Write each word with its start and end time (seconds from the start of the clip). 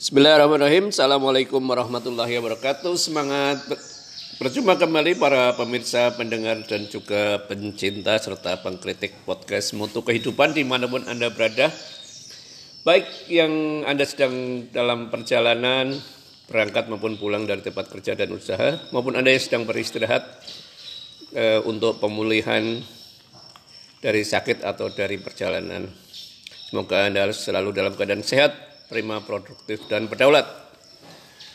Bismillahirrahmanirrahim. 0.00 0.88
Assalamualaikum 0.88 1.60
warahmatullahi 1.60 2.40
wabarakatuh. 2.40 2.96
Semangat 2.96 3.60
berjumpa 4.40 4.80
kembali 4.80 5.20
para 5.20 5.52
pemirsa, 5.52 6.16
pendengar, 6.16 6.64
dan 6.64 6.88
juga 6.88 7.44
pencinta 7.44 8.16
serta 8.16 8.64
pengkritik 8.64 9.12
podcast 9.28 9.76
Mutu 9.76 10.00
Kehidupan 10.00 10.56
di 10.56 10.64
mana 10.64 10.88
pun 10.88 11.04
Anda 11.04 11.28
berada. 11.28 11.68
Baik 12.80 13.28
yang 13.28 13.84
Anda 13.84 14.08
sedang 14.08 14.64
dalam 14.72 15.12
perjalanan, 15.12 15.92
berangkat 16.48 16.88
maupun 16.88 17.20
pulang 17.20 17.44
dari 17.44 17.60
tempat 17.60 17.92
kerja 17.92 18.16
dan 18.16 18.32
usaha, 18.32 18.80
maupun 18.96 19.20
Anda 19.20 19.36
yang 19.36 19.44
sedang 19.44 19.68
beristirahat 19.68 20.24
eh, 21.36 21.60
untuk 21.68 22.00
pemulihan 22.00 22.80
dari 24.00 24.24
sakit 24.24 24.64
atau 24.64 24.88
dari 24.96 25.20
perjalanan. 25.20 25.92
Semoga 26.72 27.04
Anda 27.04 27.28
selalu 27.36 27.76
dalam 27.76 27.92
keadaan 27.92 28.24
sehat, 28.24 28.69
prima, 28.90 29.22
produktif, 29.22 29.86
dan 29.86 30.10
berdaulat. 30.10 30.42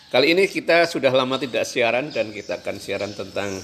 Kali 0.08 0.32
ini 0.32 0.48
kita 0.48 0.88
sudah 0.88 1.12
lama 1.12 1.36
tidak 1.36 1.68
siaran 1.68 2.08
dan 2.16 2.32
kita 2.32 2.64
akan 2.64 2.80
siaran 2.80 3.12
tentang 3.12 3.59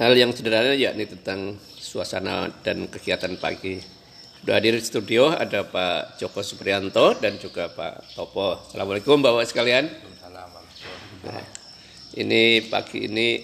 hal 0.00 0.12
yang 0.16 0.32
sederhana 0.32 0.72
yakni 0.72 1.04
tentang 1.04 1.60
suasana 1.76 2.48
dan 2.64 2.88
kegiatan 2.88 3.36
pagi. 3.36 3.76
Sudah 4.40 4.56
hadir 4.56 4.72
di 4.72 4.80
studio 4.80 5.28
ada 5.28 5.68
Pak 5.68 6.16
Joko 6.16 6.40
Suprianto 6.40 7.12
dan 7.20 7.36
juga 7.36 7.68
Pak 7.68 8.16
Topo. 8.16 8.64
Assalamualaikum 8.64 9.20
Bapak 9.20 9.44
sekalian. 9.44 9.92
Nah, 11.28 11.44
ini 12.16 12.64
pagi 12.64 13.10
ini 13.10 13.42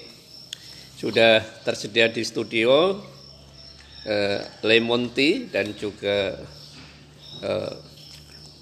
sudah 0.96 1.42
tersedia 1.66 2.08
di 2.08 2.24
studio 2.24 2.96
eh, 4.06 4.40
lemon 4.64 5.12
tea 5.12 5.50
dan 5.50 5.74
juga 5.76 6.38
eh, 7.42 7.74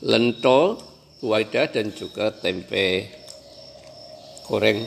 lento 0.06 0.78
waida 1.22 1.70
dan 1.70 1.94
juga 1.94 2.34
tempe 2.34 3.06
goreng 4.46 4.82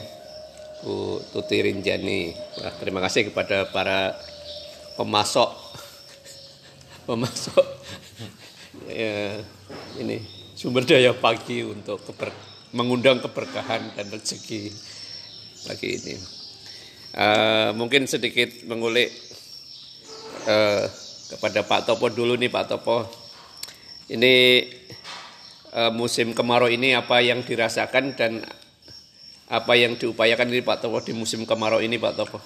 Bu 0.84 1.18
Tuti 1.32 1.58
Rinjani. 1.64 2.30
Nah, 2.62 2.72
terima 2.78 3.00
kasih 3.02 3.32
kepada 3.32 3.66
para 3.72 4.14
pemasok 4.94 5.50
pemasok 7.08 7.66
ya, 9.02 9.40
ini 9.98 10.20
sumber 10.54 10.84
daya 10.86 11.16
pagi 11.16 11.64
untuk 11.64 12.00
keber, 12.06 12.30
mengundang 12.76 13.18
keberkahan 13.18 13.96
dan 13.96 14.06
rezeki 14.12 14.70
pagi 15.66 15.88
ini. 15.98 16.14
Uh, 17.16 17.72
mungkin 17.72 18.04
sedikit 18.04 18.52
mengulik 18.68 19.08
uh, 20.44 20.84
kepada 21.32 21.64
Pak 21.64 21.88
Topo 21.88 22.12
dulu 22.12 22.36
nih 22.36 22.52
Pak 22.52 22.66
Topo 22.68 23.25
ini 24.06 24.62
uh, 25.74 25.90
musim 25.90 26.30
kemarau 26.30 26.70
ini 26.70 26.94
apa 26.94 27.18
yang 27.18 27.42
dirasakan 27.42 28.14
dan 28.14 28.32
apa 29.46 29.72
yang 29.78 29.94
diupayakan 29.94 30.50
ini 30.50 30.62
Pak 30.62 30.82
Topo 30.82 30.98
di 31.02 31.14
musim 31.14 31.46
kemarau 31.46 31.78
ini 31.78 31.98
Pak 31.98 32.14
Topo? 32.14 32.38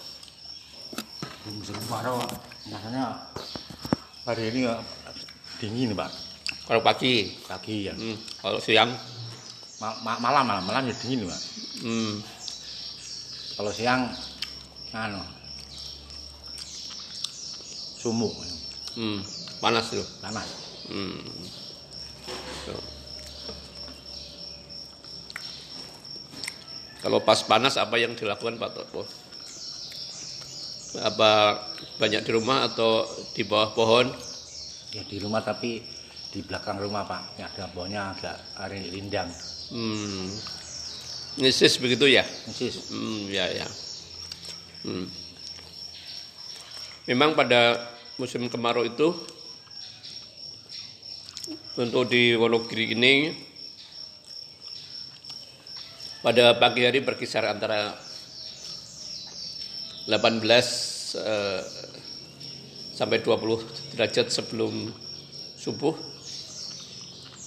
Di 1.45 1.51
musim 1.53 1.77
kemarau 1.85 2.21
rasanya 2.69 3.29
hari 4.25 4.53
ini 4.53 4.69
dingin 5.61 5.93
Pak. 5.97 6.11
Kalau 6.71 6.87
pagi, 6.87 7.35
Pagi 7.51 7.91
ya. 7.91 7.95
hmm, 7.99 8.17
kalau 8.39 8.63
siang, 8.63 8.95
Ma- 9.83 9.97
ma- 10.07 10.21
malam 10.23 10.45
malam 10.47 10.65
malam 10.65 10.83
ya 10.87 10.95
dingin 10.97 11.25
Pak. 11.27 11.41
hmm, 11.83 12.15
Kalau 13.59 13.73
siang 13.75 14.07
anu 14.93 15.21
sumuk 18.01 18.33
hmm, 18.97 19.21
panas 19.61 19.93
loh. 19.93 20.09
panas. 20.25 20.49
Hmm. 20.91 21.21
So. 22.67 22.75
Kalau 27.01 27.25
pas 27.25 27.41
panas 27.49 27.81
apa 27.81 27.97
yang 27.97 28.13
dilakukan 28.13 28.61
Pak 28.61 28.71
Topo? 28.77 29.09
Apa 31.01 31.57
banyak 31.97 32.21
di 32.27 32.31
rumah 32.35 32.69
atau 32.69 33.09
di 33.33 33.41
bawah 33.47 33.73
pohon? 33.73 34.07
Ya 34.93 35.07
di 35.07 35.17
rumah 35.17 35.41
tapi 35.41 35.81
di 36.29 36.41
belakang 36.45 36.77
rumah 36.77 37.09
Pak. 37.09 37.41
Ya 37.41 37.49
ada 37.49 37.73
pohonnya 37.73 38.13
agak 38.13 38.37
hari 38.61 38.93
lindang. 38.93 39.33
Hmm. 39.73 40.29
Nyesis 41.41 41.81
begitu 41.81 42.11
ya? 42.11 42.27
Persis. 42.27 42.91
Hmm, 42.93 43.31
ya 43.33 43.49
ya. 43.49 43.67
Hmm. 44.85 45.07
Memang 47.09 47.33
pada 47.33 47.81
musim 48.21 48.45
kemarau 48.53 48.85
itu 48.85 49.15
untuk 51.79 52.07
di 52.07 52.35
Wonogiri 52.39 52.95
ini 52.95 53.35
pada 56.23 56.55
pagi 56.55 56.87
hari 56.87 57.03
berkisar 57.03 57.49
antara 57.49 57.91
18 60.07 60.47
eh, 61.19 61.61
sampai 62.95 63.19
20 63.25 63.97
derajat 63.97 64.27
sebelum 64.29 64.93
subuh 65.57 65.97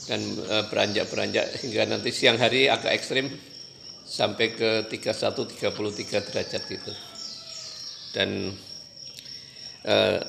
dan 0.10 0.20
eh, 0.20 0.64
beranjak-beranjak 0.68 1.64
hingga 1.64 1.84
nanti 1.88 2.10
siang 2.12 2.36
hari 2.36 2.68
agak 2.68 2.92
ekstrim 2.92 3.32
sampai 4.04 4.52
ke 4.52 4.70
31 4.92 5.48
33 5.48 6.28
derajat 6.28 6.62
gitu. 6.68 6.94
Dan 8.12 8.52
eh, 9.88 10.20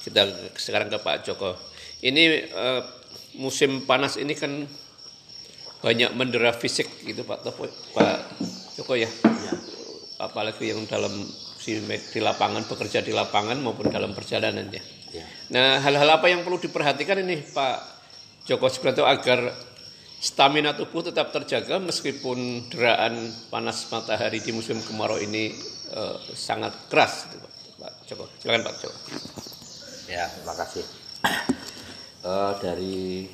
kita 0.00 0.54
sekarang 0.56 0.88
ke 0.88 0.98
Pak 1.02 1.28
Joko. 1.28 1.52
Ini 2.00 2.24
eh, 2.48 2.99
musim 3.38 3.86
panas 3.86 4.18
ini 4.18 4.34
kan 4.34 4.66
banyak 5.80 6.12
mendera 6.12 6.52
fisik 6.52 6.86
gitu 7.06 7.24
Pak 7.24 7.40
Topo, 7.44 7.66
Pak 7.96 8.18
Joko 8.76 8.94
ya. 8.96 9.08
Apalagi 10.20 10.68
yang 10.68 10.84
dalam 10.84 11.24
di 11.60 12.20
lapangan 12.20 12.64
bekerja 12.64 13.04
di 13.04 13.12
lapangan 13.12 13.56
maupun 13.60 13.88
dalam 13.88 14.16
perjalanan 14.16 14.68
ya. 14.72 14.82
Ya. 15.10 15.26
Nah, 15.50 15.70
hal-hal 15.82 16.08
apa 16.08 16.30
yang 16.30 16.46
perlu 16.46 16.60
diperhatikan 16.60 17.20
ini 17.20 17.42
Pak 17.42 17.78
Joko 18.46 18.70
Suprianto 18.70 19.02
agar 19.04 19.50
stamina 20.20 20.76
tubuh 20.76 21.00
tetap 21.00 21.32
terjaga 21.32 21.80
meskipun 21.80 22.68
deraan 22.68 23.32
panas 23.48 23.88
matahari 23.88 24.44
di 24.44 24.52
musim 24.52 24.78
kemarau 24.84 25.18
ini 25.18 25.52
eh, 25.90 26.16
sangat 26.36 26.76
keras 26.92 27.26
gitu, 27.28 27.42
Pak. 27.42 27.52
Pak 27.80 27.92
Joko. 28.06 28.24
Silakan 28.38 28.62
Pak 28.68 28.74
Joko. 28.80 28.98
Ya, 30.06 30.28
terima 30.28 30.54
kasih. 30.54 30.84
Eh, 32.30 32.52
dari 32.60 33.26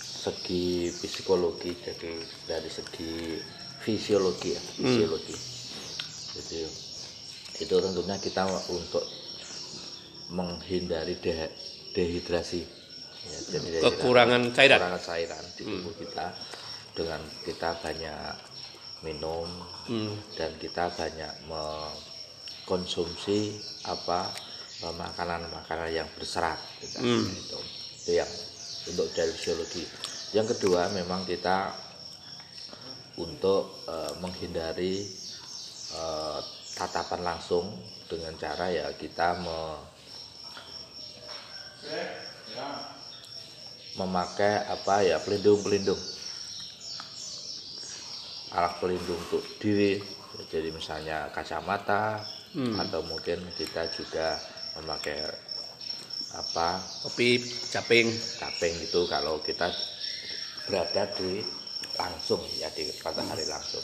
segi 0.00 0.90
psikologi, 0.94 1.74
jadi 1.74 2.12
dari 2.46 2.68
segi 2.68 3.38
fisiologi 3.78 4.50
ya, 4.50 4.60
fisiologi. 4.74 5.36
Jadi 6.30 6.60
itu 7.58 7.74
tentunya 7.76 8.16
kita 8.16 8.46
untuk 8.66 9.04
menghindari 10.30 11.16
de- 11.16 11.50
dehidrasi. 11.90 12.62
Ya, 13.26 13.38
jadi 13.42 13.66
dehidrasi- 13.76 13.92
Kekurangan 13.92 14.42
cairan. 14.50 14.78
Kekurangan 14.78 15.02
cairan 15.02 15.44
di 15.52 15.62
tubuh 15.66 15.94
kita 15.94 16.32
dengan 16.94 17.20
kita 17.44 17.74
banyak 17.76 18.34
minum 19.02 19.48
dan 20.34 20.56
kita 20.56 20.88
banyak 20.88 21.32
mengkonsumsi 21.44 23.60
apa 23.84 24.32
makanan-makanan 24.88 25.92
yang 25.92 26.08
berserat 26.16 26.56
gitu. 26.80 26.96
itu 27.36 27.58
itu 28.00 28.10
yang 28.16 28.30
untuk 28.88 29.12
dari 29.12 29.28
fisiologi. 29.36 29.84
Yang 30.32 30.56
kedua 30.56 30.88
memang 30.88 31.28
kita 31.28 31.76
untuk 33.20 33.84
eh, 33.84 34.12
menghindari 34.24 35.04
eh, 35.92 36.40
tatapan 36.72 37.20
langsung 37.20 37.76
dengan 38.08 38.32
cara 38.40 38.72
ya 38.72 38.88
kita 38.96 39.36
me- 39.36 39.84
memakai 44.00 44.64
apa 44.64 45.04
ya 45.04 45.20
pelindung-pelindung. 45.20 46.00
Alat 48.50 48.80
pelindung 48.80 49.20
untuk 49.28 49.44
diri 49.60 50.00
jadi 50.48 50.72
misalnya 50.72 51.28
kacamata 51.30 52.24
atau 52.80 53.04
mungkin 53.06 53.38
kita 53.54 53.86
juga 53.94 54.40
memakai 54.78 55.18
apa 56.30 56.78
Kopi, 57.02 57.42
caping. 57.74 58.06
caping 58.38 58.74
itu 58.86 59.00
kalau 59.10 59.42
kita 59.42 59.66
berada 60.70 61.10
di 61.18 61.42
langsung 61.98 62.38
ya 62.54 62.70
di 62.70 62.86
matahari 63.02 63.42
langsung 63.50 63.82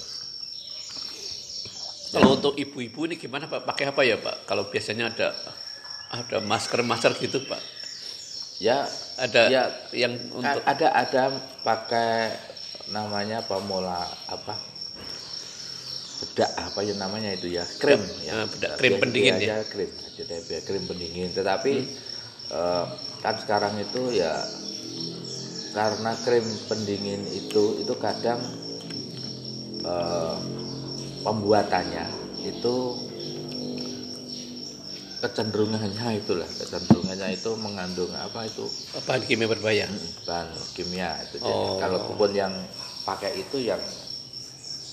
Kalau 2.14 2.38
untuk 2.38 2.54
ibu-ibu 2.54 3.10
ini 3.10 3.18
gimana 3.18 3.50
Pak? 3.50 3.66
Pakai 3.66 3.90
apa 3.90 4.06
ya 4.06 4.14
Pak? 4.16 4.46
Kalau 4.46 4.70
biasanya 4.70 5.10
ada 5.10 5.34
ada 6.14 6.38
masker-masker 6.38 7.18
gitu 7.18 7.42
Pak. 7.50 7.58
ya 8.62 8.86
Ada 9.18 9.50
Ya, 9.50 9.64
yang 9.90 10.14
untuk 10.30 10.62
ada 10.62 10.88
ada 10.94 11.34
pakai 11.66 12.30
namanya 12.94 13.42
apa 13.42 13.58
mola 13.58 14.06
apa 14.30 14.54
bedak 16.22 16.50
apa 16.56 16.80
ya 16.84 16.94
namanya 16.96 17.30
itu 17.36 17.48
ya? 17.52 17.64
Krim 17.80 18.02
Ya, 18.24 18.32
ya 18.32 18.44
bedak 18.48 18.70
krim 18.80 18.92
pendingin 19.00 19.36
ya. 19.40 19.56
krim 19.68 19.90
jadi 20.16 20.32
ya, 20.48 20.60
krim 20.64 20.84
pendingin. 20.88 21.28
Tetapi 21.36 21.74
eh, 22.52 22.84
kan 23.20 23.34
sekarang 23.36 23.74
itu 23.80 24.16
ya 24.16 24.48
karena 25.76 26.16
krim 26.24 26.46
pendingin 26.72 27.20
itu 27.36 27.76
itu 27.84 27.94
kadang 28.00 28.40
eh, 29.84 30.36
pembuatannya 31.20 32.06
itu 32.46 32.74
kecenderungannya 35.20 36.06
itulah. 36.22 36.48
Kecenderungannya 36.60 37.28
itu 37.36 37.50
mengandung 37.58 38.12
apa 38.16 38.46
itu? 38.46 38.70
Bahan 39.04 39.22
kimia 39.26 39.48
berbahaya. 39.50 39.86
bahan 40.24 40.48
kimia 40.72 41.10
itu. 41.28 41.36
Jadi 41.42 41.66
Oh. 41.66 41.78
kalaupun 41.80 42.30
yang 42.32 42.52
pakai 43.04 43.38
itu 43.38 43.58
yang 43.62 43.80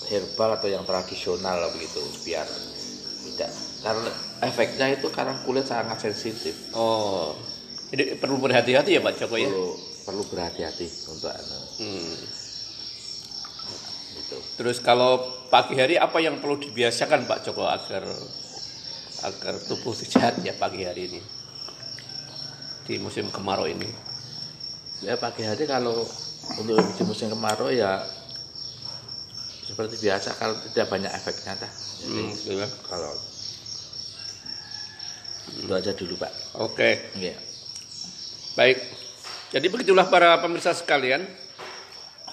herbal 0.08 0.56
atau 0.56 0.68
yang 0.68 0.84
tradisional 0.84 1.70
begitu 1.72 2.00
biar 2.22 2.44
tidak 3.24 3.50
karena 3.80 4.10
efeknya 4.40 4.86
itu 4.92 5.08
karena 5.08 5.34
kulit 5.44 5.64
sangat 5.64 6.00
sensitif 6.00 6.54
Oh. 6.72 7.32
Jadi 7.94 8.18
perlu 8.18 8.42
berhati-hati 8.42 8.98
ya 8.98 9.00
Pak 9.00 9.14
Joko 9.14 9.38
ya. 9.38 9.46
perlu 9.46 9.78
perlu 10.02 10.22
berhati-hati 10.26 10.86
untuk 11.06 11.30
anu, 11.30 11.58
Hmm. 11.78 12.16
gitu. 14.18 14.36
Terus 14.58 14.82
kalau 14.82 15.22
pagi 15.46 15.78
hari 15.78 15.94
apa 15.94 16.18
yang 16.18 16.42
perlu 16.42 16.58
dibiasakan 16.58 17.24
Pak 17.24 17.46
Joko 17.46 17.70
agar 17.70 18.02
agar 19.22 19.54
tubuh 19.64 19.94
sehat 19.94 20.42
ya 20.42 20.52
pagi 20.58 20.82
hari 20.82 21.06
ini 21.08 21.20
di 22.84 22.98
musim 22.98 23.30
kemarau 23.30 23.64
ini? 23.64 23.86
ya 25.00 25.14
pagi 25.20 25.44
hari 25.44 25.68
kalau 25.68 26.02
untuk 26.56 26.80
di 26.96 27.02
musim 27.04 27.28
kemarau 27.28 27.68
ya 27.68 28.00
seperti 29.64 29.96
biasa 29.98 30.36
kalau 30.36 30.54
tidak 30.70 30.86
banyak 30.88 31.10
efeknya 31.10 31.56
dah 31.56 31.72
jadi 32.00 32.22
Hmm, 32.24 32.60
ya. 32.60 32.68
kalau 32.84 33.12
itu 35.54 35.72
aja 35.72 35.92
dulu 35.92 36.14
pak 36.16 36.32
Oke, 36.54 37.10
Iya. 37.18 37.34
baik. 38.54 38.78
Jadi 39.50 39.66
begitulah 39.66 40.06
para 40.06 40.38
pemirsa 40.38 40.70
sekalian, 40.70 41.26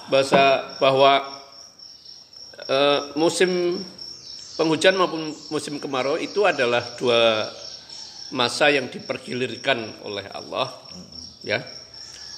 bahasa 0.10 0.78
bahwa 0.78 1.25
eh, 2.66 3.00
musim 3.18 3.81
penghujan 4.56 4.94
maupun 4.94 5.34
musim 5.50 5.81
kemarau 5.81 6.22
itu 6.22 6.45
adalah 6.45 6.81
dua 6.98 7.50
masa 8.30 8.69
yang 8.69 8.88
dipergilirkan 8.88 10.01
oleh 10.06 10.25
Allah, 10.31 10.69
ya, 11.42 11.66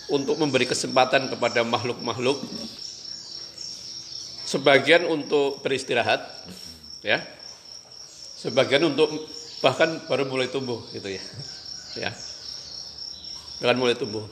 untuk 0.07 0.39
memberi 0.39 0.63
kesempatan 0.65 1.27
kepada 1.27 1.61
makhluk-makhluk 1.63 2.39
sebagian 4.53 5.09
untuk 5.09 5.65
beristirahat, 5.65 6.21
ya, 7.01 7.17
sebagian 8.37 8.85
untuk 8.85 9.09
bahkan 9.65 9.97
baru 10.05 10.29
mulai 10.29 10.45
tumbuh 10.45 10.77
gitu 10.93 11.09
ya, 11.09 11.23
ya, 11.97 12.11
bahkan 13.57 13.77
mulai 13.81 13.97
tumbuh. 13.97 14.29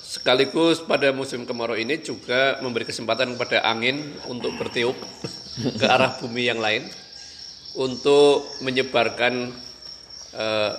Sekaligus 0.00 0.80
pada 0.80 1.12
musim 1.12 1.44
kemarau 1.44 1.76
ini 1.76 2.00
juga 2.00 2.56
memberi 2.64 2.88
kesempatan 2.88 3.36
kepada 3.36 3.68
angin 3.68 4.16
untuk 4.32 4.56
bertiup 4.56 4.96
ke 5.76 5.84
arah 5.84 6.16
bumi 6.16 6.48
yang 6.48 6.56
lain 6.56 6.88
untuk 7.76 8.48
menyebarkan 8.64 9.52
eh, 10.32 10.72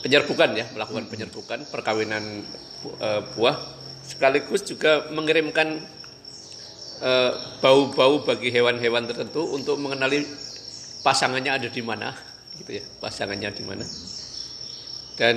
penyerbukan 0.00 0.56
ya, 0.56 0.64
melakukan 0.72 1.04
penyerbukan 1.12 1.60
perkawinan 1.68 2.40
eh, 3.04 3.22
buah 3.36 3.58
sekaligus 4.08 4.64
juga 4.64 5.12
mengirimkan 5.12 5.76
eh, 7.04 7.32
bau-bau 7.60 8.24
bagi 8.24 8.48
hewan-hewan 8.48 9.04
tertentu 9.04 9.44
untuk 9.52 9.76
mengenali 9.76 10.24
pasangannya 11.04 11.52
ada 11.60 11.68
di 11.68 11.82
mana 11.84 12.16
gitu 12.58 12.80
ya, 12.80 12.84
pasangannya 12.98 13.52
di 13.54 13.62
mana. 13.62 13.84
Dan 15.14 15.36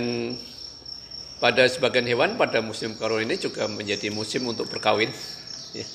pada 1.42 1.66
sebagian 1.66 2.06
hewan 2.06 2.38
pada 2.38 2.62
musim 2.62 2.94
kemarau 2.94 3.18
ini 3.18 3.38
juga 3.38 3.66
menjadi 3.66 4.14
musim 4.14 4.46
untuk 4.46 4.70
berkawin. 4.70 5.10
Ya. 5.74 5.86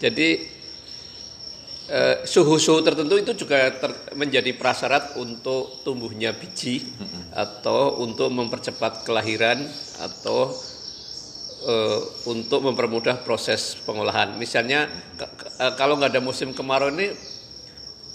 Jadi 0.00 0.28
eh, 1.92 2.16
suhu-suhu 2.24 2.80
tertentu 2.80 3.20
itu 3.20 3.32
juga 3.44 3.68
ter- 3.68 4.16
menjadi 4.16 4.56
prasyarat 4.56 5.20
untuk 5.20 5.84
tumbuhnya 5.84 6.32
biji 6.32 6.84
atau 7.36 8.00
untuk 8.00 8.32
mempercepat 8.32 9.04
kelahiran 9.04 9.60
atau 10.00 10.56
eh, 11.64 12.00
untuk 12.28 12.64
mempermudah 12.64 13.20
proses 13.24 13.76
pengolahan. 13.84 14.36
Misalnya 14.36 14.88
eh, 15.20 15.72
kalau 15.76 15.96
nggak 16.00 16.16
ada 16.16 16.22
musim 16.22 16.56
kemarau 16.56 16.88
ini 16.92 17.12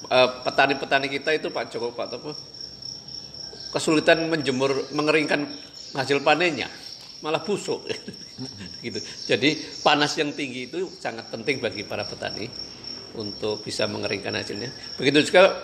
eh, 0.10 0.30
petani-petani 0.42 1.08
kita 1.10 1.34
itu 1.38 1.50
Pak 1.54 1.74
Joko 1.74 1.94
Pak 1.94 2.08
Topo 2.10 2.32
kesulitan 3.76 4.32
menjemur 4.32 4.72
mengeringkan 4.96 5.44
hasil 6.00 6.24
panennya. 6.24 6.72
Malah 7.20 7.44
busuk. 7.44 7.84
Gitu. 8.86 9.00
Jadi 9.26 9.82
panas 9.82 10.14
yang 10.20 10.30
tinggi 10.36 10.70
itu 10.70 10.92
sangat 11.00 11.32
penting 11.32 11.58
bagi 11.58 11.82
para 11.88 12.06
petani 12.06 12.46
untuk 13.18 13.64
bisa 13.64 13.88
mengeringkan 13.88 14.36
hasilnya. 14.36 14.70
Begitu 15.00 15.32
juga 15.32 15.56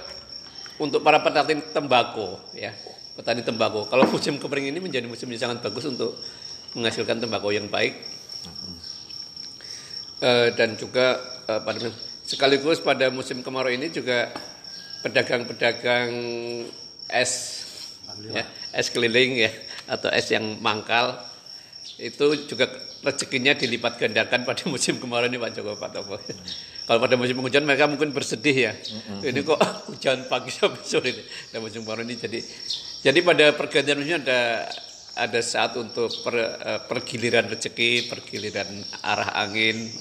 untuk 0.81 1.06
para 1.06 1.22
petani 1.22 1.62
tembakau 1.69 2.39
ya. 2.56 2.74
Petani 3.13 3.44
tembakau 3.44 3.86
kalau 3.92 4.07
musim 4.10 4.39
kering 4.39 4.72
ini 4.72 4.80
menjadi 4.80 5.06
musim 5.06 5.30
yang 5.30 5.51
sangat 5.51 5.62
bagus 5.62 5.86
untuk 5.86 6.16
menghasilkan 6.77 7.19
tembakau 7.19 7.51
yang 7.51 7.68
baik 7.68 8.00
Eh, 10.21 10.53
dan 10.53 10.77
juga 10.77 11.18
eh, 11.50 11.57
pada 11.65 11.89
sekaligus 12.21 12.77
pada 12.77 13.09
musim 13.09 13.41
kemarau 13.41 13.73
ini 13.73 13.89
juga 13.89 14.29
pedagang-pedagang 15.01 16.13
es 17.09 17.65
ya, 18.29 18.45
es 18.69 18.94
keliling 18.94 19.41
ya 19.41 19.51
atau 19.89 20.13
es 20.13 20.29
yang 20.29 20.62
mangkal 20.62 21.18
itu 21.97 22.45
juga 22.45 22.69
rezekinya 23.01 23.57
dilipat 23.57 23.97
gandakan 23.97 24.45
pada 24.45 24.62
musim 24.69 25.01
kemarau 25.01 25.25
ini 25.25 25.41
Pak 25.41 25.57
Joko 25.57 25.73
Pak 25.73 25.89
Topo. 25.89 26.21
Kalau 26.85 27.01
pada 27.01 27.18
musim 27.18 27.41
hujan 27.41 27.65
mereka 27.65 27.89
mungkin 27.89 28.13
bersedih 28.13 28.57
ya. 28.69 28.73
Ini 29.25 29.41
kok 29.41 29.57
hujan 29.89 30.29
pagi 30.29 30.53
sampai 30.53 30.85
sore 30.85 31.18
ini. 31.18 31.23
Dan 31.50 31.65
musim 31.65 31.81
kemarau 31.81 32.06
ini 32.06 32.13
jadi 32.13 32.38
jadi 33.01 33.19
pada 33.25 33.57
pergantian 33.57 33.97
musim 33.97 34.21
ada 34.21 34.69
ada 35.16 35.40
saat 35.44 35.75
untuk 35.75 36.08
per, 36.24 36.36
eh, 36.40 36.81
pergiliran 36.88 37.52
rezeki, 37.52 38.08
pergiliran 38.08 38.69
arah 39.04 39.36
angin, 39.44 39.92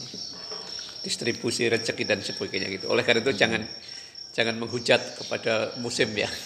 distribusi 1.03 1.67
rezeki 1.67 2.05
dan 2.07 2.21
sebagainya 2.21 2.69
gitu. 2.71 2.87
Oleh 2.93 3.03
karena 3.03 3.25
itu 3.25 3.35
jangan 3.35 3.63
jangan 4.31 4.55
menghujat 4.61 5.01
kepada 5.19 5.75
musim 5.83 6.13
ya. 6.15 6.31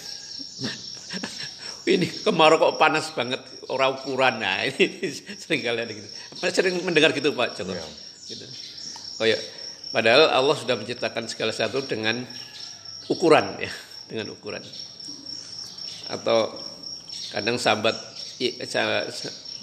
ini 1.85 2.09
kemarau 2.09 2.57
kok 2.57 2.81
panas 2.81 3.13
banget 3.13 3.37
orang 3.69 3.93
ukuran 4.01 4.41
nah 4.41 4.65
ini 4.65 5.05
sering 5.41 5.61
kali 5.61 5.79
ada 5.85 5.93
gitu. 5.93 6.09
Sering 6.49 6.81
mendengar 6.81 7.13
gitu 7.13 7.29
Pak 7.35 7.53
Joko. 7.53 7.73
Gitu. 8.25 8.45
Kayak 9.21 9.39
padahal 9.93 10.33
Allah 10.33 10.55
sudah 10.57 10.75
menciptakan 10.75 11.29
segala 11.29 11.53
sesuatu 11.53 11.85
dengan 11.85 12.25
ukuran 13.05 13.61
ya, 13.61 13.69
dengan 14.09 14.33
ukuran. 14.33 14.65
Atau 16.09 16.57
kadang 17.29 17.61
sambat 17.61 17.93
i- 17.93 18.01
sa- 18.01 18.01
sa- 18.01 18.14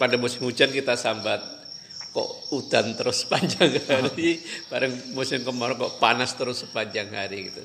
pada 0.00 0.16
musim 0.16 0.42
hujan 0.44 0.72
kita 0.72 0.96
sambat 0.96 1.40
kok 2.12 2.28
udan 2.52 2.92
terus 2.92 3.20
sepanjang 3.24 3.72
hari, 3.88 4.38
bareng 4.70 5.16
musim 5.16 5.40
kemarau 5.42 5.76
kok 5.80 5.92
panas 5.96 6.36
terus 6.36 6.64
sepanjang 6.64 7.08
hari 7.12 7.48
gitu. 7.48 7.64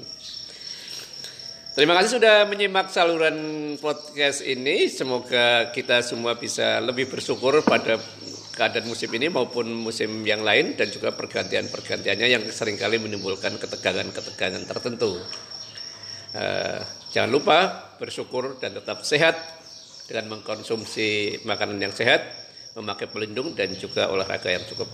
Terima 1.78 1.94
kasih 1.94 2.18
sudah 2.18 2.50
menyimak 2.50 2.90
saluran 2.90 3.38
podcast 3.78 4.42
ini. 4.42 4.90
Semoga 4.90 5.70
kita 5.70 6.02
semua 6.02 6.34
bisa 6.34 6.82
lebih 6.82 7.06
bersyukur 7.06 7.62
pada 7.62 8.02
keadaan 8.58 8.90
musim 8.90 9.14
ini 9.14 9.30
maupun 9.30 9.70
musim 9.70 10.26
yang 10.26 10.42
lain 10.42 10.74
dan 10.74 10.90
juga 10.90 11.14
pergantian-pergantiannya 11.14 12.28
yang 12.34 12.42
sering 12.50 12.82
kali 12.82 12.98
menimbulkan 12.98 13.62
ketegangan-ketegangan 13.62 14.66
tertentu. 14.66 15.22
Eh, 16.34 16.82
jangan 17.14 17.30
lupa 17.30 17.58
bersyukur 18.02 18.58
dan 18.58 18.74
tetap 18.74 19.06
sehat 19.06 19.38
dengan 20.08 20.40
mengkonsumsi 20.40 21.44
makanan 21.44 21.84
yang 21.84 21.92
sehat, 21.92 22.24
memakai 22.80 23.12
pelindung 23.12 23.52
dan 23.54 23.76
juga 23.76 24.08
olahraga 24.08 24.48
yang 24.48 24.64
cukup. 24.64 24.88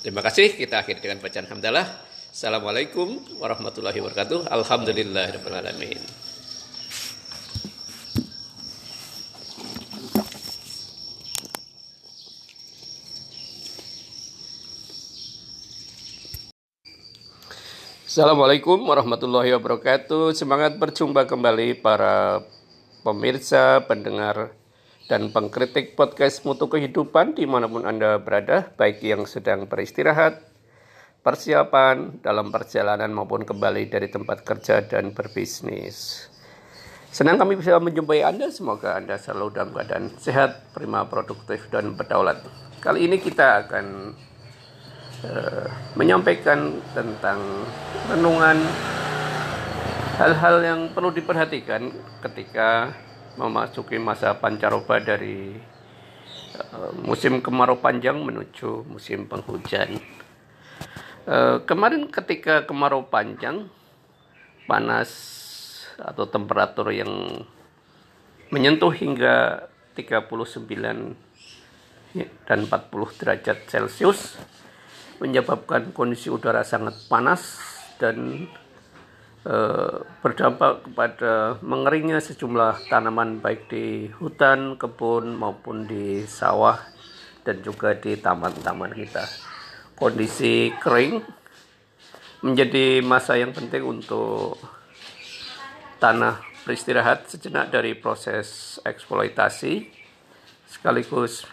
Terima 0.00 0.24
kasih. 0.24 0.56
Kita 0.56 0.80
akhiri 0.80 1.04
dengan 1.04 1.20
bacaan 1.20 1.48
hamdalah. 1.48 1.86
Assalamualaikum 2.32 3.20
warahmatullahi 3.38 4.00
wabarakatuh. 4.00 4.48
Alhamdulillahirrahmanirrahim. 4.50 6.02
Assalamualaikum 18.14 18.78
warahmatullahi 18.86 19.50
wabarakatuh. 19.58 20.38
Semangat 20.38 20.78
berjumpa 20.78 21.26
kembali 21.26 21.82
para 21.82 22.46
pemirsa, 23.04 23.84
pendengar, 23.84 24.56
dan 25.12 25.28
pengkritik 25.28 25.92
podcast 25.92 26.40
Mutu 26.48 26.72
Kehidupan 26.72 27.36
di 27.36 27.44
mana 27.44 27.68
pun 27.68 27.84
Anda 27.84 28.16
berada, 28.16 28.72
baik 28.80 29.04
yang 29.04 29.28
sedang 29.28 29.68
beristirahat, 29.68 30.40
persiapan 31.20 32.24
dalam 32.24 32.48
perjalanan 32.48 33.12
maupun 33.12 33.44
kembali 33.44 33.92
dari 33.92 34.08
tempat 34.08 34.40
kerja 34.40 34.80
dan 34.88 35.12
berbisnis. 35.12 36.28
Senang 37.12 37.36
kami 37.36 37.60
bisa 37.60 37.76
menjumpai 37.76 38.24
Anda. 38.24 38.48
Semoga 38.48 38.96
Anda 38.96 39.20
selalu 39.20 39.54
dalam 39.54 39.70
keadaan 39.76 40.10
sehat, 40.16 40.72
prima, 40.72 41.04
produktif, 41.06 41.68
dan 41.68 41.94
berdaulat. 41.94 42.40
Kali 42.80 43.04
ini 43.04 43.20
kita 43.20 43.68
akan 43.68 44.16
uh, 45.28 45.68
menyampaikan 45.94 46.80
tentang 46.96 47.38
renungan 48.08 48.58
hal-hal 50.24 50.56
yang 50.64 50.80
perlu 50.96 51.12
diperhatikan 51.12 51.92
ketika 52.24 52.96
memasuki 53.36 54.00
masa 54.00 54.32
pancaroba 54.32 54.96
dari 54.96 55.52
uh, 56.72 56.96
musim 57.04 57.44
kemarau 57.44 57.76
panjang 57.76 58.16
menuju 58.24 58.88
musim 58.88 59.28
penghujan. 59.28 60.00
Uh, 61.28 61.60
kemarin 61.68 62.08
ketika 62.08 62.64
kemarau 62.64 63.04
panjang, 63.04 63.68
panas 64.64 65.12
atau 66.00 66.24
temperatur 66.24 66.88
yang 66.88 67.44
menyentuh 68.48 68.96
hingga 68.96 69.68
39 69.92 70.64
dan 72.48 72.58
40 72.64 73.20
derajat 73.20 73.58
Celcius 73.68 74.40
menyebabkan 75.20 75.92
kondisi 75.92 76.32
udara 76.32 76.64
sangat 76.64 76.96
panas 77.12 77.60
dan 78.00 78.48
berdampak 80.24 80.88
kepada 80.88 81.60
mengeringnya 81.60 82.16
sejumlah 82.24 82.88
tanaman 82.88 83.44
baik 83.44 83.68
di 83.68 84.08
hutan, 84.16 84.80
kebun 84.80 85.36
maupun 85.36 85.84
di 85.84 86.24
sawah 86.24 86.80
dan 87.44 87.60
juga 87.60 87.92
di 87.92 88.16
taman-taman 88.16 88.96
kita. 88.96 89.28
Kondisi 89.94 90.72
kering 90.80 91.20
menjadi 92.40 93.04
masa 93.04 93.36
yang 93.36 93.52
penting 93.52 93.84
untuk 93.84 94.56
tanah 96.00 96.40
beristirahat 96.64 97.28
sejenak 97.28 97.68
dari 97.68 97.92
proses 97.92 98.80
eksploitasi 98.80 99.92
sekaligus 100.64 101.44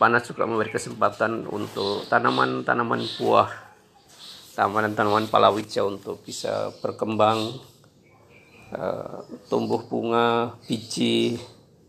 panas 0.00 0.24
juga 0.24 0.48
memberi 0.48 0.72
kesempatan 0.72 1.44
untuk 1.44 2.08
tanaman-tanaman 2.08 3.04
buah 3.20 3.67
tanaman-tanaman 4.58 5.30
palawija 5.30 5.86
untuk 5.86 6.18
bisa 6.26 6.74
berkembang 6.82 7.62
uh, 8.74 9.22
tumbuh 9.46 9.86
bunga 9.86 10.58
biji 10.66 11.38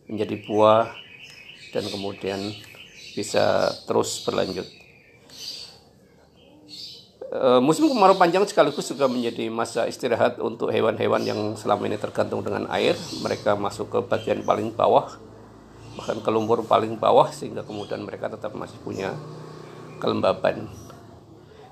menjadi 0.05 0.45
buah 0.45 0.85
dan 1.73 1.89
kemudian 1.89 2.53
bisa 3.17 3.73
terus 3.89 4.21
berlanjut 4.21 4.69
Eh, 7.29 7.61
musim 7.61 7.85
kemarau 7.85 8.17
panjang 8.17 8.41
sekaligus 8.49 8.89
juga 8.89 9.05
menjadi 9.05 9.53
masa 9.53 9.85
istirahat 9.85 10.41
untuk 10.41 10.73
hewan-hewan 10.73 11.21
yang 11.21 11.53
selama 11.53 11.85
ini 11.85 12.01
tergantung 12.01 12.41
dengan 12.41 12.65
air. 12.73 12.97
Mereka 13.21 13.53
masuk 13.53 13.93
ke 13.93 13.99
bagian 14.01 14.41
paling 14.41 14.73
bawah, 14.73 15.13
bahkan 15.93 16.17
ke 16.25 16.29
lumpur 16.33 16.65
paling 16.65 16.97
bawah, 16.97 17.29
sehingga 17.29 17.61
kemudian 17.61 18.01
mereka 18.01 18.33
tetap 18.33 18.57
masih 18.57 18.81
punya 18.81 19.13
kelembaban. 20.01 20.73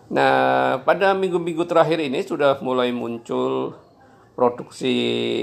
Nah, 0.08 0.80
pada 0.88 1.12
minggu-minggu 1.12 1.68
terakhir 1.68 2.00
ini 2.00 2.24
sudah 2.24 2.64
mulai 2.64 2.96
muncul 2.96 3.76
produksi 4.40 4.96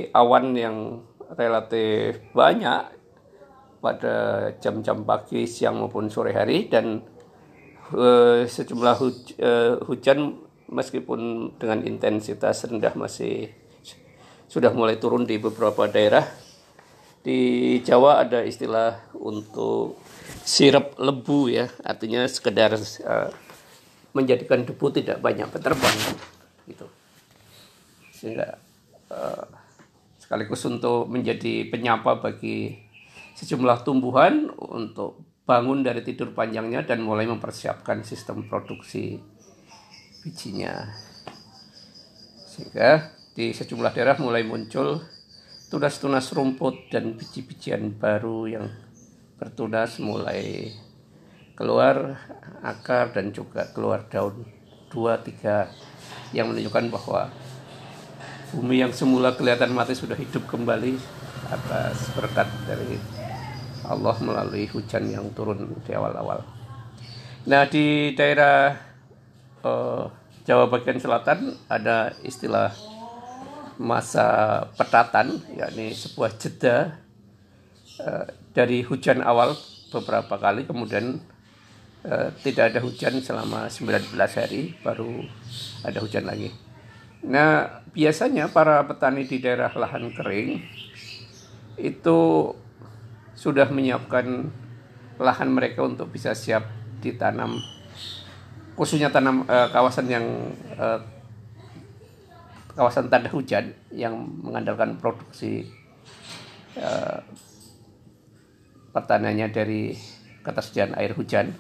awan 0.08 0.56
yang 0.56 1.04
relatif 1.36 2.24
banyak 2.32 2.96
pada 3.84 4.14
jam-jam 4.64 5.04
pagi, 5.04 5.44
siang 5.44 5.84
maupun 5.84 6.08
sore 6.08 6.32
hari 6.32 6.72
dan 6.72 7.04
uh, 7.92 8.48
sejumlah 8.48 8.96
huj 8.96 9.36
uh, 9.36 9.84
hujan 9.84 10.40
meskipun 10.72 11.52
dengan 11.60 11.84
intensitas 11.84 12.64
rendah 12.64 12.96
masih 12.96 13.52
sudah 14.48 14.72
mulai 14.72 14.96
turun 14.96 15.28
di 15.28 15.36
beberapa 15.36 15.84
daerah. 15.84 16.24
Di 17.20 17.80
Jawa 17.84 18.24
ada 18.24 18.40
istilah 18.40 19.12
untuk 19.12 20.00
sirap 20.44 20.96
lebu 20.96 21.52
ya, 21.52 21.68
artinya 21.84 22.24
sekedar 22.24 22.76
uh, 22.80 23.28
menjadikan 24.14 24.62
debu 24.62 24.86
tidak 24.94 25.18
banyak 25.18 25.50
berterbang 25.50 25.96
gitu. 26.70 26.86
Sehingga 28.14 28.56
uh, 29.10 29.44
sekaligus 30.22 30.64
untuk 30.64 31.10
menjadi 31.10 31.68
penyapa 31.68 32.16
bagi 32.22 32.78
sejumlah 33.34 33.82
tumbuhan 33.82 34.48
untuk 34.54 35.20
bangun 35.44 35.84
dari 35.84 36.00
tidur 36.00 36.32
panjangnya 36.32 36.86
dan 36.86 37.04
mulai 37.04 37.28
mempersiapkan 37.28 38.00
sistem 38.06 38.48
produksi 38.48 39.20
bijinya. 40.24 40.88
Sehingga 42.48 43.12
di 43.34 43.50
sejumlah 43.50 43.92
daerah 43.92 44.16
mulai 44.22 44.46
muncul 44.46 45.02
tunas-tunas 45.68 46.30
rumput 46.30 46.88
dan 46.88 47.18
biji-bijian 47.18 47.98
baru 47.98 48.46
yang 48.46 48.66
bertunas 49.36 49.98
mulai 49.98 50.70
keluar 51.54 52.18
akar 52.62 53.14
dan 53.14 53.30
juga 53.30 53.70
keluar 53.70 54.06
daun 54.10 54.42
dua 54.90 55.18
tiga 55.22 55.70
yang 56.34 56.50
menunjukkan 56.50 56.90
bahwa 56.90 57.30
bumi 58.54 58.82
yang 58.82 58.90
semula 58.94 59.34
kelihatan 59.34 59.70
mati 59.70 59.94
sudah 59.94 60.18
hidup 60.18 60.46
kembali 60.50 60.98
atas 61.50 62.10
berkat 62.14 62.46
dari 62.66 62.98
Allah 63.86 64.16
melalui 64.22 64.66
hujan 64.70 65.06
yang 65.10 65.30
turun 65.36 65.78
di 65.84 65.92
awal-awal. 65.92 66.42
Nah 67.44 67.68
di 67.68 68.16
daerah 68.16 68.74
uh, 69.60 70.08
Jawa 70.44 70.68
bagian 70.68 71.00
selatan 71.00 71.56
ada 71.72 72.12
istilah 72.20 72.68
masa 73.80 74.60
petatan, 74.76 75.40
yakni 75.56 75.96
sebuah 75.96 76.36
jeda 76.36 77.00
uh, 78.00 78.28
dari 78.52 78.84
hujan 78.84 79.24
awal 79.24 79.56
beberapa 79.88 80.36
kali, 80.36 80.68
kemudian 80.68 81.20
uh, 82.04 82.28
tidak 82.44 82.72
ada 82.72 82.80
hujan 82.84 83.20
selama 83.20 83.66
19 83.66 84.12
hari, 84.14 84.76
baru 84.80 85.24
ada 85.84 85.98
hujan 86.00 86.24
lagi. 86.28 86.52
Nah 87.24 87.82
biasanya 87.90 88.52
para 88.52 88.84
petani 88.84 89.24
di 89.24 89.40
daerah 89.40 89.72
lahan 89.72 90.12
kering 90.12 90.60
itu 91.80 92.18
sudah 93.34 93.66
menyiapkan 93.66 94.52
lahan 95.18 95.48
mereka 95.50 95.82
untuk 95.82 96.12
bisa 96.12 96.36
siap 96.36 96.68
ditanam 97.02 97.58
khususnya 98.74 99.10
tanam 99.10 99.46
uh, 99.46 99.70
kawasan 99.70 100.06
yang 100.10 100.26
uh, 100.78 100.98
kawasan 102.74 103.06
tanda 103.06 103.30
hujan 103.30 103.70
yang 103.94 104.18
mengandalkan 104.42 104.98
produksi 104.98 105.70
pertaniannya 108.90 109.46
dari 109.54 109.94
ketersediaan 110.42 110.94
air 110.94 111.14
hujan. 111.18 111.54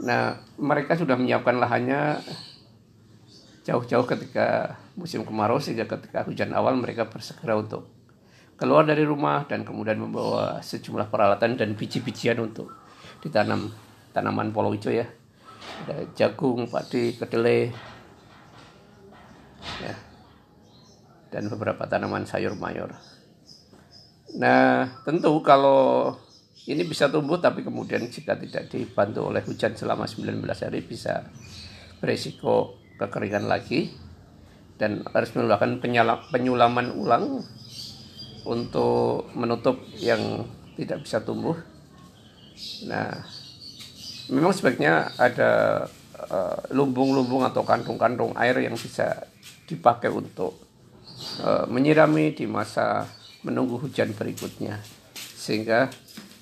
Nah, 0.00 0.40
mereka 0.56 0.96
sudah 0.96 1.16
menyiapkan 1.16 1.60
lahannya 1.60 2.20
jauh-jauh 3.68 4.08
ketika 4.08 4.80
musim 4.96 5.22
kemarau 5.28 5.60
sehingga 5.60 5.84
ketika 5.84 6.24
hujan 6.24 6.56
awal 6.56 6.74
mereka 6.74 7.06
bersegera 7.06 7.60
untuk 7.60 7.86
keluar 8.56 8.88
dari 8.88 9.04
rumah 9.04 9.44
dan 9.44 9.64
kemudian 9.64 10.00
membawa 10.00 10.60
sejumlah 10.64 11.12
peralatan 11.12 11.56
dan 11.60 11.76
biji-bijian 11.76 12.40
untuk 12.40 12.72
ditanam 13.20 13.72
tanaman 14.16 14.52
polo 14.52 14.72
hijau 14.72 14.92
ya 14.92 15.08
ada 15.84 16.08
jagung, 16.16 16.68
padi, 16.68 17.16
kedelai 17.16 17.72
ya 19.80 19.94
dan 21.30 21.46
beberapa 21.46 21.86
tanaman 21.86 22.26
sayur 22.26 22.58
mayur. 22.58 22.90
Nah, 24.34 24.88
tentu 25.06 25.40
kalau 25.46 26.14
ini 26.68 26.82
bisa 26.84 27.08
tumbuh 27.08 27.40
tapi 27.40 27.64
kemudian 27.64 28.04
jika 28.10 28.36
tidak 28.36 28.68
dibantu 28.68 29.32
oleh 29.32 29.40
hujan 29.40 29.72
selama 29.72 30.04
19 30.04 30.44
hari 30.44 30.80
bisa 30.84 31.24
beresiko 32.00 32.76
kekeringan 33.00 33.48
lagi 33.48 33.92
dan 34.80 35.04
harus 35.12 35.32
melakukan 35.36 35.80
penyulaman 36.32 36.96
ulang 36.96 37.44
untuk 38.48 39.28
menutup 39.36 39.76
yang 40.00 40.48
tidak 40.80 41.04
bisa 41.04 41.20
tumbuh. 41.20 41.52
Nah, 42.88 43.12
memang 44.32 44.56
sebaiknya 44.56 45.12
ada 45.20 45.84
eh, 46.16 46.58
lumbung-lumbung 46.72 47.44
uh, 47.44 47.52
atau 47.52 47.60
kantung-kantung 47.64 48.32
air 48.40 48.56
yang 48.64 48.76
bisa 48.76 49.28
dipakai 49.68 50.08
untuk 50.08 50.56
uh, 51.44 51.68
menyirami 51.68 52.32
di 52.32 52.48
masa 52.48 53.04
menunggu 53.44 53.76
hujan 53.80 54.16
berikutnya, 54.16 54.80
sehingga 55.14 55.92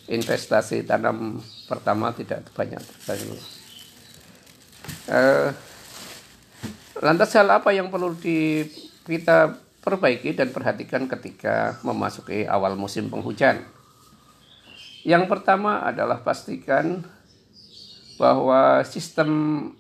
investasi 0.09 0.89
tanam 0.89 1.45
pertama 1.69 2.11
tidak 2.17 2.49
banyak. 2.57 2.81
Uh, 5.09 5.53
lantas 7.05 7.33
hal 7.37 7.49
apa 7.53 7.71
yang 7.77 7.93
perlu 7.93 8.17
di, 8.17 8.65
kita 9.05 9.61
perbaiki 9.85 10.33
dan 10.33 10.53
perhatikan 10.53 11.05
ketika 11.07 11.77
memasuki 11.85 12.49
awal 12.49 12.75
musim 12.75 13.13
penghujan. 13.13 13.65
Yang 15.05 15.25
pertama 15.31 15.85
adalah 15.85 16.21
pastikan 16.21 17.05
bahwa 18.19 18.83
sistem 18.83 19.31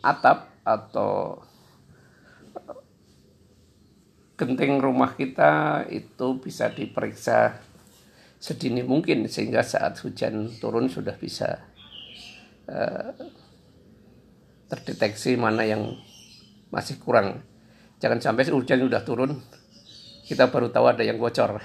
atap 0.01 0.49
atau 0.63 1.43
genting 4.39 4.79
rumah 4.79 5.19
kita 5.19 5.85
itu 5.91 6.39
bisa 6.39 6.71
diperiksa 6.71 7.59
sedini 8.38 8.87
mungkin 8.87 9.26
sehingga 9.26 9.66
saat 9.66 9.99
hujan 9.99 10.47
turun 10.62 10.87
sudah 10.87 11.18
bisa 11.18 11.59
uh, 12.71 13.11
terdeteksi 14.71 15.35
mana 15.35 15.66
yang 15.66 15.99
masih 16.71 17.02
kurang. 17.02 17.42
Jangan 17.99 18.23
sampai 18.23 18.47
hujan 18.47 18.78
sudah 18.78 19.02
turun 19.02 19.42
kita 20.28 20.52
baru 20.52 20.68
tahu 20.68 20.87
ada 20.87 21.02
yang 21.02 21.16
bocor. 21.16 21.59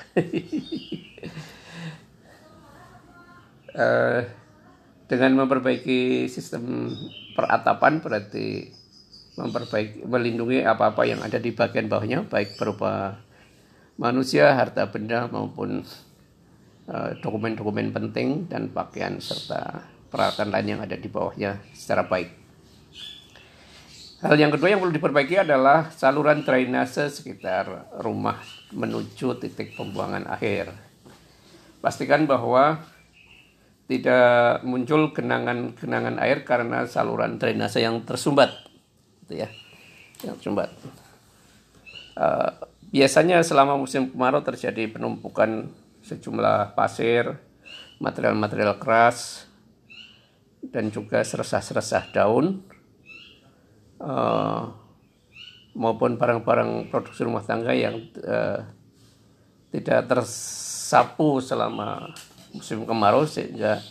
uh, 3.76 4.22
dengan 5.12 5.46
memperbaiki 5.46 6.26
sistem 6.32 6.90
peratapan 7.36 8.00
berarti 8.00 8.72
memperbaiki 9.36 10.08
melindungi 10.08 10.64
apa-apa 10.64 11.04
yang 11.04 11.20
ada 11.22 11.38
di 11.38 11.52
bagian 11.52 11.92
bawahnya 11.92 12.24
baik 12.26 12.56
berupa 12.56 13.20
manusia, 14.00 14.56
harta 14.56 14.90
benda 14.90 15.28
maupun 15.28 15.84
dokumen-dokumen 17.24 17.96
penting 17.96 18.52
dan 18.52 18.68
pakaian 18.68 19.16
serta 19.24 19.88
peralatan 20.12 20.52
lain 20.52 20.68
yang 20.78 20.82
ada 20.84 21.00
di 21.00 21.08
bawahnya 21.08 21.64
secara 21.72 22.06
baik. 22.06 22.44
Hal 24.24 24.40
yang 24.40 24.56
kedua 24.56 24.72
yang 24.72 24.80
perlu 24.80 24.96
diperbaiki 24.96 25.36
adalah 25.44 25.92
saluran 25.92 26.48
drainase 26.48 27.12
sekitar 27.12 27.92
rumah 28.00 28.40
menuju 28.72 29.36
titik 29.36 29.76
pembuangan 29.76 30.24
akhir. 30.32 30.72
Pastikan 31.84 32.24
bahwa 32.24 32.80
tidak 33.84 34.64
muncul 34.64 35.12
genangan-genangan 35.12 36.24
air 36.24 36.48
karena 36.48 36.88
saluran 36.88 37.36
drainase 37.36 37.84
yang 37.84 38.00
tersumbat, 38.08 38.56
gitu 39.28 39.44
ya, 39.44 39.52
yang 40.24 40.40
tersumbat. 40.40 40.72
Uh, 42.16 42.64
biasanya 42.96 43.44
selama 43.44 43.76
musim 43.76 44.08
kemarau 44.08 44.40
terjadi 44.40 44.88
penumpukan 44.88 45.68
sejumlah 46.04 46.76
pasir, 46.76 47.40
material-material 48.04 48.76
keras, 48.76 49.48
dan 50.60 50.92
juga 50.92 51.24
seresah-seresah 51.24 52.12
daun, 52.12 52.60
uh, 54.04 54.68
maupun 55.74 56.20
barang-barang 56.20 56.92
produksi 56.94 57.26
rumah 57.26 57.42
tangga 57.42 57.74
yang 57.74 57.98
uh, 58.22 58.62
tidak 59.74 60.06
tersapu 60.06 61.42
selama 61.42 62.14
musim 62.54 62.86
kemarau 62.86 63.26
sehingga 63.26 63.82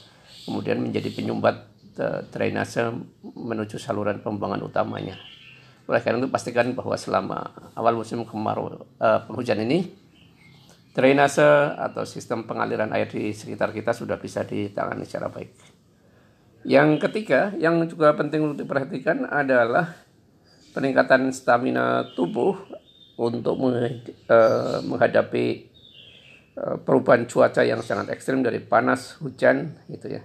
kemudian 0.47 0.78
menjadi 0.78 1.11
penyumbat 1.11 1.66
uh, 1.99 2.23
drainase 2.31 2.87
menuju 3.25 3.81
saluran 3.83 4.23
pembuangan 4.23 4.62
utamanya. 4.62 5.19
Oleh 5.90 5.99
karena 5.99 6.23
itu 6.23 6.31
pastikan 6.31 6.71
bahwa 6.78 6.95
selama 6.95 7.50
awal 7.75 7.99
musim 7.99 8.23
kemarau 8.23 8.87
uh, 9.02 9.21
penghujan 9.26 9.66
ini 9.66 10.01
drainase 10.92 11.44
atau 11.76 12.04
sistem 12.04 12.44
pengaliran 12.44 12.92
air 12.92 13.08
di 13.08 13.32
sekitar 13.32 13.72
kita 13.72 13.96
sudah 13.96 14.20
bisa 14.20 14.44
ditangani 14.44 15.08
secara 15.08 15.32
baik. 15.32 15.50
Yang 16.62 16.90
ketiga, 17.08 17.50
yang 17.58 17.82
juga 17.90 18.14
penting 18.14 18.44
untuk 18.46 18.62
diperhatikan 18.62 19.26
adalah 19.26 19.99
peningkatan 20.76 21.34
stamina 21.34 22.06
tubuh 22.14 22.54
untuk 23.18 23.58
eh, 23.66 24.78
menghadapi 24.84 25.46
eh, 26.54 26.76
perubahan 26.84 27.26
cuaca 27.26 27.66
yang 27.66 27.82
sangat 27.82 28.14
ekstrim 28.14 28.44
dari 28.44 28.62
panas, 28.62 29.18
hujan, 29.18 29.75
gitu 29.90 30.20
ya, 30.20 30.22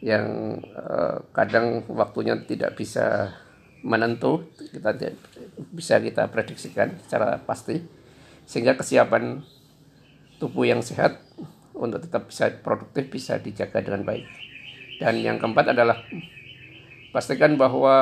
yang 0.00 0.56
eh, 0.62 1.16
kadang 1.36 1.84
waktunya 1.92 2.38
tidak 2.46 2.78
bisa 2.78 3.36
menentu, 3.84 4.50
kita 4.72 4.96
bisa 5.70 6.00
kita 6.00 6.32
prediksikan 6.32 6.96
secara 7.04 7.38
pasti, 7.44 7.78
sehingga 8.48 8.74
kesiapan 8.74 9.44
tubuh 10.36 10.68
yang 10.68 10.84
sehat 10.84 11.20
untuk 11.76 12.04
tetap 12.04 12.28
bisa 12.28 12.52
produktif 12.60 13.08
bisa 13.12 13.36
dijaga 13.40 13.84
dengan 13.84 14.02
baik. 14.04 14.24
Dan 14.96 15.20
yang 15.20 15.36
keempat 15.36 15.76
adalah 15.76 16.00
pastikan 17.12 17.60
bahwa 17.60 17.96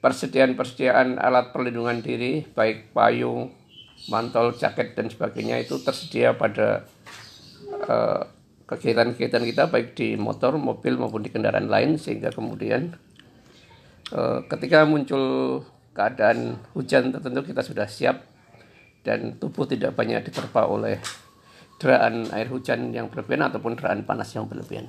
persediaan-persediaan 0.00 1.20
alat 1.20 1.52
perlindungan 1.52 2.00
diri 2.00 2.44
baik 2.44 2.92
payung, 2.92 3.52
mantel, 4.08 4.52
jaket 4.56 4.96
dan 4.96 5.08
sebagainya 5.08 5.64
itu 5.64 5.80
tersedia 5.80 6.36
pada 6.36 6.84
eh, 7.88 8.22
kegiatan-kegiatan 8.64 9.44
kita 9.44 9.62
baik 9.68 9.92
di 9.92 10.16
motor, 10.16 10.56
mobil 10.56 10.96
maupun 10.96 11.20
di 11.20 11.28
kendaraan 11.28 11.68
lain 11.68 12.00
sehingga 12.00 12.32
kemudian 12.32 12.96
uh, 14.12 14.40
ketika 14.48 14.88
muncul 14.88 15.60
keadaan 15.92 16.56
hujan 16.72 17.12
tertentu 17.12 17.52
kita 17.52 17.60
sudah 17.60 17.86
siap 17.86 18.24
dan 19.04 19.36
tubuh 19.36 19.68
tidak 19.68 19.92
banyak 19.92 20.24
diterpa 20.24 20.66
oleh 20.66 20.98
deraan 21.78 22.32
air 22.32 22.48
hujan 22.48 22.90
yang 22.90 23.12
berlebihan 23.12 23.52
ataupun 23.52 23.76
deraan 23.76 24.02
panas 24.08 24.32
yang 24.32 24.48
berlebihan. 24.48 24.88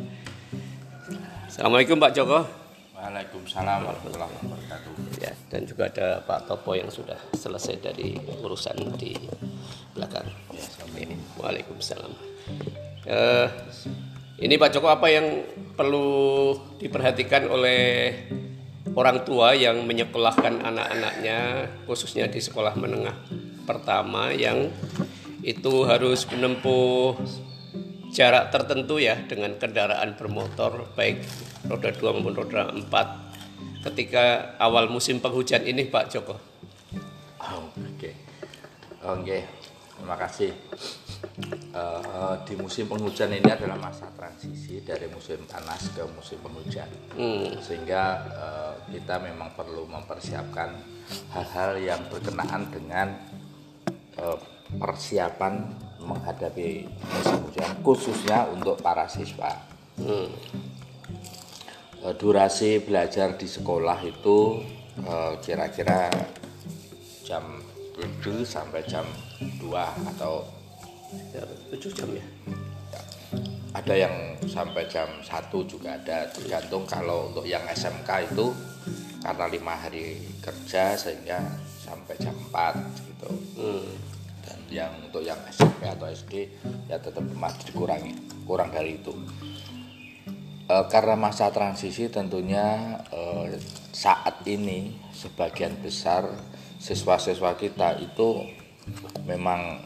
Assalamualaikum 1.47 1.95
Pak 1.97 2.11
Joko. 2.13 2.39
Waalaikumsalam 2.97 3.85
warahmatullahi 3.85 4.33
wabarakatuh. 4.41 4.91
Ya, 5.21 5.33
dan 5.53 5.69
juga 5.69 5.89
ada 5.89 6.21
Pak 6.25 6.49
Topo 6.49 6.73
yang 6.73 6.89
sudah 6.89 7.17
selesai 7.37 7.77
dari 7.77 8.17
urusan 8.41 8.97
di 8.97 9.13
belakang. 9.93 10.25
Ya. 10.51 10.65
Waalaikumsalam. 11.37 12.13
Uh, 13.07 13.47
ini 14.41 14.57
Pak 14.57 14.69
Joko 14.73 14.89
apa 14.89 15.07
yang 15.13 15.45
perlu 15.77 16.53
diperhatikan 16.81 17.49
oleh 17.49 18.13
orang 18.93 19.25
tua 19.25 19.57
yang 19.57 19.83
menyekolahkan 19.83 20.63
anak-anaknya 20.63 21.67
khususnya 21.89 22.29
di 22.29 22.39
sekolah 22.39 22.77
menengah 22.77 23.15
pertama 23.67 24.31
yang 24.31 24.71
itu 25.43 25.83
harus 25.83 26.27
menempuh 26.29 27.17
jarak 28.11 28.49
tertentu 28.49 28.97
ya 28.97 29.19
dengan 29.27 29.55
kendaraan 29.59 30.15
bermotor 30.15 30.87
baik 30.95 31.21
roda 31.67 31.91
2 31.91 32.15
maupun 32.15 32.33
roda 32.35 32.71
4 32.71 33.87
ketika 33.91 34.55
awal 34.59 34.91
musim 34.91 35.23
penghujan 35.23 35.63
ini 35.63 35.87
Pak 35.87 36.11
Joko. 36.11 36.35
Oh, 37.39 37.71
Oke, 37.71 37.79
okay. 37.95 38.13
oke, 39.05 39.23
okay. 39.23 39.41
terima 39.95 40.15
kasih 40.19 40.51
uh, 41.73 42.35
di 42.43 42.57
musim 42.57 42.89
penghujan 42.89 43.29
ini 43.29 43.45
adalah 43.45 43.77
masa 43.77 44.09
transisi 44.17 44.81
dari 44.81 45.05
musim 45.09 45.37
panas 45.45 45.93
ke 45.93 46.01
musim 46.17 46.41
penghujan 46.41 46.89
hmm. 47.13 47.61
sehingga 47.61 48.03
uh, 48.33 48.73
kita 48.89 49.21
memang 49.21 49.53
perlu 49.53 49.85
mempersiapkan 49.85 50.73
hal-hal 51.31 51.77
yang 51.77 52.01
berkenaan 52.09 52.67
dengan 52.73 53.07
uh, 54.17 54.37
persiapan 54.81 55.77
menghadapi 56.01 56.89
musim 56.89 57.37
hujan 57.45 57.71
khususnya 57.85 58.49
untuk 58.49 58.81
para 58.81 59.05
siswa 59.05 59.53
hmm. 60.01 60.27
uh, 62.01 62.13
durasi 62.17 62.81
belajar 62.81 63.37
di 63.37 63.45
sekolah 63.45 64.01
itu 64.01 64.65
kira-kira 65.45 66.09
uh, 66.09 66.25
jam 67.21 67.61
7 68.25 68.41
sampai 68.41 68.81
jam 68.89 69.05
2 69.37 69.69
atau 70.17 70.56
7 71.71 71.97
jam 71.97 72.09
ya? 72.11 72.25
Ada 73.75 73.93
yang 73.93 74.15
sampai 74.49 74.89
jam 74.89 75.07
1 75.21 75.51
juga 75.69 75.95
ada. 75.95 76.27
Tergantung 76.33 76.83
kalau 76.83 77.31
untuk 77.31 77.45
yang 77.47 77.63
SMK 77.69 78.33
itu 78.33 78.51
karena 79.21 79.45
lima 79.47 79.73
hari 79.75 80.17
kerja 80.41 80.97
sehingga 80.97 81.39
sampai 81.79 82.15
jam 82.19 82.35
4 82.51 82.73
gitu. 83.07 83.29
Dan 84.43 84.59
yang 84.71 84.91
untuk 85.03 85.23
yang 85.23 85.37
SMP 85.51 85.87
atau 85.87 86.07
SD 86.07 86.47
ya 86.87 86.97
tetap 86.99 87.23
masih 87.35 87.71
dikurangi 87.71 88.15
kurang 88.43 88.71
dari 88.71 88.99
itu. 88.99 89.13
Eh, 90.67 90.85
karena 90.91 91.15
masa 91.15 91.47
transisi 91.47 92.11
tentunya 92.11 92.99
eh, 93.07 93.55
saat 93.95 94.43
ini 94.43 94.91
sebagian 95.15 95.79
besar 95.79 96.27
siswa-siswa 96.75 97.55
kita 97.55 97.95
itu 98.03 98.43
memang 99.23 99.79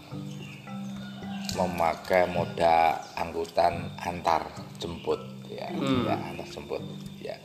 memakai 1.56 2.28
moda 2.32 3.00
angkutan 3.16 3.92
antar 4.00 4.48
jemput 4.80 5.20
ya, 5.52 5.68
ya 5.72 6.16
antar 6.32 6.48
jemput 6.48 6.84
ya. 7.20 7.36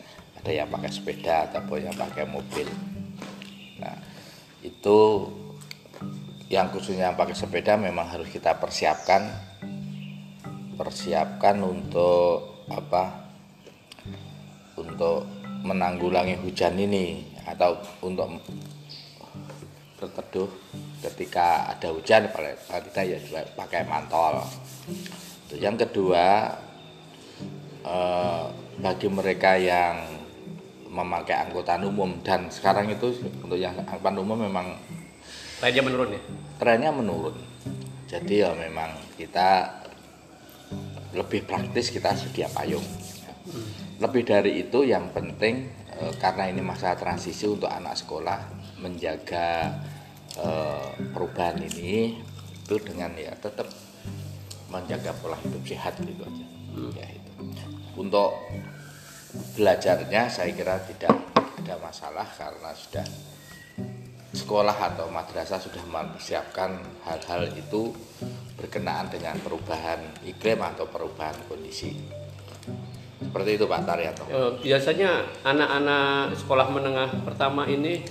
Ada 0.41 0.51
yang 0.63 0.69
pakai 0.71 0.91
sepeda 0.91 1.51
ataupun 1.51 1.91
yang 1.91 1.97
pakai 1.97 2.25
mobil. 2.27 2.69
Nah 3.83 3.97
itu 4.63 4.99
yang 6.47 6.71
khususnya 6.71 7.11
yang 7.11 7.19
pakai 7.19 7.35
sepeda 7.35 7.75
memang 7.75 8.07
harus 8.07 8.31
kita 8.31 8.55
persiapkan. 8.57 9.27
Persiapkan 10.77 11.57
untuk 11.65 12.67
apa? 12.71 13.27
Untuk 14.77 15.27
menanggulangi 15.65 16.39
hujan 16.45 16.77
ini 16.79 17.27
atau 17.49 17.81
untuk 18.05 18.29
berteduh 19.97 20.49
ketika 21.01 21.73
ada 21.73 21.89
hujan 21.93 22.29
paling 22.29 22.57
kita 22.57 23.01
ya 23.05 23.19
juga 23.21 23.41
pakai 23.57 23.89
mantol. 23.89 24.45
Terus 25.49 25.61
Yang 25.61 25.89
kedua 25.89 26.53
eh, 27.85 28.45
bagi 28.77 29.09
mereka 29.09 29.57
yang 29.57 30.21
memakai 30.93 31.37
angkutan 31.49 31.85
umum 31.85 32.21
dan 32.25 32.49
sekarang 32.49 32.89
itu 32.89 33.13
untuk 33.45 33.57
yang 33.57 33.77
angkutan 33.85 34.17
umum 34.17 34.37
memang 34.49 34.77
Trennya 35.57 35.81
menurun 35.81 36.11
ya? 36.13 36.21
trennya 36.61 36.91
menurun. 36.93 37.37
Jadi 38.07 38.45
ya 38.45 38.53
memang 38.53 38.93
kita 39.17 39.81
lebih 41.17 41.49
praktis 41.49 41.89
kita 41.89 42.13
sedia 42.13 42.49
payung. 42.53 42.85
Lebih 43.97 44.23
dari 44.29 44.61
itu 44.61 44.85
yang 44.85 45.09
penting 45.17 45.73
eh, 45.97 46.13
karena 46.21 46.53
ini 46.53 46.61
masa 46.61 46.93
transisi 46.93 47.49
untuk 47.49 47.73
anak 47.73 47.97
sekolah 47.97 48.56
menjaga 48.81 49.73
eh, 50.37 50.89
perubahan 51.13 51.61
ini 51.61 52.21
itu 52.67 52.75
dengan 52.83 53.15
ya 53.15 53.33
tetap 53.39 53.71
menjaga 54.69 55.15
pola 55.23 55.39
hidup 55.41 55.63
sehat 55.63 55.95
gitu 56.03 56.23
aja. 56.27 56.47
Ya 56.99 57.07
itu. 57.09 57.31
Untuk 57.97 58.35
belajarnya 59.57 60.29
saya 60.29 60.51
kira 60.53 60.77
tidak 60.85 61.15
ada 61.37 61.75
masalah 61.81 62.27
karena 62.37 62.71
sudah 62.75 63.07
sekolah 64.37 64.77
atau 64.77 65.09
madrasah 65.09 65.57
sudah 65.57 65.81
mempersiapkan 65.89 66.77
hal-hal 67.09 67.49
itu 67.57 67.95
berkenaan 68.57 69.09
dengan 69.09 69.37
perubahan 69.41 70.01
iklim 70.29 70.61
atau 70.61 70.85
perubahan 70.89 71.37
kondisi. 71.49 71.97
Seperti 73.17 73.57
itu 73.57 73.65
Pak 73.65 73.83
Taryanto. 73.89 74.25
Eh, 74.29 74.51
biasanya 74.61 75.25
anak-anak 75.41 76.37
sekolah 76.37 76.69
menengah 76.69 77.09
pertama 77.25 77.65
ini 77.65 78.05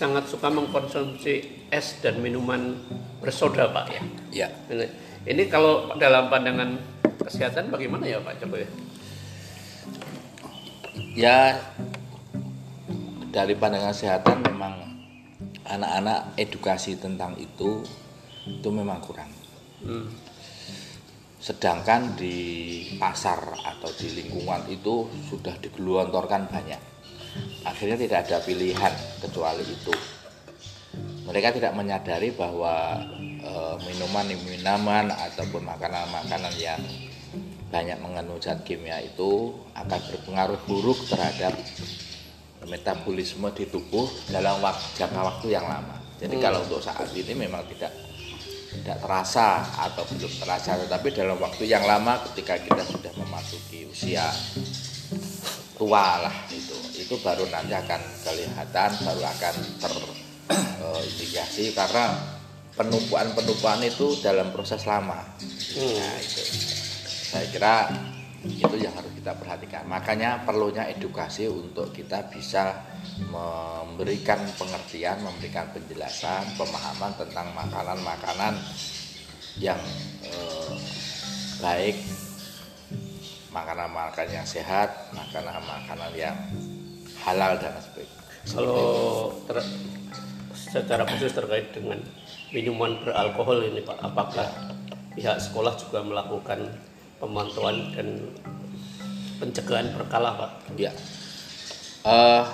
sangat 0.00 0.24
suka 0.24 0.48
mengkonsumsi 0.48 1.68
es 1.68 2.00
dan 2.00 2.24
minuman 2.24 2.72
bersoda 3.20 3.68
Pak 3.68 3.86
ya. 3.92 4.02
Ya, 4.32 4.48
Ini, 4.72 4.86
ini 5.28 5.42
kalau 5.52 5.92
dalam 6.00 6.32
pandangan 6.32 6.80
kesehatan 7.20 7.68
bagaimana 7.68 8.08
ya 8.08 8.16
Pak 8.24 8.40
Joko 8.40 8.56
ya? 8.56 8.68
ya 11.12 11.38
dari 13.28 13.52
pandangan 13.52 13.92
kesehatan 13.92 14.40
memang 14.40 14.74
anak-anak 15.68 16.32
edukasi 16.40 16.96
tentang 16.96 17.36
itu 17.36 17.84
itu 18.48 18.68
memang 18.72 19.04
kurang. 19.04 19.28
Hmm. 19.84 20.08
Sedangkan 21.36 22.16
di 22.16 22.36
pasar 22.96 23.52
atau 23.52 23.92
di 24.00 24.16
lingkungan 24.16 24.64
itu 24.72 25.12
sudah 25.28 25.60
digelontorkan 25.60 26.48
banyak. 26.48 26.89
Akhirnya 27.66 27.96
tidak 28.00 28.18
ada 28.28 28.38
pilihan 28.42 28.94
kecuali 29.20 29.64
itu. 29.64 29.94
Mereka 31.28 31.54
tidak 31.56 31.72
menyadari 31.76 32.34
bahwa 32.34 32.98
eh, 33.40 33.76
minuman-minuman 33.86 35.12
ataupun 35.14 35.62
makanan-makanan 35.62 36.54
yang 36.58 36.80
banyak 37.70 38.02
mengandung 38.02 38.42
zat 38.42 38.66
kimia 38.66 38.98
itu 38.98 39.54
akan 39.78 40.00
berpengaruh 40.10 40.58
buruk 40.66 40.98
terhadap 41.06 41.54
metabolisme 42.66 43.46
di 43.54 43.64
tubuh 43.70 44.10
dalam 44.28 44.58
waktu, 44.58 44.86
jangka 44.98 45.20
waktu 45.22 45.46
yang 45.54 45.64
lama. 45.64 45.96
Jadi 46.18 46.36
kalau 46.42 46.60
untuk 46.66 46.82
saat 46.82 47.08
ini 47.16 47.32
memang 47.32 47.64
tidak 47.70 47.94
tidak 48.70 48.98
terasa 49.02 49.64
atau 49.86 50.04
belum 50.14 50.30
terasa, 50.42 50.78
tetapi 50.78 51.08
dalam 51.14 51.38
waktu 51.40 51.66
yang 51.66 51.82
lama 51.86 52.20
ketika 52.30 52.58
kita 52.60 52.82
sudah 52.86 53.10
memasuki 53.18 53.88
usia 53.88 54.28
tua 55.78 56.28
lah 56.28 56.34
itu, 56.52 56.76
itu 57.10 57.18
baru 57.26 57.42
nanti 57.50 57.74
akan 57.74 57.98
kelihatan, 58.22 58.90
baru 59.02 59.22
akan 59.26 59.54
terindikasi 59.82 61.74
karena 61.82 62.14
penumpuan-penumpuan 62.78 63.82
itu 63.82 64.14
dalam 64.22 64.54
proses 64.54 64.86
lama. 64.86 65.18
Nah, 65.18 66.14
itu 66.22 66.42
saya 67.34 67.50
kira 67.50 67.90
itu 68.46 68.78
yang 68.78 68.94
harus 68.94 69.10
kita 69.10 69.34
perhatikan. 69.34 69.90
Makanya 69.90 70.46
perlunya 70.46 70.86
edukasi 70.86 71.50
untuk 71.50 71.90
kita 71.90 72.30
bisa 72.30 72.78
memberikan 73.26 74.38
pengertian, 74.54 75.18
memberikan 75.18 75.66
penjelasan, 75.74 76.46
pemahaman 76.54 77.10
tentang 77.18 77.50
makanan-makanan 77.58 78.54
yang 79.58 79.82
eh, 80.30 80.78
baik, 81.58 81.98
makanan-makanan 83.50 84.30
yang 84.30 84.46
sehat, 84.46 85.10
makanan-makanan 85.10 86.14
yang 86.14 86.38
halal 87.24 87.56
dan 87.60 87.74
sebagainya. 87.80 88.18
Kalau 88.50 88.84
ter- 89.44 89.72
secara 90.54 91.02
khusus 91.04 91.32
terkait 91.34 91.70
dengan 91.74 91.98
minuman 92.54 92.96
beralkohol 93.04 93.68
ini 93.68 93.84
Pak, 93.84 93.98
apakah 94.00 94.48
pihak 95.12 95.36
sekolah 95.38 95.76
juga 95.76 96.00
melakukan 96.02 96.70
pemantauan 97.20 97.92
dan 97.92 98.20
pencegahan 99.36 99.92
berkala 99.92 100.36
Pak? 100.36 100.50
Ya, 100.80 100.92
Eh, 102.00 102.44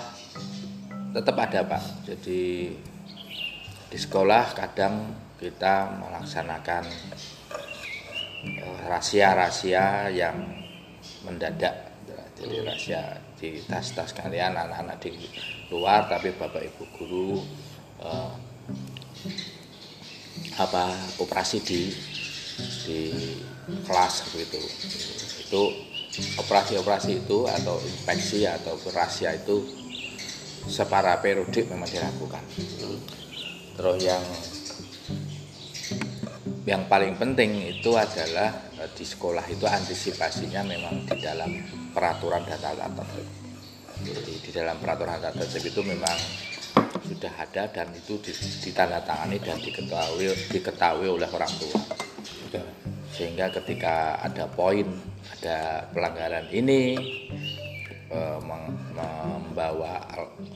tetap 1.15 1.39
ada 1.39 1.63
pak. 1.63 2.03
Jadi 2.03 2.75
di 3.87 3.95
sekolah 3.95 4.59
kadang 4.59 5.15
kita 5.39 5.87
melaksanakan 6.03 6.83
eh, 8.43 8.79
rahasia-rahasia 8.91 10.11
yang 10.11 10.35
mendadak. 11.23 11.86
Jadi 12.37 12.57
rahasia 12.63 13.17
di 13.35 13.65
tas-tas 13.65 14.13
kalian 14.13 14.55
anak-anak 14.55 14.97
di 15.03 15.13
luar, 15.73 16.07
tapi 16.07 16.31
bapak 16.37 16.63
ibu 16.63 16.85
guru 16.95 17.31
eh, 18.03 18.35
apa 20.57 21.17
operasi 21.21 21.59
di 21.65 21.83
di 22.87 23.01
kelas 23.83 24.31
begitu 24.33 24.63
itu 25.37 25.63
operasi-operasi 26.17 27.27
itu 27.27 27.45
atau 27.45 27.77
inspeksi 27.85 28.49
atau 28.49 28.79
rahasia 28.89 29.37
itu 29.37 29.61
secara 30.65 31.21
periodik 31.21 31.69
memang 31.69 31.89
dilakukan. 31.93 32.45
Terus 33.77 33.99
yang 34.01 34.25
yang 36.67 36.83
paling 36.91 37.15
penting 37.15 37.79
itu 37.79 37.95
adalah 37.95 38.66
di 38.77 39.05
sekolah 39.09 39.45
itu 39.49 39.65
antisipasinya 39.65 40.61
memang 40.61 41.09
di 41.09 41.17
dalam 41.17 41.49
peraturan 41.97 42.45
dan 42.45 42.61
tata 42.61 42.87
tertib. 42.93 43.27
Jadi 44.05 44.35
di 44.45 44.51
dalam 44.53 44.77
peraturan 44.77 45.17
tata 45.17 45.33
tertib 45.41 45.73
itu 45.73 45.81
memang 45.81 46.17
sudah 47.09 47.33
ada 47.41 47.65
dan 47.73 47.89
itu 47.97 48.21
ditandatangani 48.67 49.41
dan 49.41 49.57
diketahui 49.57 50.29
diketahui 50.53 51.09
oleh 51.09 51.29
orang 51.33 51.53
tua. 51.57 51.81
Sehingga 53.17 53.49
ketika 53.49 54.21
ada 54.21 54.45
poin 54.45 54.85
ada 55.41 55.89
pelanggaran 55.97 56.53
ini 56.53 57.01
eh, 58.13 58.39
membawa 58.93 60.05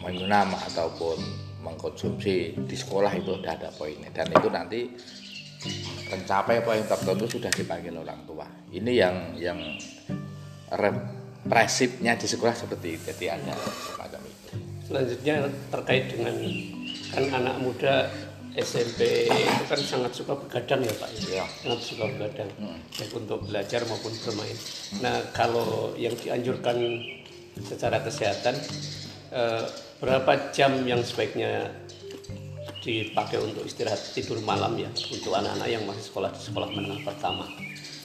minum 0.05 0.49
ataupun 0.69 1.17
mengkonsumsi 1.61 2.57
di 2.57 2.77
sekolah 2.77 3.13
itu 3.17 3.37
sudah 3.41 3.57
ada 3.57 3.73
poinnya. 3.73 4.13
Dan 4.13 4.29
itu 4.33 4.49
nanti 4.53 4.81
mencapai 6.11 6.65
poin 6.65 6.83
tertentu 6.85 7.27
sudah 7.39 7.53
dipanggil 7.53 7.95
orang 7.95 8.21
tua. 8.25 8.47
Ini 8.73 8.93
yang 8.93 9.17
yang 9.37 9.59
represifnya 10.73 12.17
di 12.17 12.27
sekolah 12.27 12.55
seperti 12.57 12.97
itu. 12.97 13.05
Jadi 13.13 13.27
ada 13.29 13.55
semacam 13.93 14.21
itu. 14.25 14.49
Selanjutnya 14.89 15.35
terkait 15.71 16.05
dengan 16.11 16.35
kan 17.11 17.25
anak 17.35 17.57
muda 17.63 17.95
SMP 18.59 19.31
itu 19.31 19.65
kan 19.71 19.79
sangat 19.79 20.11
suka 20.11 20.35
begadang 20.35 20.83
ya 20.83 20.95
Pak? 20.99 21.11
Iya. 21.15 21.45
sangat 21.47 21.81
suka 21.87 22.05
begadang. 22.11 22.51
Baik 22.99 23.11
untuk 23.15 23.39
belajar 23.47 23.81
maupun 23.87 24.11
bermain. 24.27 24.59
Nah 24.99 25.17
kalau 25.31 25.95
yang 25.95 26.15
dianjurkan 26.19 26.77
secara 27.63 28.03
kesehatan 28.03 28.59
eh, 29.31 29.65
berapa 30.03 30.51
jam 30.51 30.83
yang 30.89 31.05
sebaiknya 31.05 31.71
dipakai 32.81 33.39
untuk 33.41 33.65
istirahat 33.69 34.01
tidur 34.17 34.41
malam 34.41 34.77
ya 34.81 34.89
untuk 34.89 35.37
anak-anak 35.37 35.69
yang 35.69 35.85
masih 35.85 36.05
sekolah 36.09 36.33
di 36.33 36.41
sekolah 36.41 36.69
menengah 36.73 37.01
pertama 37.05 37.45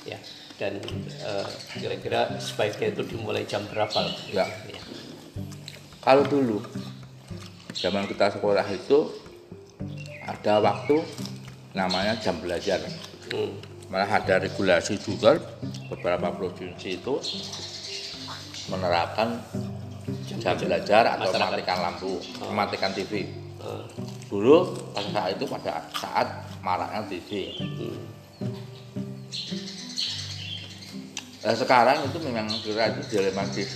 ya 0.03 0.19
dan 0.55 0.79
eh, 1.23 1.47
kira-kira 1.75 2.39
sebaiknya 2.39 2.95
itu 2.95 3.01
dimulai 3.15 3.43
jam 3.43 3.63
berapa 3.67 4.07
Ya. 4.31 4.47
ya. 4.47 4.81
Kalau 5.99 6.23
dulu 6.23 6.63
zaman 7.75 8.07
kita 8.07 8.39
sekolah 8.39 8.63
itu 8.71 9.11
ada 10.23 10.63
waktu 10.63 11.03
namanya 11.75 12.15
jam 12.17 12.39
belajar. 12.39 12.79
Hmm. 13.31 13.51
Malah 13.91 14.23
ada 14.23 14.41
regulasi 14.41 14.97
juga 14.97 15.37
beberapa 15.91 16.33
provinsi 16.33 16.97
itu 16.97 17.21
menerapkan 18.71 19.37
jam 20.25 20.57
belajar 20.57 21.19
atau 21.19 21.29
mematikan 21.35 21.77
lampu, 21.83 22.17
mematikan 22.41 22.91
TV. 22.95 23.44
Dulu 24.29 24.73
pada 24.93 25.09
saat 25.11 25.31
itu 25.37 25.45
pada 25.47 25.85
saat 25.95 26.27
maraknya 26.61 27.01
TV. 27.09 27.29
Nah, 31.45 31.53
sekarang 31.53 32.09
itu 32.09 32.17
memang 32.25 32.49
kira 32.65 32.89
itu 32.89 33.01
dilematis. 33.13 33.69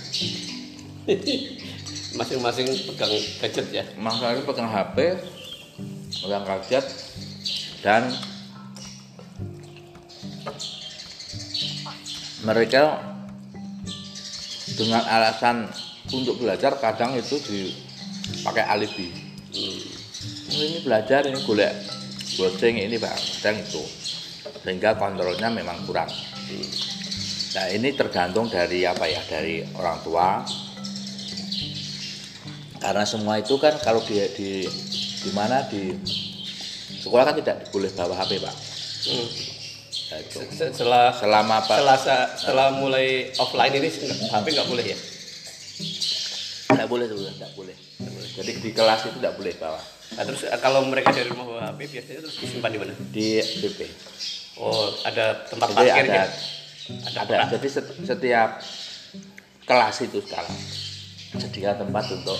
masing-masing 2.10 2.66
pegang 2.90 3.12
gadget 3.38 3.66
ya 3.70 3.84
Masalahnya 3.94 4.42
pegang 4.42 4.70
HP, 4.70 4.96
pegang 6.22 6.44
gadget, 6.46 6.84
dan 7.80 8.10
mereka 12.40 12.98
dengan 14.74 15.04
alasan 15.04 15.68
untuk 16.08 16.40
belajar 16.40 16.72
kadang 16.80 17.12
itu 17.14 17.36
dipakai 17.36 18.64
alibi. 18.64 19.12
Hmm. 19.50 19.82
Oh, 20.50 20.62
ini 20.62 20.78
belajar, 20.84 21.26
ini 21.26 21.38
golek 21.42 21.72
browsing 22.38 22.78
ini 22.78 22.96
bang, 22.96 23.16
kadang 23.42 23.58
itu 23.60 23.82
sehingga 24.60 24.94
kontrolnya 24.96 25.48
memang 25.48 25.82
kurang. 25.88 26.08
Nah 27.56 27.66
ini 27.72 27.90
tergantung 27.96 28.46
dari 28.46 28.86
apa 28.86 29.08
ya 29.10 29.18
dari 29.26 29.64
orang 29.74 29.98
tua 30.06 30.44
karena 32.80 33.04
semua 33.04 33.36
itu 33.40 33.60
kan 33.60 33.76
kalau 33.82 34.00
di 34.06 34.16
di 34.36 34.64
di 35.20 35.30
mana 35.36 35.66
di 35.68 35.92
sekolah 37.00 37.24
kan 37.28 37.36
tidak 37.36 37.68
boleh 37.74 37.90
bawa 37.92 38.14
HP 38.16 38.40
pak. 38.40 38.54
Hmm. 39.10 39.28
Nah, 40.10 40.18
itu. 40.18 40.38
Setelah 40.54 41.14
Selama 41.14 41.56
pak 41.64 41.76
setelah 41.76 41.98
sa- 41.98 42.30
setelah 42.34 42.68
mulai 42.76 43.30
offline 43.36 43.74
ini 43.78 43.88
HP 44.30 44.46
nggak 44.54 44.68
boleh 44.68 44.84
ya 44.84 44.98
tidak 46.70 46.86
boleh 46.86 47.06
boleh. 47.10 47.32
Nggak 47.36 47.52
boleh. 47.58 47.76
Jadi 48.40 48.50
di 48.62 48.70
kelas 48.72 49.00
itu 49.06 49.18
tidak 49.20 49.34
boleh 49.36 49.54
bawa. 49.60 49.80
Nah, 50.16 50.22
terus 50.26 50.42
eh, 50.42 50.58
kalau 50.58 50.86
mereka 50.88 51.14
dari 51.14 51.28
rumah 51.30 51.46
bawa 51.46 51.62
HP 51.70 51.80
biasanya 51.86 52.20
terus 52.26 52.36
disimpan 52.40 52.70
di 52.74 52.78
mana? 52.82 52.92
Di 53.14 53.28
BP. 53.38 53.80
oh 54.60 54.92
ada 55.08 55.46
tempat 55.48 55.72
Jadi 55.72 55.78
parkirnya 55.88 56.24
ada 57.06 57.18
ada 57.24 57.36
jadi 57.56 57.68
set- 57.70 57.96
setiap 58.04 58.60
kelas 59.64 59.96
itu 60.04 60.18
sekarang 60.20 60.52
sedia 61.38 61.78
tempat 61.78 62.04
untuk 62.12 62.36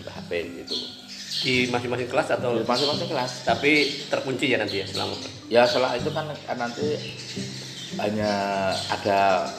untuk 0.00 0.12
HP 0.16 0.30
itu 0.64 0.76
di 1.40 1.54
masing-masing 1.68 2.08
kelas 2.08 2.28
atau? 2.38 2.56
Di 2.56 2.64
masing-masing 2.64 3.08
kelas. 3.10 3.30
tapi 3.44 3.72
terkunci 4.08 4.48
ya 4.54 4.56
nanti 4.62 4.80
ya 4.80 4.86
selama? 4.86 5.14
Ya 5.50 5.62
setelah 5.66 5.92
itu 5.98 6.08
kan 6.14 6.30
kan 6.46 6.56
nanti 6.56 6.88
hanya 7.98 8.32
ada 8.88 9.50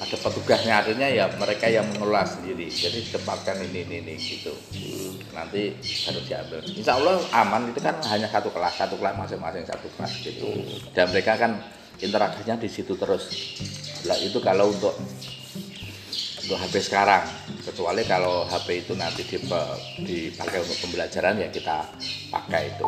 ada 0.00 0.16
petugasnya 0.18 0.82
artinya 0.82 1.06
ya 1.06 1.30
mereka 1.38 1.70
yang 1.70 1.86
mengelola 1.94 2.26
sendiri. 2.26 2.66
Jadi 2.70 3.14
tempatkan 3.14 3.62
ini 3.70 3.86
ini, 3.86 3.96
ini 4.02 4.14
gitu. 4.18 4.50
Nanti 5.30 5.74
harus 5.78 6.24
diambil. 6.26 6.58
Insya 6.66 6.98
Allah 6.98 7.22
aman 7.30 7.70
itu 7.70 7.80
kan 7.80 7.98
hanya 8.10 8.26
satu 8.26 8.50
kelas 8.50 8.74
satu 8.74 8.98
kelas 8.98 9.14
masing-masing 9.14 9.64
satu 9.66 9.86
kelas 9.94 10.12
gitu. 10.26 10.50
Dan 10.90 11.14
mereka 11.14 11.38
kan 11.38 11.62
interaksinya 12.02 12.58
di 12.58 12.66
situ 12.66 12.98
terus. 12.98 13.30
Lah 14.04 14.18
itu 14.18 14.42
kalau 14.42 14.74
untuk 14.74 14.98
untuk 16.44 16.60
HP 16.60 16.74
sekarang 16.76 17.24
kecuali 17.64 18.04
kalau 18.04 18.44
HP 18.44 18.84
itu 18.84 18.92
nanti 18.92 19.24
dipakai 19.24 20.60
untuk 20.60 20.76
pembelajaran 20.84 21.40
ya 21.40 21.48
kita 21.48 21.88
pakai 22.28 22.68
itu 22.68 22.84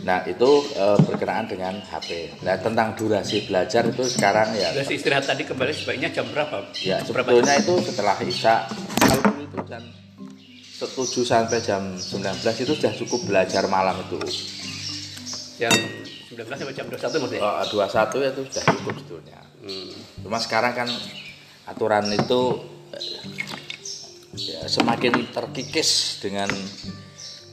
Nah 0.00 0.24
itu 0.24 0.50
eh, 0.72 0.98
berkenaan 1.04 1.44
dengan 1.44 1.76
HP. 1.84 2.40
Nah 2.40 2.56
tentang 2.56 2.96
durasi 2.96 3.44
belajar 3.44 3.84
itu 3.84 4.04
sekarang 4.08 4.56
ya, 4.56 4.72
durasi 4.72 4.96
istirahat 4.96 5.28
tadi 5.28 5.44
kembali 5.44 5.72
sebaiknya 5.76 6.08
jam 6.08 6.24
berapa 6.32 6.72
ya 6.80 7.00
sebetulnya 7.04 7.54
itu 7.60 7.74
setelah 7.84 8.16
isya. 8.24 8.64
Kalau 9.04 9.36
itu 9.36 9.58
jam 9.68 9.82
7 10.80 11.28
sampai 11.28 11.60
jam 11.60 11.82
19 12.00 12.64
itu 12.64 12.72
sudah 12.72 12.92
cukup 12.96 13.20
belajar 13.28 13.68
malam 13.68 14.00
itu. 14.00 14.16
jam 15.60 15.72
19 16.32 16.40
sampai 16.48 16.72
jam 16.72 16.88
21 16.88 17.20
maksudnya 17.20 17.40
Oh, 17.44 17.84
21 17.84 18.32
itu 18.32 18.42
sudah 18.48 18.64
cukup 18.80 18.94
sebetulnya. 18.96 19.40
Hmm. 19.60 19.92
Cuma 20.24 20.40
sekarang 20.40 20.72
kan 20.72 20.88
aturan 21.68 22.08
itu 22.08 22.40
eh, 22.96 23.20
ya, 24.40 24.64
semakin 24.64 25.28
terkikis 25.36 26.22
dengan 26.24 26.48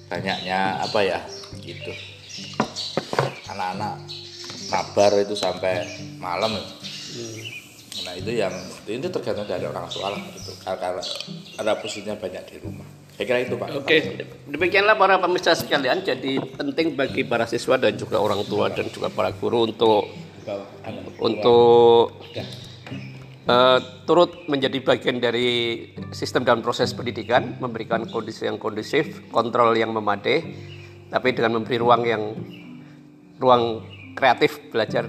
banyaknya 0.07 0.79
apa 0.87 0.99
ya 1.03 1.19
gitu. 1.59 1.91
Anak-anak 3.51 3.95
mabar 4.69 5.11
itu 5.23 5.35
sampai 5.35 5.87
malam. 6.19 6.53
Hmm. 6.53 7.41
Nah 8.05 8.13
itu 8.15 8.31
yang 8.35 8.53
itu 8.87 9.07
tergantung 9.09 9.47
dari 9.47 9.65
orang 9.67 9.87
tua 9.89 10.13
lah 10.13 10.21
gitu. 10.35 10.51
Karena 10.63 11.01
ada 11.57 11.71
posisinya 11.79 12.15
banyak 12.15 12.43
di 12.51 12.57
rumah. 12.61 12.87
Saya 13.17 13.25
kira 13.25 13.39
itu 13.41 13.57
Pak. 13.57 13.67
Oke, 13.81 13.97
demikianlah 14.45 14.93
para 14.93 15.17
pemirsa 15.17 15.57
sekalian. 15.57 16.05
Jadi 16.05 16.37
penting 16.53 16.93
bagi 16.93 17.25
para 17.25 17.49
siswa 17.49 17.73
dan 17.81 17.97
juga 17.97 18.21
orang 18.21 18.45
tua 18.45 18.69
dan 18.69 18.85
juga 18.93 19.09
para 19.09 19.33
guru 19.33 19.65
untuk 19.65 20.05
untuk 21.17 22.13
eh, 23.49 23.79
turut 24.05 24.45
menjadi 24.45 24.77
bagian 24.85 25.17
dari 25.17 25.81
sistem 26.13 26.45
dan 26.45 26.61
proses 26.61 26.93
pendidikan, 26.93 27.57
memberikan 27.57 28.05
kondisi 28.05 28.45
yang 28.45 28.61
kondusif, 28.61 29.25
kontrol 29.33 29.73
yang 29.73 29.89
memadai, 29.97 30.45
tapi 31.07 31.31
dengan 31.31 31.59
memberi 31.59 31.77
ruang 31.79 32.03
yang 32.03 32.23
ruang 33.39 33.83
kreatif 34.17 34.59
belajar 34.73 35.07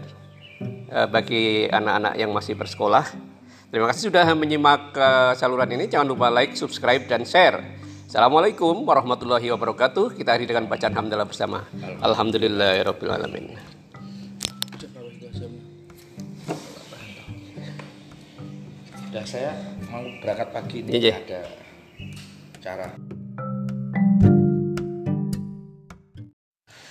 eh, 0.93 1.09
bagi 1.09 1.67
anak-anak 1.67 2.15
yang 2.21 2.31
masih 2.31 2.55
bersekolah. 2.55 3.05
Terima 3.69 3.85
kasih 3.91 4.09
sudah 4.09 4.25
menyimak 4.33 4.95
eh, 4.95 5.33
saluran 5.35 5.69
ini. 5.73 5.89
Jangan 5.91 6.07
lupa 6.09 6.29
like, 6.31 6.55
subscribe, 6.55 7.05
dan 7.09 7.25
share. 7.25 7.61
Assalamualaikum 8.09 8.89
warahmatullahi 8.89 9.53
wabarakatuh. 9.53 10.17
Kita 10.17 10.33
hari 10.33 10.49
dengan 10.49 10.65
bacaan 10.65 10.97
hamdalah 10.97 11.29
bersama. 11.29 11.69
Alhamdulillahirobbilalamin. 12.01 13.77
Sudah 19.09 19.25
saya 19.25 19.53
mau 19.89 20.05
berangkat 20.21 20.49
pagi 20.53 20.85
ini 20.85 21.01
Iya, 21.01 21.01
iya. 21.01 21.17
ada 21.25 21.41
cara. 22.61 22.89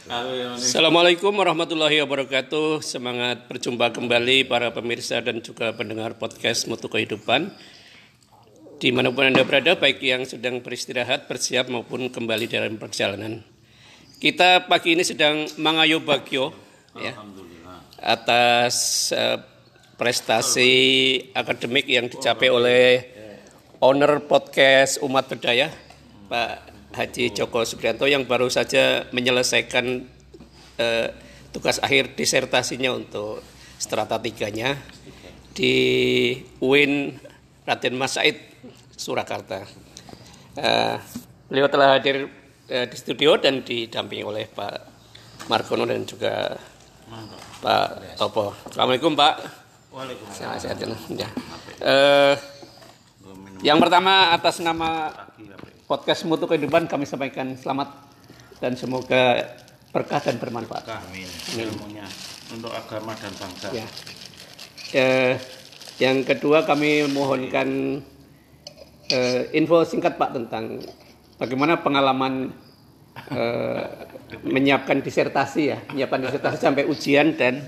Assalamualaikum 0.08 1.36
warahmatullahi 1.36 2.00
wabarakatuh. 2.00 2.80
Semangat 2.80 3.43
berjumpa 3.52 3.91
kembali 3.91 4.48
para 4.48 4.72
pemirsa 4.72 5.20
dan 5.20 5.43
juga 5.43 5.76
pendengar 5.76 6.15
podcast 6.15 6.63
Mutu 6.72 6.88
Kehidupan. 6.88 7.52
Di 8.80 8.96
mana 8.96 9.12
pun 9.12 9.28
Anda 9.28 9.43
berada, 9.43 9.76
baik 9.76 10.00
yang 10.00 10.24
sedang 10.24 10.63
beristirahat, 10.63 11.28
bersiap 11.28 11.67
maupun 11.67 12.08
kembali 12.08 12.48
dalam 12.48 12.80
perjalanan. 12.80 13.43
Kita 14.15 14.72
pagi 14.72 14.96
ini 14.96 15.04
sedang 15.04 15.43
mengayuh 15.60 16.00
bagyo 16.00 16.56
ya, 16.96 17.12
atas 18.00 19.12
eh, 19.12 19.43
prestasi 20.00 20.72
akademik 21.36 21.84
yang 21.84 22.08
dicapai 22.08 22.48
oleh 22.48 22.88
owner 23.84 24.24
podcast 24.24 25.04
Umat 25.04 25.28
Berdaya, 25.28 25.67
Pak 26.32 26.77
Haji 26.98 27.30
Joko 27.38 27.62
Supriyanto 27.62 28.10
yang 28.10 28.26
baru 28.26 28.50
saja 28.50 29.06
menyelesaikan 29.14 29.86
eh, 30.82 31.08
tugas 31.54 31.78
akhir 31.78 32.18
disertasinya 32.18 32.90
untuk 32.98 33.46
strata 33.78 34.18
tiganya 34.18 34.74
di 35.54 35.76
UIN 36.58 37.14
Raden 37.70 37.94
Mas 37.94 38.18
Said 38.18 38.42
Surakarta. 38.98 39.62
Eh, 40.58 40.96
beliau 41.46 41.70
telah 41.70 42.02
hadir 42.02 42.34
eh, 42.66 42.86
di 42.90 42.98
studio 42.98 43.38
dan 43.38 43.62
didampingi 43.62 44.26
oleh 44.26 44.50
Pak 44.50 44.98
Margono 45.54 45.86
dan 45.86 46.02
juga 46.02 46.58
Pak 47.62 48.18
Topo. 48.18 48.58
Assalamualaikum 48.66 49.14
Pak. 49.14 49.36
Waalaikumsalam. 49.94 50.94
Ya. 51.14 51.30
Eh, 51.78 52.36
yang 53.66 53.82
pertama 53.82 54.34
atas 54.34 54.62
nama 54.62 55.10
podcast 55.88 56.28
Mutu 56.28 56.45
Kehidupan 56.45 56.91
kami 56.91 57.08
sampaikan 57.08 57.56
selamat 57.56 57.89
dan 58.60 58.76
semoga 58.76 59.47
berkah 59.95 60.19
dan 60.19 60.36
bermanfaat. 60.36 60.84
Amin. 60.91 61.26
Ilmunya 61.56 62.04
untuk 62.52 62.76
agama 62.76 63.15
dan 63.15 63.32
bangsa. 63.39 63.71
Ya. 63.71 63.88
Eh, 64.91 65.39
yang 65.97 66.21
kedua 66.28 66.67
kami 66.67 67.08
mohonkan 67.10 68.00
eh, 69.10 69.50
info 69.56 69.82
singkat 69.88 70.19
Pak 70.19 70.36
tentang 70.36 70.84
bagaimana 71.39 71.80
pengalaman 71.80 72.52
eh, 73.32 73.84
menyiapkan 74.43 75.00
disertasi 75.00 75.62
ya, 75.71 75.80
menyiapkan 75.89 76.19
disertasi 76.28 76.58
sampai 76.60 76.84
ujian 76.86 77.34
dan 77.39 77.63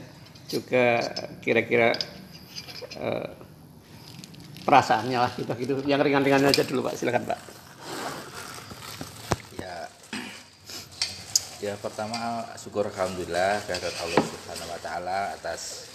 juga 0.51 0.99
kira-kira 1.39 1.95
eh, 2.99 3.27
perasaannya 4.67 5.17
lah 5.17 5.31
gitu 5.33 5.53
gitu. 5.55 5.73
Yang 5.87 6.11
ringan-ringan 6.11 6.45
aja 6.51 6.67
dulu 6.67 6.91
Pak, 6.91 6.99
silakan 6.99 7.25
Pak. 7.25 7.39
Ya, 9.57 9.89
ya 11.59 11.75
pertama 11.75 12.47
syukur 12.55 12.87
alhamdulillah 12.87 13.59
kehadirat 13.67 13.97
Allah 13.99 14.23
Subhanahu 14.23 14.69
Wa 14.71 14.79
Taala 14.79 15.19
atas 15.35 15.91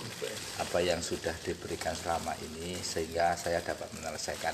apa 0.60 0.78
yang 0.84 1.00
sudah 1.00 1.32
diberikan 1.40 1.96
selama 1.96 2.36
ini 2.44 2.76
sehingga 2.84 3.32
saya 3.32 3.64
dapat 3.64 3.88
menyelesaikan 3.96 4.52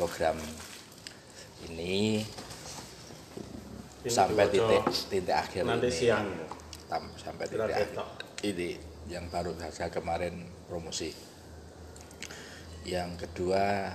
program 0.00 0.40
ini 1.68 2.24
Ini 3.98 4.08
sampai 4.08 4.48
titik 4.48 4.80
titik 5.12 5.34
akhir 5.36 5.68
Nanti 5.68 5.90
ini. 5.92 5.98
siang. 6.00 6.24
Tam- 6.88 7.12
sampai 7.20 7.44
titik 7.44 7.68
akhir. 7.68 8.00
ini 8.48 8.80
yang 9.12 9.28
baru 9.28 9.52
saja 9.60 9.92
kemarin 9.92 10.48
promosi. 10.64 11.12
Yang 12.88 13.28
kedua 13.28 13.92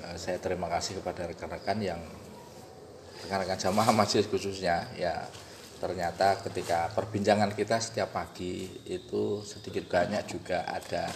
eh, 0.00 0.16
saya 0.16 0.40
terima 0.40 0.72
kasih 0.72 1.04
kepada 1.04 1.28
rekan-rekan 1.28 1.76
yang 1.84 2.00
rekan-rekan 3.26 3.58
jamaah 3.58 3.90
majelis 3.94 4.26
khususnya 4.26 4.86
ya 4.98 5.26
ternyata 5.82 6.38
ketika 6.46 6.94
perbincangan 6.94 7.50
kita 7.58 7.82
setiap 7.82 8.14
pagi 8.14 8.70
itu 8.86 9.42
sedikit 9.42 9.90
banyak 9.90 10.22
juga 10.30 10.62
ada 10.66 11.10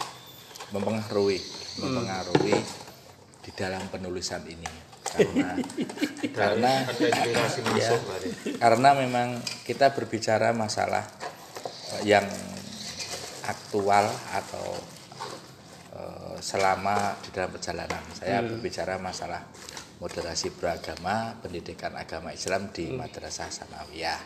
mempengaruhi 0.75 1.38
mempengaruhi 1.79 2.59
di 3.47 3.51
dalam 3.55 3.87
penulisan 3.87 4.42
ini. 4.51 4.66
Karena 5.07 5.55
karena 6.38 6.73
ya, 7.79 7.95
karena 8.59 8.88
memang 8.99 9.38
kita 9.62 9.95
berbicara 9.95 10.51
masalah 10.51 11.07
eh, 11.95 12.11
yang 12.11 12.27
aktual 13.47 14.11
atau 14.35 14.66
eh, 15.95 16.37
selama 16.42 17.14
di 17.23 17.31
dalam 17.31 17.55
perjalanan. 17.55 18.03
Saya 18.19 18.42
berbicara 18.42 18.99
masalah 18.99 19.47
moderasi 19.97 20.53
beragama 20.53 21.37
pendidikan 21.41 21.97
agama 21.97 22.31
Islam 22.31 22.69
di 22.71 22.93
madrasah 22.93 23.49
sanawiyah 23.49 24.21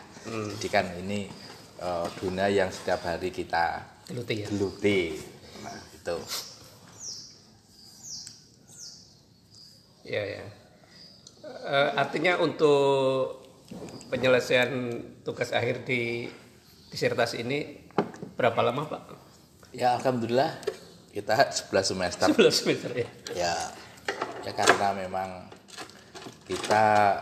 jadi 0.57 0.67
kan 0.67 0.85
ini 0.99 1.31
eh, 1.79 2.07
dunia 2.19 2.47
yang 2.47 2.69
setiap 2.69 3.03
hari 3.03 3.31
kita 3.31 3.81
Geluti 4.07 4.33
ya. 4.35 4.45
geluti 4.49 4.99
nah 5.63 5.79
itu 5.93 6.17
Ya, 10.01 10.19
ya. 10.25 10.43
Eh, 11.61 11.89
artinya 11.95 12.41
untuk 12.41 13.37
penyelesaian 14.09 14.73
tugas 15.23 15.53
akhir 15.53 15.85
di 15.87 16.27
disertasi 16.91 17.45
ini 17.45 17.79
berapa 18.35 18.59
lama 18.59 18.83
Pak? 18.83 19.03
ya 19.71 19.95
alhamdulillah 19.95 20.51
kita 21.15 21.31
11 21.47 21.71
semester 21.95 22.27
11 22.27 22.51
semester 22.51 22.91
ya. 22.91 23.07
ya 23.31 23.53
ya 24.43 24.51
karena 24.51 24.91
memang 24.91 25.47
kita 26.51 27.15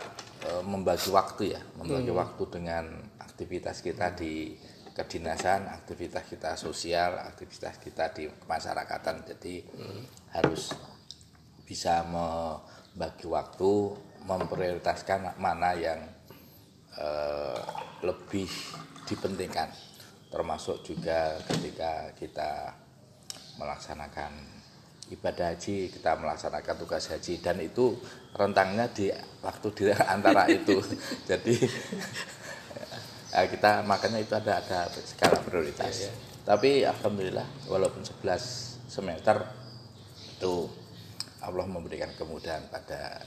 eh, 0.50 0.63
membagi 0.65 1.13
waktu 1.13 1.54
ya 1.54 1.62
membagi 1.78 2.10
waktu 2.10 2.44
dengan 2.50 2.86
aktivitas 3.22 3.86
kita 3.86 4.18
di 4.18 4.58
kedinasan 4.98 5.70
aktivitas 5.70 6.26
kita 6.26 6.58
sosial 6.58 7.22
aktivitas 7.22 7.78
kita 7.78 8.10
di 8.12 8.26
kemasyarakatan. 8.26 9.24
Jadi 9.30 9.63
harus 10.34 10.74
bisa 11.63 12.02
membagi 12.04 13.30
waktu 13.30 13.72
memprioritaskan 14.26 15.38
mana 15.38 15.78
yang 15.78 16.02
eh, 16.98 17.62
lebih 18.02 18.50
dipentingkan. 19.06 19.70
Termasuk 20.30 20.86
juga 20.86 21.38
ketika 21.48 22.13
kita 22.18 22.74
melaksanakan 23.58 24.59
ibadah 25.10 25.58
haji 25.58 25.89
kita 25.89 26.17
melaksanakan 26.22 26.76
tugas 26.78 27.10
haji 27.10 27.41
dan 27.41 27.58
itu 27.58 27.98
rentangnya 28.34 28.86
di 28.93 29.10
waktu 29.41 29.67
di 29.74 29.84
antara 30.13 30.45
itu 30.50 30.78
jadi 31.30 31.56
ya, 33.34 33.41
kita 33.50 33.82
makanya 33.86 34.22
itu 34.22 34.34
ada 34.38 34.62
ada 34.62 34.89
skala 34.93 35.41
prioritas 35.41 36.13
tapi 36.45 36.86
alhamdulillah 36.86 37.45
walaupun 37.69 38.02
11 38.02 38.89
semester 38.89 39.38
itu 40.39 40.65
Allah 41.39 41.65
memberikan 41.69 42.12
kemudahan 42.17 42.67
pada 42.67 43.22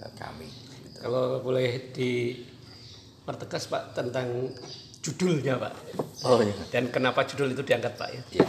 eh, 0.00 0.12
kami 0.16 0.48
gitu. 0.48 0.98
Kalau 1.04 1.42
boleh 1.44 1.92
dipertegas 1.92 3.68
Pak 3.68 3.92
tentang 3.92 4.52
judulnya 5.04 5.60
Pak. 5.60 5.74
oh 6.24 6.40
iya. 6.40 6.54
Dan 6.72 6.88
kenapa 6.88 7.28
judul 7.28 7.52
itu 7.52 7.60
diangkat 7.60 7.92
Pak 7.98 8.08
ya? 8.08 8.22
Ya, 8.40 8.46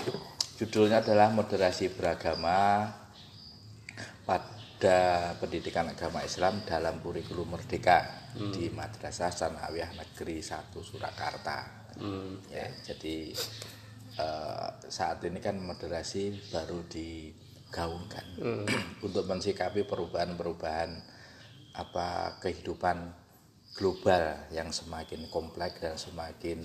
judulnya 0.55 1.03
adalah 1.03 1.31
moderasi 1.31 1.91
beragama 1.91 2.87
pada 4.23 4.97
pendidikan 5.37 5.91
agama 5.91 6.23
Islam 6.23 6.63
dalam 6.63 6.99
kurikulum 6.99 7.55
merdeka 7.55 8.03
di 8.51 8.67
Madrasah 8.67 9.31
Sanawiyah 9.31 9.95
Negeri 9.95 10.39
1 10.39 10.71
Surakarta. 10.79 11.87
Ya, 12.51 12.67
jadi 12.83 13.31
eh, 14.15 14.69
saat 14.87 15.23
ini 15.23 15.39
kan 15.39 15.55
moderasi 15.55 16.51
baru 16.51 16.83
digaungkan 16.87 18.27
untuk 18.99 19.23
mensikapi 19.23 19.87
perubahan-perubahan 19.87 20.91
apa 21.75 22.39
kehidupan 22.39 23.11
global 23.75 24.23
yang 24.51 24.71
semakin 24.71 25.27
kompleks 25.27 25.79
dan 25.79 25.95
semakin 25.95 26.63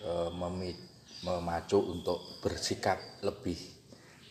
eh, 0.00 0.30
memi- 0.32 0.92
memacu 1.24 1.80
untuk 1.80 2.38
bersikap 2.44 3.00
lebih 3.24 3.56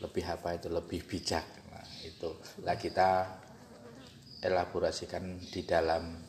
lebih 0.03 0.23
apa 0.27 0.60
itu 0.60 0.67
lebih 0.67 1.01
bijak. 1.08 1.45
Nah 1.71 1.86
itu. 2.03 2.29
Lah 2.62 2.75
kita 2.75 3.39
elaborasikan 4.43 5.39
di 5.39 5.63
dalam 5.63 6.19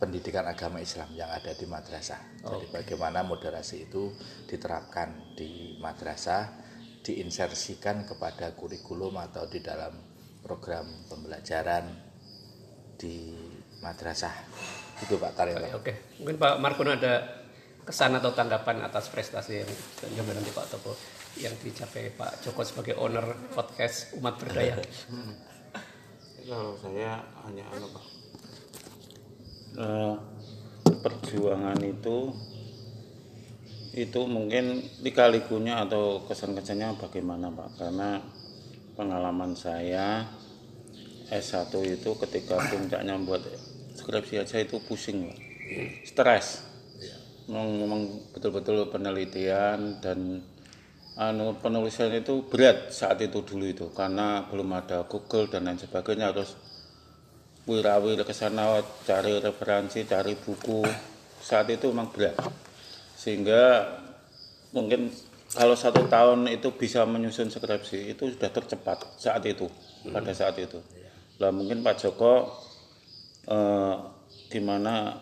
pendidikan 0.00 0.48
agama 0.48 0.80
Islam 0.80 1.12
yang 1.12 1.28
ada 1.28 1.52
di 1.52 1.68
madrasah. 1.68 2.40
Jadi 2.40 2.72
bagaimana 2.72 3.20
moderasi 3.20 3.92
itu 3.92 4.08
diterapkan 4.48 5.36
di 5.36 5.76
madrasah 5.76 6.48
diinsersikan 7.04 8.08
kepada 8.08 8.56
kurikulum 8.56 9.20
atau 9.20 9.44
di 9.44 9.60
dalam 9.60 9.92
program 10.40 10.88
pembelajaran 11.04 11.84
di 12.96 13.36
madrasah. 13.84 14.32
Itu 15.04 15.20
Pak 15.20 15.32
Taryo 15.36 15.56
Oke, 15.76 16.16
mungkin 16.20 16.36
Pak 16.40 16.60
Markono 16.60 16.96
ada 16.96 17.39
kesan 17.90 18.14
atau 18.22 18.30
tanggapan 18.30 18.86
atas 18.86 19.10
prestasi 19.10 19.66
yang 19.66 19.70
dan 19.98 20.10
juga 20.14 20.38
nanti 20.38 20.54
Pak 20.54 20.66
Topo 20.70 20.94
yang 21.42 21.50
dicapai 21.58 22.14
Pak 22.14 22.38
Joko 22.38 22.62
sebagai 22.62 22.94
owner 23.02 23.34
podcast 23.50 24.14
Umat 24.14 24.38
Berdaya. 24.38 24.78
Kalau 26.46 26.78
saya 26.86 27.18
hanya 27.42 27.66
anu 27.74 27.90
Pak. 27.90 28.04
Eh, 29.74 30.14
perjuangan 31.02 31.82
itu 31.82 32.30
itu 33.90 34.20
mungkin 34.30 34.86
lika-likunya 35.02 35.82
atau 35.82 36.22
kesan-kesannya 36.30 36.94
bagaimana 36.94 37.50
Pak? 37.50 37.74
Karena 37.74 38.22
pengalaman 38.94 39.58
saya 39.58 40.30
S1 41.26 41.74
itu 41.90 42.14
ketika 42.22 42.54
puncaknya 42.70 43.18
buat 43.18 43.42
skripsi 43.98 44.46
aja 44.46 44.62
itu 44.62 44.78
pusing 44.78 45.26
Pak. 45.26 45.38
Stres. 46.06 46.69
Memang, 47.50 48.30
betul-betul 48.30 48.86
penelitian 48.94 49.98
dan 49.98 50.38
anu 51.18 51.58
penulisan 51.58 52.14
itu 52.14 52.46
berat 52.46 52.94
saat 52.94 53.18
itu 53.18 53.42
dulu 53.42 53.66
itu 53.66 53.86
karena 53.90 54.46
belum 54.46 54.70
ada 54.70 55.02
Google 55.10 55.50
dan 55.50 55.66
lain 55.66 55.76
sebagainya. 55.82 56.30
Terus 56.30 56.54
wirawir 57.66 58.22
ke 58.22 58.30
sana 58.30 58.78
cari 59.02 59.42
referensi 59.42 60.06
cari 60.06 60.38
buku 60.38 60.86
saat 61.42 61.66
itu 61.74 61.90
memang 61.90 62.14
berat. 62.14 62.38
Sehingga 63.18 63.82
mungkin 64.70 65.10
kalau 65.50 65.74
satu 65.74 66.06
tahun 66.06 66.46
itu 66.54 66.70
bisa 66.78 67.02
menyusun 67.02 67.50
skripsi 67.50 68.14
itu 68.14 68.30
sudah 68.30 68.50
tercepat 68.54 69.18
saat 69.18 69.42
itu 69.42 69.66
pada 70.06 70.30
saat 70.30 70.54
itu. 70.62 70.78
Lah 71.42 71.50
mungkin 71.50 71.82
Pak 71.82 71.98
Joko 71.98 72.46
eh, 73.50 73.96
gimana 74.46 75.18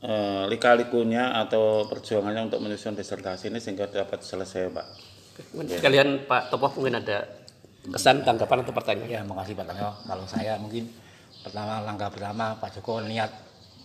eh, 0.00 0.44
lika-likunya 0.48 1.36
atau 1.36 1.84
perjuangannya 1.86 2.48
untuk 2.48 2.60
menyusun 2.60 2.96
disertasi 2.96 3.48
ini 3.48 3.60
sehingga 3.60 3.88
dapat 3.88 4.20
selesai 4.20 4.72
Pak. 4.72 4.86
Kalian 5.80 6.28
Pak 6.28 6.52
Topo 6.52 6.68
mungkin 6.76 7.00
ada 7.00 7.24
kesan, 7.88 8.20
tanggapan 8.24 8.60
atau 8.60 8.72
pertanyaan? 8.76 9.08
Ya, 9.08 9.20
makasih 9.24 9.56
Pak 9.56 9.66
Tanyo. 9.72 9.90
Kalau 10.04 10.24
saya 10.28 10.60
mungkin 10.60 10.88
pertama 11.40 11.80
langkah 11.80 12.12
pertama 12.12 12.56
Pak 12.60 12.76
Joko 12.76 13.00
niat 13.00 13.32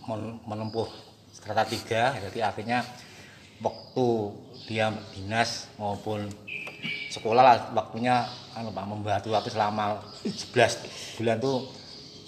men- 0.08 0.40
menempuh 0.44 0.88
strata 1.32 1.64
tiga. 1.64 2.12
Jadi 2.20 2.44
artinya 2.44 2.84
waktu 3.64 4.08
dia 4.68 4.92
dinas 5.16 5.72
maupun 5.80 6.28
sekolah 7.08 7.40
lah 7.44 7.56
waktunya 7.72 8.28
anu 8.52 8.76
Pak 8.76 8.84
membantu 8.84 9.32
aku 9.32 9.48
selama 9.48 10.00
11 10.24 11.16
bulan 11.20 11.38
tuh 11.40 11.64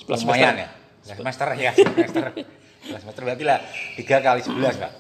11 0.07 0.23
lumayan 0.23 0.55
ya. 0.55 0.69
11 1.03 1.19
semester 1.19 1.47
ya 1.55 1.71
semester 1.75 2.23
11 2.87 3.03
semester 3.03 3.23
berarti 3.27 3.43
lah 3.43 3.59
3 3.99 4.03
kali 4.23 4.41
11 4.41 4.79
Pak. 4.79 4.91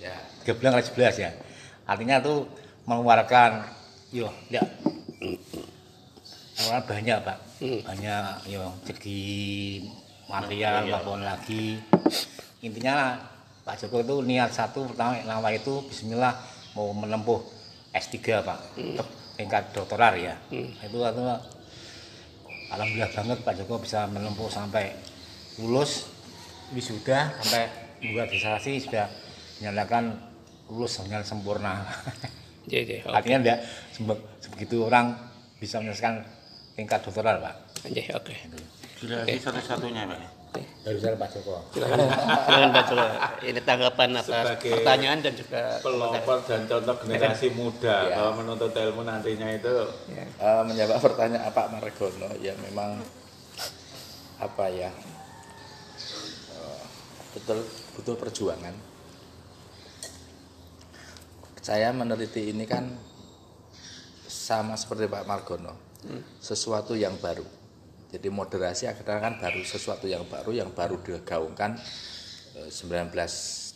Ya. 0.00 0.14
3 0.44 0.58
bulan 0.60 0.70
kali 0.76 0.84
11 0.84 1.24
ya. 1.24 1.30
Artinya 1.88 2.16
tuh 2.20 2.44
mengeluarkan 2.84 3.64
yo 4.12 4.28
ya. 4.52 4.60
Mengeluarkan 6.60 6.84
banyak 6.84 7.18
Pak. 7.24 7.38
Banyak 7.88 8.24
yo 8.52 8.64
segi 8.84 9.80
material 10.28 10.84
maupun 10.92 11.24
lagi. 11.24 11.80
Intinya 12.60 13.16
Pak 13.64 13.80
Joko 13.80 14.04
itu 14.04 14.16
niat 14.20 14.52
satu 14.52 14.84
pertama 14.92 15.16
nama 15.24 15.48
itu 15.48 15.80
Bismillah 15.88 16.36
mau 16.76 16.92
menempuh 16.92 17.40
S3 17.96 18.16
Pak. 18.44 18.58
Untuk 18.76 19.08
tingkat 19.40 19.72
doktoral 19.72 20.20
ya. 20.20 20.36
Itu 20.84 21.00
itu 21.00 21.24
Alhamdulillah 22.68 23.12
banget 23.12 23.38
Pak 23.44 23.54
Joko 23.64 23.80
bisa 23.80 24.04
menempuh 24.08 24.52
sampai 24.52 24.92
lulus 25.60 26.13
wisuda 26.72 27.34
sampai 27.38 27.64
membuat 27.98 28.28
disertasi 28.28 28.80
sudah 28.80 29.06
dinyatakan 29.58 30.16
lulus 30.66 30.96
dengan 31.00 31.20
sempurna. 31.20 31.84
Iya, 32.64 32.80
iya. 32.80 33.00
Oke. 33.04 33.12
Artinya 33.12 33.60
sebe- 33.92 34.24
sebegitu 34.40 34.88
orang 34.88 35.12
bisa 35.56 35.76
menyelesaikan 35.78 36.24
tingkat 36.72 37.00
doktoral 37.00 37.36
Pak. 37.36 37.54
Iya, 37.84 38.16
oke. 38.16 38.32
Generasi 38.96 39.36
satu-satunya 39.36 40.08
Pak. 40.08 40.20
Dari 40.54 40.96
saya 40.96 41.12
Pak 41.12 41.28
Joko. 41.28 41.66
Silakan, 41.68 41.98
Pak 42.70 42.84
Joko. 42.86 43.04
Ini 43.42 43.60
tanggapan 43.60 44.08
atas 44.14 44.30
Sebagai 44.30 44.70
pertanyaan 44.72 45.18
dan 45.18 45.34
juga 45.34 45.62
Pelopor 45.82 46.38
dan 46.46 46.60
contoh 46.64 46.94
generasi 47.02 47.48
muda 47.52 47.96
Ya. 48.06 48.14
bahwa 48.16 48.30
menuntut 48.38 48.70
ilmu 48.70 49.02
nantinya 49.02 49.48
itu 49.50 49.74
Eh, 50.14 50.62
menjawab 50.62 51.02
pertanyaan 51.02 51.50
Pak 51.50 51.66
Margono 51.68 52.30
ya 52.38 52.54
memang 52.62 53.02
apa 54.36 54.66
ya 54.68 54.88
betul 57.34 57.58
butuh 57.98 58.14
perjuangan 58.14 58.74
saya 61.64 61.90
meneliti 61.90 62.52
ini 62.52 62.68
kan 62.68 62.92
sama 64.28 64.76
seperti 64.76 65.08
Pak 65.08 65.24
Margono 65.26 65.74
sesuatu 66.38 66.92
yang 66.94 67.16
baru 67.18 67.44
jadi 68.14 68.28
moderasi 68.30 68.86
akhirnya 68.86 69.18
kan 69.18 69.34
baru 69.42 69.60
sesuatu 69.66 70.06
yang 70.06 70.22
baru 70.30 70.54
yang 70.54 70.70
baru 70.70 71.00
digaungkan 71.02 71.74
eh, 72.54 72.70
19 72.70 73.10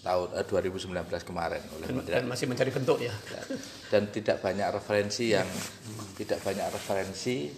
tahun 0.04 0.28
eh, 0.38 0.46
2019 0.46 0.94
kemarin 1.26 1.62
oleh 1.74 1.88
dan, 1.90 2.06
dan 2.06 2.24
masih 2.30 2.46
mencari 2.46 2.70
bentuk 2.70 3.02
ya. 3.02 3.10
Ya. 3.10 3.42
dan 3.90 4.06
tidak 4.14 4.38
banyak 4.38 4.68
referensi 4.70 5.34
yang 5.34 5.48
tidak 6.20 6.38
banyak 6.46 6.68
referensi 6.70 7.50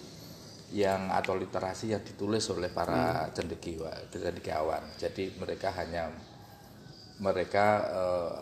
yang 0.70 1.10
atau 1.10 1.34
literasi 1.34 1.92
yang 1.92 2.02
ditulis 2.06 2.46
oleh 2.54 2.70
para 2.70 3.26
cendekiawan 3.34 4.06
cendekiawan 4.10 4.82
jadi 4.94 5.34
mereka 5.34 5.74
hanya 5.74 6.14
mereka 7.20 7.66
eh, 7.92 8.34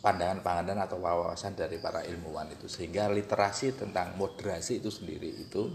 pandangan-pandangan 0.00 0.88
atau 0.88 0.98
wawasan 1.02 1.52
dari 1.58 1.76
para 1.76 2.00
ilmuwan 2.06 2.48
itu. 2.48 2.66
Sehingga 2.70 3.10
literasi 3.12 3.76
tentang 3.76 4.16
moderasi 4.16 4.80
itu 4.80 4.88
sendiri 4.88 5.28
itu 5.28 5.68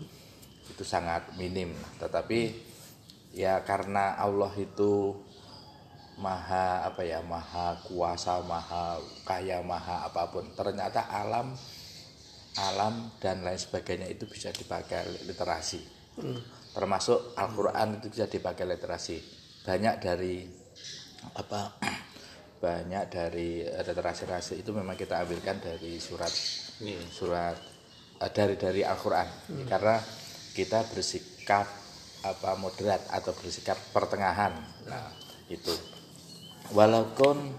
itu 0.66 0.84
sangat 0.84 1.38
minim. 1.38 1.76
Tetapi 2.02 2.40
ya 3.38 3.62
karena 3.62 4.18
Allah 4.18 4.50
itu 4.58 5.14
maha 6.16 6.88
apa 6.88 7.04
ya 7.04 7.20
maha 7.20 7.76
kuasa 7.84 8.40
maha 8.48 8.96
kaya 9.28 9.60
maha 9.60 10.08
apa 10.08 10.32
pun 10.32 10.48
ternyata 10.56 11.04
alam 11.12 11.52
alam 12.56 13.12
dan 13.20 13.44
lain 13.44 13.60
sebagainya 13.60 14.08
itu 14.08 14.24
bisa 14.24 14.48
dipakai 14.56 15.04
literasi 15.28 15.95
termasuk 16.76 17.36
Al-Quran 17.40 18.00
itu 18.00 18.08
bisa 18.12 18.26
dipakai 18.28 18.68
literasi. 18.68 19.18
Banyak 19.64 19.96
dari 20.04 20.44
apa 21.36 21.80
banyak 22.64 23.04
dari 23.12 23.64
literasi-literasi 23.64 24.62
itu 24.64 24.72
memang 24.76 25.00
kita 25.00 25.24
ambilkan 25.24 25.60
dari 25.64 26.00
surat. 26.00 26.32
Surat 27.12 27.56
eh, 28.20 28.32
dari 28.32 28.56
dari 28.60 28.82
Al-Quran. 28.84 29.28
Karena 29.68 29.96
kita 30.56 30.84
bersikap 30.92 31.68
apa 32.26 32.58
moderat 32.58 33.06
atau 33.12 33.32
bersikap 33.38 33.78
pertengahan. 33.94 34.52
Nah 34.90 35.10
itu. 35.48 35.72
Walaupun 36.74 37.54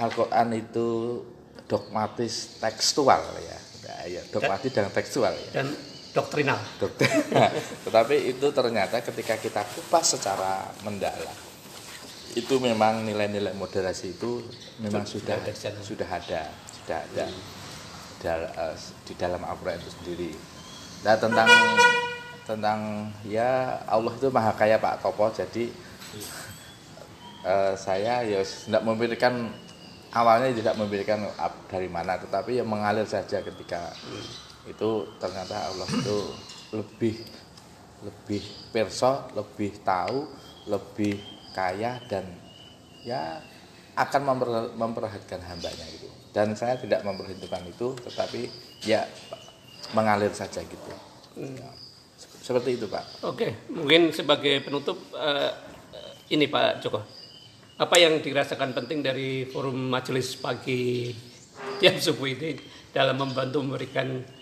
Al-Quran 0.00 0.48
itu 0.56 1.20
dogmatis 1.68 2.56
tekstual 2.62 3.20
ya. 3.20 3.58
Nah, 3.84 4.00
ya 4.08 4.22
dogmatis 4.32 4.70
dan 4.72 4.88
tekstual 4.88 5.34
ya. 5.36 5.50
Dan 5.60 5.68
doktrinal. 6.12 6.60
Tetapi 7.84 8.16
itu 8.36 8.46
ternyata 8.52 9.00
ketika 9.04 9.34
kita 9.36 9.62
kupas 9.64 10.16
secara 10.16 10.72
mendalam, 10.82 11.36
itu 12.36 12.54
memang 12.60 13.04
nilai-nilai 13.04 13.52
moderasi 13.56 14.16
itu 14.16 14.44
memang 14.78 15.04
sudah 15.04 15.36
sana. 15.52 15.80
sudah 15.80 16.08
ada, 16.08 16.42
sudah 16.70 16.98
ada 17.02 17.26
dal- 18.22 18.52
eh, 18.52 18.76
di 19.06 19.14
dalam 19.16 19.42
Al-Quran 19.42 19.78
itu 19.80 19.90
sendiri. 20.00 20.30
Nah 21.06 21.14
tentang 21.16 21.48
tentang 22.48 22.80
ya 23.28 23.78
Allah 23.86 24.12
itu 24.16 24.28
maha 24.32 24.52
kaya 24.56 24.80
Pak 24.80 25.04
Topo, 25.04 25.30
jadi 25.30 25.70
eh, 27.52 27.74
saya 27.76 28.24
ya 28.24 28.40
tidak 28.42 28.82
memberikan 28.84 29.52
awalnya 30.12 30.52
tidak 30.56 30.74
memberikan 30.80 31.28
dari 31.68 31.88
mana, 31.88 32.16
tetapi 32.16 32.60
ya 32.60 32.64
mengalir 32.64 33.04
saja 33.04 33.44
ketika 33.44 33.92
itu 34.68 34.90
ternyata 35.16 35.72
Allah 35.72 35.88
itu 35.88 36.18
lebih 36.76 37.16
lebih 38.04 38.42
perso, 38.70 39.26
lebih 39.34 39.82
tahu, 39.82 40.28
lebih 40.70 41.18
kaya 41.50 41.98
dan 42.06 42.22
ya 43.02 43.42
akan 43.98 44.22
memper- 44.22 44.72
memperhatikan 44.78 45.42
hambanya 45.42 45.82
gitu. 45.90 46.06
Dan 46.30 46.54
saya 46.54 46.78
tidak 46.78 47.02
memperhitungkan 47.02 47.66
itu, 47.66 47.98
tetapi 48.06 48.46
ya 48.86 49.02
mengalir 49.96 50.30
saja 50.30 50.62
gitu. 50.62 50.90
Ya, 51.34 51.66
se- 52.14 52.30
seperti 52.46 52.78
itu 52.78 52.86
Pak. 52.86 53.26
Oke, 53.26 53.66
mungkin 53.72 54.14
sebagai 54.14 54.62
penutup 54.62 55.02
eh, 55.18 55.50
ini 56.30 56.46
Pak 56.46 56.84
Joko. 56.84 57.02
Apa 57.78 57.94
yang 57.98 58.22
dirasakan 58.22 58.74
penting 58.74 59.02
dari 59.02 59.46
forum 59.50 59.90
majelis 59.90 60.38
pagi 60.38 61.10
tiap 61.82 61.98
subuh 61.98 62.26
ini 62.30 62.58
dalam 62.94 63.18
membantu 63.18 63.62
memberikan 63.62 64.37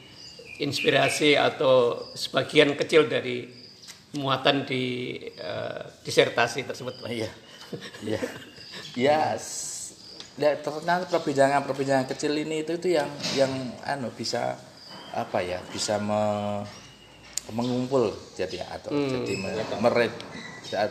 inspirasi 0.60 1.36
atau 1.36 2.06
sebagian 2.16 2.72
kecil 2.74 3.08
dari 3.08 3.46
muatan 4.16 4.64
di 4.64 5.16
eh, 5.36 5.82
disertasi 6.02 6.64
tersebut 6.64 7.04
Pak? 7.04 7.08
Iya. 7.12 7.30
Iya. 8.04 8.20
Ya, 8.96 9.36
ya 10.36 10.52
ternyata 10.60 11.04
perbincangan-perbincangan 11.08 12.06
kecil 12.08 12.32
ini 12.36 12.64
itu 12.64 12.76
itu 12.76 12.92
yang 12.96 13.08
yang 13.36 13.52
anu 13.84 14.08
bisa 14.12 14.56
apa 15.16 15.40
ya 15.40 15.60
bisa 15.72 15.96
me- 15.96 16.64
mengumpul 17.52 18.12
jadi 18.36 18.64
atau 18.68 18.92
jadi 18.92 19.32
me- 19.38 19.80
mere- 19.80 20.12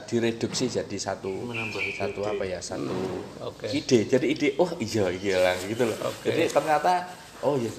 direduksi 0.08 0.72
jadi 0.72 0.98
satu 0.98 1.52
satu 2.00 2.22
apa 2.24 2.44
ya 2.48 2.64
satu 2.64 2.96
Oke. 3.44 3.68
ide 3.70 4.08
jadi 4.08 4.24
ide 4.26 4.50
oh 4.56 4.72
iya 4.80 5.12
iya 5.12 5.38
lah 5.44 5.56
gitu 5.68 5.84
loh 5.84 5.98
jadi 6.24 6.48
ternyata 6.48 7.12
oh 7.44 7.60
iya 7.60 7.70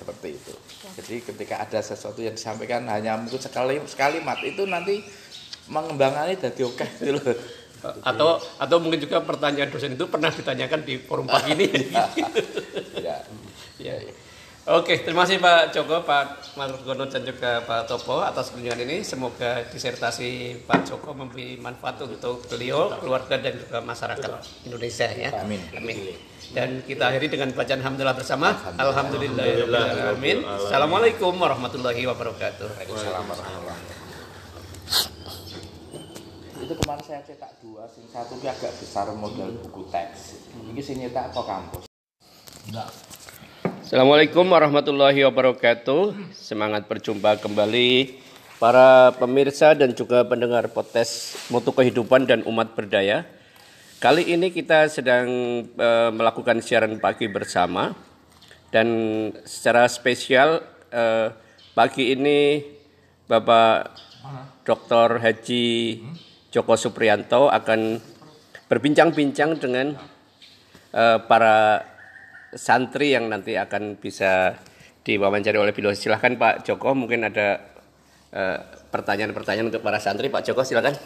seperti 0.00 0.40
itu 0.40 0.52
jadi 0.96 1.14
ketika 1.20 1.54
ada 1.60 1.80
sesuatu 1.84 2.24
yang 2.24 2.32
disampaikan 2.32 2.88
hanya 2.88 3.20
mungkin 3.20 3.36
sekali 3.36 3.76
sekali 3.84 4.24
mat 4.24 4.40
itu 4.40 4.64
nanti 4.64 5.04
mengembangannya 5.68 6.40
jadi 6.40 6.62
oke 6.64 6.86
gitu 7.04 7.20
loh 7.20 7.36
Atau 8.04 8.36
atau 8.60 8.76
mungkin 8.76 9.00
juga 9.00 9.24
pertanyaan 9.24 9.72
dosen 9.72 9.96
itu 9.96 10.04
pernah 10.04 10.28
ditanyakan 10.28 10.84
di 10.84 11.00
forum 11.00 11.24
pagi 11.24 11.56
ini. 11.56 11.88
ya 13.08 13.16
Ya. 13.80 13.96
Oke, 14.68 15.00
terima 15.00 15.24
kasih 15.24 15.40
Pak 15.40 15.72
Joko, 15.72 16.04
Pak 16.04 16.54
Margono 16.60 17.08
dan 17.08 17.24
juga 17.24 17.64
Pak 17.64 17.88
Topo 17.88 18.20
atas 18.20 18.52
kunjungan 18.52 18.84
ini. 18.84 19.00
Semoga 19.00 19.64
disertasi 19.72 20.62
Pak 20.68 20.84
Joko 20.84 21.16
memberi 21.16 21.56
manfaat 21.56 21.96
untuk 22.04 22.44
beliau, 22.44 22.92
keluarga 23.00 23.40
dan 23.40 23.56
juga 23.56 23.80
masyarakat 23.80 24.30
Indonesia 24.68 25.08
ya. 25.16 25.32
Amin. 25.40 25.64
Amin. 25.72 26.12
Dan 26.50 26.82
kita 26.82 27.14
akhiri 27.14 27.30
dengan 27.30 27.54
bacaan 27.54 27.78
alhamdulillah 27.78 28.16
bersama. 28.18 28.48
Alhamdulillahirobbilalamin. 28.74 30.42
Assalamualaikum 30.42 31.32
warahmatullahi 31.38 32.02
wabarakatuh. 32.10 32.66
Waalaikumsalam 32.74 33.24
warahmatullahi 33.26 34.00
itu 36.70 36.78
kemarin 36.86 37.02
saya 37.02 37.20
cetak 37.26 37.58
dua, 37.58 37.82
sing 37.90 38.06
satu 38.06 38.38
ki 38.38 38.46
agak 38.46 38.70
besar 38.78 39.10
model 39.10 39.58
buku 39.58 39.90
teks. 39.90 40.38
Ini 40.54 40.78
sing 40.78 41.02
nyetak 41.02 41.34
apa 41.34 41.42
kampus? 41.42 41.90
Assalamualaikum 43.82 44.46
warahmatullahi 44.46 45.18
wabarakatuh. 45.26 46.14
Semangat 46.30 46.86
berjumpa 46.86 47.42
kembali 47.42 48.22
para 48.62 49.10
pemirsa 49.18 49.74
dan 49.74 49.98
juga 49.98 50.22
pendengar 50.22 50.70
podcast 50.70 51.42
Mutu 51.50 51.74
Kehidupan 51.74 52.30
dan 52.30 52.46
Umat 52.46 52.78
Berdaya. 52.78 53.26
Kali 54.00 54.32
ini 54.32 54.48
kita 54.48 54.88
sedang 54.88 55.28
eh, 55.60 56.08
melakukan 56.08 56.64
siaran 56.64 56.96
pagi 56.96 57.28
bersama 57.28 57.92
dan 58.72 58.88
secara 59.44 59.84
spesial 59.92 60.64
eh, 60.88 61.28
pagi 61.76 62.16
ini 62.16 62.64
Bapak 63.28 63.92
Dr. 64.64 65.20
Haji 65.20 66.00
Joko 66.48 66.80
Supriyanto 66.80 67.52
akan 67.52 68.00
berbincang-bincang 68.72 69.60
dengan 69.60 69.92
eh, 70.96 71.18
para 71.20 71.84
santri 72.56 73.12
yang 73.12 73.28
nanti 73.28 73.60
akan 73.60 74.00
bisa 74.00 74.56
diwawancari 75.04 75.60
oleh 75.60 75.76
beliau. 75.76 75.92
Silahkan 75.92 76.40
Pak 76.40 76.64
Joko, 76.64 76.96
mungkin 76.96 77.28
ada 77.28 77.68
pertanyaan-pertanyaan 78.88 79.68
untuk 79.68 79.84
para 79.84 80.00
santri. 80.00 80.32
Pak 80.32 80.40
Joko, 80.48 80.64
silakan. 80.64 80.96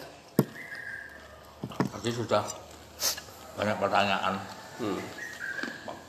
Tadi 1.90 2.10
sudah 2.14 2.63
banyak 3.54 3.78
pertanyaan. 3.78 4.34
Hmm. 4.78 5.00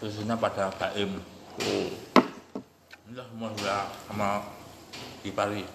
Khususnya 0.02 0.36
pada 0.38 0.70
Baim. 0.76 1.22
Hmm. 1.62 1.89
Ini 3.10 3.22
semua 3.22 3.50
sudah 3.54 3.88
sama 4.10 4.41
Ipari. 5.22 5.66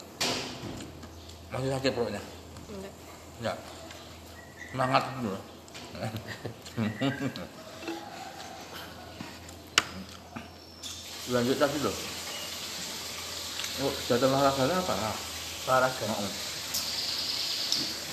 Masih 1.50 1.70
sakit 1.74 1.92
perutnya? 1.94 2.22
Enggak. 2.70 2.92
Enggak. 3.40 3.56
Semangat 4.70 5.02
dulu. 5.18 5.34
Lanjut 11.30 11.62
tadi 11.62 11.78
loh. 11.78 11.94
Oh, 13.80 13.88
kegiatan 14.04 14.28
olahraganya 14.28 14.76
apa? 14.82 15.14
Olahraga 15.70 16.04
oh, 16.10 16.26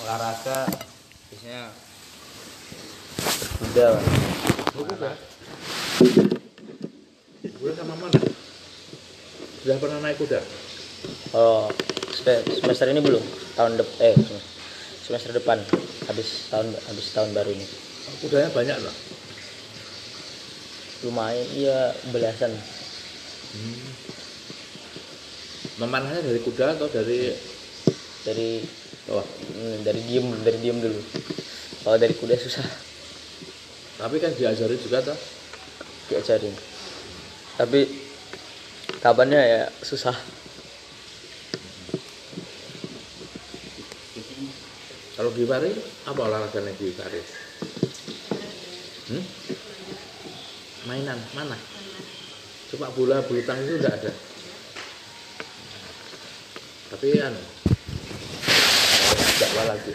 olahraga 0.05 0.69
biasanya 1.27 1.67
oh, 3.57 4.83
kuda. 4.85 5.11
Kuda 7.57 7.71
sama 7.73 7.95
mana? 7.97 8.19
Sudah 9.65 9.77
pernah 9.81 9.99
naik 10.05 10.17
kuda? 10.21 10.39
Oh, 11.33 11.65
semester 12.61 12.87
ini 12.93 13.01
belum. 13.01 13.23
Tahun 13.57 13.73
dep 13.73 13.89
eh 13.97 14.13
semester 15.01 15.33
depan 15.33 15.57
habis 16.05 16.51
tahun 16.53 16.69
habis 16.69 17.07
tahun 17.15 17.33
baru 17.33 17.49
ini. 17.49 17.65
Kudanya 18.21 18.49
banyak 18.53 18.77
loh. 18.77 18.95
Lumayan 21.09 21.47
iya 21.57 21.93
belasan. 22.13 22.53
Memanahnya 25.77 26.21
dari 26.21 26.41
kuda 26.41 26.77
atau 26.77 26.89
dari 26.89 27.33
Dari 28.27 28.59
oh, 29.07 29.23
hmm, 29.23 29.87
dari 29.87 30.03
diem 30.03 30.27
dari 30.43 30.57
diem 30.59 30.77
dulu. 30.83 30.99
Kalau 31.87 31.95
dari 31.95 32.11
kuda 32.11 32.35
susah 32.35 32.86
tapi 33.97 34.15
kan 34.21 34.31
diajari 34.37 34.77
juga 34.77 35.01
toh. 35.01 35.19
diajarin. 36.07 36.55
Tapi 37.59 37.83
kabarnya 39.03 39.41
ya 39.43 39.63
susah. 39.83 40.15
Kalau 45.17 45.33
Givari 45.33 45.73
apa 46.05 46.21
olahraganya 46.21 46.71
Givari? 46.77 47.21
Hmm? 49.11 49.23
Mainan 50.87 51.19
mana? 51.35 51.57
Coba 52.71 52.93
bola 52.95 53.19
bulu 53.25 53.41
tangkis 53.43 53.67
itu 53.67 53.79
udah 53.81 53.91
ada. 53.91 54.11
Tapi 56.87 57.07
anu 57.19 57.41
tidak 59.37 59.65
lagi. 59.69 59.93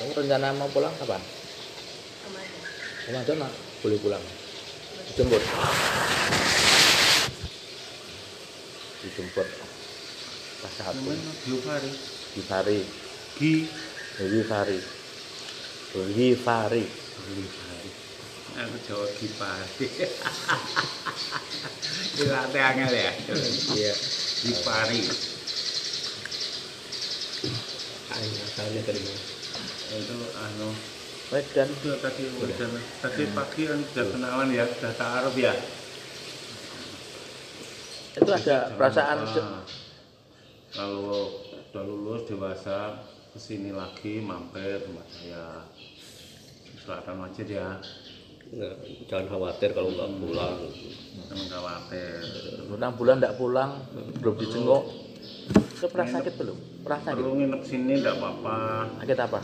Kamu 0.00 0.09
rencana 0.20 0.52
mau 0.54 0.68
pulang 0.68 0.92
kapan? 1.00 1.22
Ramadan 3.10 3.36
nak 3.40 3.52
boleh 3.80 3.98
pulang. 3.98 4.22
Dijemput. 5.10 5.42
Dijemput. 9.02 9.48
Pas 10.60 10.72
satu. 10.76 11.10
Giovanni 11.48 11.92
Givari. 12.36 12.80
Gi 13.40 13.54
Givari. 14.20 14.80
Givari. 15.90 16.84
aku 18.60 18.76
Jawa 18.84 19.06
Gipari 19.16 19.86
Dilatih 22.18 22.62
angel 22.68 22.92
ya 22.92 23.12
Iya. 23.72 23.94
Gipari 24.44 25.00
Asalnya 28.10 28.80
dari 28.84 29.00
mana? 29.00 29.39
Itu 29.90 30.14
anu 30.38 30.70
Medan. 31.30 31.68
udah 31.70 31.98
tadi 32.02 32.22
tadi 32.98 33.22
pagi 33.30 33.62
kan 33.70 33.78
sudah 33.90 34.06
kenalan 34.10 34.48
ya 34.50 34.64
sudah 34.66 34.92
taaruf 34.98 35.34
ya 35.38 35.54
Itu 38.10 38.26
ada 38.26 38.74
perasaan 38.74 39.18
kalau 40.74 41.30
udah 41.70 41.82
lulus 41.86 42.26
dewasa 42.26 43.06
ke 43.30 43.38
sini 43.38 43.70
lagi 43.70 44.18
mampir 44.18 44.82
rumah 44.86 45.06
saya 45.10 45.66
selatan 46.82 47.14
masjid 47.22 47.46
ya 47.46 47.68
Nah, 48.50 48.74
jangan 49.06 49.30
khawatir 49.30 49.70
kalau 49.70 49.94
nggak 49.94 50.10
pulang. 50.26 50.58
jangan 51.30 51.46
khawatir 51.54 52.18
enam 52.66 52.92
bulan 52.98 53.22
tidak 53.22 53.38
pulang, 53.38 53.70
belum 54.18 54.34
dijenguk. 54.42 54.84
Itu 55.78 55.86
pernah 55.86 56.08
sakit 56.10 56.34
belum? 56.34 56.58
Pernah 56.82 57.00
sakit? 57.06 57.18
perlu 57.22 57.32
nginep 57.38 57.62
sini 57.62 57.92
enggak 58.02 58.18
apa-apa 58.18 58.56
Sakit 59.00 59.18
apa? 59.22 59.40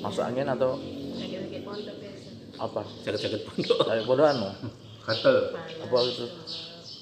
Masuk 0.00 0.22
angin 0.24 0.48
atau 0.48 0.80
Lagi-lagi 0.80 1.60
pondok 1.60 1.96
biasa. 2.00 2.28
apa? 2.56 2.80
Sakit-sakit 3.04 3.40
pondok. 3.44 3.78
Sakit 3.84 4.04
bodoh 4.08 4.26
anu? 4.26 4.48
gatel 5.04 5.36
Apa 5.84 5.96
itu? 6.08 6.26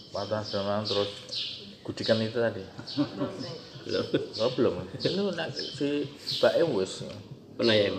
Patah 0.09 0.43
demam 0.51 0.83
terus 0.83 1.11
gudikan 1.87 2.19
itu 2.21 2.39
tadi. 2.39 2.63
Belum. 3.87 4.05
Oh 4.43 4.51
belum. 4.53 4.75
Ini 4.99 5.23
nak 5.33 5.49
si 5.55 6.05
Mbak 6.43 6.53
Em 6.59 6.69
wis. 6.75 6.93
Pernah 7.57 7.75
ya? 7.75 7.91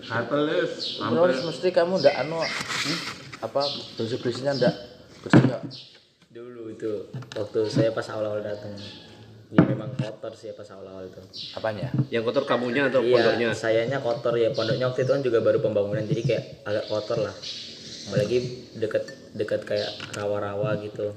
gatel 0.00 0.42
Terus 0.48 1.40
mesti 1.44 1.68
kamu 1.70 2.00
ndak 2.00 2.16
anu 2.24 2.40
hmm? 2.40 2.98
apa 3.44 3.60
bersih 4.00 4.18
bersihnya 4.24 4.56
ndak 4.56 4.74
bersih 5.20 5.44
nggak? 5.44 5.62
Dulu 6.32 6.72
itu 6.72 7.12
waktu 7.36 7.60
saya 7.68 7.92
pas 7.92 8.08
awal-awal 8.08 8.40
datang. 8.40 8.72
Ya 9.54 9.62
memang 9.62 9.94
kotor 9.94 10.34
sih 10.34 10.50
pas 10.50 10.66
awal-awal 10.74 11.06
itu. 11.06 11.22
Apanya? 11.54 11.86
Yang 12.10 12.22
kotor 12.26 12.44
kamunya 12.44 12.90
atau 12.90 13.06
Iya, 13.06 13.14
pondoknya? 13.14 13.48
sayanya 13.54 13.98
kotor 14.02 14.34
ya. 14.34 14.50
Pondoknya 14.50 14.90
waktu 14.90 15.06
itu 15.06 15.12
kan 15.14 15.22
juga 15.22 15.38
baru 15.40 15.62
pembangunan 15.62 16.02
jadi 16.02 16.22
kayak 16.26 16.44
agak 16.66 16.84
kotor 16.90 17.18
lah. 17.22 17.34
Apalagi 18.10 18.38
deket 18.74 19.04
deket 19.32 19.62
kayak 19.62 19.90
rawa-rawa 20.18 20.74
gitu. 20.82 21.14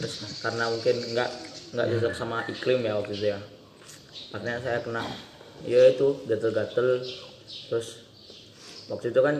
Terus 0.00 0.14
karena 0.40 0.72
mungkin 0.72 0.96
nggak 1.12 1.30
nggak 1.76 1.86
cocok 1.92 2.14
sama 2.16 2.42
iklim 2.48 2.80
ya 2.80 2.96
waktu 2.96 3.12
itu 3.14 3.26
ya. 3.36 3.38
Makanya 4.32 4.58
saya 4.64 4.78
kena 4.80 5.02
ya 5.62 5.80
itu 5.92 6.08
gatel-gatel 6.26 7.04
terus 7.68 8.02
waktu 8.88 9.12
itu 9.12 9.20
kan 9.20 9.36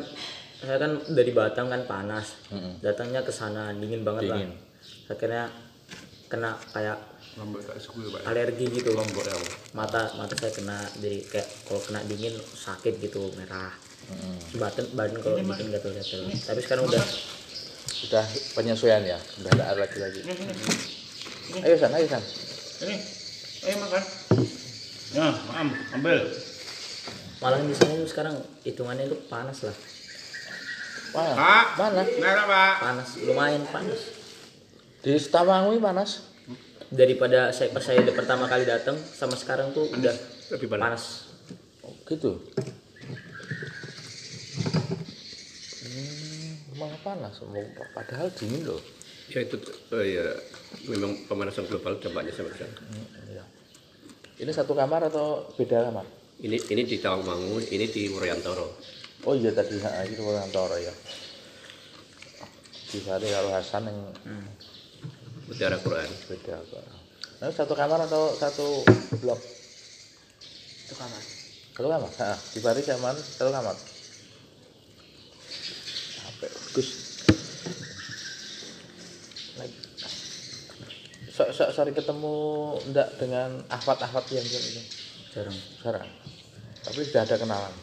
saya 0.63 0.77
kan 0.81 0.97
dari 1.13 1.33
Batam 1.35 1.69
kan 1.69 1.83
panas 1.85 2.39
datangnya 2.81 3.21
ke 3.21 3.33
sana 3.35 3.75
dingin 3.77 4.01
banget 4.07 4.31
Dingin. 4.33 4.49
lah 4.49 5.13
akhirnya 5.13 5.45
kena 6.31 6.57
kayak 6.73 6.97
lombok 7.35 7.63
tak 7.67 7.79
suku 7.83 8.11
pak 8.15 8.23
alergi 8.29 8.67
gitu. 8.71 8.95
Lombok 8.95 9.25
ya 9.27 9.37
mata 9.75 10.11
mata 10.15 10.35
saya 10.39 10.53
kena 10.55 10.79
jadi 11.01 11.19
kayak 11.27 11.49
kalau 11.67 11.81
kena 11.83 12.01
dingin 12.07 12.35
sakit 12.39 13.01
gitu 13.03 13.35
merah. 13.39 13.73
Badan 14.55 14.87
badan 14.95 15.19
kalau 15.23 15.37
bikin 15.41 15.73
gatel-gatel 15.73 16.29
tapi 16.45 16.61
sekarang 16.63 16.85
udah. 16.87 17.05
Sudah 17.85 18.25
penyesuaian 18.53 19.01
ya? 19.01 19.17
Tidak 19.17 19.55
ada 19.55 19.81
lagi 19.81 19.97
lagi. 19.97 20.21
Ayo 21.65 21.77
san, 21.79 21.93
ayo 21.93 22.05
san. 22.05 22.21
ini. 22.85 22.97
Ayo 23.65 23.77
makan 23.81 24.03
ya 25.15 25.31
am 25.55 25.71
ambil. 25.95 26.27
Malah 27.39 27.63
di 27.63 27.75
sana 27.77 27.95
tuh 27.95 28.09
sekarang 28.11 28.35
hitungannya 28.67 29.07
itu 29.07 29.17
panas 29.31 29.63
lah. 29.63 29.77
Pak 31.15 31.31
pak. 31.79 32.75
Panas 32.83 33.09
lumayan 33.23 33.63
panas. 33.71 34.01
Di 35.07 35.15
Setawangi 35.15 35.79
panas. 35.79 36.34
Daripada 36.95 37.51
saya 37.51 37.75
pas 37.75 37.83
saya 37.83 38.01
pertama 38.15 38.47
kali 38.47 38.63
datang 38.65 38.95
sama 38.97 39.35
sekarang 39.35 39.75
tuh 39.75 39.91
udah 39.91 40.15
Lebih 40.55 40.71
panas. 40.71 40.83
panas 40.87 41.05
Oh, 41.85 41.93
gitu. 42.09 42.41
Hmm, 45.85 46.51
malah 46.81 47.01
panas. 47.05 47.45
Padahal 47.93 48.33
dingin 48.33 48.65
loh. 48.65 48.81
Ya 49.29 49.45
itu 49.45 49.57
oh 49.93 50.05
ya 50.05 50.25
memang 50.89 51.17
pemanasan 51.29 51.69
global 51.69 52.01
dampaknya 52.01 52.33
sangat 52.33 52.57
besar. 52.57 52.71
Iya. 53.29 53.45
Ini 54.41 54.51
satu 54.53 54.73
kamar 54.73 55.09
atau 55.13 55.49
beda 55.61 55.93
kamar? 55.93 56.07
Ini 56.41 56.57
ini 56.73 56.83
di 56.89 56.97
Tawangmangu, 57.01 57.61
ini 57.69 57.85
di 57.89 58.09
Wuryantoro. 58.09 58.69
Oh 59.25 59.33
iya 59.37 59.53
tadi 59.53 59.81
ha, 59.81 60.05
itu 60.05 60.21
orang 60.25 60.49
Toro 60.53 60.77
ya. 60.77 60.93
Gifari 62.93 63.29
karo 63.33 63.49
Hasan 63.53 63.89
yang 63.89 63.99
Mutiara 65.45 65.77
Quran. 65.77 66.09
kok. 66.09 66.85
Nah, 67.41 67.51
satu 67.53 67.75
kamar 67.77 68.01
atau 68.09 68.33
satu 68.33 68.81
blok? 69.21 69.41
Itu 70.89 70.95
kamar. 70.97 71.23
Satu 71.77 71.89
kamar? 71.91 72.11
Heeh, 72.11 72.39
Gifari 72.57 72.81
sama 72.81 73.13
satu 73.13 73.51
kamar. 73.53 73.77
Sampai 76.17 76.49
Gus. 76.73 76.89
So, 81.35 81.51
so, 81.51 81.67
sorry 81.75 81.91
ketemu 81.91 82.79
ndak 82.95 83.19
dengan 83.19 83.59
ahwat-ahwat 83.67 84.23
yang 84.31 84.47
ini 84.47 84.87
Jarang. 85.35 85.59
sekarang. 85.83 86.07
Tapi 86.87 87.01
sudah 87.03 87.27
ada 87.27 87.35
kenalan. 87.35 87.75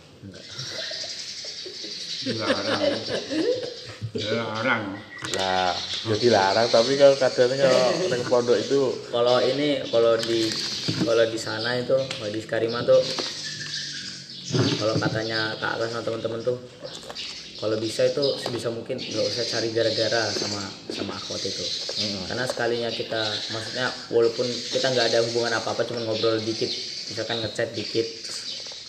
Larang. 4.11 4.99
Lah, 5.39 5.71
jadi 6.11 6.27
larang 6.33 6.67
tapi 6.67 6.99
kalau 6.99 7.15
kadang 7.15 7.55
kalau 7.55 7.83
neng 8.11 8.23
pondok 8.27 8.57
itu 8.59 8.91
Kalau 9.07 9.37
ini 9.39 9.79
kalau 9.87 10.19
di 10.19 10.51
kalau 11.05 11.23
di 11.29 11.39
sana 11.39 11.79
itu 11.79 11.95
kalau 11.95 12.27
di 12.27 12.41
Karima 12.43 12.83
tuh 12.83 12.99
kalau 14.81 14.99
katanya 14.99 15.55
Kak 15.61 15.79
Akan 15.79 15.87
sama 15.95 16.03
teman-teman 16.03 16.41
tuh 16.43 16.57
kalau 17.61 17.77
bisa 17.77 18.09
itu 18.09 18.25
sebisa 18.41 18.73
mungkin 18.73 18.97
nggak 18.97 19.21
usah 19.21 19.45
cari 19.45 19.69
gara-gara 19.69 20.25
sama 20.33 20.65
sama 20.89 21.13
akhwat 21.13 21.45
itu 21.45 21.65
karena 22.25 22.43
sekalinya 22.49 22.89
kita 22.89 23.21
maksudnya 23.53 23.87
walaupun 24.09 24.49
kita 24.49 24.89
nggak 24.89 25.07
ada 25.13 25.19
hubungan 25.29 25.53
apa-apa 25.61 25.85
cuma 25.85 26.01
ngobrol 26.01 26.41
dikit 26.41 26.73
misalkan 27.13 27.37
ngechat 27.45 27.69
dikit 27.77 28.07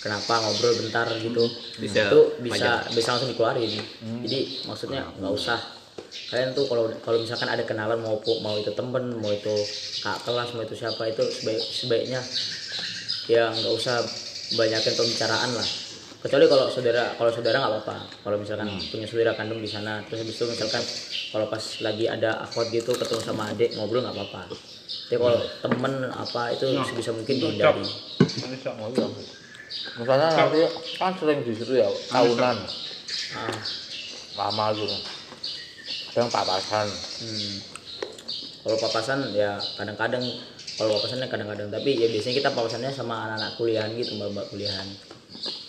kenapa 0.02 0.42
ngobrol 0.42 0.74
bentar 0.82 1.06
gitu. 1.22 1.46
Bisa 1.78 2.10
itu 2.10 2.20
bisa 2.42 2.82
bisa 2.90 3.08
langsung 3.14 3.30
dikeluarin. 3.30 3.70
Jadi 4.26 4.66
maksudnya 4.66 5.06
nggak 5.16 5.32
usah. 5.32 5.58
Kalian 6.28 6.52
tuh 6.52 6.68
kalau 6.68 6.92
kalau 7.00 7.22
misalkan 7.22 7.48
ada 7.48 7.64
kenalan 7.64 7.96
mau 8.02 8.20
mau 8.44 8.54
itu 8.58 8.68
temen 8.74 9.16
mau 9.16 9.32
itu 9.32 9.54
kak 10.04 10.28
kelas 10.28 10.52
mau 10.52 10.60
itu 10.64 10.76
siapa 10.76 11.08
itu 11.08 11.24
sebaik, 11.24 11.60
sebaiknya 11.60 12.20
ya 13.30 13.48
nggak 13.48 13.72
usah 13.72 14.02
banyakin 14.58 14.92
pembicaraan 14.92 15.50
lah. 15.56 15.68
Kecuali 16.22 16.46
kalau 16.46 16.66
saudara 16.68 17.16
kalau 17.16 17.30
saudara 17.32 17.56
nggak 17.64 17.72
apa-apa. 17.72 17.96
Kalau 18.28 18.36
misalkan 18.36 18.68
punya 18.92 19.06
saudara 19.08 19.32
kandung 19.32 19.60
di 19.62 19.68
sana 19.68 20.04
terus 20.04 20.24
habis 20.26 20.36
itu 20.36 20.44
misalkan 20.52 20.82
kalau 21.32 21.46
pas 21.48 21.64
lagi 21.80 22.04
ada 22.08 22.44
akhwat 22.44 22.68
gitu 22.68 22.92
ketemu 22.92 23.20
sama 23.24 23.48
adik 23.48 23.72
ngobrol 23.76 24.04
nggak 24.04 24.16
apa-apa. 24.16 24.52
Tapi 25.08 25.16
kalau 25.16 25.40
temen 25.64 25.92
apa 26.12 26.42
itu 26.52 26.66
sebisa 26.88 27.12
mungkin 27.12 27.36
dihindari 27.36 27.84
misalnya 29.94 30.28
nanti 30.30 30.60
kan 30.96 31.12
sering 31.14 31.40
di 31.42 31.52
situ 31.52 31.74
ya 31.74 31.88
tahunan 32.08 32.56
ah, 33.34 33.56
lama 34.34 34.66
gitu. 34.72 34.96
Kadang 36.12 36.28
papasan. 36.28 36.86
hmm. 37.24 37.56
kalau 38.62 38.76
papasan 38.78 39.18
ya 39.32 39.56
kadang-kadang 39.74 40.22
kalau 40.72 40.96
papasannya 40.96 41.26
kadang-kadang 41.26 41.68
tapi 41.68 41.96
ya 41.96 42.08
biasanya 42.08 42.36
kita 42.38 42.50
papasannya 42.52 42.90
sama 42.90 43.26
anak-anak 43.26 43.52
kuliahan 43.56 43.90
gitu 43.92 44.16
mbak-mbak 44.16 44.46
kuliahan 44.48 44.88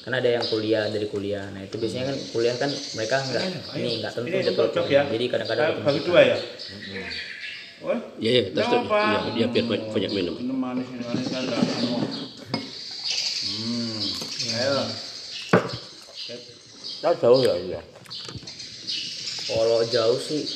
karena 0.03 0.19
ada 0.19 0.29
yang 0.35 0.45
kuliah 0.45 0.83
dari 0.91 1.07
kuliah 1.07 1.47
nah 1.51 1.63
itu 1.63 1.79
biasanya 1.79 2.11
kan 2.11 2.17
kuliah 2.31 2.55
kan 2.55 2.69
mereka 2.69 3.15
nggak 3.23 3.43
ini 3.73 3.89
nggak 4.03 4.11
tentu 4.13 4.27
Ini 4.29 4.45
jadwal 4.45 4.67
untuk 4.69 4.85
ya. 4.87 5.01
jadi 5.07 5.25
kadang-kadang 5.25 5.69
Bagi 5.79 5.99
kita. 5.99 6.07
dua 6.07 6.19
ya. 6.21 6.37
Wah, 7.83 7.99
Iya, 8.15 8.31
iya, 8.31 8.41
terus 8.55 8.63
Kenapa, 8.63 8.95
Pak? 8.95 9.03
ya, 9.03 9.19
dia 9.35 9.47
biar 9.51 9.65
banyak, 9.67 9.87
banyak 9.91 10.11
minum. 10.15 10.35
Ini 10.39 10.53
manis 10.55 10.87
manis 10.87 11.27
kan 11.27 11.41
enggak 11.43 11.59
anu. 11.59 11.99
Hmm. 11.99 12.32
Ayo. 14.53 14.77
Jauh 17.03 17.39
ya 17.43 17.53
iya. 17.59 17.81
kalau 19.43 19.83
jauh 19.83 20.15
sih 20.17 20.47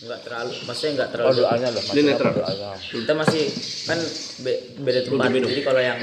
nggak 0.00 0.20
terlalu 0.24 0.52
maksudnya 0.64 0.92
nggak 0.96 1.10
terlalu 1.12 1.28
Oh 1.28 1.36
doanya 1.44 1.68
loh. 1.68 1.82
Ini 1.84 2.02
netral. 2.08 2.32
Doanya. 2.32 2.72
kita 2.80 3.12
masih 3.12 3.44
kan 3.84 3.98
be- 4.40 4.62
beda 4.80 5.00
tempat 5.04 5.28
jadi 5.28 5.60
kalau 5.60 5.80
yang 5.80 5.98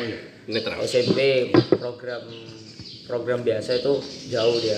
Netral. 0.48 0.78
SMP 0.86 1.50
program 1.74 2.22
program 3.10 3.40
biasa 3.42 3.82
itu 3.82 3.94
jauh 4.30 4.58
dia 4.62 4.78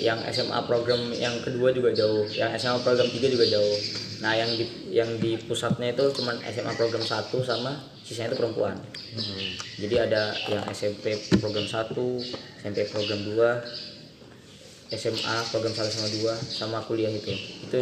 yang 0.00 0.18
SMA 0.32 0.58
program 0.64 1.12
yang 1.12 1.38
kedua 1.44 1.70
juga 1.70 1.92
jauh. 1.92 2.24
Yang 2.32 2.60
SMA 2.64 2.80
program 2.82 3.08
tiga 3.12 3.28
juga 3.28 3.46
jauh. 3.46 3.76
Nah 4.20 4.32
yang 4.36 4.50
di 4.56 4.64
yang 4.90 5.10
di 5.20 5.36
pusatnya 5.40 5.92
itu 5.92 6.10
cuman 6.20 6.40
SMA 6.50 6.72
program 6.76 7.04
satu 7.04 7.44
sama 7.44 7.76
sisanya 8.04 8.34
itu 8.34 8.38
perempuan. 8.42 8.76
Jadi 9.78 9.96
ada 9.96 10.34
yang 10.50 10.64
SMP 10.74 11.14
program 11.38 11.64
1 11.64 11.94
SMP 12.60 12.90
program 12.90 13.20
2 13.22 14.90
SMA 14.90 15.36
program 15.54 15.70
1 15.70 15.86
sama 15.86 16.08
2 16.10 16.34
sama 16.50 16.78
kuliah 16.84 17.14
itu. 17.14 17.30
Itu 17.70 17.78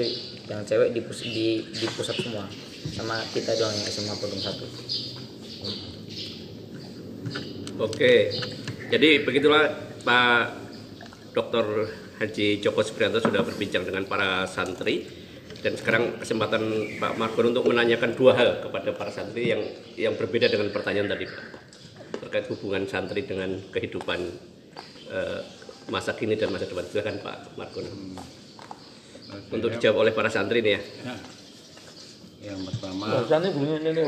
yang 0.49 0.61
cewek 0.69 0.93
di, 0.93 1.01
pus- 1.01 1.25
di, 1.25 1.65
di 1.65 1.87
pusat 1.97 2.21
semua. 2.21 2.45
Sama 2.93 3.21
kita 3.33 3.57
doang 3.57 3.73
yang 3.73 3.89
SMA 3.89 4.15
program 4.21 4.41
1 4.45 5.19
Oke, 7.79 8.35
jadi 8.91 9.23
begitulah 9.23 9.71
Pak 10.03 10.68
Dr. 11.33 11.65
Haji 12.19 12.61
Joko 12.63 12.81
Supriyanto 12.83 13.23
sudah 13.23 13.45
berbincang 13.45 13.85
dengan 13.87 14.05
para 14.09 14.45
santri 14.49 15.07
dan 15.59 15.75
sekarang 15.75 16.23
kesempatan 16.23 16.63
Pak 17.03 17.19
Margon 17.19 17.51
untuk 17.51 17.67
menanyakan 17.67 18.15
dua 18.15 18.33
hal 18.39 18.63
kepada 18.63 18.95
para 18.95 19.11
santri 19.11 19.51
yang 19.51 19.63
yang 19.99 20.15
berbeda 20.15 20.47
dengan 20.47 20.71
pertanyaan 20.71 21.11
tadi 21.11 21.27
Pak 21.27 21.45
terkait 22.29 22.47
hubungan 22.53 22.85
santri 22.85 23.25
dengan 23.25 23.57
kehidupan 23.73 24.21
eh, 25.11 25.41
masa 25.89 26.13
kini 26.13 26.37
dan 26.37 26.53
masa 26.53 26.69
depan. 26.69 26.85
Silakan 26.85 27.17
Pak 27.25 27.37
Margon 27.57 27.87
untuk 29.53 29.69
dijawab 29.77 30.05
oleh 30.07 30.13
para 30.13 30.29
santri 30.29 30.61
nih 30.61 30.77
ya. 30.77 30.83
Ya. 31.09 31.17
Yang 32.39 32.71
pertama 32.71 33.05
Biasanya 33.19 33.51
bunyi 33.51 33.83
ini 33.83 33.91
ini 33.99 34.05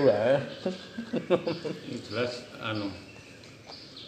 jelas 2.06 2.46
anu 2.62 2.94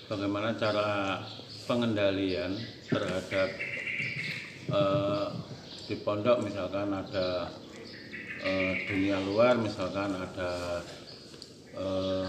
bagaimana 0.07 0.55
cara 0.55 1.19
pengendalian 1.67 2.55
terhadap 2.93 3.49
eh, 4.69 5.27
di 5.89 5.97
pondok 6.05 6.45
misalkan 6.45 6.93
ada 6.93 7.51
eh, 8.45 8.73
dunia 8.87 9.19
luar 9.25 9.57
misalkan 9.57 10.13
ada 10.15 10.53
eh, 11.75 12.27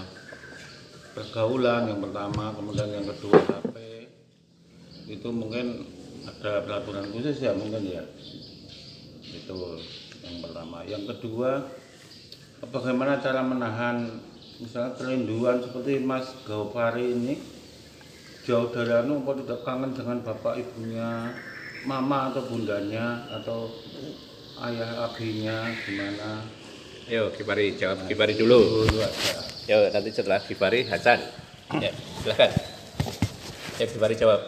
pergaulan 1.14 1.92
yang 1.92 2.00
pertama 2.02 2.56
kemudian 2.58 2.90
yang 2.90 3.06
kedua 3.06 3.38
HP 3.38 3.76
itu 5.12 5.30
mungkin 5.30 5.86
ada 6.24 6.64
peraturan 6.64 7.12
khusus 7.12 7.44
ya 7.44 7.52
mungkin 7.52 7.84
ya. 7.84 8.04
Itu 9.24 9.80
yang 10.24 10.38
pertama. 10.40 10.88
Yang 10.88 11.04
kedua 11.16 11.68
bagaimana 12.72 13.20
cara 13.20 13.44
menahan 13.44 14.24
misalnya 14.64 14.96
kerinduan 14.96 15.60
seperti 15.60 16.00
Mas 16.00 16.32
Gaupari 16.48 17.12
ini 17.12 17.36
jauh 18.44 18.68
dari 18.76 18.92
anu 18.92 19.24
apa 19.24 19.40
tidak 19.40 19.60
kangen 19.64 19.92
dengan 19.96 20.20
bapak 20.20 20.60
ibunya 20.60 21.32
mama 21.88 22.32
atau 22.32 22.44
bundanya 22.48 23.24
atau 23.32 23.72
ayah 24.68 25.08
abinya 25.08 25.72
gimana 25.88 26.44
Ayo 27.04 27.36
Kibari 27.36 27.76
jawab 27.76 28.08
Kibari 28.08 28.32
dulu. 28.32 28.88
dulu 28.88 29.04
Ya 29.68 29.92
nanti 29.92 30.16
setelah 30.16 30.40
Kibari 30.40 30.88
Hasan. 30.88 31.20
Ya, 31.84 31.92
silakan. 32.24 32.48
Ya 33.76 33.86
Kibari 33.92 34.16
jawab. 34.16 34.40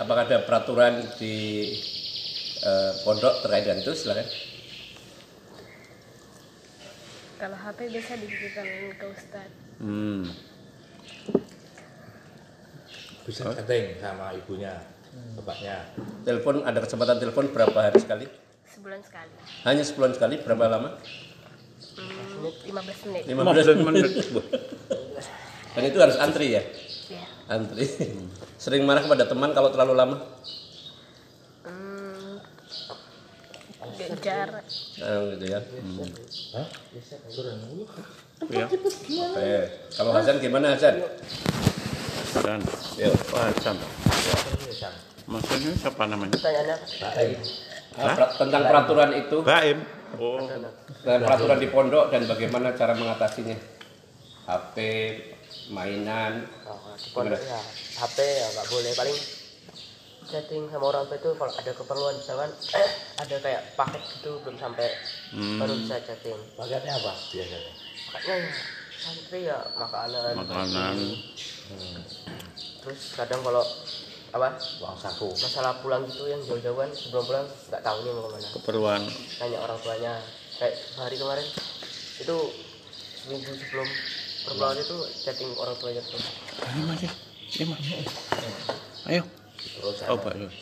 Apakah 0.00 0.24
ada 0.24 0.48
peraturan 0.48 1.04
di 1.20 1.76
eh, 2.64 2.92
pondok 3.04 3.44
terkait 3.44 3.68
dengan 3.68 3.84
itu? 3.84 3.92
Silakan. 3.92 4.24
Kalau 7.36 7.52
HP 7.52 7.78
bisa 7.92 8.16
dititipkan 8.16 8.64
ke 8.96 9.06
Ustadz. 9.12 9.56
hmm. 9.84 10.24
Bisa 13.28 13.52
chatting 13.52 13.98
sama 14.00 14.32
ibunya, 14.32 14.72
bapaknya. 15.36 15.84
Telepon 16.24 16.64
ada 16.64 16.78
kesempatan 16.80 17.20
telepon 17.20 17.52
berapa 17.52 17.76
hari 17.76 17.98
sekali? 18.00 18.24
Sebulan 18.70 19.02
sekali. 19.04 19.32
Hanya 19.68 19.82
sebulan 19.84 20.14
sekali. 20.16 20.40
Berapa 20.40 20.64
lama? 20.70 20.96
Hmm, 21.96 22.48
15 22.72 23.08
menit. 23.10 23.22
15 23.28 23.84
menit. 23.84 24.06
Dan 25.76 25.82
itu 25.92 25.98
harus 26.00 26.16
antri 26.16 26.56
ya? 26.56 26.62
Ya. 27.10 27.26
Antri. 27.52 27.84
Sering 28.62 28.88
marah 28.88 29.04
kepada 29.04 29.28
teman 29.28 29.52
kalau 29.52 29.68
terlalu 29.74 29.92
lama? 29.92 30.16
Hmm, 31.66 32.40
Gejar. 33.96 34.48
Nah, 35.00 35.18
gitu 35.32 35.46
ya. 35.48 35.60
ya 36.52 36.62
Oke. 38.36 39.56
Kalau 39.96 40.10
Hasan 40.12 40.36
gimana 40.38 40.76
Hasan? 40.76 41.00
dan 42.36 42.60
Yuk. 43.00 43.12
Pak 43.32 43.40
Hasan. 43.56 43.76
Maksudnya 45.26 45.72
siapa 45.74 46.02
namanya? 46.06 46.36
Nah, 47.96 48.12
pra- 48.12 48.32
tentang 48.36 48.62
peraturan 48.68 49.10
itu, 49.16 49.36
Baim. 49.40 49.78
Oh. 50.20 50.38
Dan 51.02 51.18
peraturan 51.24 51.58
di 51.58 51.68
pondok 51.72 52.12
dan 52.12 52.28
bagaimana 52.28 52.76
cara 52.76 52.92
mengatasinya. 52.92 53.56
HP, 54.46 54.76
mainan. 55.74 56.46
Oh, 56.68 56.94
di 56.94 57.08
pondok 57.10 57.40
ya. 57.40 57.58
HP 57.98 58.18
ya 58.20 58.46
nggak 58.52 58.66
boleh. 58.70 58.92
Paling 58.94 59.16
chatting 60.26 60.66
sama 60.70 60.90
orang 60.90 61.06
tua 61.06 61.18
itu 61.18 61.30
kalau 61.38 61.52
ada 61.54 61.72
keperluan 61.72 62.14
misalkan 62.18 62.50
ada 63.16 63.36
kayak 63.38 63.62
paket 63.78 64.02
gitu 64.18 64.30
belum 64.42 64.56
sampai 64.58 64.88
baru 65.58 65.74
bisa 65.78 66.02
chatting. 66.02 66.38
Paketnya 66.58 66.92
apa 66.98 67.12
biasanya? 67.30 67.72
makanya 68.06 68.36
ya 68.38 68.52
santri 68.96 69.40
ya 69.46 69.58
makanan. 69.78 70.34
Makanan. 70.34 70.96
Terus 72.82 73.00
kadang 73.18 73.40
kalau 73.42 73.64
apa? 74.34 74.48
Uang 74.82 74.98
saku. 74.98 75.28
masalah 75.32 75.80
pulang 75.80 76.04
gitu 76.06 76.28
yang 76.28 76.42
jauh-jauhan 76.44 76.90
sebelum 76.92 77.24
pulang 77.24 77.46
nggak 77.46 77.82
tahu 77.82 77.98
nih 78.02 78.12
mau 78.14 78.26
ke 78.26 78.30
mana. 78.36 78.48
Keperluan. 78.60 79.00
Tanya 79.38 79.58
orang 79.62 79.78
tuanya 79.80 80.12
kayak 80.58 80.74
hari 80.98 81.16
kemarin 81.16 81.46
itu 82.16 82.36
seminggu 83.22 83.52
sebelum 83.58 83.88
perpulangan 84.46 84.78
itu 84.82 84.96
chatting 85.22 85.50
orang 85.58 85.76
tuanya 85.78 86.02
tuh. 86.02 86.22
Ayo 86.66 86.82
mas. 86.86 87.02
Ya 87.02 87.12
Iya, 87.46 87.64
mas. 87.70 87.80
Ayo 89.06 89.22
Terus 89.66 89.96
oh 90.06 90.18
Yus. 90.38 90.56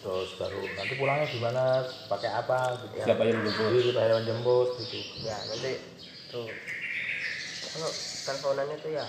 terus 0.00 0.30
baru 0.40 0.64
nanti 0.80 0.94
pulangnya 0.96 1.26
gimana? 1.28 1.64
Pakai 2.08 2.30
apa? 2.32 2.58
Gitu 2.80 2.94
ya. 3.00 3.04
siapa 3.12 3.22
yang 3.28 3.44
jemput 3.44 3.68
Jadi 3.68 3.90
pakai 3.92 4.08
hewan 4.08 4.24
jemput 4.24 4.68
gitu. 4.80 4.98
ya 5.20 5.36
nanti 5.44 5.72
tuh 6.32 6.48
kalau 7.70 7.90
teleponannya 8.24 8.76
tuh 8.80 8.90
ya 8.96 9.06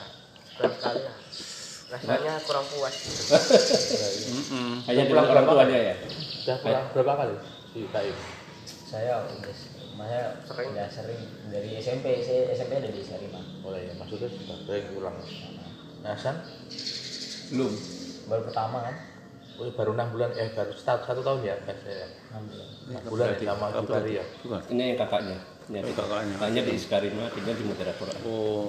sekali 0.51 0.73
sekali 0.75 0.99
ya 1.07 1.13
rasanya 1.91 2.33
kurang 2.43 2.65
puas 2.71 2.95
gitu. 2.95 3.23
hanya 4.91 5.03
pulang 5.07 5.27
orang 5.27 5.45
tuanya 5.47 5.79
ya 5.91 5.95
Sudah 6.41 6.57
pulang 6.59 6.85
berapa 6.91 7.13
kali? 7.19 7.35
Si 7.71 7.79
Kaim. 7.91 8.15
saya 8.91 9.23
udah 9.23 9.55
saya 10.01 10.21
Sering. 10.43 10.69
udah 10.75 10.87
sering 10.91 11.21
dari 11.53 11.69
SMP 11.79 12.19
saya 12.19 12.51
SMP 12.51 12.83
ada 12.83 12.89
di 12.91 12.99
Sarima 12.99 13.39
Mulai 13.61 13.87
ya, 13.87 13.93
maksudnya 13.95 14.27
sudah 14.27 14.57
sering 14.65 14.85
pulang. 14.91 15.15
Nah, 16.01 16.17
San, 16.17 16.41
belum. 17.51 17.71
Baru 18.25 18.41
pertama 18.47 18.77
kan? 18.87 18.95
Oh, 19.59 19.69
baru 19.77 19.93
enam 19.93 20.07
bulan, 20.09 20.31
eh 20.33 20.49
baru 20.57 20.73
satu, 20.73 21.05
satu 21.05 21.21
tahun 21.21 21.39
ya? 21.45 21.55
Kayaknya. 21.61 22.07
enam 22.33 22.43
bulan. 22.49 22.67
Enam 22.89 23.01
bulan 23.05 23.27
ya 23.29 23.37
sama 23.45 23.65
ya? 24.07 24.23
bukan? 24.41 24.61
Ini 24.71 24.83
yang 24.89 24.97
kakaknya. 24.97 25.37
Ini 25.69 25.77
Oh, 25.77 25.85
adik. 25.85 25.95
kakaknya. 25.95 26.33
kakaknya 26.35 26.61
di 26.65 26.73
Iskarima 26.73 27.25
tinggal 27.31 27.55
di 27.55 27.63
Mutiara 27.63 27.93
Quran 27.95 28.17
oh. 28.25 28.67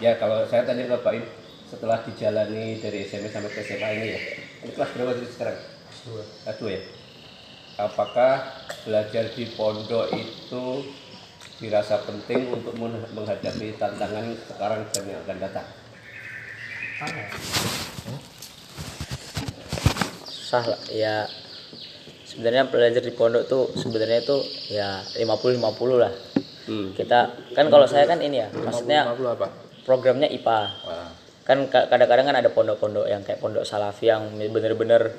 Ya 0.00 0.16
kalau 0.16 0.48
saya 0.48 0.64
tanya 0.64 0.88
ke 0.88 0.96
Pak 0.96 1.12
Im 1.12 1.24
setelah 1.68 2.00
dijalani 2.02 2.80
dari 2.80 3.04
SMP 3.04 3.28
sampai 3.28 3.52
ke 3.52 3.60
SMA 3.62 3.88
ini 4.00 4.06
ya 4.16 4.20
ini 4.64 4.70
kelas 4.72 4.90
berapa 4.96 5.12
sih 5.20 5.28
sekarang? 5.28 5.58
Kelas 5.60 6.56
dua 6.56 6.70
ya? 6.72 6.82
Apakah 7.76 8.32
belajar 8.84 9.24
di 9.36 9.44
pondok 9.52 10.08
itu 10.12 10.64
dirasa 11.60 12.00
penting 12.00 12.48
untuk 12.48 12.72
men- 12.80 13.04
menghadapi 13.12 13.76
tantangan 13.76 14.32
sekarang 14.48 14.80
dan 14.88 15.04
yang 15.04 15.20
akan 15.20 15.36
datang 15.36 15.66
susah 20.26 20.64
lah 20.66 20.80
ya. 20.90 21.24
Sebenarnya 22.26 22.70
belajar 22.70 23.02
di 23.02 23.10
pondok 23.10 23.42
tuh 23.46 23.74
sebenarnya 23.74 24.22
tuh 24.22 24.38
ya 24.70 25.02
50 25.18 25.58
50 25.58 25.98
lah. 25.98 26.12
Hmm. 26.60 26.94
kita 26.94 27.34
kan 27.56 27.66
kalau 27.66 27.82
saya 27.82 28.06
kan 28.06 28.20
ini 28.22 28.46
ya 28.46 28.48
maksudnya 28.52 29.02
50 29.10 29.26
apa? 29.34 29.46
programnya 29.82 30.30
IPA 30.30 30.60
Wah, 30.86 31.10
kan 31.42 31.66
ka- 31.66 31.88
kadang-kadang 31.90 32.30
kan 32.30 32.36
ada 32.36 32.46
pondok-pondok 32.46 33.10
yang 33.10 33.26
kayak 33.26 33.42
pondok 33.42 33.66
salafi 33.66 34.06
yang 34.06 34.30
bener-bener 34.38 35.10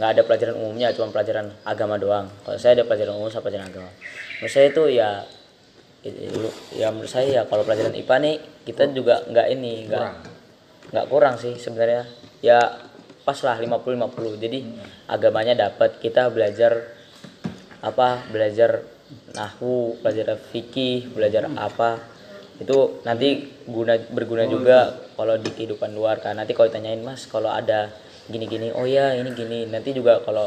nggak 0.00 0.10
ada 0.16 0.22
pelajaran 0.24 0.56
umumnya 0.56 0.96
cuma 0.96 1.12
pelajaran 1.12 1.52
agama 1.62 2.00
doang. 2.00 2.30
Kalau 2.46 2.56
saya 2.56 2.80
ada 2.80 2.88
pelajaran 2.88 3.20
umum 3.20 3.28
sama 3.28 3.44
pelajaran 3.44 3.68
agama. 3.68 3.90
Menurut 4.40 4.52
saya 4.54 4.66
itu 4.70 4.82
ya 4.88 5.08
ya 6.72 6.88
menurut 6.88 7.10
saya 7.10 7.26
ya 7.28 7.42
kalau 7.44 7.62
pelajaran 7.62 7.92
IPA 7.92 8.16
nih 8.24 8.34
kita 8.64 8.82
juga 8.90 9.28
nggak 9.28 9.46
ini 9.50 9.72
nggak. 9.84 10.00
Nggak 10.94 11.10
kurang 11.10 11.34
sih 11.34 11.58
sebenarnya. 11.58 12.06
Ya 12.38 12.62
pas 13.26 13.34
lah 13.42 13.58
50-50 13.58 14.38
jadi 14.38 14.58
agamanya 15.10 15.66
dapat. 15.68 15.98
Kita 15.98 16.30
belajar 16.30 16.94
apa 17.82 18.22
belajar 18.30 18.86
nahwu 19.34 19.98
belajar 19.98 20.38
fikih 20.54 21.10
belajar 21.10 21.50
apa. 21.58 21.98
Itu 22.62 23.02
nanti 23.02 23.50
guna 23.66 23.98
berguna 23.98 24.46
juga 24.46 25.10
kalau 25.18 25.34
di 25.34 25.50
kehidupan 25.50 25.90
luar. 25.90 26.22
Kan 26.22 26.38
nanti 26.38 26.54
kalau 26.54 26.70
ditanyain 26.70 27.02
mas 27.02 27.26
kalau 27.26 27.50
ada 27.50 27.90
gini-gini? 28.30 28.70
Oh 28.70 28.86
ya 28.86 29.18
ini 29.18 29.34
gini. 29.34 29.66
Nanti 29.66 29.90
juga 29.90 30.22
kalau 30.22 30.46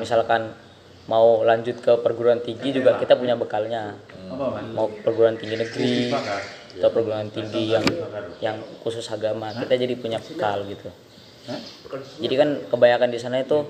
misalkan 0.00 0.56
mau 1.04 1.44
lanjut 1.44 1.84
ke 1.84 1.92
perguruan 2.00 2.40
tinggi 2.40 2.72
juga 2.72 2.96
kita 2.96 3.20
punya 3.20 3.36
bekalnya. 3.36 4.00
Mas? 4.24 4.72
Mau 4.72 4.88
perguruan 4.88 5.36
tinggi 5.36 5.60
negeri 5.60 6.14
atau 6.80 6.88
perguruan 6.88 7.28
tinggi 7.28 7.76
yang 7.76 7.84
yang 8.40 8.56
khusus 8.80 9.04
agama 9.12 9.52
kita 9.52 9.76
jadi 9.76 9.94
punya 10.00 10.16
bekal 10.16 10.64
gitu. 10.64 10.88
Jadi 12.20 12.34
kan 12.36 12.48
kebanyakan 12.72 13.08
di 13.12 13.18
sana 13.20 13.44
itu 13.44 13.68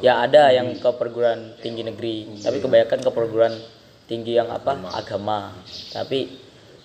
ya 0.00 0.24
ada 0.24 0.48
yang 0.48 0.72
ke 0.80 0.90
perguruan 0.96 1.52
tinggi 1.60 1.84
negeri 1.84 2.40
tapi 2.40 2.64
kebanyakan 2.64 2.98
ke 3.04 3.10
perguruan 3.12 3.54
tinggi 4.08 4.32
yang 4.40 4.48
apa? 4.48 4.80
Agama. 4.96 5.52
Tapi 5.92 6.32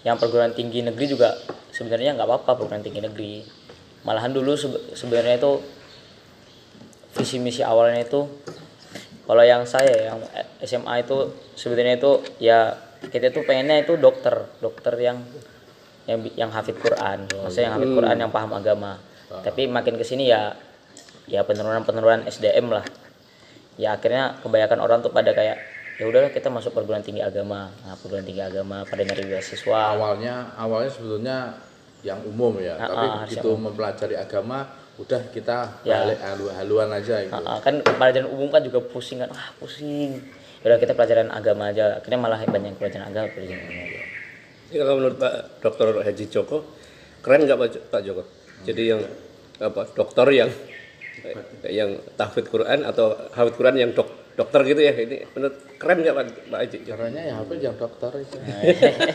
yang 0.03 0.19
perguruan 0.19 0.51
tinggi 0.51 0.83
negeri 0.83 1.05
juga 1.07 1.35
sebenarnya 1.71 2.15
nggak 2.19 2.27
apa-apa 2.27 2.51
perguruan 2.59 2.83
tinggi 2.83 2.99
negeri. 3.03 3.33
Malahan 4.03 4.31
dulu 4.35 4.55
sebe- 4.55 4.95
sebenarnya 4.95 5.39
itu 5.39 5.59
visi 7.17 7.41
misi 7.41 7.65
awalnya 7.65 8.03
itu 8.05 8.29
kalau 9.27 9.43
yang 9.43 9.67
saya 9.67 10.13
yang 10.13 10.19
SMA 10.63 11.03
itu 11.03 11.35
sebenarnya 11.59 11.99
itu 11.99 12.11
ya 12.39 12.86
kita 13.03 13.29
tuh 13.29 13.43
pengennya 13.43 13.81
itu 13.81 13.93
dokter 13.95 14.33
dokter 14.57 14.93
yang 14.97 15.21
yang 16.07 16.19
yang 16.35 16.49
hafid 16.49 16.75
Quran. 16.75 17.27
Maksudnya 17.27 17.69
yang 17.69 17.75
hafid 17.77 17.91
Quran 17.93 18.15
yang 18.17 18.31
paham 18.31 18.51
agama. 18.51 18.97
Tapi 19.27 19.67
makin 19.67 19.95
ke 19.95 20.03
sini 20.03 20.27
ya 20.27 20.55
ya 21.27 21.43
penurunan 21.43 21.83
penurunan 21.83 22.23
SDM 22.25 22.71
lah. 22.71 22.85
Ya 23.75 23.93
akhirnya 23.93 24.39
kebanyakan 24.41 24.79
orang 24.79 24.99
tuh 25.01 25.11
pada 25.11 25.35
kayak 25.35 25.59
ya 25.97 26.05
udahlah 26.05 26.31
kita 26.31 26.47
masuk 26.47 26.71
perguruan 26.71 27.03
tinggi 27.03 27.21
agama. 27.21 27.69
Nah 27.83 27.93
perguruan 27.93 28.23
tinggi 28.23 28.41
agama 28.41 28.81
pada 28.83 29.03
nyari 29.03 29.27
beasiswa. 29.27 29.93
Awalnya 29.93 30.55
awalnya 30.55 30.89
sebetulnya 30.89 31.37
yang 32.05 32.21
umum 32.23 32.55
ya, 32.61 32.77
Ah, 32.77 32.87
tapi 32.87 33.05
ah, 33.05 33.15
begitu 33.25 33.49
siap. 33.51 33.57
mempelajari 33.59 34.15
agama 34.15 34.69
udah 34.97 35.21
kita 35.29 35.81
Ya. 35.81 36.05
balik 36.05 36.21
halu-haluan 36.21 36.89
aja 36.93 37.25
gitu. 37.25 37.33
Nah, 37.35 37.57
kan 37.59 37.81
pelajaran 37.83 38.29
umum 38.29 38.47
kan 38.47 38.61
juga 38.61 38.79
pusing 38.79 39.19
kan. 39.19 39.29
Ah 39.33 39.49
pusing 39.57 40.21
udah 40.67 40.77
kita 40.77 40.93
pelajaran 40.93 41.31
agama 41.31 41.71
aja 41.71 41.97
akhirnya 41.97 42.19
malah 42.19 42.39
banyak 42.43 42.75
pelajaran 42.75 43.07
agama 43.07 43.27
pelajaran 43.31 43.63
agama 43.63 44.03
Ini 44.67 44.75
kalau 44.83 44.93
menurut 44.99 45.15
Pak 45.15 45.33
Dr. 45.63 45.87
Haji 46.03 46.25
Joko, 46.27 46.57
keren 47.23 47.47
nggak 47.47 47.55
Pak, 47.55 47.67
Jo- 47.71 47.85
Pak 47.87 48.01
Joko? 48.03 48.23
Jadi 48.67 48.83
yang 48.91 49.01
apa 49.57 49.87
dokter 49.95 50.27
yang 50.35 50.51
yang 51.65 51.89
tahfidz 52.13 52.51
Quran 52.51 52.83
atau 52.83 53.15
hafid 53.31 53.55
Quran 53.55 53.79
yang 53.79 53.91
dok, 53.95 54.11
dokter 54.35 54.67
gitu 54.67 54.83
ya? 54.83 54.91
Ini 54.91 55.23
menurut 55.31 55.55
keren 55.79 56.03
nggak 56.03 56.13
Pak, 56.13 56.25
Pak 56.51 56.59
Haji? 56.67 56.77
Caranya 56.83 57.21
ya 57.23 57.35
apa 57.39 57.51
yang 57.55 57.75
dokter 57.79 58.11
itu. 58.19 58.37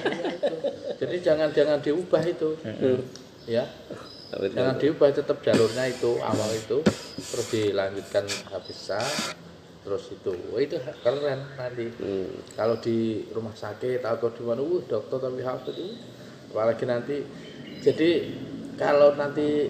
Jadi 1.05 1.17
jangan 1.21 1.49
jangan 1.53 1.79
diubah 1.85 2.23
itu. 2.25 2.49
Ya. 3.45 3.69
Jangan 4.33 4.81
diubah 4.81 5.13
tetap 5.13 5.45
jalurnya 5.45 5.85
itu 5.85 6.17
awal 6.25 6.49
itu 6.57 6.81
terus 7.21 7.47
dilanjutkan 7.53 8.25
habisah 8.49 9.05
terus 9.83 10.15
itu 10.15 10.33
Wah, 10.55 10.61
itu 10.63 10.79
keren 11.03 11.43
nanti. 11.59 11.87
Kalau 12.55 12.79
di 12.79 13.27
rumah 13.35 13.51
sakit 13.51 13.99
atau 14.03 14.31
di 14.31 14.43
mana 14.47 14.63
uh 14.63 14.83
dokter 14.87 15.19
tapi 15.19 15.43
hafid 15.43 15.75
itu. 15.75 15.95
Apalagi 16.55 16.85
nanti 16.87 17.17
jadi 17.83 18.11
kalau 18.79 19.19
nanti 19.19 19.67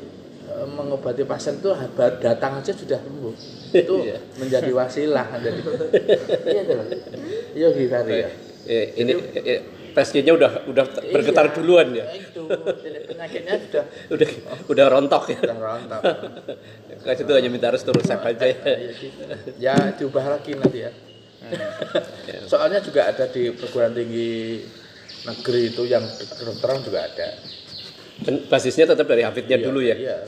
eh, 0.47 0.67
mengobati 0.69 1.25
pasien 1.25 1.59
itu 1.59 1.73
datang 2.21 2.61
aja 2.61 2.73
sudah 2.77 3.01
sembuh. 3.01 3.35
Itu 3.73 4.05
menjadi 4.37 4.71
wasilah 4.77 5.27
jadi 5.45 5.61
iya 6.45 6.63
tuh 6.69 6.77
iya 7.57 7.69
gimana 7.73 8.11
ya. 8.13 8.29
Eh, 8.69 8.95
ini 9.01 9.13
tesnya 9.93 10.32
udah 10.32 10.64
udah 10.66 10.84
bergetar 11.09 11.53
duluan 11.53 11.93
ya? 11.93 12.05
itu 12.12 12.43
jadi 12.80 12.99
penyakitnya 13.07 13.55
sudah 13.62 13.84
Udah 14.14 14.28
udah 14.68 14.86
rontok 14.88 15.24
ya? 15.30 15.38
sudah 15.40 15.59
rontok 15.59 16.03
Kan 17.05 17.14
itu 17.18 17.32
hanya 17.34 17.49
minta 17.49 17.68
resep 17.68 17.90
resep 17.90 18.20
aja 18.20 18.45
ya? 18.47 18.57
ya 19.59 19.74
diubah 19.95 20.24
lagi 20.32 20.55
nanti 20.55 20.78
ya 20.82 20.93
soalnya 22.51 22.78
juga 22.78 23.11
ada 23.11 23.26
di 23.26 23.51
perguruan 23.51 23.93
tinggi 23.93 24.62
negeri 25.22 25.70
itu 25.70 25.82
yang 25.84 26.03
kedokteran 26.07 26.82
juga 26.82 27.05
ada 27.05 27.28
Basisnya 28.22 28.86
tetap 28.86 29.11
dari 29.11 29.26
hafidnya 29.26 29.59
Iya, 29.59 29.66
dulu 29.66 29.80
ya? 29.82 29.97
iya 29.99 30.18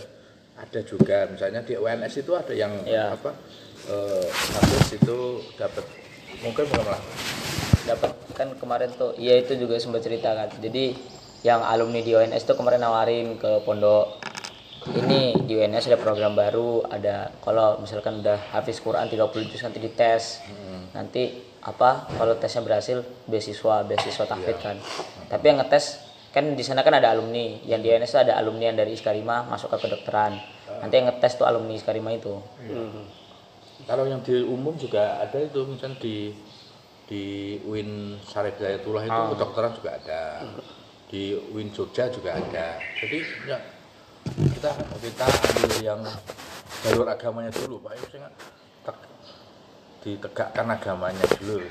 ada 0.54 0.80
juga 0.82 1.30
misalnya 1.30 1.62
di 1.62 1.74
UNS 1.74 2.14
itu 2.16 2.32
ada 2.34 2.50
yang 2.50 2.72
Iya. 2.82 3.14
apa 3.14 3.30
eh, 3.86 4.26
habis 4.26 4.88
itu 4.92 5.18
dapat 5.54 5.84
mungkin 6.42 6.64
belum 6.66 6.86
lah 6.88 6.98
dapat 7.86 8.10
kan 8.34 8.52
kemarin 8.58 8.90
tuh 8.92 9.14
iya 9.16 9.38
itu 9.38 9.54
juga 9.54 9.78
sempat 9.78 10.02
cerita 10.02 10.34
kan. 10.34 10.50
Jadi 10.58 10.94
yang 11.46 11.62
alumni 11.62 12.02
di 12.02 12.12
ONS 12.12 12.44
tuh 12.44 12.58
kemarin 12.58 12.82
nawarin 12.82 13.38
ke 13.38 13.62
pondok 13.62 14.18
ini 14.92 15.32
di 15.48 15.56
UNS 15.56 15.88
ada 15.88 15.96
program 15.96 16.36
baru 16.36 16.84
ada 16.84 17.32
kalau 17.40 17.80
misalkan 17.80 18.20
udah 18.20 18.52
hafiz 18.52 18.82
Quran 18.84 19.08
30 19.08 19.48
juz 19.48 19.62
nanti 19.64 19.78
dites. 19.80 20.44
Nanti 20.92 21.54
apa 21.64 22.10
kalau 22.20 22.36
tesnya 22.36 22.60
berhasil 22.60 23.00
beasiswa 23.24 23.86
beasiswa 23.88 24.24
tahfidz 24.28 24.60
kan. 24.60 24.76
Tapi 25.30 25.44
yang 25.48 25.64
ngetes 25.64 26.04
kan 26.34 26.52
di 26.52 26.60
sana 26.66 26.84
kan 26.84 26.98
ada 26.98 27.14
alumni. 27.14 27.62
Yang 27.64 27.80
di 27.80 27.88
UNS 27.94 28.12
ada 28.18 28.34
alumni 28.36 28.74
yang 28.74 28.76
dari 28.76 28.92
Iskarima 28.92 29.46
masuk 29.48 29.72
ke 29.72 29.88
kedokteran. 29.88 30.36
Nanti 30.82 30.94
yang 31.00 31.08
ngetes 31.08 31.40
tuh 31.40 31.46
alumni 31.48 31.72
Iskarima 31.72 32.12
itu. 32.12 32.36
Kalau 33.84 34.04
yang 34.08 34.20
di 34.24 34.40
umum 34.40 34.76
juga 34.80 35.20
ada 35.20 35.36
itu 35.36 35.60
misalnya 35.68 36.00
di 36.00 36.32
di 37.04 37.56
UIN 37.68 38.16
Sarif 38.24 38.56
Hidayatullah 38.56 39.04
itu 39.04 39.20
kedokteran 39.36 39.72
juga 39.76 39.90
ada. 40.00 40.22
Di 41.08 41.36
UIN 41.52 41.68
Jogja 41.70 42.08
juga 42.08 42.34
ada. 42.34 42.80
Jadi 43.00 43.18
ya 43.44 43.58
kita 44.24 44.70
kita 44.98 45.26
ambil 45.28 45.72
yang 45.84 46.00
jalur 46.84 47.06
agamanya 47.06 47.52
dulu, 47.52 47.84
Pak. 47.84 47.92
Tek- 48.88 49.08
ditegakkan 50.04 50.66
agamanya 50.68 51.24
dulu. 51.40 51.64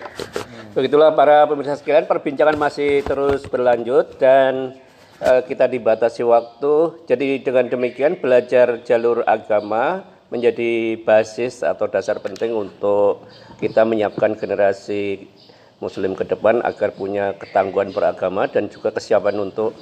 Begitulah 0.74 1.14
para 1.14 1.46
pemirsa 1.46 1.78
sekalian, 1.78 2.10
perbincangan 2.10 2.58
masih 2.58 3.02
terus 3.06 3.46
berlanjut 3.46 4.18
dan 4.18 4.78
eh, 5.22 5.42
kita 5.46 5.66
dibatasi 5.66 6.22
waktu. 6.26 7.06
Jadi 7.10 7.42
dengan 7.42 7.70
demikian 7.70 8.18
belajar 8.18 8.82
jalur 8.86 9.26
agama 9.26 10.13
menjadi 10.34 10.98
basis 11.06 11.62
atau 11.62 11.86
dasar 11.86 12.18
penting 12.18 12.58
untuk 12.58 13.30
kita 13.62 13.86
menyiapkan 13.86 14.34
generasi 14.34 15.30
muslim 15.78 16.18
ke 16.18 16.26
depan 16.26 16.66
agar 16.66 16.98
punya 16.98 17.38
ketangguhan 17.38 17.94
beragama 17.94 18.50
dan 18.50 18.66
juga 18.66 18.90
kesiapan 18.90 19.38
untuk 19.38 19.78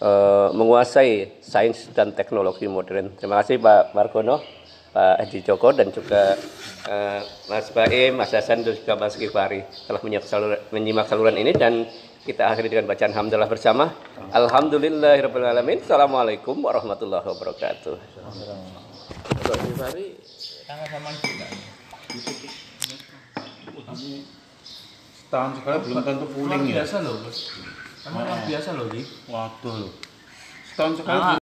eh, 0.00 0.48
menguasai 0.56 1.44
sains 1.44 1.92
dan 1.92 2.16
teknologi 2.16 2.64
modern. 2.64 3.12
Terima 3.20 3.44
kasih 3.44 3.60
Pak 3.60 3.92
Margono. 3.92 4.40
Pak 4.90 5.22
Haji 5.22 5.38
Joko 5.46 5.70
dan 5.70 5.94
juga 5.94 6.34
eh, 6.88 7.20
Mas 7.46 7.70
Baim, 7.70 8.18
Mas 8.18 8.34
Hasan 8.34 8.66
dan 8.66 8.74
juga 8.74 8.98
Mas 8.98 9.14
Kifari 9.14 9.62
telah 9.86 10.00
menyimak 10.02 10.26
saluran, 10.26 10.58
menyimak 10.74 11.06
saluran 11.06 11.36
ini 11.38 11.52
dan 11.54 11.86
kita 12.26 12.50
akhiri 12.50 12.68
dengan 12.72 12.90
bacaan 12.90 13.14
hamdalah 13.14 13.46
bersama. 13.46 13.94
Alhamdulillahirrahmanirrahim. 14.34 15.78
Assalamualaikum 15.78 16.58
warahmatullahi 16.58 17.22
wabarakatuh. 17.22 18.79
Kalau 19.18 19.56
di 19.60 19.72
Fahri 19.74 20.06
Setahun 25.30 25.62
sekali 25.62 25.78
belum 25.86 26.02
tentu 26.02 26.26
puling 26.34 26.62
ya. 26.70 26.82
loh, 27.02 27.22
Bos. 27.22 27.54
Emang 28.02 28.26
luar 28.26 28.42
biasa 28.50 28.68
loh, 28.74 28.86
Di. 28.90 29.02
Waduh 29.30 29.74
loh. 29.86 29.92
Setahun 30.66 30.92
sekali 31.02 31.38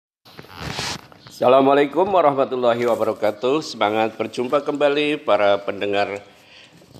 Assalamualaikum 1.27 2.07
warahmatullahi 2.07 2.83
wabarakatuh. 2.87 3.59
Semangat 3.59 4.15
berjumpa 4.15 4.63
kembali 4.63 5.27
para 5.27 5.59
pendengar 5.59 6.23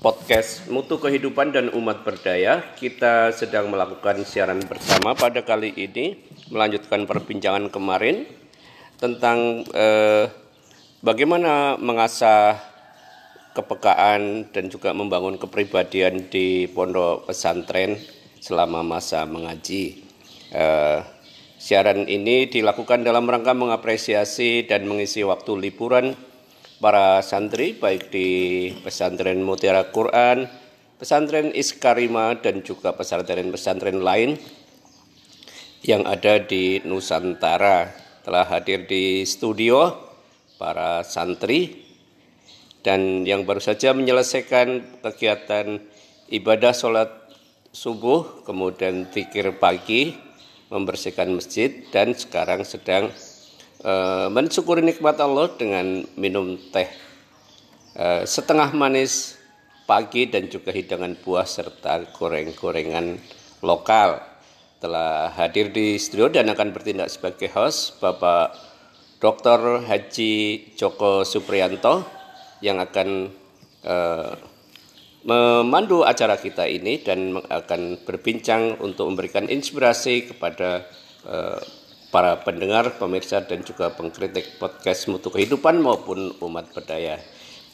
podcast 0.04 0.68
Mutu 0.68 1.00
Kehidupan 1.00 1.56
dan 1.56 1.72
Umat 1.72 2.04
Berdaya. 2.04 2.60
Kita 2.76 3.32
sedang 3.32 3.72
melakukan 3.72 4.20
siaran 4.28 4.60
bersama 4.68 5.16
pada 5.16 5.40
kali 5.40 5.72
ini 5.72 6.20
melanjutkan 6.52 7.08
perbincangan 7.08 7.72
kemarin 7.72 8.28
tentang 9.00 9.64
eh, 9.72 10.43
bagaimana 11.04 11.76
mengasah 11.76 12.56
kepekaan 13.52 14.48
dan 14.50 14.72
juga 14.72 14.96
membangun 14.96 15.36
kepribadian 15.36 16.26
di 16.32 16.66
pondok 16.72 17.28
pesantren 17.28 18.00
selama 18.40 18.80
masa 18.80 19.28
mengaji. 19.28 20.00
Eh, 20.50 20.98
siaran 21.60 22.08
ini 22.08 22.48
dilakukan 22.48 23.04
dalam 23.04 23.28
rangka 23.28 23.52
mengapresiasi 23.52 24.64
dan 24.64 24.88
mengisi 24.88 25.22
waktu 25.22 25.60
liburan 25.60 26.16
para 26.80 27.22
santri 27.22 27.76
baik 27.76 28.10
di 28.10 28.28
pesantren 28.82 29.44
Mutiara 29.44 29.92
Quran, 29.92 30.50
pesantren 30.98 31.54
Iskarima 31.54 32.40
dan 32.40 32.64
juga 32.64 32.96
pesantren-pesantren 32.96 34.02
lain 34.02 34.40
yang 35.84 36.08
ada 36.08 36.40
di 36.40 36.80
Nusantara 36.82 37.92
telah 38.24 38.48
hadir 38.48 38.88
di 38.88 39.20
studio 39.28 40.13
para 40.58 41.02
santri 41.02 41.84
dan 42.84 43.24
yang 43.24 43.48
baru 43.48 43.64
saja 43.64 43.96
menyelesaikan 43.96 45.00
kegiatan 45.00 45.80
ibadah 46.28 46.76
sholat 46.76 47.10
subuh 47.74 48.46
kemudian 48.46 49.08
zikir 49.10 49.56
pagi 49.56 50.14
membersihkan 50.70 51.32
masjid 51.32 51.82
dan 51.90 52.14
sekarang 52.14 52.62
sedang 52.62 53.10
eh, 53.82 54.28
mensyukuri 54.30 54.84
nikmat 54.84 55.18
Allah 55.18 55.50
dengan 55.56 56.06
minum 56.14 56.60
teh 56.70 56.88
eh, 57.96 58.22
setengah 58.22 58.70
manis 58.76 59.40
pagi 59.84 60.28
dan 60.28 60.48
juga 60.48 60.72
hidangan 60.72 61.16
buah 61.20 61.44
serta 61.44 62.08
goreng-gorengan 62.16 63.20
lokal 63.60 64.20
telah 64.80 65.32
hadir 65.32 65.72
di 65.72 65.96
studio 65.96 66.28
dan 66.28 66.48
akan 66.52 66.72
bertindak 66.72 67.08
sebagai 67.08 67.48
host 67.52 68.00
Bapak 68.00 68.73
Dr. 69.18 69.84
Haji 69.84 70.32
Joko 70.78 71.22
Supriyanto 71.22 72.04
yang 72.60 72.80
akan 72.80 73.08
eh, 73.84 74.32
memandu 75.24 76.04
acara 76.04 76.36
kita 76.36 76.68
ini 76.68 77.00
dan 77.00 77.40
akan 77.40 78.04
berbincang 78.04 78.76
untuk 78.84 79.08
memberikan 79.08 79.48
inspirasi 79.48 80.28
kepada 80.32 80.84
eh, 81.24 81.60
para 82.14 82.38
pendengar, 82.46 82.94
pemirsa 82.94 83.42
dan 83.42 83.66
juga 83.66 83.90
pengkritik 83.90 84.62
podcast 84.62 85.10
Mutu 85.10 85.34
Kehidupan 85.34 85.82
maupun 85.82 86.30
umat 86.38 86.70
berdaya. 86.70 87.18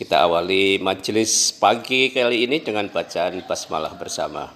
Kita 0.00 0.24
awali 0.24 0.80
majelis 0.80 1.52
pagi 1.52 2.08
kali 2.08 2.48
ini 2.48 2.64
dengan 2.64 2.88
bacaan 2.88 3.44
basmalah 3.44 3.92
bersama. 4.00 4.48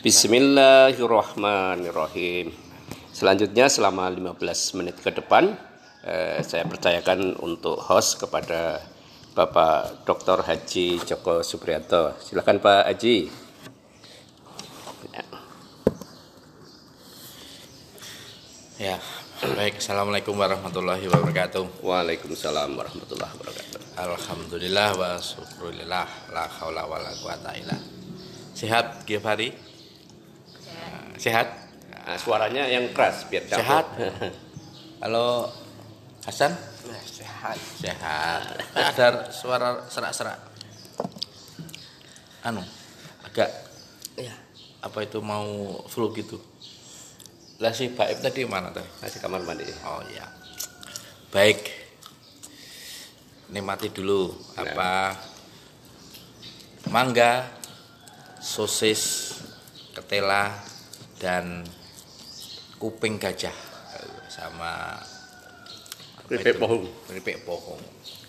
Bismillahirrahmanirrahim. 0.00 2.48
Selanjutnya 3.12 3.68
selama 3.68 4.08
15 4.08 4.40
menit 4.80 4.96
ke 5.04 5.12
depan 5.12 5.52
eh, 6.04 6.40
saya 6.40 6.64
percayakan 6.64 7.36
untuk 7.44 7.76
host 7.80 8.20
kepada 8.20 8.80
Bapak 9.30 10.04
Dr. 10.04 10.42
Haji 10.42 11.00
Joko 11.06 11.44
Supriyanto. 11.44 12.18
Silakan 12.18 12.58
Pak 12.58 12.90
Haji. 12.90 13.16
Ya, 18.80 18.96
baik. 19.44 19.76
Assalamualaikum 19.76 20.32
warahmatullahi 20.40 21.04
wabarakatuh. 21.04 21.84
Waalaikumsalam 21.84 22.72
warahmatullahi 22.80 23.32
wabarakatuh. 23.36 23.80
Alhamdulillah 24.00 24.96
wa 24.96 25.20
syukurillah 25.20 26.08
la 26.32 26.48
haula 26.48 26.88
wa 26.88 26.96
la 26.96 27.12
quwata 27.12 27.52
illa. 27.60 27.76
Sehat 28.56 29.04
Gifari? 29.04 29.52
Sehat? 31.20 31.52
Nah, 31.92 32.16
suaranya 32.16 32.64
yang 32.72 32.88
keras 32.96 33.28
biar 33.28 33.44
capek. 33.44 33.60
Sehat. 33.60 33.86
Halo 35.04 35.59
Hasan? 36.20 36.52
sehat 37.08 37.56
Sehat. 37.80 38.42
Ada 38.92 39.32
suara 39.32 39.88
serak-serak. 39.88 40.36
Anu, 42.44 42.64
agak 43.24 43.48
ya 44.16 44.32
apa 44.80 44.98
itu 45.04 45.20
mau 45.20 45.80
flu 45.88 46.12
gitu. 46.12 46.40
Lah 47.60 47.72
si 47.76 47.92
Baib 47.92 48.20
tadi 48.24 48.44
mana 48.48 48.72
tadi? 48.72 48.88
Masih 49.04 49.20
kamar 49.20 49.44
mandi. 49.44 49.68
Oh 49.84 50.00
ya. 50.08 50.24
Baik. 51.32 51.60
Nikmati 53.50 53.90
dulu 53.90 54.30
apa 54.56 55.18
mangga, 56.88 57.50
sosis, 58.40 59.34
ketela 59.92 60.54
dan 61.20 61.66
kuping 62.80 63.20
gajah 63.20 63.52
sama 64.30 64.96
Keripik 66.30 66.54
itu? 66.54 66.62
pohon. 66.62 66.80
Keripik 67.10 67.36
pohon. 67.42 67.80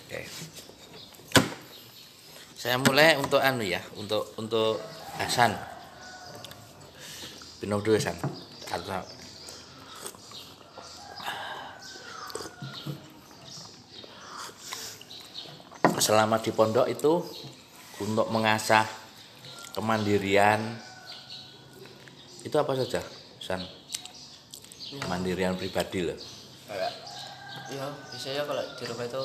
Oke. 0.10 0.26
Saya 2.58 2.82
mulai 2.82 3.14
untuk 3.22 3.38
anu 3.38 3.62
ya, 3.62 3.82
untuk 3.94 4.34
untuk 4.42 4.82
Hasan. 5.22 5.54
Minum 7.62 7.78
dulu 7.86 8.02
Hasan. 8.02 8.18
Atau 8.74 9.06
selama 16.02 16.42
di 16.42 16.50
pondok 16.50 16.90
itu 16.90 17.22
untuk 18.02 18.26
mengasah 18.34 18.90
kemandirian 19.78 20.58
itu 22.42 22.58
apa 22.58 22.74
saja 22.74 23.06
San 23.38 23.62
kemandirian 24.98 25.54
pribadi 25.54 26.10
loh 26.10 26.18
ya 27.72 27.86
biasanya 28.06 28.44
kalau 28.44 28.64
di 28.76 28.84
rumah 28.86 29.06
itu 29.06 29.24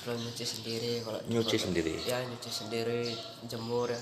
belum 0.00 0.18
nyuci 0.22 0.44
sendiri 0.46 0.92
kalau 1.02 1.18
di 1.20 1.28
Nyuci 1.28 1.56
sendiri? 1.58 1.94
ya 2.00 2.22
nyuci 2.22 2.46
sendiri 2.48 3.10
jemur 3.44 3.90
ya 3.90 4.00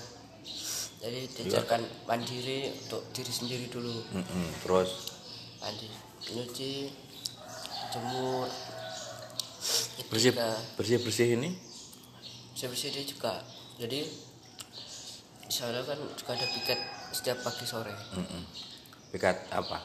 jadi 1.01 1.19
diajarkan 1.27 1.81
mandiri 2.05 2.69
untuk 2.79 3.01
diri 3.11 3.29
sendiri 3.29 3.65
dulu 3.67 3.93
Mm-mm. 4.11 4.47
terus 4.61 5.17
mandi 5.57 5.89
nyuci 6.29 6.93
jemur 7.89 8.45
bersih 10.05 10.31
Nah. 10.31 10.61
bersih 10.77 11.01
bersih 11.01 11.27
ini 11.33 11.49
saya 12.53 12.69
bersih 12.69 12.93
dia 12.93 13.01
juga 13.03 13.41
jadi 13.75 14.05
misalnya 15.43 15.81
kan 15.83 15.97
juga 16.13 16.31
ada 16.33 16.45
piket 16.47 16.79
setiap 17.11 17.41
pagi 17.41 17.65
sore 17.65 17.93
Mm-mm. 18.13 18.41
pikat 19.09 19.49
apa 19.49 19.81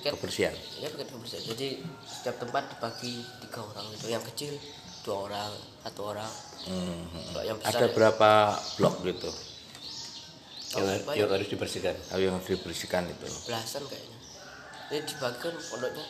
kebersihan. 0.00 0.54
Ya 0.80 0.88
kebersihan. 0.88 1.42
Jadi 1.52 1.84
setiap 2.08 2.40
tempat 2.40 2.72
dibagi 2.72 3.20
tiga 3.44 3.60
orang 3.60 3.86
itu 3.92 4.06
yang 4.08 4.24
kecil 4.24 4.56
dua 5.04 5.28
orang 5.28 5.52
satu 5.84 6.00
orang. 6.16 6.32
Kalau 6.62 7.44
yang 7.44 7.58
besar 7.58 7.80
ada 7.82 7.86
berapa 7.92 8.30
blok 8.78 8.94
gitu? 9.04 9.30
Yang, 10.72 11.04
yang 11.20 11.28
harus 11.28 11.48
dibersihkan. 11.52 11.94
Oh, 12.16 12.20
yang 12.22 12.32
harus 12.38 12.48
dibersihkan 12.48 13.04
itu. 13.10 13.28
Belasan 13.44 13.84
kayaknya. 13.84 14.18
Jadi 14.88 15.00
dibagi 15.12 15.38
kan 15.44 15.54
pondoknya 15.58 16.04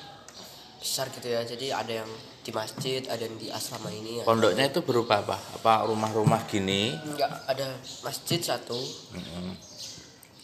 besar 0.78 1.06
gitu 1.10 1.26
ya. 1.26 1.40
Jadi 1.42 1.66
ada 1.74 1.92
yang 2.04 2.10
di 2.42 2.50
masjid 2.50 3.06
ada 3.06 3.22
yang 3.22 3.38
di 3.38 3.54
asrama 3.54 3.86
ini 3.86 4.26
pondoknya 4.26 4.66
itu 4.66 4.82
berupa 4.82 5.22
apa? 5.22 5.38
Apa 5.58 5.86
rumah-rumah 5.86 6.42
gini? 6.50 6.90
Enggak 6.90 7.30
ada 7.46 7.78
masjid 8.02 8.42
satu. 8.42 8.78
Mm-mm. 9.14 9.54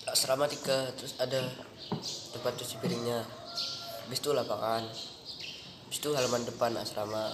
asrama 0.08 0.48
tiga 0.48 0.88
terus 0.96 1.20
ada 1.20 1.36
tempat 2.32 2.52
cuci 2.58 2.76
piringnya. 2.80 3.20
Habis 4.06 4.18
itu 4.20 4.30
lapangan. 4.32 4.84
Habis 5.88 5.98
itu 6.00 6.08
halaman 6.12 6.42
depan 6.44 6.72
asrama. 6.76 7.32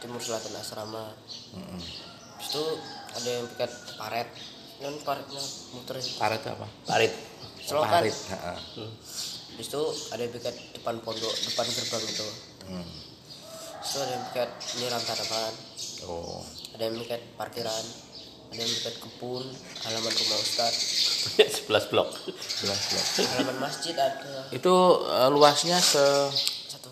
Timur 0.00 0.20
selatan 0.20 0.54
asrama. 0.56 1.12
Habis 2.36 2.48
itu 2.52 2.64
ada 3.16 3.28
yang 3.28 3.46
piket 3.52 3.72
paret. 3.96 4.28
Dan 4.76 4.92
paretnya 5.00 5.40
muter 5.72 5.96
parit 6.20 6.42
apa? 6.44 6.68
Parit. 6.84 7.12
selokan. 7.64 8.04
Parit 8.04 8.12
heeh. 8.12 8.58
habis 9.56 9.66
itu 9.72 9.82
ada 10.12 10.20
yang 10.20 10.32
piket 10.36 10.56
depan 10.76 11.00
pondok 11.00 11.32
depan 11.32 11.64
gerbang 11.64 12.04
itu. 12.04 12.28
Hmm. 12.68 12.84
habis 13.80 13.88
itu 13.88 13.98
ada 14.04 14.12
yang 14.12 14.24
piket 14.28 14.50
nyiram 14.76 15.02
tanaman. 15.02 15.52
Oh. 16.04 16.44
Ada 16.76 16.82
yang 16.92 16.94
piket 17.00 17.22
parkiran 17.40 17.84
yang 18.56 18.68
piket 18.70 18.96
kebun 18.96 19.44
halaman 19.82 20.12
rumah 20.12 20.38
ustad 20.38 20.72
11 20.72 21.68
blok. 21.90 22.08
jelas 22.56 22.80
jelas 22.88 23.06
halaman 23.30 23.56
masjid 23.60 23.92
ada. 23.92 24.48
Itu 24.48 24.74
eh, 25.04 25.28
luasnya 25.28 25.76
se 25.76 26.04
satu. 26.66 26.90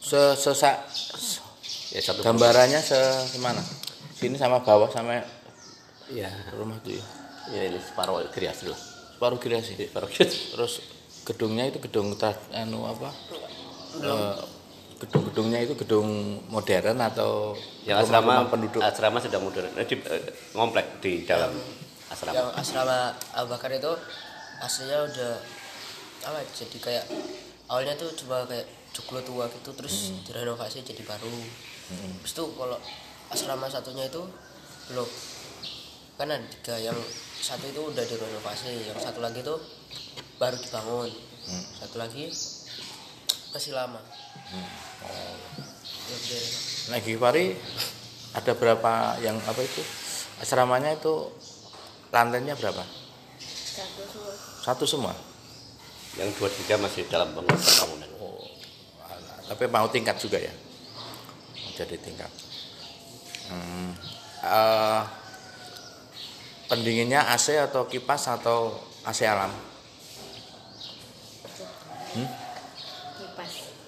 se 0.00 0.20
sesak 0.36 0.76
Ya 1.90 1.98
satu 2.00 2.22
gambarannya 2.22 2.78
se 2.78 2.98
semana? 3.28 3.58
Sini 4.14 4.34
sama 4.34 4.60
bawah 4.60 4.86
sama 4.86 5.22
Ya, 6.06 6.26
rumah 6.52 6.78
tuh 6.80 6.94
ya. 6.94 7.04
Ya 7.50 7.62
ini 7.66 7.78
separuh 7.78 8.22
krias 8.28 8.60
dulu. 8.60 8.74
separuh 9.14 9.38
kira 9.38 9.58
sih 9.58 9.74
Separuh 9.74 10.06
krias. 10.06 10.50
terus 10.50 10.72
gedungnya 11.22 11.66
itu 11.66 11.78
gedung 11.78 12.14
tra- 12.14 12.34
anu 12.52 12.82
apa? 12.84 13.10
Eh, 14.00 14.34
gedung-gedungnya 15.00 15.64
itu 15.64 15.74
gedung 15.80 16.38
modern 16.52 17.00
atau 17.00 17.56
Yang 17.88 18.04
asrama 18.04 18.44
penduduk? 18.52 18.84
Asrama 18.84 19.16
sudah 19.16 19.40
modern. 19.40 19.72
Eh, 19.80 19.86
di, 19.88 19.96
eh, 19.96 20.22
ngomplek 20.52 21.00
di 21.00 21.24
dalam 21.24 21.56
asrama. 22.12 22.36
yang 22.36 22.48
asrama 22.52 23.16
Abu 23.32 23.56
Bakar 23.56 23.72
itu 23.72 23.92
aslinya 24.60 25.08
udah 25.08 25.32
apa 26.20 26.44
jadi 26.52 26.76
kayak 26.76 27.04
awalnya 27.72 27.96
tuh 27.96 28.12
cuma 28.12 28.44
kayak 28.44 28.68
joglo 28.92 29.24
tua 29.24 29.48
gitu 29.48 29.72
terus 29.72 30.12
direnovasi 30.28 30.84
jadi 30.84 31.00
baru. 31.08 31.32
Terus 32.20 32.32
tuh 32.36 32.52
kalau 32.54 32.76
asrama 33.32 33.66
satunya 33.72 34.04
itu 34.04 34.20
belum. 34.92 35.08
Kan 36.20 36.28
ada 36.28 36.44
tiga 36.52 36.76
yang 36.76 36.98
satu 37.40 37.64
itu 37.72 37.80
udah 37.80 38.04
direnovasi 38.04 38.92
yang 38.92 38.98
satu 39.00 39.24
lagi 39.24 39.40
tuh 39.40 39.56
baru 40.36 40.60
dibangun. 40.60 41.08
Satu 41.80 41.96
lagi 41.96 42.28
masih 43.50 43.74
lama 43.74 44.00
udah. 46.10 46.42
Nah, 46.90 46.98
Gifari 47.02 47.54
ada 48.34 48.52
berapa 48.54 49.18
yang 49.22 49.38
apa 49.46 49.60
itu? 49.62 49.82
Asramanya 50.42 50.94
itu 50.94 51.30
lantainya 52.10 52.56
berapa? 52.56 52.82
satu 53.70 54.02
semua 54.04 54.32
Satu 54.60 54.84
semua. 54.86 55.14
Yang 56.18 56.30
dua 56.42 56.50
tiga 56.50 56.74
masih 56.82 57.06
dalam 57.06 57.30
pembangunan. 57.30 58.10
Oh, 58.18 58.42
tapi 59.46 59.70
mau 59.70 59.86
tingkat 59.86 60.18
juga 60.18 60.42
ya? 60.42 60.50
Jadi 61.78 61.96
tingkat. 62.02 62.30
Hmm. 63.46 63.94
Eh, 64.42 65.02
pendinginnya 66.66 67.30
AC 67.30 67.54
atau 67.54 67.86
kipas 67.86 68.26
atau 68.26 68.74
AC 69.06 69.22
alam? 69.22 69.54
kipas 72.10 72.39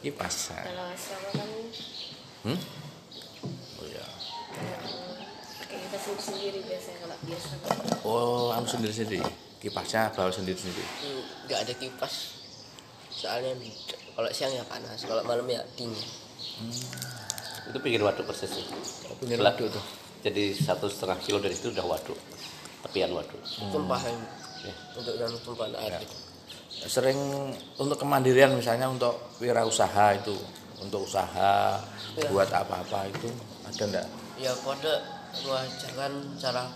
Kipas. 0.03 0.51
Nah. 0.51 0.65
kalau 0.65 0.85
asrama 0.89 1.29
kan 1.33 1.49
Hmm? 2.43 2.59
Oh 3.79 3.87
ya. 3.87 4.03
pakai 5.57 5.79
kipas 5.79 6.03
sendiri 6.03 6.21
sendiri 6.21 6.59
biasanya 6.61 6.99
kalau 7.01 7.17
biasa 7.23 7.47
Oh, 8.03 8.51
sendiri-sendiri. 8.67 9.23
Kipasnya 9.57 10.11
bawa 10.11 10.27
sendiri-sendiri. 10.29 10.83
Hmm, 10.83 11.23
nggak 11.47 11.59
ada 11.61 11.73
kipas 11.73 12.15
soalnya 13.09 13.55
kalau 14.13 14.27
siang 14.29 14.51
ya 14.51 14.65
panas 14.65 14.99
kalau 15.01 15.23
malam 15.23 15.47
ya 15.47 15.63
dingin 15.73 15.95
Itu 17.63 17.79
pinggir 17.79 18.03
waduk 18.03 18.27
persis. 18.27 18.51
sih. 18.51 18.67
Pinggir 19.17 19.39
Setelah- 19.39 19.55
waduk 19.55 19.69
tuh. 19.71 19.85
Jadi 20.23 20.51
satu 20.53 20.87
setengah 20.87 21.19
kilo 21.19 21.39
dari 21.39 21.55
itu 21.55 21.71
udah 21.71 21.83
waduk. 21.85 22.19
Tepian 22.83 23.15
waduk. 23.15 23.39
tumpahan 23.71 24.19
Ya. 24.61 24.75
untuk 24.95 25.15
yang 25.15 25.31
tumpahan 25.39 25.75
air 25.77 25.99
gitu 25.99 26.15
Sering 26.83 27.19
untuk 27.77 27.97
kemandirian 27.97 28.53
misalnya 28.53 28.87
untuk 28.87 29.15
wirausaha 29.39 30.19
itu, 30.19 30.35
untuk 30.79 31.07
usaha 31.07 31.79
Iya. 32.13 32.29
buat 32.29 32.51
apa-apa 32.51 33.09
itu 33.09 33.33
ada 33.65 33.83
enggak? 33.83 34.07
ya 34.37 34.53
pada 34.61 34.93
mengajarkan 35.39 36.13
cara 36.37 36.69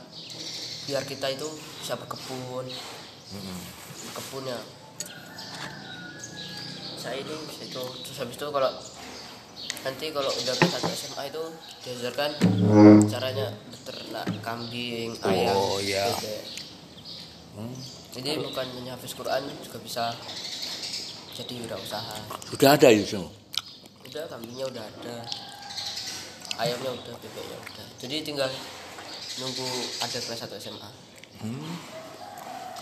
biar 0.87 1.03
kita 1.05 1.27
itu 1.29 1.45
bisa 1.77 1.93
berkebun. 1.93 2.65
Kebunnya 4.15 4.57
saya 6.97 7.21
ini 7.21 7.35
bisa 7.45 7.63
itu. 7.67 7.85
Terus 8.01 8.17
habis 8.17 8.37
itu 8.37 8.47
kalau 8.47 8.71
nanti 9.85 10.07
kalau 10.09 10.31
udah 10.31 10.55
ke 10.55 10.67
satu 10.67 10.89
SMA 10.89 11.23
itu 11.29 11.45
diajarkan 11.85 12.31
caranya 13.07 13.47
beternak 13.69 14.27
kambing 14.41 15.11
ayam 15.21 15.53
Oh, 15.53 15.77
iya. 15.79 16.07
Jadi 18.17 18.41
bukan 18.41 18.67
hanya 18.81 18.97
hafiz 18.97 19.13
Quran 19.13 19.45
juga 19.61 19.79
bisa 19.85 20.05
jadi 21.37 21.55
wirausaha. 21.61 22.17
Sudah 22.49 22.73
ada 22.73 22.89
itu 22.89 23.05
semua. 23.05 23.33
udah 24.09 24.25
kambingnya 24.33 24.65
udah 24.73 24.81
ada. 24.81 25.15
Ayamnya 26.57 26.97
udah 26.97 27.15
bebeknya 27.21 27.59
udah. 27.61 27.87
Jadi 28.01 28.17
tinggal 28.25 28.49
nunggu 29.37 29.69
ada 30.01 30.17
kelas 30.17 30.49
1 30.49 30.57
SMA 30.57 30.91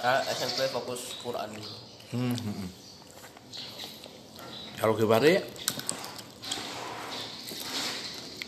karena 0.04 0.20
SMP 0.36 0.68
fokus 0.68 1.16
Quran 1.24 1.48
dulu. 1.48 1.72
Hmm, 2.12 2.36
hmm, 2.36 2.54
hmm. 2.60 2.70
Kalau 4.76 4.94
Gifari 5.00 5.40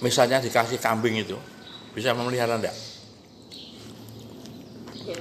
misalnya 0.05 0.39
dikasih 0.45 0.77
kambing 0.77 1.17
itu 1.17 1.41
bisa 1.97 2.13
memelihara 2.13 2.61
enggak? 2.61 2.77
ya 5.07 5.17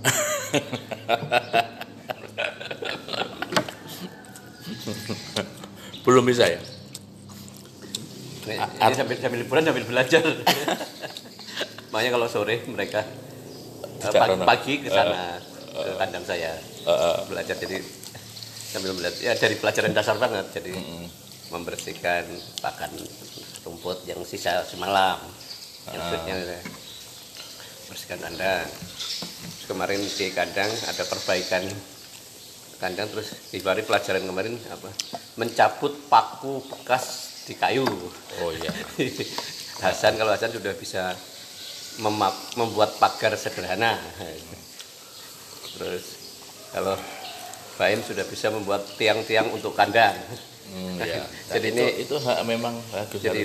Belum 6.04 6.24
bisa 6.24 6.48
ya? 6.48 6.60
Ini 8.50 8.94
sambil, 8.96 9.16
sambil 9.20 9.38
liburan 9.44 9.62
sambil 9.62 9.84
belajar. 9.84 10.24
Makanya 11.92 12.10
kalau 12.16 12.26
sore 12.30 12.62
mereka 12.66 13.00
eh, 13.02 13.06
Tidak 14.00 14.16
pagi, 14.16 14.40
pagi 14.46 14.74
ke 14.86 14.90
sana 14.90 15.38
ke 15.70 15.92
kandang 15.98 16.24
saya. 16.24 16.56
belajar 17.28 17.56
jadi 17.60 17.76
sambil 18.72 18.96
belajar. 18.96 19.20
Ya 19.20 19.36
dari 19.36 19.54
pelajaran 19.60 19.92
dasar 19.92 20.16
banget. 20.16 20.48
Jadi 20.56 20.72
membersihkan 21.50 22.24
pakan 22.64 22.90
rumput 23.66 24.06
yang 24.08 24.24
sisa 24.24 24.64
semalam. 24.64 25.20
Yang 25.90 26.22
yang 26.26 26.40
bersihkan 27.90 28.18
kandang 28.22 28.70
kemarin 29.70 30.02
di 30.02 30.26
kandang 30.34 30.66
ada 30.66 31.06
perbaikan 31.06 31.62
kandang 32.82 33.06
terus 33.06 33.30
di 33.54 33.62
hari 33.62 33.86
pelajaran 33.86 34.26
kemarin 34.26 34.58
apa 34.66 34.90
mencabut 35.38 35.94
paku 36.10 36.58
bekas 36.66 37.30
di 37.46 37.54
kayu 37.54 37.86
Oh 38.42 38.50
iya. 38.50 38.70
Hasan 39.84 40.18
kalau 40.18 40.34
Hasan 40.34 40.50
sudah 40.50 40.74
bisa 40.76 41.14
membuat 42.54 42.90
pagar 43.00 43.32
sederhana. 43.34 43.96
Terus 45.76 46.04
kalau 46.70 46.94
Baim 47.80 48.04
sudah 48.04 48.28
bisa 48.28 48.52
membuat 48.52 48.84
tiang-tiang 49.00 49.48
untuk 49.50 49.72
kandang. 49.72 50.12
Hmm, 50.68 51.00
iya. 51.00 51.24
Jadi 51.56 51.68
itu, 51.72 51.80
ini- 51.80 51.96
itu 52.04 52.14
hak 52.20 52.38
memang 52.44 52.76
bagus. 52.92 53.20
Jadi 53.24 53.42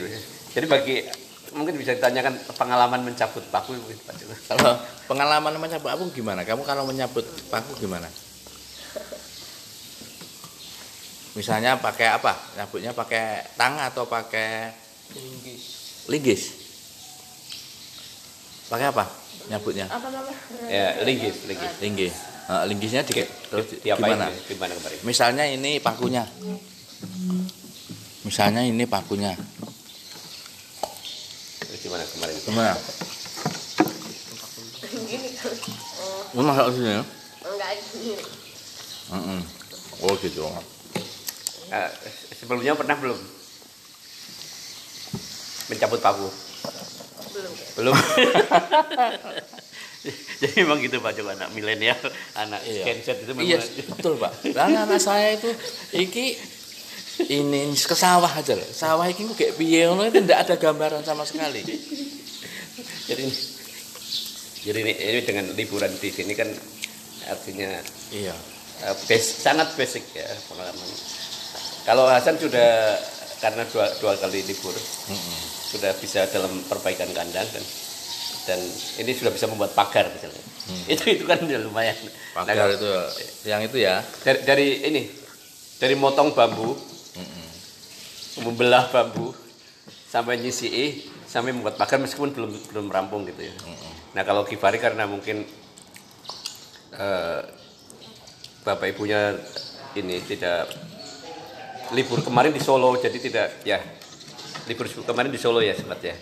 jadi 0.55 0.65
bagi 0.71 1.03
mungkin 1.51 1.75
bisa 1.75 1.91
ditanyakan 1.91 2.33
pengalaman 2.53 3.03
mencabut 3.03 3.45
paku 3.47 3.75
mungkin 3.75 3.99
Pak 4.01 4.15
Joko. 4.17 4.33
Kalau 4.47 4.73
pengalaman 5.05 5.53
menyabut 5.55 5.89
aku 5.89 6.09
gimana? 6.09 6.41
Kamu 6.41 6.63
kalau 6.63 6.83
menyabut 6.83 7.21
paku 7.47 7.77
gimana? 7.77 8.09
misalnya 11.35 11.75
pakai 11.75 12.15
apa 12.15 12.31
nyabutnya 12.55 12.95
pakai 12.95 13.43
tang 13.59 13.75
atau 13.75 14.07
pakai 14.07 14.71
linggis 15.11 15.63
linggis 16.07 16.41
pakai 18.65 18.87
apa 18.87 19.03
nyabutnya 19.51 19.83
Apa 19.85 20.07
mama? 20.07 20.31
Ya, 20.65 20.95
linggis, 21.03 21.43
linggis. 21.43 21.73
linggis 21.83 22.15
Nah, 22.45 22.61
linggisnya 22.63 23.01
di, 23.03 23.19
terus 23.49 23.67
di- 23.67 23.81
gimana 23.83 24.31
Gimana 24.47 24.73
kemarin? 24.77 24.99
misalnya 25.03 25.43
ini 25.43 25.81
pakunya 25.81 26.23
misalnya 28.23 28.61
ini 28.63 28.85
pakunya 28.87 29.35
gimana 31.85 32.01
kemarin? 32.01 32.33
gimana 32.41 32.73
Gini. 35.05 35.29
Lu 36.33 36.41
masak 36.41 36.73
sini 36.73 36.97
ya? 36.97 37.03
Enggak 37.45 37.71
gini. 37.93 38.17
Mm-mm. 39.13 39.39
Oh 40.01 40.17
gitu. 40.17 40.49
Eh, 41.69 41.89
sebelumnya 42.33 42.73
pernah 42.73 42.97
belum 42.97 43.19
mencabut 45.69 46.01
paku? 46.01 46.25
Belum. 47.37 47.53
Belum. 47.77 47.95
Jadi 50.41 50.61
memang 50.61 50.77
gitu 50.85 51.01
Pak 51.01 51.17
Joko 51.17 51.33
anak 51.33 51.49
milenial, 51.57 51.97
anak 52.37 52.61
Iya. 52.65 52.85
Gen 52.85 52.99
Z 53.01 53.25
itu 53.25 53.33
memang 53.33 53.45
Iya, 53.45 53.57
betul 53.89 54.21
Pak. 54.21 54.53
Lah 54.53 54.69
anak 54.69 55.01
saya 55.01 55.33
itu 55.33 55.49
iki 55.93 56.37
ini 57.25 57.59
ke 57.73 57.95
sawah 57.95 58.29
aja 58.29 58.53
loh. 58.53 58.67
Sawah 58.67 59.05
kok 59.07 59.33
kayak 59.33 59.55
piye 59.55 59.85
ngono 59.85 60.05
itu 60.05 60.19
tidak 60.19 60.39
ada 60.43 60.55
gambaran 60.55 61.01
sama 61.01 61.23
sekali. 61.23 61.63
jadi 63.05 63.21
ini 63.21 63.33
jadi 64.61 64.79
ini, 64.81 64.93
ini 64.93 65.19
dengan 65.21 65.45
liburan 65.53 65.93
di 65.93 66.09
sini 66.09 66.33
kan 66.33 66.49
artinya 67.27 67.69
Iya. 68.09 68.33
eh, 68.81 68.95
bas- 69.05 69.35
sangat 69.37 69.73
basic 69.73 70.03
ya 70.11 70.25
pengalaman. 70.45 70.89
Kalau 71.83 72.05
Hasan 72.05 72.35
sudah 72.35 72.97
karena 73.37 73.61
dua, 73.67 73.85
dua 73.99 74.17
kali 74.17 74.41
libur 74.41 74.73
sudah 75.65 75.93
bisa 75.95 76.25
dalam 76.27 76.49
perbaikan 76.65 77.09
kandang 77.09 77.45
dan 77.45 77.63
dan 78.45 78.59
ini 78.99 79.11
sudah 79.11 79.29
bisa 79.29 79.45
membuat 79.45 79.73
pagar 79.73 80.09
misalnya. 80.09 80.41
Itu 80.87 81.05
itu 81.11 81.23
kan 81.23 81.37
udah 81.39 81.61
lumayan. 81.61 81.93
Nah, 81.93 82.41
Pagar 82.41 82.53
kalau- 82.57 82.73
itu 82.73 82.89
yang 83.45 83.61
itu 83.61 83.77
ya. 83.77 84.01
dari, 84.23 84.39
dari 84.43 84.67
ini 84.83 85.01
dari 85.77 85.93
motong 85.93 86.33
bambu 86.33 86.73
membelah 88.43 88.89
bambu 88.91 89.31
sampai 90.09 90.39
nyisi 90.39 91.03
sampai 91.27 91.55
membuat 91.55 91.79
pagar 91.79 91.99
meskipun 91.99 92.35
belum 92.35 92.51
belum 92.71 92.85
rampung 92.91 93.23
gitu 93.27 93.47
ya 93.47 93.53
nah 94.15 94.23
kalau 94.23 94.43
Kifari 94.43 94.79
karena 94.79 95.07
mungkin 95.07 95.43
eh, 96.95 97.41
bapak 98.63 98.95
ibunya 98.95 99.35
ini 99.95 100.19
tidak 100.23 100.71
libur 101.93 102.19
kemarin 102.25 102.51
di 102.51 102.59
Solo 102.63 102.97
jadi 102.97 103.17
tidak 103.19 103.47
ya 103.63 103.79
libur 104.67 104.87
kemarin 104.89 105.31
di 105.31 105.39
Solo 105.39 105.61
ya 105.63 105.75
sempat 105.77 105.99
ya 106.01 106.15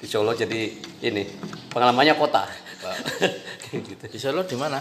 di 0.00 0.06
Solo 0.08 0.32
jadi 0.32 0.60
ini 1.04 1.22
pengalamannya 1.70 2.16
kota 2.16 2.48
Kayak 3.70 3.80
gitu 3.86 4.04
Di 4.10 4.18
Solo 4.18 4.42
di 4.44 4.56
mana? 4.56 4.80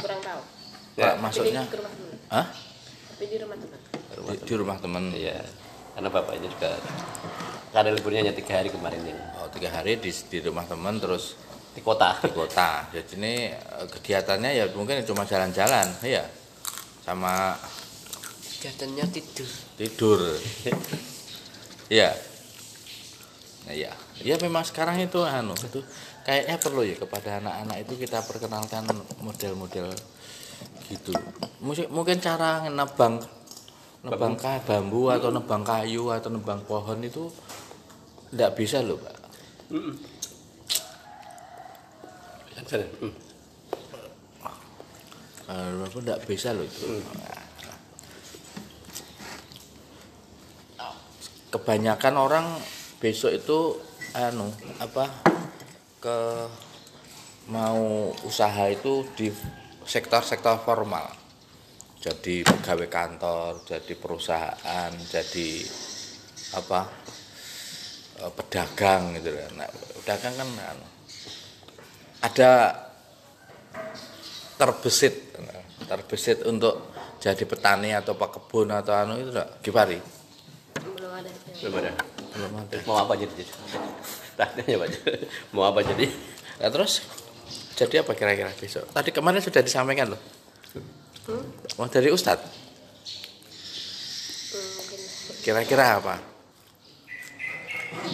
Kurang 0.00 0.20
tahu. 0.22 0.40
Ya. 0.96 1.12
Pak, 1.12 1.14
maksudnya? 1.20 1.62
Tapi 1.66 3.24
di 3.28 3.36
rumah 3.42 3.56
teman. 3.58 3.85
Di 4.16 4.24
rumah 4.24 4.32
teman. 4.32 4.40
Di, 4.40 4.46
di 4.48 4.54
rumah 4.56 4.76
teman. 4.80 5.04
Iya, 5.12 5.38
karena 5.92 6.08
bapaknya 6.08 6.48
juga 6.48 6.70
karena 7.76 7.92
liburnya 7.92 8.20
hanya 8.24 8.32
tiga 8.32 8.56
hari 8.56 8.72
kemarin 8.72 9.04
ini 9.04 9.12
Oh, 9.36 9.48
tiga 9.52 9.68
hari 9.68 10.00
di, 10.00 10.08
di 10.08 10.38
rumah 10.40 10.64
teman 10.64 10.96
terus 10.96 11.36
di 11.76 11.84
kota. 11.84 12.16
di 12.24 12.32
kota. 12.32 12.88
Jadi 12.88 13.20
ini 13.20 13.52
eh, 13.52 13.86
kegiatannya 13.92 14.50
ya 14.56 14.64
mungkin 14.72 15.04
cuma 15.04 15.28
jalan-jalan, 15.28 15.84
ya. 16.00 16.24
Sama 17.04 17.52
kegiatannya 18.56 19.04
tidur 19.12 19.50
tidur. 19.76 20.20
Iya. 21.86 22.10
Nah, 23.68 23.74
iya. 23.76 23.92
Iya 24.18 24.34
memang 24.42 24.66
sekarang 24.66 24.98
itu 24.98 25.22
anu 25.22 25.54
itu 25.54 25.78
kayaknya 26.26 26.58
perlu 26.58 26.82
ya 26.82 26.98
kepada 26.98 27.38
anak-anak 27.38 27.86
itu 27.86 27.94
kita 28.02 28.26
perkenalkan 28.26 28.90
model-model 29.22 29.94
gitu. 30.90 31.12
Mungkin 31.62 31.86
mungkin 31.94 32.18
cara 32.18 32.66
nebang 32.66 33.22
nebang 34.06 34.38
ka- 34.38 34.62
bambu 34.62 35.10
atau 35.10 35.34
nebang 35.34 35.66
kayu 35.66 36.14
atau 36.14 36.30
nebang 36.30 36.62
pohon 36.62 37.02
itu 37.02 37.26
tidak 38.30 38.54
bisa 38.54 38.78
loh, 38.86 39.02
Pak. 39.02 39.16
Hmm. 39.74 39.94
Eh, 45.46 45.70
apa 45.78 45.98
tidak 46.02 46.20
bisa 46.26 46.50
loh 46.54 46.66
itu. 46.66 47.02
Kebanyakan 51.50 52.14
orang 52.18 52.46
besok 52.98 53.30
itu 53.30 53.78
anu 54.14 54.50
apa 54.82 55.06
ke 56.02 56.18
mau 57.46 58.10
usaha 58.26 58.66
itu 58.68 59.06
di 59.14 59.30
sektor-sektor 59.86 60.58
formal. 60.66 61.06
Jadi 62.06 62.46
pegawai 62.46 62.86
kantor, 62.86 63.66
jadi 63.66 63.92
perusahaan, 63.98 64.92
jadi 65.10 65.50
apa 66.54 66.80
eh, 68.22 68.30
pedagang 68.30 69.18
gitu 69.18 69.34
kan. 69.34 69.50
Nah, 69.58 69.68
pedagang 69.98 70.34
kan 70.38 70.48
anu, 70.54 70.86
ada 72.22 72.50
terbesit 74.54 75.34
terbesit 75.86 76.46
untuk 76.46 76.94
jadi 77.18 77.42
petani 77.42 77.92
atau 77.92 78.14
pekebun 78.14 78.72
atau 78.72 78.96
anu 78.96 79.20
itu 79.20 79.30
enggak 79.30 79.60
Gipari 79.60 79.98
Belum 80.80 81.12
ada. 81.12 81.30
Belum 81.60 81.74
ada. 81.78 81.92
belum 82.32 82.52
ada 82.64 82.76
Mau 82.88 82.96
apa 82.96 83.12
jadi? 83.20 83.44
Tanya 84.38 84.64
Pak. 84.64 84.88
Mau 85.52 85.62
apa 85.68 85.84
jadi? 85.84 86.08
Nah, 86.58 86.70
terus 86.72 87.04
jadi 87.76 88.00
apa 88.00 88.16
kira-kira 88.16 88.50
besok 88.56 88.88
tadi 88.90 89.12
kemarin 89.12 89.44
sudah 89.44 89.60
disampaikan 89.60 90.16
loh 90.16 90.20
mau 91.74 91.86
dari 91.86 92.08
Ustadz 92.08 92.46
Hmm, 94.46 95.42
kira-kira 95.42 96.00
apa 96.00 96.16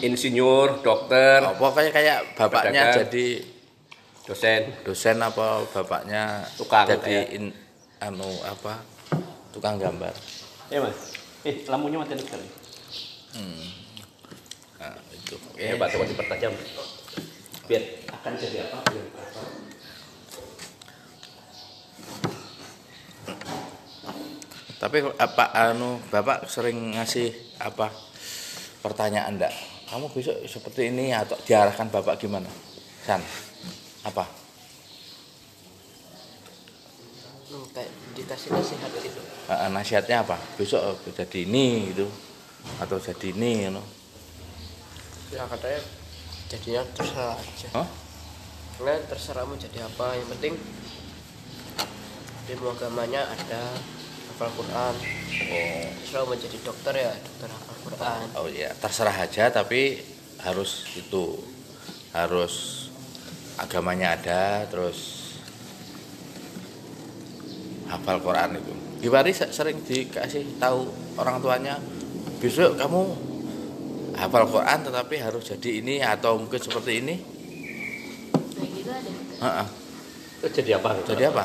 Insinyur, 0.02 0.82
dokter, 0.82 1.38
oh, 1.40 1.54
pokoknya 1.54 1.90
kayak 1.90 2.18
bapaknya 2.34 2.82
Pedagang. 2.82 2.96
jadi 3.06 3.26
dosen. 4.24 4.62
dosen 4.82 5.16
apa 5.18 5.62
bapaknya 5.68 6.42
Tukang, 6.58 6.86
jadi 6.88 7.22
kayak. 7.22 7.36
in- 7.38 7.56
anu 8.00 8.26
apa 8.42 8.82
tukang 9.54 9.78
gambar 9.78 10.10
Eh 10.66 10.82
mas, 10.82 11.14
eh 11.44 11.62
lampunya 11.68 12.02
mati 12.02 12.18
sekali. 12.18 12.46
nah, 14.74 14.96
itu 15.14 15.34
oke 15.38 15.62
Eh 15.62 15.78
Pak, 15.78 15.88
coba 15.92 16.04
dipertajam. 16.08 16.52
Biar 17.62 17.82
akan 18.10 18.32
jadi 18.34 18.56
apa? 18.66 18.76
Biar 18.90 19.06
apa? 19.14 19.40
Tapi 24.82 24.98
apa 25.14 25.44
anu 25.54 26.02
Bapak 26.10 26.50
sering 26.50 26.98
ngasih 26.98 27.30
apa 27.62 27.86
pertanyaan 28.82 29.38
enggak? 29.38 29.54
Kamu 29.86 30.10
besok 30.10 30.42
seperti 30.50 30.90
ini 30.90 31.14
atau 31.14 31.38
diarahkan 31.46 31.86
Bapak 31.86 32.18
gimana? 32.18 32.50
San. 33.06 33.22
Apa? 34.02 34.26
hmm, 37.52 37.64
kayak 37.70 37.92
dikasih 38.18 38.48
nasihat 38.50 38.90
gitu 38.98 39.20
Eh, 39.46 39.68
nasihatnya 39.70 40.26
apa? 40.26 40.34
Besok 40.58 40.98
jadi 41.14 41.46
ini 41.46 41.94
gitu 41.94 42.10
atau 42.78 42.98
jadi 42.98 43.34
ini 43.34 43.66
you 43.66 43.70
know. 43.74 43.82
ya 45.34 45.42
katanya 45.50 45.80
jadinya 46.46 46.82
terserah 46.94 47.34
aja 47.34 47.68
Hah? 47.74 47.88
Nah, 48.82 48.98
terserah 49.10 49.42
mau 49.48 49.58
jadi 49.58 49.82
apa 49.82 50.14
yang 50.14 50.28
penting 50.36 50.54
ilmu 52.52 52.70
agamanya 52.70 53.26
ada 53.26 53.74
hafal 54.32 54.50
Quran 54.56 54.94
Oh, 55.52 55.84
terserah 56.00 56.24
mau 56.24 56.36
jadi 56.36 56.58
dokter 56.64 56.94
ya 56.96 57.12
dokter 57.12 57.48
hafal 57.52 57.76
Quran 57.84 58.24
oh 58.40 58.48
ya, 58.48 58.70
terserah 58.80 59.16
aja 59.16 59.44
tapi 59.52 60.00
harus 60.40 60.88
itu 60.96 61.36
harus 62.16 62.88
agamanya 63.60 64.16
ada 64.16 64.64
terus 64.68 65.28
hafal 67.92 68.24
Quran 68.24 68.56
itu. 68.56 68.72
Se- 69.36 69.52
sering 69.52 69.76
dikasih 69.84 70.56
tahu 70.56 70.88
orang 71.20 71.36
tuanya 71.44 71.76
besok 72.40 72.80
kamu 72.80 73.12
hafal 74.16 74.48
Quran 74.48 74.78
tetapi 74.88 75.16
harus 75.20 75.44
jadi 75.52 75.70
ini 75.84 76.00
atau 76.00 76.40
mungkin 76.40 76.56
seperti 76.56 77.04
ini. 77.04 77.14
Nah, 77.20 78.66
gitu 78.72 78.90
ada. 78.90 79.10
Heeh. 79.44 79.66
Terus 80.40 80.52
jadi 80.56 80.70
apa? 80.80 80.90
Jadi 81.04 81.24
apa? 81.28 81.44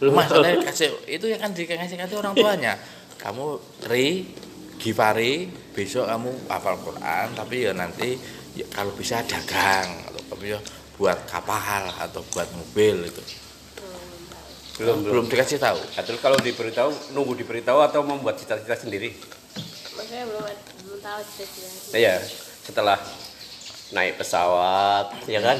Belum. 0.00 0.12
Belum 0.12 0.20
Masalahnya 0.20 0.60
kasih 0.66 0.90
itu 1.08 1.26
yang 1.28 1.40
kan 1.40 1.52
dikasih 1.56 1.96
kasih 1.96 2.16
orang 2.20 2.34
tuanya. 2.36 2.74
Kamu 3.16 3.58
Ri, 3.88 4.28
Gifari, 4.76 5.48
besok 5.72 6.04
kamu 6.06 6.30
hafal 6.52 6.76
Quran, 6.84 7.26
tapi 7.32 7.64
ya 7.64 7.72
nanti 7.72 8.20
ya 8.56 8.66
kalau 8.72 8.92
bisa 8.92 9.24
dagang 9.24 9.88
atau 10.08 10.20
tapi 10.32 10.52
ya 10.52 10.60
buat 10.96 11.28
kapal 11.28 11.88
atau 12.00 12.20
buat 12.32 12.48
mobil 12.56 13.08
itu. 13.08 13.22
Belum, 14.76 15.08
belum 15.08 15.24
dikasih 15.32 15.56
tahu. 15.56 15.80
Atau 15.96 16.20
kalau 16.20 16.36
diberitahu, 16.36 17.16
nunggu 17.16 17.32
diberitahu 17.40 17.80
atau 17.80 18.04
membuat 18.04 18.36
cita-cita 18.36 18.76
sendiri? 18.76 19.16
Maksudnya 19.96 20.28
belum 20.28 20.44
belum 20.84 21.00
tahu 21.00 21.20
cita-cita. 21.24 21.96
Nah, 21.96 22.00
ya, 22.04 22.14
setelah 22.60 22.98
naik 23.96 24.20
pesawat, 24.20 25.16
ya 25.24 25.40
kan? 25.40 25.56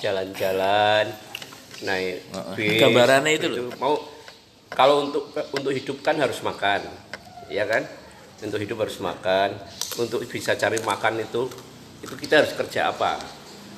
Jalan-jalan, 0.00 1.12
naik 1.84 2.24
bis. 2.56 2.80
Gambarannya 2.80 3.32
itu 3.36 3.46
loh. 3.48 3.72
Mau 3.80 3.94
kalau 4.70 5.10
untuk 5.10 5.34
untuk 5.50 5.72
hidup 5.74 5.98
kan 6.00 6.14
harus 6.20 6.38
makan, 6.46 6.86
ya 7.50 7.66
kan? 7.66 7.82
Untuk 8.40 8.62
hidup 8.62 8.80
harus 8.86 8.96
makan. 9.02 9.58
Untuk 9.98 10.22
bisa 10.30 10.54
cari 10.56 10.78
makan 10.80 11.20
itu, 11.20 11.50
itu 12.00 12.14
kita 12.14 12.44
harus 12.44 12.52
kerja 12.54 12.88
apa? 12.88 13.18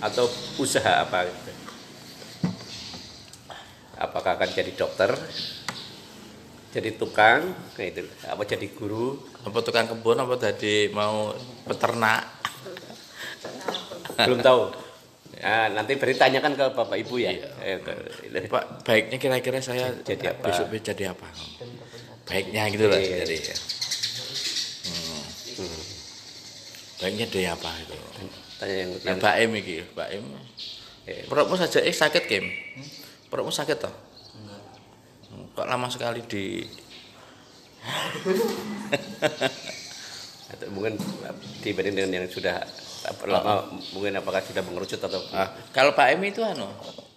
Atau 0.03 0.29
usaha 0.61 1.03
apa? 1.03 1.27
gitu. 1.27 1.53
Apakah 3.99 4.35
akan 4.35 4.51
jadi 4.51 4.73
dokter? 4.75 5.15
Jadi 6.73 6.97
tukang, 6.97 7.53
nah 7.53 7.85
itu. 7.85 8.09
Apa 8.25 8.49
jadi 8.49 8.65
guru? 8.73 9.21
Apa 9.45 9.61
tukang 9.61 9.87
kebun 9.87 10.17
apa 10.17 10.35
tadi 10.41 10.89
mau 10.89 11.37
peternak? 11.69 12.43
belum 14.13 14.41
tahu. 14.41 14.92
Ya, 15.43 15.67
nanti 15.69 15.99
beri 15.99 16.15
tanyakan 16.15 16.55
ke 16.55 16.65
bapak 16.71 16.97
ibu 17.03 17.19
ya. 17.19 17.35
Eh, 17.59 17.83
ke- 17.83 18.47
Pak, 18.47 18.87
baiknya 18.87 19.19
kira-kira 19.19 19.59
saya 19.59 19.91
Jadi 20.01 20.31
apa? 20.31 20.47
besok 20.47 20.71
jadi 20.71 21.11
apa? 21.11 21.27
Baiknya 22.23 22.71
gitu 22.71 22.87
lah 22.87 22.95
Iya. 22.97 23.27
jadi 23.27 23.37
ya. 23.43 23.57
Hmm. 24.87 25.83
Baiknya 26.97 27.27
dia 27.27 27.51
apa 27.53 27.71
itu? 27.77 27.99
Tanya 28.57 28.75
yang, 28.79 28.91
Yang 28.95 29.17
Mbak 29.19 29.35
Em 29.37 29.51
iki, 29.59 29.77
Mbak 29.91 30.09
Em. 30.15 30.25
Eh. 31.03 31.27
Perutmu 31.27 31.59
saja 31.59 31.83
eh 31.83 31.91
sakit, 31.91 32.25
Kim. 32.31 32.47
Perutmu 33.27 33.51
sakit 33.51 33.75
toh? 33.75 33.91
Hmm, 35.27 35.51
Kok 35.53 35.67
lama 35.67 35.91
sekali 35.91 36.23
di 36.23 36.63
atau 40.47 40.69
mungkin 40.71 40.95
dibanding 41.65 41.99
dengan 41.99 42.11
yang 42.15 42.27
sudah 42.31 42.63
mungkin 43.95 44.13
apakah 44.19 44.41
sudah 44.43 44.63
mengerucut 44.63 45.01
atau 45.03 45.21
Ah, 45.35 45.51
kalau 45.75 45.91
Pak 45.95 46.15
Em 46.15 46.23
itu 46.27 46.43
anu 46.43 46.67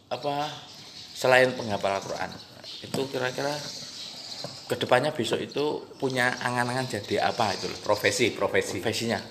apa 0.10 0.49
selain 1.14 1.53
penghafal 1.53 1.98
Al-Quran 1.98 2.30
itu 2.86 3.02
kira-kira 3.10 3.53
ke 4.66 4.76
depannya 4.82 5.14
besok 5.14 5.41
itu 5.41 5.86
punya 6.02 6.34
angan-angan 6.41 6.90
jadi 6.90 7.30
apa 7.30 7.53
itu 7.53 7.70
loh? 7.70 7.78
Profesi 7.86 8.34
profesi. 8.34 8.82
Profesinya. 8.82 9.22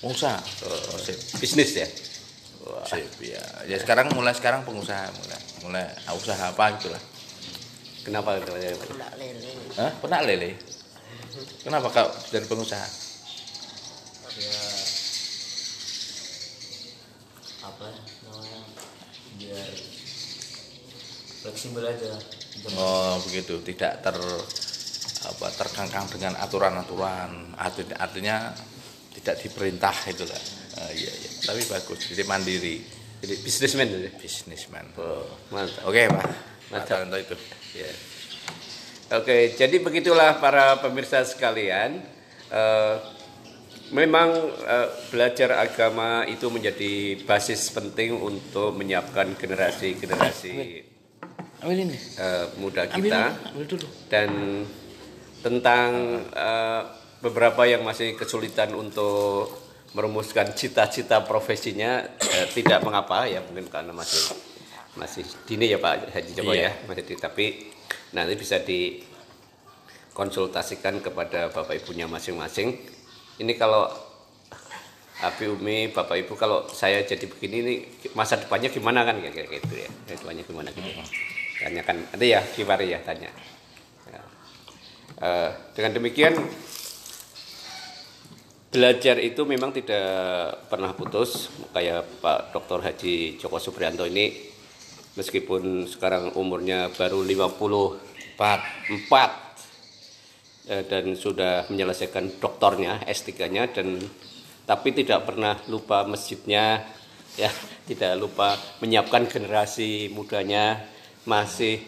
Pengusaha. 0.00 0.40
Oh, 0.64 0.96
sip, 0.96 1.16
bisnis 1.36 1.76
ya? 1.76 1.84
Sip, 2.88 3.04
ya. 3.20 3.44
ya 3.68 3.76
sekarang 3.76 4.08
mulai 4.16 4.32
sekarang 4.32 4.64
pengusaha 4.64 5.12
mulai. 5.12 5.40
Mulai 5.68 5.84
ah, 6.08 6.16
usaha 6.16 6.48
apa 6.48 6.80
gitu 6.80 6.88
lah 6.88 7.02
kenapa 8.04 8.40
namanya? 8.40 8.72
Penak 8.80 9.12
lele. 9.20 9.52
Hah? 9.76 9.92
Penak 10.00 10.20
lele 10.24 10.50
kenapa 11.60 11.88
kau 11.88 12.08
jadi 12.28 12.46
pengusaha 12.46 12.88
ya 14.36 14.58
apa 17.60 17.86
namanya 18.24 18.60
biar 19.36 19.70
fleksibel 21.40 21.84
aja 21.84 22.12
Oh 22.76 23.16
begitu, 23.24 23.56
tidak 23.64 24.04
ter 24.04 24.12
apa 25.24 25.46
terkangkang 25.56 26.04
dengan 26.12 26.36
aturan-aturan. 26.36 27.56
Arti- 27.56 27.96
Artinya 27.96 28.52
tidak 29.16 29.40
diperintah 29.40 29.96
itulah. 30.12 30.36
Ah, 30.76 30.92
iya 30.92 31.08
iya. 31.08 31.30
Tapi 31.40 31.64
bagus, 31.64 32.04
jadi 32.04 32.28
mandiri, 32.28 32.84
jadi 33.24 33.34
bisnismen 33.40 33.88
ya? 33.88 34.12
bisnisman. 34.12 34.92
oh, 35.00 35.24
mantap 35.48 35.88
Oke 35.88 36.04
pak, 36.12 36.26
Mantap. 36.68 37.00
itu. 37.16 37.36
Ya. 37.80 37.88
Oke, 39.10 39.58
jadi 39.58 39.82
begitulah 39.82 40.38
para 40.38 40.78
pemirsa 40.78 41.26
sekalian. 41.26 41.98
Eh, 42.46 42.96
memang 43.90 44.30
eh, 44.62 44.88
belajar 45.10 45.58
agama 45.58 46.22
itu 46.30 46.46
menjadi 46.46 47.18
basis 47.26 47.74
penting 47.74 48.14
untuk 48.14 48.70
menyiapkan 48.74 49.34
generasi-generasi 49.34 50.54
eh, 52.14 52.46
muda 52.56 52.86
kita 52.86 53.34
dan 54.06 54.62
tentang 55.42 55.90
eh, 56.30 56.82
beberapa 57.18 57.66
yang 57.66 57.82
masih 57.82 58.14
kesulitan 58.14 58.72
untuk 58.72 59.50
merumuskan 59.92 60.54
cita-cita 60.54 61.26
profesinya 61.26 62.06
eh, 62.14 62.46
tidak 62.54 62.86
mengapa 62.86 63.26
ya 63.26 63.42
mungkin 63.42 63.66
karena 63.66 63.90
masih 63.90 64.38
masih 64.94 65.26
dini 65.46 65.70
ya 65.70 65.78
Pak 65.78 66.14
Haji 66.14 66.30
Joko 66.34 66.50
Iya. 66.54 66.70
ya 66.70 66.86
masih 66.86 67.04
di, 67.06 67.14
tapi 67.18 67.46
nanti 68.12 68.36
bisa 68.38 68.58
dikonsultasikan 68.62 71.00
kepada 71.02 71.48
bapak 71.54 71.74
ibunya 71.82 72.06
masing-masing. 72.10 72.78
Ini 73.40 73.56
kalau 73.56 74.10
Abi 75.20 75.52
Umi 75.52 75.92
Bapak 75.92 76.16
Ibu 76.16 76.32
kalau 76.32 76.64
saya 76.72 77.04
jadi 77.04 77.28
begini 77.28 77.56
ini 77.60 77.84
masa 78.16 78.40
depannya 78.40 78.72
gimana 78.72 79.04
kan? 79.04 79.20
Kayak 79.20 79.52
gitu 79.52 79.76
ya. 79.76 79.88
Depannya 80.08 80.40
gimana 80.48 80.72
gitu 80.72 80.88
tanyakan 81.60 82.08
nanti 82.08 82.32
ya 82.32 82.40
Kiwari 82.40 82.88
ya 82.88 83.04
tanya. 83.04 83.28
Ya. 84.08 84.20
Eh, 85.20 85.50
dengan 85.76 86.00
demikian 86.00 86.40
belajar 88.72 89.20
itu 89.20 89.44
memang 89.44 89.76
tidak 89.76 90.56
pernah 90.72 90.96
putus. 90.96 91.52
Kayak 91.76 92.08
Pak 92.24 92.56
Dr. 92.56 92.80
Haji 92.80 93.36
Joko 93.36 93.60
Suprianto 93.60 94.08
ini 94.08 94.49
meskipun 95.18 95.90
sekarang 95.90 96.34
umurnya 96.38 96.90
baru 96.94 97.24
54 97.26 98.38
eh, 100.70 100.84
dan 100.86 101.04
sudah 101.18 101.66
menyelesaikan 101.66 102.38
doktornya 102.38 103.02
S3-nya 103.06 103.70
dan 103.74 103.98
tapi 104.66 104.94
tidak 104.94 105.26
pernah 105.26 105.58
lupa 105.66 106.06
masjidnya 106.06 106.86
ya 107.34 107.50
tidak 107.90 108.18
lupa 108.22 108.54
menyiapkan 108.78 109.26
generasi 109.26 110.10
mudanya 110.14 110.86
masih 111.26 111.82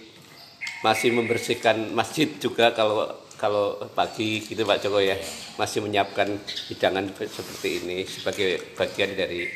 masih 0.83 1.15
membersihkan 1.15 1.95
masjid 1.95 2.27
juga 2.43 2.75
kalau 2.75 3.07
kalau 3.39 3.75
pagi 3.95 4.39
gitu 4.43 4.63
Pak 4.63 4.87
Joko 4.87 5.03
ya 5.03 5.19
masih 5.59 5.83
menyiapkan 5.83 6.31
hidangan 6.71 7.11
seperti 7.11 7.83
ini 7.83 8.07
sebagai 8.07 8.75
bagian 8.79 9.19
dari 9.19 9.47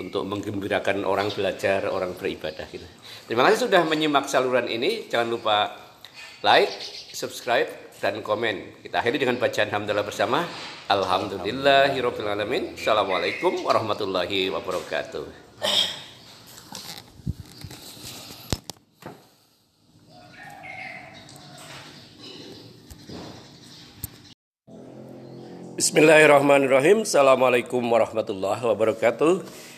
untuk 0.00 0.24
menggembirakan 0.24 1.04
orang 1.04 1.28
belajar, 1.28 1.86
orang 1.92 2.16
beribadah 2.16 2.64
gitu. 2.72 2.88
Terima 3.30 3.46
kasih 3.46 3.70
sudah 3.70 3.86
menyimak 3.86 4.26
saluran 4.26 4.66
ini. 4.66 5.06
Jangan 5.06 5.30
lupa 5.30 5.70
like, 6.42 6.66
subscribe 7.14 7.70
dan 8.02 8.26
komen. 8.26 8.82
Kita 8.82 8.98
akhiri 8.98 9.22
dengan 9.22 9.38
bacaan 9.38 9.70
hamdalah 9.70 10.02
bersama. 10.02 10.42
Alhamdulillahirabbil 10.90 12.26
alamin. 12.26 12.74
Assalamualaikum 12.74 13.62
warahmatullahi 13.62 14.50
wabarakatuh. 14.50 15.30
Bismillahirrahmanirrahim. 25.78 27.06
Assalamualaikum 27.06 27.78
warahmatullahi 27.86 28.58
wabarakatuh. 28.58 29.69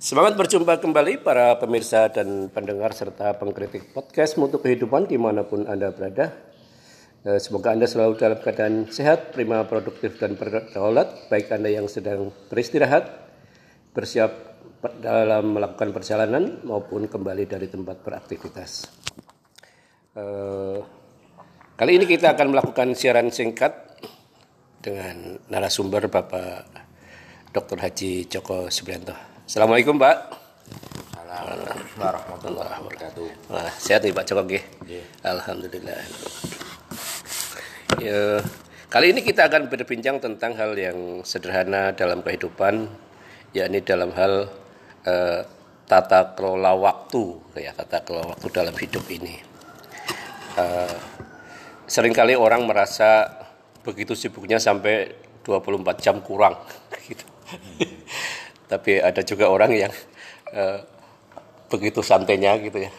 Semangat 0.00 0.32
berjumpa 0.32 0.80
kembali 0.80 1.20
para 1.20 1.60
pemirsa 1.60 2.08
dan 2.08 2.48
pendengar 2.48 2.96
serta 2.96 3.36
pengkritik 3.36 3.92
podcast 3.92 4.40
Mutu 4.40 4.56
Kehidupan 4.56 5.04
di 5.04 5.20
mana 5.20 5.44
pun 5.44 5.68
Anda 5.68 5.92
berada. 5.92 6.32
Eh, 7.20 7.36
Semoga 7.36 7.76
Anda 7.76 7.84
selalu 7.84 8.16
dalam 8.16 8.40
keadaan 8.40 8.88
sehat, 8.88 9.36
prima, 9.36 9.60
produktif, 9.68 10.16
dan 10.16 10.40
berdaulat. 10.40 11.28
Baik 11.28 11.52
Anda 11.52 11.68
yang 11.68 11.84
sedang 11.84 12.32
beristirahat, 12.48 13.12
bersiap 13.92 14.32
dalam 15.04 15.60
melakukan 15.60 15.92
perjalanan 15.92 16.64
maupun 16.64 17.04
kembali 17.04 17.44
dari 17.44 17.68
tempat 17.68 18.00
beraktivitas. 18.00 18.88
Eh, 20.16 20.80
Kali 21.76 21.92
ini 22.00 22.08
kita 22.08 22.32
akan 22.40 22.56
melakukan 22.56 22.96
siaran 22.96 23.28
singkat 23.28 24.00
dengan 24.80 25.36
narasumber 25.52 26.08
Bapak 26.08 26.88
Dr. 27.52 27.84
Haji 27.84 28.32
Joko 28.32 28.72
Subrianto. 28.72 29.29
Assalamualaikum 29.50 29.98
Pak. 29.98 30.16
Assalamualaikum 31.10 31.98
warahmatullahi 31.98 32.70
wabarakatuh. 32.70 33.50
Wah, 33.50 33.74
sehat 33.82 34.06
nih 34.06 34.14
Pak 34.14 34.22
Joko 34.30 34.46
nggih? 34.46 34.62
Alhamdulillah. 35.26 35.98
Ya, 37.98 38.46
kali 38.86 39.10
ini 39.10 39.26
kita 39.26 39.50
akan 39.50 39.66
berbincang 39.66 40.22
tentang 40.22 40.54
hal 40.54 40.78
yang 40.78 41.26
sederhana 41.26 41.90
dalam 41.98 42.22
kehidupan, 42.22 42.94
yakni 43.50 43.82
dalam 43.82 44.14
hal 44.14 44.54
eh, 45.02 45.42
tata 45.90 46.38
kelola 46.38 46.78
waktu, 46.78 47.42
ya 47.58 47.74
tata 47.74 48.06
kelola 48.06 48.38
waktu 48.38 48.54
dalam 48.54 48.74
hidup 48.78 49.02
ini. 49.10 49.34
Eh, 50.62 50.94
sering 51.90 52.14
kali 52.14 52.38
orang 52.38 52.70
merasa 52.70 53.26
begitu 53.82 54.14
sibuknya 54.14 54.62
sampai 54.62 55.10
24 55.42 55.98
jam 55.98 56.22
kurang 56.22 56.54
gitu. 57.10 57.26
Tapi 58.70 59.02
ada 59.02 59.18
juga 59.26 59.50
orang 59.50 59.74
yang 59.74 59.92
eh, 60.54 60.78
begitu 61.66 62.06
santainya 62.06 62.54
gitu 62.62 62.86
ya. 62.86 62.90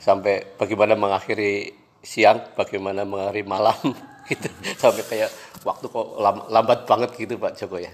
Sampai 0.00 0.56
bagaimana 0.56 0.96
mengakhiri 0.96 1.76
siang, 2.00 2.56
bagaimana 2.56 3.04
mengakhiri 3.04 3.44
malam 3.44 3.76
gitu. 4.32 4.48
Sampai 4.80 5.04
kayak 5.04 5.30
waktu 5.60 5.92
kok 5.92 6.06
lam- 6.16 6.48
lambat 6.48 6.88
banget 6.88 7.10
gitu 7.20 7.36
Pak 7.36 7.52
Joko 7.60 7.76
ya. 7.76 7.92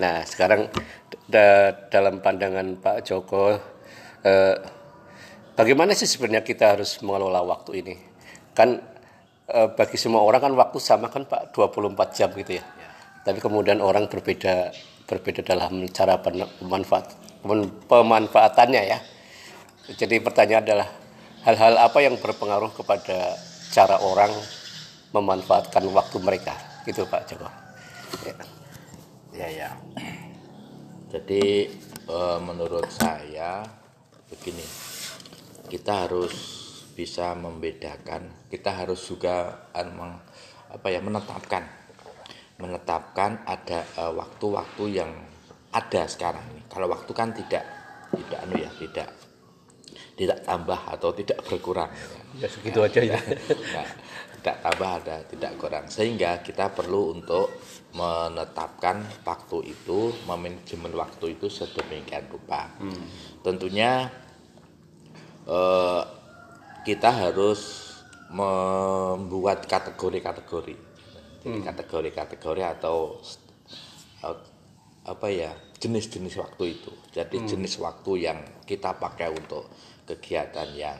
Nah, 0.00 0.24
sekarang 0.24 0.72
da- 1.28 1.76
dalam 1.92 2.24
pandangan 2.24 2.80
Pak 2.80 3.04
Joko 3.04 3.52
eh, 4.24 4.56
bagaimana 5.52 5.92
sih 5.92 6.08
sebenarnya 6.08 6.40
kita 6.40 6.72
harus 6.76 7.04
mengelola 7.04 7.44
waktu 7.44 7.84
ini? 7.84 7.94
Kan 8.56 8.80
eh, 9.52 9.68
bagi 9.76 10.00
semua 10.00 10.24
orang 10.24 10.40
kan 10.40 10.52
waktu 10.56 10.78
sama 10.80 11.12
kan 11.12 11.28
Pak 11.28 11.52
24 11.52 12.16
jam 12.16 12.32
gitu 12.32 12.56
ya. 12.56 12.64
Tapi 13.22 13.38
kemudian 13.44 13.84
orang 13.84 14.08
berbeda 14.08 14.72
berbeda 15.12 15.44
dalam 15.44 15.84
cara 15.92 16.16
pemanfaat 16.24 17.12
peman- 17.44 17.72
pemanfaatannya 17.84 18.82
ya. 18.88 18.98
Jadi 19.92 20.22
pertanyaan 20.24 20.64
adalah 20.64 20.88
hal-hal 21.44 21.74
apa 21.76 21.98
yang 22.00 22.16
berpengaruh 22.16 22.72
kepada 22.72 23.36
cara 23.74 24.00
orang 24.00 24.32
memanfaatkan 25.12 25.84
waktu 25.92 26.16
mereka 26.22 26.56
gitu 26.88 27.04
Pak 27.04 27.28
Joko. 27.28 27.50
Ya. 28.24 28.34
Ya 29.32 29.48
ya. 29.48 29.70
Jadi 31.12 31.68
eh, 32.08 32.38
menurut 32.40 32.88
saya 32.88 33.66
begini, 34.32 34.64
kita 35.68 36.08
harus 36.08 36.32
bisa 36.92 37.36
membedakan, 37.36 38.32
kita 38.48 38.72
harus 38.72 39.04
juga 39.04 39.68
eh, 39.76 39.88
apa 40.72 40.88
ya 40.88 41.04
menetapkan, 41.04 41.68
menetapkan 42.62 43.42
ada 43.42 43.82
eh, 43.82 44.12
waktu-waktu 44.14 44.84
yang 44.94 45.10
ada 45.74 46.06
sekarang 46.06 46.46
ini. 46.54 46.62
Kalau 46.70 46.86
waktu 46.86 47.10
kan 47.10 47.34
tidak 47.34 47.66
tidak 48.14 48.38
anu 48.46 48.54
ya 48.62 48.70
tidak 48.78 49.08
tidak 50.14 50.38
tambah 50.46 50.78
atau 50.86 51.10
tidak 51.10 51.42
berkurang. 51.42 51.90
Ya 52.38 52.46
segitu 52.46 52.80
aja 52.80 53.00
ya. 53.02 53.18
Nah, 53.74 53.88
tidak 54.42 54.58
tambah 54.58 54.90
ada 54.98 55.16
tidak 55.30 55.52
kurang 55.54 55.86
sehingga 55.86 56.42
kita 56.42 56.74
perlu 56.74 57.14
untuk 57.14 57.62
menetapkan 57.94 59.22
waktu 59.22 59.70
itu 59.70 60.10
memanajemen 60.26 60.90
waktu 60.98 61.38
itu 61.38 61.46
sedemikian 61.46 62.26
rupa 62.26 62.66
tentunya 63.46 64.10
eh, 65.46 66.02
kita 66.82 67.10
harus 67.14 67.94
membuat 68.34 69.62
kategori-kategori 69.70 70.91
Jadi 71.42 71.58
kategori-kategori 71.66 72.62
atau 72.78 73.18
apa 75.02 75.26
ya 75.26 75.50
jenis-jenis 75.82 76.38
waktu 76.38 76.78
itu. 76.78 76.92
Jadi 77.10 77.42
jenis 77.42 77.74
waktu 77.82 78.30
yang 78.30 78.38
kita 78.62 78.94
pakai 78.94 79.34
untuk 79.34 79.66
kegiatan 80.06 80.70
yang 80.78 80.98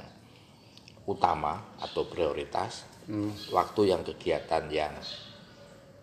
utama 1.07 1.63
atau 1.79 2.07
prioritas, 2.11 2.87
waktu 3.55 3.95
yang 3.95 4.03
kegiatan 4.03 4.67
yang 4.71 4.95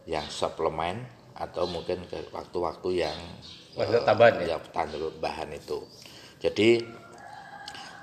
yang 0.08 0.26
suplemen 0.32 1.04
atau 1.36 1.68
mungkin 1.68 2.04
ke 2.08 2.32
waktu-waktu 2.32 2.90
yang 3.04 3.18
tambahan 4.04 4.44
ya? 4.44 4.56
yang 4.56 4.64
tambahan 4.72 5.50
itu. 5.56 5.84
Jadi 6.40 6.84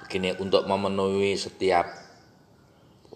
begini 0.04 0.36
untuk 0.38 0.64
memenuhi 0.68 1.34
setiap 1.34 2.05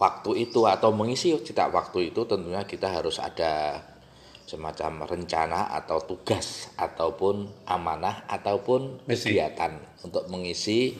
waktu 0.01 0.49
itu 0.49 0.65
atau 0.65 0.97
mengisi 0.97 1.37
setiap 1.37 1.77
waktu 1.77 2.09
itu 2.09 2.25
tentunya 2.25 2.65
kita 2.65 2.89
harus 2.89 3.21
ada 3.21 3.85
semacam 4.49 5.07
rencana 5.07 5.71
atau 5.77 6.01
tugas 6.03 6.73
ataupun 6.75 7.47
amanah 7.69 8.25
ataupun 8.27 9.05
Misi. 9.07 9.31
kegiatan 9.31 9.79
untuk 10.03 10.27
mengisi 10.27 10.97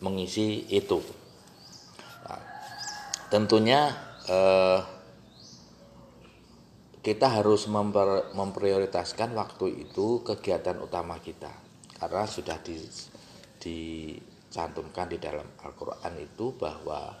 mengisi 0.00 0.64
itu. 0.70 1.02
Nah, 2.24 2.40
tentunya 3.28 3.92
eh, 4.30 4.80
kita 7.04 7.28
harus 7.28 7.68
memper- 7.68 8.32
memprioritaskan 8.32 9.36
waktu 9.36 9.84
itu 9.90 10.24
kegiatan 10.24 10.80
utama 10.80 11.20
kita 11.20 11.52
karena 12.00 12.24
sudah 12.24 12.56
di, 12.64 12.80
dicantumkan 13.60 15.12
di 15.12 15.20
dalam 15.20 15.44
Al-Qur'an 15.60 16.16
itu 16.16 16.56
bahwa 16.56 17.12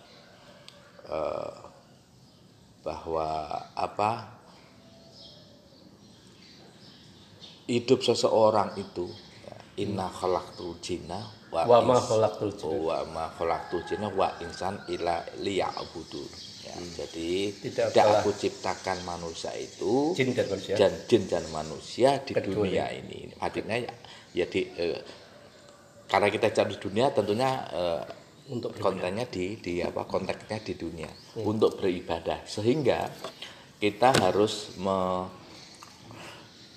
eh, 1.08 1.54
bahwa 2.84 3.28
apa 3.74 4.10
hidup 7.64 8.04
seseorang 8.04 8.76
itu 8.76 9.08
ya, 9.48 9.56
inna 9.80 10.08
khalaqtul 10.12 10.76
jinna 10.84 11.24
wa, 11.48 11.64
Wa 11.64 11.78
ma 11.80 11.96
khalaqtul 11.96 12.52
jinna. 12.52 12.76
wa 12.84 12.96
ma 13.08 13.24
khalaqtul 13.32 13.82
jinna 13.88 14.08
wa 14.12 14.28
insan 14.44 14.76
ila 14.92 15.24
liya'budun. 15.40 16.28
Ya, 16.64 16.76
jadi 17.04 17.52
Tidak 17.52 17.92
tidak 17.92 18.24
aku 18.24 18.32
ciptakan 18.36 19.04
manusia 19.04 19.52
itu 19.52 20.16
Jin 20.16 20.32
dan 20.32 20.48
manusia. 20.48 20.74
dan 20.76 20.92
jin 21.08 21.22
dan 21.28 21.44
manusia 21.52 22.10
di 22.24 22.32
Kedua 22.32 22.64
dunia 22.68 22.88
ini. 22.92 23.28
Artinya 23.36 23.76
ya, 23.80 23.92
ya 24.32 24.44
di 24.48 24.60
eh, 24.76 25.00
karena 26.04 26.28
kita 26.28 26.52
cari 26.52 26.74
dunia 26.76 27.12
tentunya 27.12 27.50
eh, 27.68 28.02
Untuk 28.44 28.76
kontennya 28.76 29.24
di 29.24 29.56
di 29.56 29.80
apa 29.80 30.04
konteksnya 30.04 30.60
di 30.60 30.76
dunia 30.76 31.08
Hmm. 31.32 31.48
untuk 31.48 31.80
beribadah 31.80 32.44
sehingga 32.44 33.08
kita 33.80 34.12
harus 34.14 34.76
me- 34.76 35.26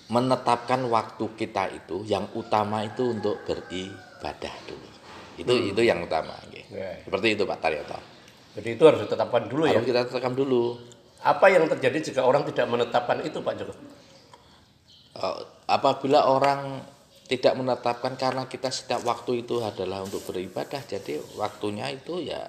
menetapkan 0.08 0.88
waktu 0.88 1.28
kita 1.36 1.76
itu 1.76 2.08
yang 2.08 2.32
utama 2.32 2.82
itu 2.82 3.12
untuk 3.12 3.44
beribadah 3.44 4.56
dulu 4.64 4.90
itu 5.38 5.54
itu 5.70 5.82
yang 5.84 6.00
utama. 6.02 6.34
Hmm. 6.40 6.74
Ya. 6.74 7.04
seperti 7.04 7.36
itu 7.36 7.44
Pak 7.44 7.60
Taryoto 7.60 8.00
Jadi 8.56 8.70
itu 8.74 8.84
harus 8.84 9.06
ditetapkan 9.06 9.44
dulu 9.46 9.64
ya. 9.68 9.76
harus 9.76 9.86
kita 9.86 10.02
tekan 10.08 10.34
dulu 10.34 10.80
Apa 11.20 11.50
yang 11.50 11.68
terjadi 11.68 11.98
jika 12.02 12.22
orang 12.24 12.46
tidak 12.46 12.66
menetapkan 12.68 13.20
itu 13.22 13.38
Pak 13.38 13.54
Joko? 13.58 13.74
Eh, 15.14 15.38
apabila 15.68 16.26
orang 16.26 16.80
tidak 17.28 17.54
menetapkan 17.60 18.16
karena 18.16 18.48
kita 18.48 18.72
setiap 18.72 19.04
waktu 19.04 19.44
itu 19.44 19.60
adalah 19.60 20.04
untuk 20.04 20.24
beribadah 20.24 20.80
jadi 20.88 21.20
waktunya 21.36 21.92
itu 21.92 22.24
ya 22.24 22.48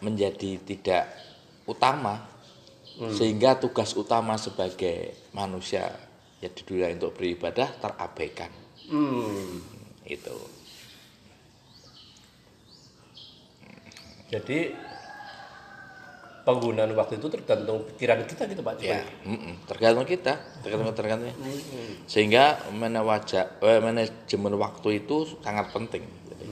menjadi 0.00 0.60
tidak 0.64 1.04
utama. 1.68 2.32
Sehingga 2.94 3.58
tugas 3.58 3.90
utama 3.98 4.38
sebagai 4.38 5.18
manusia 5.34 5.90
ya 6.38 6.46
di 6.46 6.62
dunia 6.62 6.94
untuk 6.94 7.18
beribadah 7.18 7.66
terabaikan. 7.82 8.52
Hmm. 8.86 9.58
itu 10.04 10.36
Jadi 14.28 14.76
penggunaan 16.44 16.92
waktu 16.92 17.16
itu 17.16 17.32
tergantung 17.32 17.88
pikiran 17.88 18.20
kita 18.28 18.44
gitu 18.44 18.60
Pak 18.60 18.76
ya 18.84 19.00
tergantung 19.64 20.04
kita 20.04 20.36
tergantung 20.60 20.92
tergantung. 20.92 21.32
Sehingga 22.04 22.60
eh, 22.68 23.80
manajemen 23.80 24.54
waktu 24.60 24.88
itu 25.04 25.40
sangat 25.40 25.72
penting. 25.72 26.04
Jadi, 26.04 26.44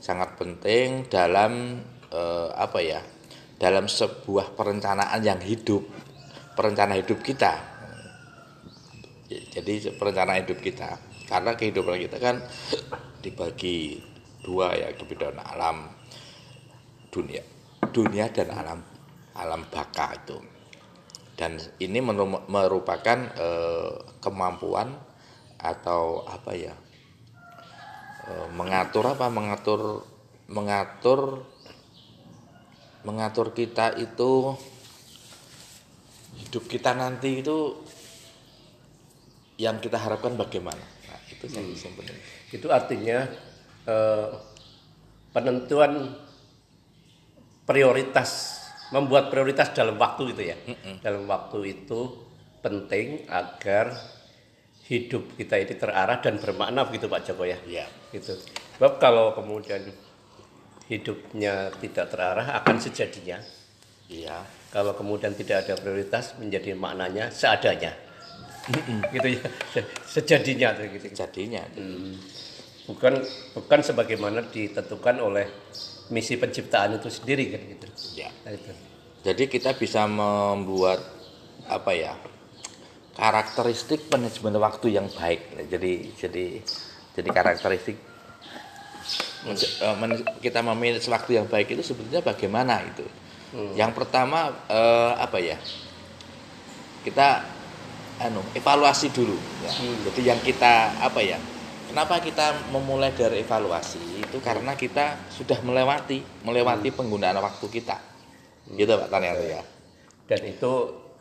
sangat 0.00 0.40
penting 0.40 1.04
dalam 1.12 1.76
eh, 2.08 2.48
apa 2.56 2.80
ya 2.80 3.04
dalam 3.60 3.84
sebuah 3.84 4.56
perencanaan 4.56 5.20
yang 5.20 5.38
hidup 5.44 5.84
perencana 6.56 6.96
hidup 6.96 7.20
kita. 7.20 7.76
Jadi 9.28 9.92
perencanaan 10.00 10.40
hidup 10.40 10.58
kita. 10.64 10.96
Karena 11.28 11.52
kehidupan 11.52 12.00
kita 12.00 12.16
kan 12.16 12.40
dibagi 13.24 14.00
dua 14.40 14.72
ya 14.72 14.88
kehidupan 14.96 15.36
alam 15.36 15.92
dunia. 17.12 17.44
Dunia 17.92 18.32
dan 18.32 18.48
alam 18.48 18.93
alam 19.34 19.66
baka 19.70 20.14
itu. 20.14 20.38
Dan 21.34 21.58
ini 21.82 21.98
meru- 21.98 22.46
merupakan 22.46 23.18
eh, 23.34 23.92
kemampuan 24.22 24.94
atau 25.58 26.22
apa 26.28 26.52
ya 26.54 26.74
eh, 28.30 28.48
mengatur 28.54 29.04
apa 29.10 29.26
mengatur 29.32 30.06
mengatur 30.46 31.42
mengatur 33.04 33.52
kita 33.52 33.98
itu 34.00 34.54
hidup 36.40 36.64
kita 36.70 36.96
nanti 36.96 37.42
itu 37.42 37.78
yang 39.54 39.78
kita 39.78 39.98
harapkan 39.98 40.34
bagaimana. 40.34 40.82
Nah, 40.82 41.20
itu 41.30 41.44
yang 41.46 41.66
yang 41.70 41.94
penting 41.94 42.18
Itu 42.50 42.66
artinya 42.70 43.18
eh, 43.86 44.30
penentuan 45.30 46.14
prioritas, 47.66 48.63
membuat 48.94 49.26
prioritas 49.34 49.74
dalam 49.74 49.98
waktu 49.98 50.30
itu 50.30 50.42
ya. 50.54 50.56
Dalam 51.02 51.26
waktu 51.26 51.58
itu 51.66 52.14
penting 52.62 53.26
agar 53.26 53.90
hidup 54.86 55.34
kita 55.34 55.58
ini 55.58 55.74
terarah 55.74 56.22
dan 56.22 56.38
bermakna 56.38 56.86
begitu 56.86 57.10
Pak 57.10 57.26
Joko 57.26 57.42
ya. 57.42 57.58
ya 57.66 57.90
Gitu. 58.14 58.38
Sebab 58.78 59.02
kalau 59.02 59.34
kemudian 59.34 59.82
hidupnya 60.86 61.74
tidak 61.82 62.06
terarah 62.14 62.54
akan 62.62 62.76
sejadinya. 62.78 63.42
iya 64.06 64.46
Kalau 64.70 64.94
kemudian 64.94 65.34
tidak 65.34 65.66
ada 65.66 65.74
prioritas 65.74 66.38
menjadi 66.38 66.78
maknanya 66.78 67.34
seadanya. 67.34 67.90
gitu 69.14 69.28
ya. 69.34 69.42
Se- 69.74 69.90
Sejadinya 70.06 70.70
tuh 70.72 70.86
gitu. 70.94 71.10
jadinya 71.12 71.66
bukan 72.84 73.16
bukan 73.56 73.80
sebagaimana 73.80 74.44
ditentukan 74.52 75.16
oleh 75.16 75.48
misi 76.12 76.36
penciptaan 76.36 77.00
itu 77.00 77.08
sendiri 77.08 77.54
kan 77.54 77.60
gitu. 77.64 77.86
Ya. 78.18 78.28
Nah, 78.44 78.52
itu. 78.52 78.70
Jadi 79.24 79.44
kita 79.48 79.72
bisa 79.72 80.04
membuat 80.04 81.00
apa 81.64 81.96
ya 81.96 82.12
karakteristik 83.16 84.12
manajemen 84.12 84.60
waktu 84.60 85.00
yang 85.00 85.08
baik. 85.08 85.70
Jadi 85.72 86.12
jadi 86.12 86.60
jadi 87.16 87.28
karakteristik 87.32 87.96
men- 89.96 90.24
kita 90.44 90.60
memanage 90.60 91.08
waktu 91.08 91.40
yang 91.40 91.46
baik 91.48 91.72
itu 91.72 91.80
sebetulnya 91.80 92.20
bagaimana 92.20 92.84
itu. 92.84 93.06
Yang 93.78 93.92
pertama 93.96 94.52
eh, 94.68 95.12
apa 95.16 95.38
ya 95.40 95.56
kita 97.06 97.48
anu 98.20 98.44
evaluasi 98.52 99.08
dulu. 99.08 99.36
ya. 99.64 99.72
Jadi 100.10 100.20
yang 100.20 100.40
kita 100.44 101.00
apa 101.00 101.20
ya 101.24 101.40
kenapa 101.94 102.18
kita 102.18 102.74
memulai 102.74 103.14
dari 103.14 103.46
evaluasi 103.46 104.18
itu 104.18 104.42
karena 104.42 104.74
kita 104.74 105.30
sudah 105.30 105.62
melewati 105.62 106.26
melewati 106.42 106.90
penggunaan 106.90 107.38
waktu 107.38 107.70
kita. 107.70 107.94
Gitu 108.66 108.90
Pak 108.90 109.06
Tanianto 109.06 109.46
ya. 109.46 109.62
Dan 110.26 110.40
itu 110.42 110.72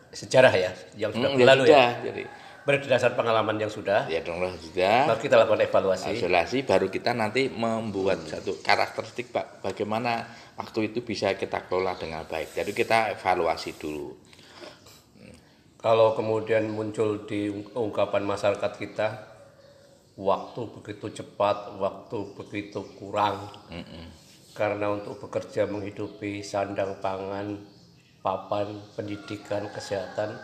sejarah 0.09 0.49
ya 0.49 0.71
yang 0.97 1.13
sudah 1.13 1.29
Hmm, 1.29 1.37
berlalu 1.37 1.63
ya. 1.63 1.69
sudah. 1.69 1.89
Jadi 2.09 2.23
Berdasar 2.63 3.11
pengalaman 3.19 3.59
yang 3.59 3.67
sudah, 3.67 4.07
ya 4.07 4.23
dong 4.23 4.39
sudah. 4.55 5.03
maka 5.11 5.19
kita 5.19 5.35
lakukan 5.35 5.67
evaluasi. 5.67 6.15
Isolasi 6.15 6.63
baru 6.63 6.87
kita 6.87 7.11
nanti 7.11 7.51
membuat 7.51 8.23
satu 8.23 8.55
karakteristik 8.63 9.35
Pak 9.35 9.59
bagaimana 9.59 10.23
waktu 10.55 10.87
itu 10.87 11.03
bisa 11.03 11.35
kita 11.35 11.67
kelola 11.67 11.99
dengan 11.99 12.23
baik. 12.23 12.55
Jadi 12.55 12.71
kita 12.71 13.19
evaluasi 13.19 13.75
dulu. 13.75 14.15
Kalau 15.75 16.15
kemudian 16.15 16.71
muncul 16.71 17.27
di 17.27 17.51
ungkapan 17.75 18.23
masyarakat 18.23 18.71
kita, 18.79 19.07
waktu 20.17 20.61
begitu 20.79 21.23
cepat, 21.23 21.77
waktu 21.81 22.17
begitu 22.37 22.85
kurang. 22.99 23.49
Karena 24.53 24.93
untuk 24.93 25.17
bekerja 25.17 25.65
menghidupi 25.65 26.45
sandang 26.45 27.01
pangan, 27.01 27.57
papan, 28.21 28.77
pendidikan, 28.93 29.65
kesehatan, 29.73 30.37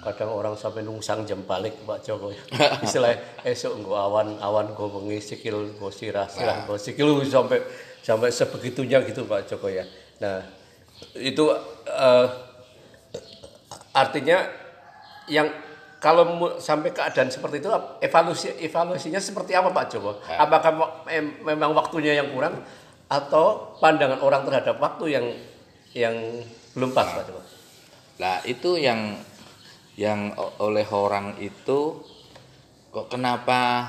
kadang 0.00 0.30
orang 0.32 0.54
sampai 0.56 0.80
nungsang 0.84 1.28
jam 1.28 1.44
balik 1.44 1.76
Pak 1.84 2.00
Joko. 2.04 2.32
Istilah 2.84 3.12
esok 3.44 3.84
nggo 3.84 3.94
awan, 3.96 4.40
awan 4.40 4.72
nggo 4.72 4.88
bengi, 5.00 5.20
sikil 5.20 5.76
nggo 5.76 5.92
sirah, 5.92 6.28
sirah 6.28 6.64
nggo 6.64 6.76
sikil 6.80 7.20
sampai 7.28 7.60
sampai 8.00 8.28
sebegitunya 8.32 9.04
gitu 9.04 9.28
Pak 9.28 9.48
Joko 9.48 9.68
ya. 9.68 9.84
Nah, 10.20 10.40
itu 11.16 11.44
eh, 11.88 12.26
artinya 13.92 14.48
yang 15.28 15.48
kalau 16.02 16.26
sampai 16.58 16.90
keadaan 16.90 17.30
seperti 17.30 17.62
itu 17.62 17.70
evaluasi 18.02 18.58
evaluasinya 18.58 19.22
seperti 19.22 19.54
apa 19.54 19.70
Pak 19.70 19.86
Joko? 19.86 20.18
Apakah 20.34 20.70
wa- 20.74 20.92
em- 21.06 21.38
memang 21.40 21.70
waktunya 21.72 22.18
yang 22.18 22.34
kurang 22.34 22.58
atau 23.06 23.70
pandangan 23.78 24.18
orang 24.18 24.42
terhadap 24.42 24.82
waktu 24.82 25.14
yang 25.14 25.26
yang 25.94 26.42
belum 26.74 26.90
pas 26.90 27.06
Pak 27.06 27.24
Joko? 27.24 27.40
Nah 28.18 28.42
itu 28.42 28.74
yang 28.76 29.14
yang 29.94 30.34
oleh 30.58 30.88
orang 30.90 31.38
itu 31.38 32.02
kok 32.90 33.06
kenapa 33.06 33.86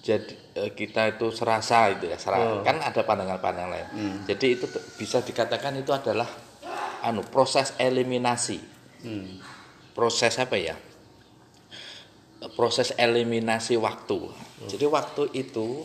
jadi 0.00 0.32
eh, 0.54 0.72
kita 0.72 1.14
itu 1.14 1.28
serasa 1.30 1.88
itu 1.88 2.08
ya 2.08 2.16
serasa 2.16 2.60
kan 2.60 2.76
ada 2.76 3.00
pandangan-pandangan 3.00 3.70
lain. 3.70 3.88
Jadi 4.26 4.46
itu 4.52 4.66
bisa 4.96 5.20
dikatakan 5.20 5.76
itu 5.76 5.92
adalah 5.92 6.28
anu 7.00 7.24
proses 7.24 7.72
eliminasi. 7.76 8.60
Proses 9.90 10.36
apa 10.36 10.56
ya? 10.56 10.76
Proses 12.40 12.96
eliminasi 12.96 13.76
waktu. 13.76 14.16
Jadi 14.64 14.84
waktu 14.88 15.28
itu 15.36 15.84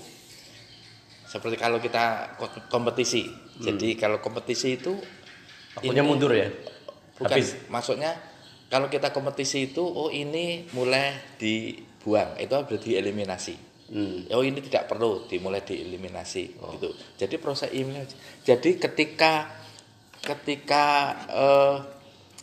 seperti 1.26 1.60
kalau 1.60 1.84
kita 1.84 2.36
ko- 2.40 2.64
kompetisi. 2.72 3.28
Jadi 3.60 3.96
kalau 3.96 4.20
kompetisi 4.20 4.80
itu 4.80 4.96
Waktunya 5.76 6.04
mundur 6.08 6.32
ya. 6.32 6.48
Bukan, 7.20 7.36
Habis. 7.36 7.68
maksudnya 7.68 8.16
kalau 8.72 8.88
kita 8.88 9.12
kompetisi 9.12 9.72
itu 9.72 9.84
oh 9.84 10.08
ini 10.08 10.64
mulai 10.72 11.36
dibuang, 11.36 12.40
itu 12.40 12.52
berarti 12.56 12.92
eliminasi. 12.96 13.56
Oh 14.32 14.42
ini 14.42 14.64
tidak 14.64 14.88
perlu 14.88 15.28
dimulai 15.28 15.60
dieliminasi 15.62 16.44
gitu. 16.56 16.90
Jadi 17.20 17.36
proses 17.38 17.70
eliminasi. 17.70 18.16
Jadi 18.48 18.80
ketika 18.80 19.52
ketika 20.24 20.86
eh, 21.28 21.76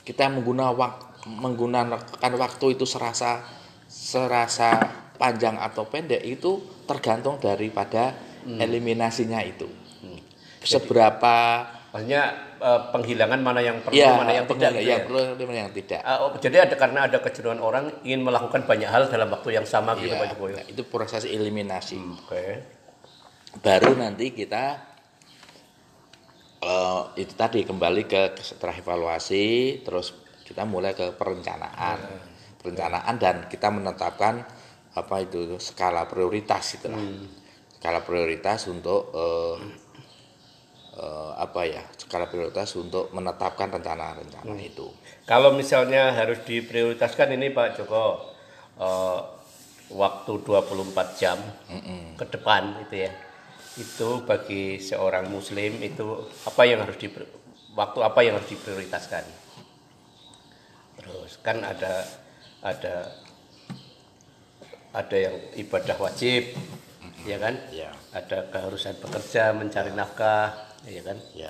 kita 0.04 0.28
menggunakan 0.28 0.76
wak- 0.76 1.24
menggunakan 1.26 2.32
waktu 2.36 2.66
itu 2.76 2.84
serasa 2.84 3.42
serasa 4.12 4.76
panjang 5.16 5.56
atau 5.56 5.88
pendek 5.88 6.20
itu 6.20 6.84
tergantung 6.84 7.40
daripada 7.40 8.12
eliminasinya 8.44 9.40
itu. 9.40 9.64
Seberapa 10.60 11.64
Maksudnya 11.92 12.56
eh, 12.56 12.80
penghilangan 12.88 13.40
mana 13.44 13.60
yang 13.60 13.84
perlu, 13.84 14.00
ya 14.00 14.16
mana 14.16 14.32
yang 14.32 14.48
tidak. 14.48 14.72
gitu 14.72 14.80
yang 14.80 15.04
ya? 15.04 15.04
perlu 15.04 15.44
mana 15.44 15.58
yang 15.68 15.72
tidak. 15.76 16.00
Ah, 16.00 16.24
oh, 16.24 16.32
jadi 16.40 16.64
ada 16.64 16.74
karena 16.80 17.04
ada 17.04 17.20
kecenderungan 17.20 17.60
orang 17.60 17.84
ingin 18.00 18.24
melakukan 18.24 18.64
banyak 18.64 18.88
hal 18.88 19.12
dalam 19.12 19.28
waktu 19.28 19.60
yang 19.60 19.68
sama 19.68 19.92
gitu 20.00 20.16
Iya, 20.16 20.24
Pak 20.24 20.40
nah, 20.40 20.64
itu 20.64 20.82
proses 20.88 21.28
eliminasi. 21.28 22.00
Oke. 22.00 22.44
Baru 23.60 23.92
nanti 23.92 24.32
kita 24.32 24.80
eh, 26.64 27.02
itu 27.20 27.34
tadi 27.36 27.60
kembali 27.68 28.08
ke 28.08 28.40
setelah 28.40 28.72
evaluasi, 28.72 29.84
terus 29.84 30.16
kita 30.48 30.64
mulai 30.64 30.96
ke 30.96 31.12
perencanaan, 31.12 32.31
perencanaan 32.62 33.18
dan 33.18 33.50
kita 33.50 33.68
menetapkan 33.68 34.46
apa 34.92 35.16
itu 35.24 35.58
skala 35.58 36.06
prioritas 36.06 36.78
itulah, 36.78 37.02
skala 37.76 38.00
prioritas 38.06 38.70
untuk 38.70 39.10
eh, 39.10 39.56
eh, 41.00 41.32
apa 41.36 41.60
ya 41.66 41.82
skala 41.98 42.30
prioritas 42.30 42.76
untuk 42.78 43.10
menetapkan 43.10 43.72
rencana-rencana 43.72 44.54
itu. 44.62 44.86
Kalau 45.26 45.56
misalnya 45.58 46.14
harus 46.14 46.44
diprioritaskan 46.46 47.34
ini 47.34 47.50
Pak 47.50 47.82
Joko 47.82 48.30
eh, 48.78 49.20
waktu 49.92 50.32
24 50.44 51.20
jam 51.20 51.38
ke 52.16 52.24
depan 52.30 52.84
itu 52.86 53.08
ya. 53.08 53.12
Itu 53.72 54.28
bagi 54.28 54.76
seorang 54.76 55.32
muslim 55.32 55.80
itu 55.80 56.28
apa 56.44 56.62
yang 56.68 56.84
harus 56.84 57.00
di 57.00 57.08
waktu 57.72 57.98
apa 58.04 58.20
yang 58.20 58.36
harus 58.36 58.52
diprioritaskan. 58.52 59.24
Terus 61.00 61.40
kan 61.40 61.64
ada 61.64 62.04
ada 62.62 63.10
ada 64.92 65.16
yang 65.16 65.34
ibadah 65.56 65.96
wajib 65.98 66.52
ya 67.24 67.36
kan? 67.38 67.54
Ya. 67.70 67.90
Ada 68.12 68.50
keharusan 68.50 68.98
bekerja, 68.98 69.50
mencari 69.50 69.90
nafkah, 69.90 70.52
ya 70.84 71.00
kan? 71.00 71.16
Ya, 71.32 71.48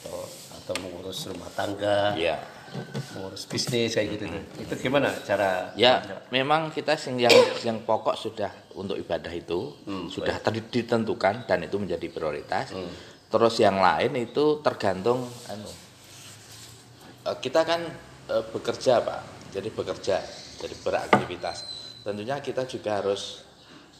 Atau, 0.00 0.26
atau 0.56 0.74
mengurus 0.80 1.28
rumah 1.28 1.46
tangga 1.52 2.16
ya. 2.16 2.40
mengurus 3.14 3.44
bisnis 3.44 3.92
kayak 3.92 4.14
gitu 4.14 4.24
itu 4.56 4.74
gimana 4.78 5.10
cara 5.26 5.74
Ya, 5.74 5.98
memang 6.30 6.70
kita 6.70 6.94
yang 7.18 7.34
yang 7.60 7.78
pokok 7.82 8.14
sudah 8.14 8.50
untuk 8.72 8.94
ibadah 8.94 9.30
itu 9.30 9.74
sudah 10.08 10.38
tadi 10.38 10.62
ditentukan 10.62 11.46
dan 11.46 11.66
itu 11.66 11.76
menjadi 11.76 12.06
prioritas. 12.06 12.70
Terus 13.26 13.54
yang 13.58 13.78
lain 13.78 14.14
itu 14.16 14.58
tergantung 14.60 15.26
anu. 15.46 15.70
eh, 17.24 17.36
Kita 17.38 17.62
kan 17.62 17.86
eh, 18.26 18.44
bekerja, 18.50 18.98
Pak. 19.02 19.20
Jadi 19.50 19.68
bekerja, 19.70 20.22
jadi 20.60 20.74
beraktivitas. 20.78 21.64
Tentunya 22.00 22.38
kita 22.38 22.64
juga 22.64 23.00
harus 23.00 23.42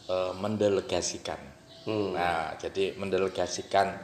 eh, 0.06 0.32
mendelegasikan. 0.36 1.40
Nah, 1.88 2.54
jadi 2.54 2.92
mendelegasikan 2.94 3.96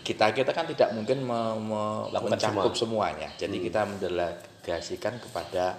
kita 0.00 0.30
kita 0.30 0.54
kan 0.54 0.64
tidak 0.64 0.94
mungkin 0.94 1.20
me- 1.20 1.58
me- 1.60 2.06
Lakukan 2.08 2.38
mencakup 2.38 2.72
semuanya. 2.72 3.28
Jadi 3.36 3.58
kita 3.60 3.82
mendelegasikan 3.84 5.18
kepada 5.18 5.76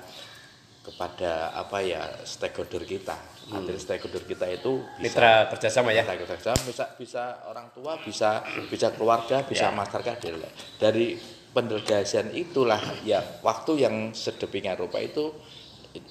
kepada 0.82 1.54
apa 1.54 1.78
ya 1.80 2.02
stakeholder 2.26 2.82
kita. 2.84 3.14
Artinya 3.48 3.78
stakeholder 3.78 4.24
kita 4.24 4.50
itu 4.50 4.82
bisa 4.98 5.02
mitra 5.02 5.32
kerjasama 5.48 5.90
ya 5.92 6.02
Mitra 6.04 6.18
kerjasama 6.26 6.58
bisa 6.66 6.86
bisa 6.98 7.24
orang 7.46 7.70
tua, 7.72 8.02
bisa 8.02 8.42
bisa 8.68 8.88
keluarga, 8.92 9.46
bisa 9.46 9.70
Ya. 9.70 9.74
masyarakat 9.74 10.16
dari- 10.20 10.42
dari 10.78 11.06
pendelegasian 11.52 12.34
itulah 12.34 12.80
ya 13.04 13.22
waktu 13.42 13.84
yang 13.84 13.96
sedemikian 14.12 14.74
rupa 14.76 14.98
itu 14.98 15.36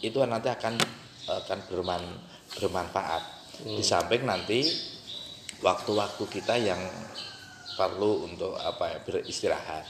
itu 0.00 0.18
nanti 0.24 0.48
akan 0.52 0.76
akan 1.30 1.58
berman, 1.70 2.02
bermanfaat. 2.58 3.22
Di 3.60 3.84
samping 3.84 4.24
nanti 4.24 4.64
waktu-waktu 5.60 6.24
kita 6.26 6.56
yang 6.56 6.80
perlu 7.76 8.28
untuk 8.28 8.56
apa 8.56 8.96
ya 8.96 8.98
beristirahat. 9.04 9.84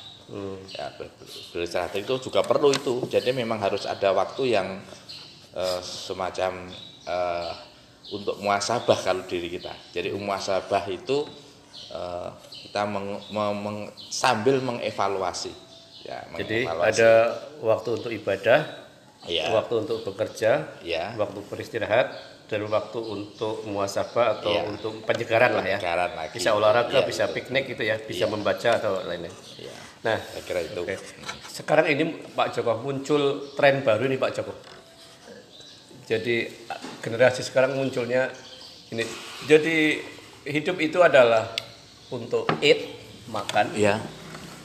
Ya, 0.75 0.95
ber- 0.95 1.11
ber- 1.11 1.43
beristirahat 1.55 1.95
itu 1.99 2.15
juga 2.23 2.43
perlu 2.47 2.71
itu. 2.71 3.03
Jadi 3.11 3.35
memang 3.35 3.59
harus 3.59 3.87
ada 3.87 4.15
waktu 4.15 4.55
yang 4.55 4.79
eh, 5.55 5.81
semacam 5.83 6.71
eh, 7.07 7.53
untuk 8.11 8.39
muasabah 8.43 8.99
kalau 9.01 9.23
diri 9.27 9.51
kita. 9.51 9.75
Jadi 9.95 10.15
muasabah 10.15 10.85
itu 10.91 11.27
eh, 11.91 12.29
kita 12.67 12.87
meng- 12.87 13.23
meng- 13.31 13.59
meng- 13.59 13.91
sambil 14.11 14.63
mengevaluasi. 14.63 15.51
Ya, 16.07 16.23
jadi 16.39 16.67
mengevaluasi. 16.67 16.91
ada 17.03 17.11
waktu 17.63 17.89
untuk 17.99 18.11
ibadah 18.15 18.61
Iya. 19.31 19.55
waktu 19.55 19.75
untuk 19.87 20.03
bekerja, 20.03 20.83
Iya. 20.83 21.15
waktu 21.15 21.39
beristirahat, 21.47 22.07
dan 22.51 22.67
waktu 22.67 22.99
untuk 22.99 23.63
muasabah 23.63 24.43
atau 24.43 24.51
Iya. 24.51 24.63
untuk 24.67 25.07
penyegaran 25.07 25.55
lah 25.55 25.63
ya. 25.63 25.79
Penyegaran 25.79 26.11
lagi. 26.19 26.35
Bisa 26.35 26.51
olahraga, 26.59 26.99
Iya, 26.99 27.07
bisa 27.07 27.25
betul. 27.31 27.35
piknik 27.47 27.65
gitu 27.71 27.83
ya, 27.87 27.97
bisa 28.03 28.27
Iya. 28.27 28.33
membaca 28.35 28.71
atau 28.75 28.93
lainnya. 29.07 29.31
Iya. 29.55 29.75
Nah, 30.01 30.19
Saya 30.19 30.43
kira 30.43 30.61
itu. 30.67 30.81
Oke. 30.83 30.97
Sekarang 31.47 31.87
ini 31.87 32.05
Pak 32.35 32.57
Joko 32.57 32.83
muncul 32.83 33.53
tren 33.55 33.87
baru 33.87 34.11
nih 34.11 34.19
Pak 34.19 34.33
Joko. 34.35 34.53
Jadi 36.11 36.49
generasi 36.99 37.47
sekarang 37.47 37.79
munculnya 37.79 38.27
ini. 38.91 39.07
Jadi 39.47 40.03
hidup 40.43 40.83
itu 40.83 40.99
adalah 40.99 41.55
untuk 42.11 42.51
eat, 42.59 42.83
makan, 43.31 43.77
Iya. 43.79 44.03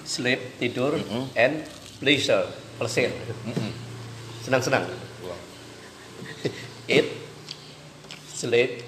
sleep, 0.01 0.57
tidur, 0.57 0.97
and 1.37 1.61
pleasure, 2.01 2.49
plesir. 2.81 3.13
Senang-senang. 4.45 4.85
eat, 6.85 7.09
sleep, 8.29 8.85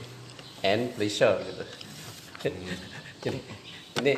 and 0.61 0.93
pleasure 0.93 1.33
gitu. 1.41 1.65
jadi 3.25 3.37
ini 3.97 4.13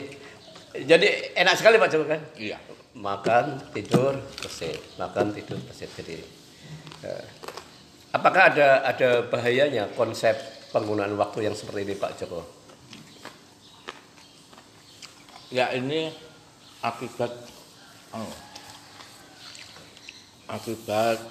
jadi 0.84 1.08
enak 1.40 1.56
sekali 1.56 1.80
Pak 1.80 1.90
Joko 1.90 2.06
kan? 2.06 2.22
Iya. 2.36 2.60
makan 3.00 3.72
tidur 3.72 4.18
bersih 4.44 4.76
makan 5.00 5.32
tidur 5.32 5.56
bersih 5.64 5.88
jadi 5.96 6.20
eh, 7.08 7.24
apakah 8.12 8.52
ada 8.52 8.84
ada 8.84 9.24
bahayanya 9.30 9.88
konsep 9.96 10.36
penggunaan 10.76 11.16
waktu 11.16 11.48
yang 11.48 11.56
seperti 11.56 11.88
ini 11.88 11.96
Pak 11.96 12.20
Joko 12.20 12.44
Ya 15.50 15.74
ini 15.74 16.14
akibat 16.86 17.34
oh, 18.14 18.30
akibat 20.50 21.22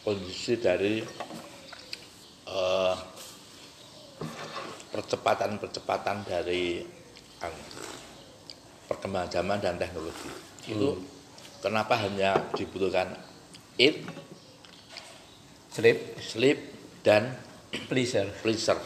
kondisi 0.00 0.56
dari 0.56 1.04
eh, 2.48 2.96
percepatan-percepatan 4.88 6.24
dari 6.24 6.80
anu, 7.44 7.62
perkembangan 8.88 9.30
zaman 9.32 9.58
dan 9.60 9.76
teknologi. 9.76 10.30
Itu 10.64 11.04
kenapa 11.60 12.00
hanya 12.00 12.48
dibutuhkan 12.56 13.12
eat, 13.76 14.08
sleep 15.68 16.16
sleep 16.20 16.58
dan 17.04 17.36
pleasure 17.92 18.32
pleasure. 18.40 18.80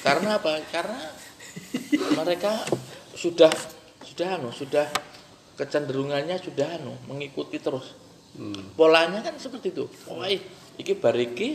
Karena 0.00 0.40
apa? 0.40 0.62
Karena 0.72 1.12
mereka 2.16 2.64
sudah 3.18 3.50
sudah 4.18 4.34
anu, 4.34 4.50
sudah 4.50 4.86
kecenderungannya 5.54 6.42
sudah 6.42 6.66
anu, 6.74 6.98
mengikuti 7.06 7.62
terus. 7.62 7.94
Polanya 8.74 9.22
kan 9.22 9.38
seperti 9.38 9.70
itu. 9.70 9.86
Pokoknya 9.86 10.42
iki 10.74 10.98
bariki 10.98 11.48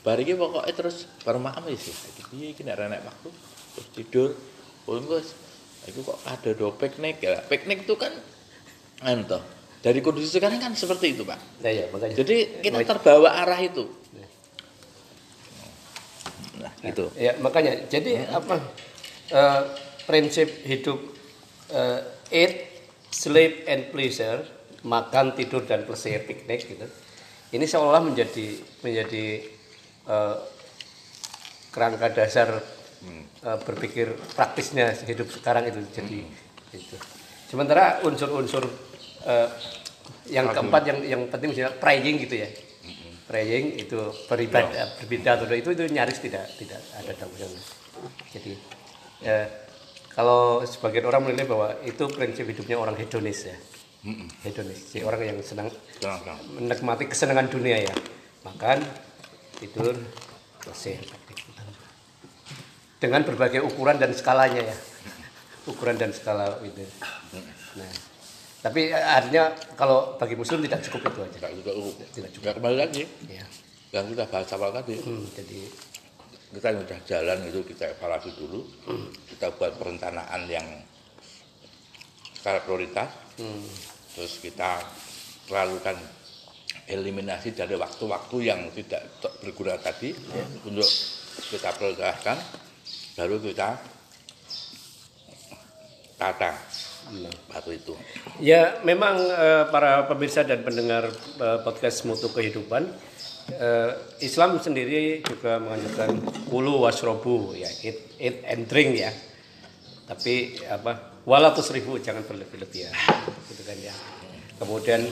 bariki 0.00 0.32
pokoknya 0.40 0.72
terus 0.72 1.04
baru 1.20 1.36
makan 1.36 1.68
wis. 1.68 1.92
Iki 1.92 2.22
piye 2.32 2.46
iki 2.56 2.64
nek 2.64 2.80
renek 2.80 3.04
waktu 3.04 3.28
terus 3.76 3.88
tidur. 3.92 4.30
Wis. 4.88 5.36
Iku 5.84 6.00
kok 6.00 6.16
ada 6.24 6.50
do 6.56 6.72
piknik 6.72 7.20
ya. 7.20 7.44
Piknik 7.44 7.84
itu 7.84 7.92
kan 8.00 8.16
anu 9.04 9.28
toh. 9.28 9.44
Dari 9.84 10.00
kondisi 10.00 10.32
sekarang 10.32 10.56
kan 10.58 10.72
seperti 10.72 11.12
itu, 11.12 11.22
Pak. 11.28 11.60
ya 11.60 11.70
ya 11.70 11.84
makanya 11.92 12.16
Jadi 12.16 12.64
kita 12.64 12.80
terbawa 12.88 13.36
arah 13.44 13.60
itu. 13.60 13.84
Nah, 16.56 16.72
itu. 16.80 17.04
ya 17.20 17.36
makanya 17.38 17.84
jadi 17.86 18.26
apa 18.32 18.58
eh, 19.30 19.62
prinsip 20.06 20.48
hidup 20.64 20.98
eh, 21.70 22.00
eat 22.30 22.54
sleep 23.10 23.66
and 23.66 23.90
pleasure 23.90 24.42
makan 24.86 25.34
tidur 25.34 25.66
dan 25.66 25.82
plesir 25.82 26.22
piknik 26.22 26.62
gitu. 26.66 26.86
Ini 27.50 27.66
seolah 27.66 28.02
menjadi 28.02 28.56
menjadi 28.86 29.24
eh, 30.06 30.36
kerangka 31.74 32.08
dasar 32.14 32.62
eh, 33.42 33.58
berpikir 33.66 34.14
praktisnya 34.38 34.94
hidup 34.94 35.28
sekarang 35.30 35.68
itu 35.68 35.82
jadi 35.90 36.18
itu. 36.72 36.96
Sementara 37.50 38.02
unsur-unsur 38.06 38.66
eh, 39.26 39.50
yang 40.30 40.50
keempat 40.54 40.82
yang 40.86 40.98
yang 41.02 41.22
penting 41.26 41.50
misalnya 41.54 41.74
praying 41.76 42.22
gitu 42.22 42.46
ya. 42.46 42.50
Praying 43.26 43.82
itu 43.82 43.98
beribadah 44.30 45.02
berbeda 45.02 45.34
atau 45.34 45.50
itu 45.50 45.74
itu 45.74 45.82
nyaris 45.90 46.22
tidak 46.22 46.46
tidak 46.62 46.78
ada 46.94 47.10
dampaknya 47.10 47.58
jadi 48.30 48.52
eh, 49.24 49.46
kalau 50.16 50.64
sebagian 50.64 51.04
orang 51.04 51.28
menilai 51.28 51.44
bahwa 51.44 51.68
itu 51.84 52.08
prinsip 52.08 52.48
hidupnya 52.48 52.80
orang 52.80 52.96
hedonis 52.96 53.52
ya. 53.52 53.56
Hedonis. 54.48 54.96
Jadi 54.96 55.04
orang 55.04 55.20
yang 55.28 55.38
senang 55.44 55.68
menikmati 56.56 57.04
kesenangan 57.04 57.52
dunia 57.52 57.84
ya. 57.84 57.94
Makan 58.48 58.80
tidur 59.60 59.92
bersih. 60.64 60.96
Dengan 62.96 63.20
berbagai 63.28 63.60
ukuran 63.60 64.00
dan 64.00 64.16
skalanya 64.16 64.72
ya. 64.72 64.76
Ukuran 65.68 66.00
dan 66.00 66.16
skala 66.16 66.64
itu. 66.64 66.80
Nah 67.76 67.92
tapi 68.64 68.90
artinya 68.90 69.54
kalau 69.78 70.18
bagi 70.18 70.34
muslim 70.34 70.64
tidak 70.64 70.80
cukup 70.88 71.12
itu 71.12 71.20
aja. 71.22 71.36
Tidak 71.38 71.52
juga 71.60 71.72
Tidak 72.16 72.30
juga 72.32 72.48
kembali 72.56 72.76
lagi. 72.80 73.04
Ya 73.28 73.44
yang 73.94 74.12
kita 74.12 74.24
bahas 74.28 74.50
awal 74.52 74.70
tadi. 74.74 74.98
Hmm, 75.00 75.24
jadi 75.32 75.60
kita 76.54 76.72
yang 76.72 76.80
udah 76.86 77.00
jalan 77.06 77.38
itu 77.48 77.60
kita 77.66 77.96
evaluasi 77.96 78.30
dulu. 78.38 78.60
Kita 79.26 79.50
buat 79.56 79.74
perencanaan 79.78 80.46
yang 80.46 80.66
skala 82.38 82.62
prioritas. 82.62 83.10
Terus 84.14 84.32
kita 84.40 84.80
lakukan 85.50 85.96
eliminasi 86.86 87.54
dari 87.54 87.74
waktu-waktu 87.74 88.36
yang 88.46 88.70
tidak 88.70 89.02
berguna 89.42 89.74
tadi 89.78 90.14
untuk 90.62 90.86
kita 91.50 91.74
prioritaskan 91.74 92.38
baru 93.18 93.36
kita 93.42 93.68
tata 96.16 96.52
baru 97.52 97.70
itu. 97.70 97.94
Ya, 98.42 98.82
memang 98.82 99.14
eh, 99.20 99.64
para 99.70 100.10
pemirsa 100.10 100.42
dan 100.42 100.66
pendengar 100.66 101.06
eh, 101.14 101.58
podcast 101.62 102.02
Mutu 102.02 102.28
Kehidupan, 102.34 102.90
eh, 103.54 103.90
Islam 104.22 104.58
sendiri 104.58 105.22
juga 105.22 105.62
menganjurkan 105.62 106.10
kulu 106.50 106.86
wasrobu, 106.86 107.54
ya, 107.54 107.70
eat, 107.84 108.18
eat 108.18 108.36
and 108.46 108.66
drink 108.66 108.98
ya. 108.98 109.12
Tapi 110.06 110.62
apa? 110.70 111.14
Walatus 111.26 111.74
ribu 111.74 111.98
jangan 111.98 112.22
berlebih-lebihan, 112.22 112.94
gitu 113.50 113.62
kan 113.66 113.76
ya. 113.82 113.94
Kemudian 114.62 115.02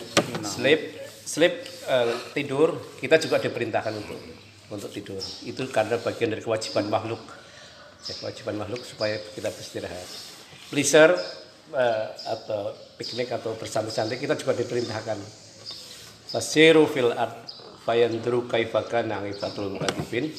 sleep, 0.47 0.95
sleep 1.27 1.55
eh, 1.91 2.15
tidur 2.31 2.95
kita 3.03 3.19
juga 3.19 3.43
diperintahkan 3.43 3.95
untuk 3.99 4.19
untuk 4.71 4.91
tidur. 4.95 5.19
Itu 5.43 5.67
karena 5.75 5.99
bagian 5.99 6.31
dari 6.31 6.43
kewajiban 6.43 6.87
makhluk, 6.87 7.23
ya, 8.07 8.15
kewajiban 8.23 8.63
makhluk 8.63 8.87
supaya 8.87 9.19
kita 9.35 9.51
beristirahat. 9.51 10.09
Pleasure 10.71 11.19
eh, 11.75 12.07
atau 12.31 12.71
piknik 12.95 13.35
atau 13.35 13.59
bersantai-santai 13.59 14.23
kita 14.23 14.39
juga 14.39 14.55
diperintahkan 14.55 15.19
fasiru 16.31 16.87
fil 16.87 17.11
ard 17.15 17.54
fayandru 17.85 18.49
kaifa 18.49 18.83
kana 18.89 19.21
ibatul 19.29 19.77
mukadzibin 19.77 20.33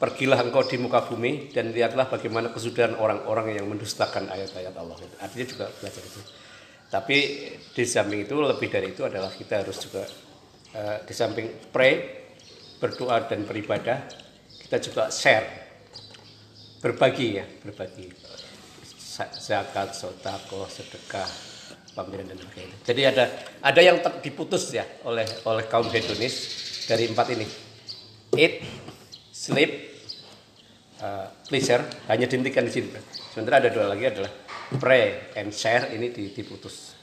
pergilah 0.00 0.40
engkau 0.40 0.64
di 0.64 0.80
muka 0.80 1.04
bumi 1.04 1.52
dan 1.52 1.76
lihatlah 1.76 2.08
bagaimana 2.08 2.48
kesudahan 2.48 2.96
orang-orang 2.96 3.52
yang 3.60 3.68
mendustakan 3.68 4.32
ayat-ayat 4.32 4.72
Allah 4.72 4.96
artinya 5.20 5.46
juga 5.46 5.68
belajar 5.76 6.00
itu. 6.00 6.20
Tapi 6.90 7.18
di 7.70 7.84
samping 7.86 8.26
itu 8.26 8.34
lebih 8.40 8.66
dari 8.66 8.96
itu 8.96 9.04
adalah 9.04 9.30
kita 9.30 9.62
harus 9.62 9.76
juga 9.78 10.02
eh, 10.74 10.98
di 11.04 11.14
samping 11.14 11.70
pray 11.70 11.94
berdoa 12.80 13.28
dan 13.28 13.44
beribadah 13.44 14.08
kita 14.66 14.76
juga 14.80 15.12
share. 15.12 15.68
Berbagi 16.80 17.28
ya 17.36 17.44
berbagi. 17.60 18.08
Zakat, 19.20 19.92
sodako, 19.92 20.64
sedekah, 20.64 21.28
pameran 21.92 22.32
dan 22.32 22.40
sebagainya. 22.40 22.76
Jadi 22.88 23.02
ada 23.04 23.24
ada 23.60 23.80
yang 23.84 24.00
diputus 24.24 24.72
ya 24.72 24.88
oleh 25.04 25.28
oleh 25.44 25.68
kaum 25.68 25.92
hedonis 25.92 26.69
dari 26.90 27.06
empat 27.06 27.26
ini. 27.38 27.46
Eat, 28.34 28.66
sleep, 29.30 29.70
uh, 30.98 31.30
pleasure 31.46 31.86
hanya 32.10 32.26
dihentikan 32.26 32.66
di 32.66 32.72
sini. 32.74 32.90
Sementara 33.30 33.62
ada 33.62 33.70
dua 33.70 33.86
lagi 33.94 34.10
adalah 34.10 34.30
pray 34.74 35.30
and 35.38 35.54
share 35.54 35.94
ini 35.94 36.10
di- 36.10 36.34
diputus. 36.34 36.98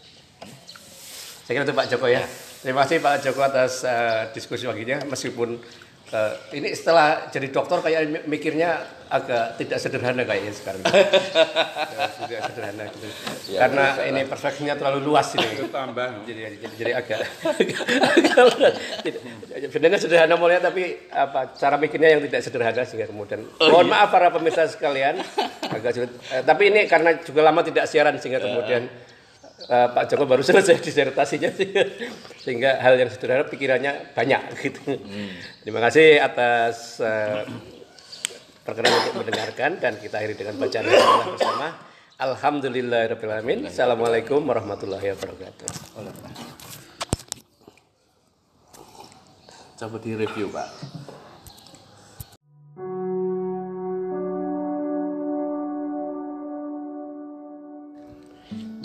Saya 1.48 1.64
kira 1.64 1.64
itu 1.64 1.72
Pak 1.72 1.88
Joko 1.88 2.12
ya. 2.12 2.28
Terima 2.60 2.84
kasih 2.84 3.00
Pak 3.00 3.24
Joko 3.24 3.40
atas 3.48 3.88
uh, 3.88 4.28
diskusi 4.36 4.68
paginya 4.68 5.00
meskipun 5.08 5.56
uh, 6.14 6.34
ini 6.54 6.72
setelah 6.74 7.28
jadi 7.32 7.48
dokter 7.52 7.80
kayak 7.84 8.28
mikirnya 8.28 8.84
agak 9.08 9.56
tidak 9.56 9.80
sederhana 9.80 10.24
kayaknya 10.28 10.54
sekarang. 10.54 10.82
Ya, 11.98 12.06
tidak 12.14 12.42
sederhana 12.52 12.84
gitu. 12.94 13.08
Karena 13.58 13.86
ini 14.06 14.22
perspektifnya 14.30 14.76
terlalu 14.78 15.00
luas 15.02 15.34
ini. 15.34 15.48
Itu 15.58 15.72
tambah. 15.74 16.28
Jadi, 16.30 16.42
jadi, 16.62 16.76
jadi 16.78 16.92
agak, 16.94 17.20
tidak- 17.58 17.86
sebenarnya 19.74 19.98
sederhana 19.98 20.36
mulia 20.38 20.62
tapi 20.62 21.10
apa 21.10 21.58
cara 21.58 21.80
mikirnya 21.82 22.18
yang 22.18 22.22
tidak 22.30 22.42
sederhana 22.46 22.84
sehingga 22.86 23.10
kemudian 23.10 23.42
mohon 23.66 23.88
maaf 23.90 24.14
para 24.14 24.30
pemirsa 24.30 24.70
sekalian 24.70 25.18
agak 25.74 25.92
sulit. 25.96 26.12
Eh, 26.30 26.44
tapi 26.46 26.70
ini 26.70 26.86
karena 26.86 27.18
juga 27.18 27.42
lama 27.42 27.66
tidak 27.66 27.90
siaran 27.90 28.20
sehingga 28.22 28.44
kemudian 28.44 28.86
eh, 29.68 29.88
Pak 29.92 30.04
Joko 30.10 30.24
baru 30.26 30.44
selesai 30.44 30.82
disertasinya 30.88 31.52
sehingga 32.42 32.80
hal 32.80 32.98
yang 32.98 33.12
sederhana 33.12 33.46
pikirannya 33.48 34.16
banyak 34.16 34.42
gitu. 34.64 34.98
Terima 35.64 35.80
kasih 35.84 36.24
atas 36.24 37.04
eh, 37.04 37.44
perkenan 38.68 38.92
untuk 39.04 39.24
mendengarkan 39.24 39.80
dan 39.80 39.94
kita 40.00 40.20
akhiri 40.20 40.36
dengan 40.36 40.56
bacaan 40.60 40.86
bersama. 41.36 41.68
Alhamdulillahirobbilalamin. 42.18 43.70
Assalamualaikum 43.70 44.42
warahmatullahi 44.42 45.14
wabarakatuh. 45.14 45.70
Coba 49.78 49.98
di 50.02 50.12
review 50.18 50.50
Pak. 50.50 51.17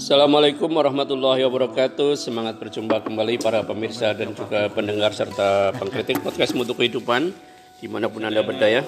Assalamualaikum 0.03 0.67
warahmatullahi 0.67 1.47
wabarakatuh. 1.47 2.19
Semangat 2.19 2.59
berjumpa 2.59 3.07
kembali 3.07 3.39
para 3.39 3.63
pemirsa 3.63 4.11
dan 4.11 4.35
juga 4.35 4.67
pendengar 4.67 5.15
serta 5.15 5.71
pengkritik 5.79 6.19
podcast 6.27 6.59
Mutu 6.59 6.75
Kehidupan 6.75 7.31
di 7.79 7.87
mana 7.87 8.11
pun 8.11 8.27
anda 8.27 8.43
berdaya. 8.43 8.83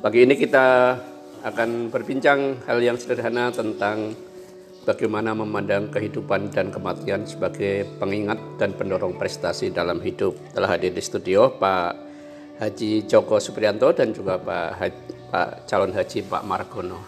Pagi 0.00 0.24
ini 0.24 0.40
kita 0.40 0.96
akan 1.44 1.92
berbincang 1.92 2.64
hal 2.64 2.80
yang 2.80 2.96
sederhana 2.96 3.52
tentang 3.52 4.16
bagaimana 4.88 5.36
memandang 5.36 5.92
kehidupan 5.92 6.48
dan 6.48 6.72
kematian 6.72 7.28
sebagai 7.28 7.84
pengingat 8.00 8.40
dan 8.56 8.72
pendorong 8.72 9.20
prestasi 9.20 9.68
dalam 9.68 10.00
hidup. 10.00 10.32
Telah 10.56 10.80
hadir 10.80 10.96
di 10.96 11.04
studio 11.04 11.60
Pak 11.60 11.92
Haji 12.56 13.04
Joko 13.04 13.36
Supriyanto 13.36 13.92
dan 13.92 14.16
juga 14.16 14.40
Pak, 14.40 14.68
Haji, 14.80 15.00
Pak 15.28 15.48
calon 15.68 15.92
haji 15.92 16.24
Pak 16.24 16.42
Margono. 16.48 17.04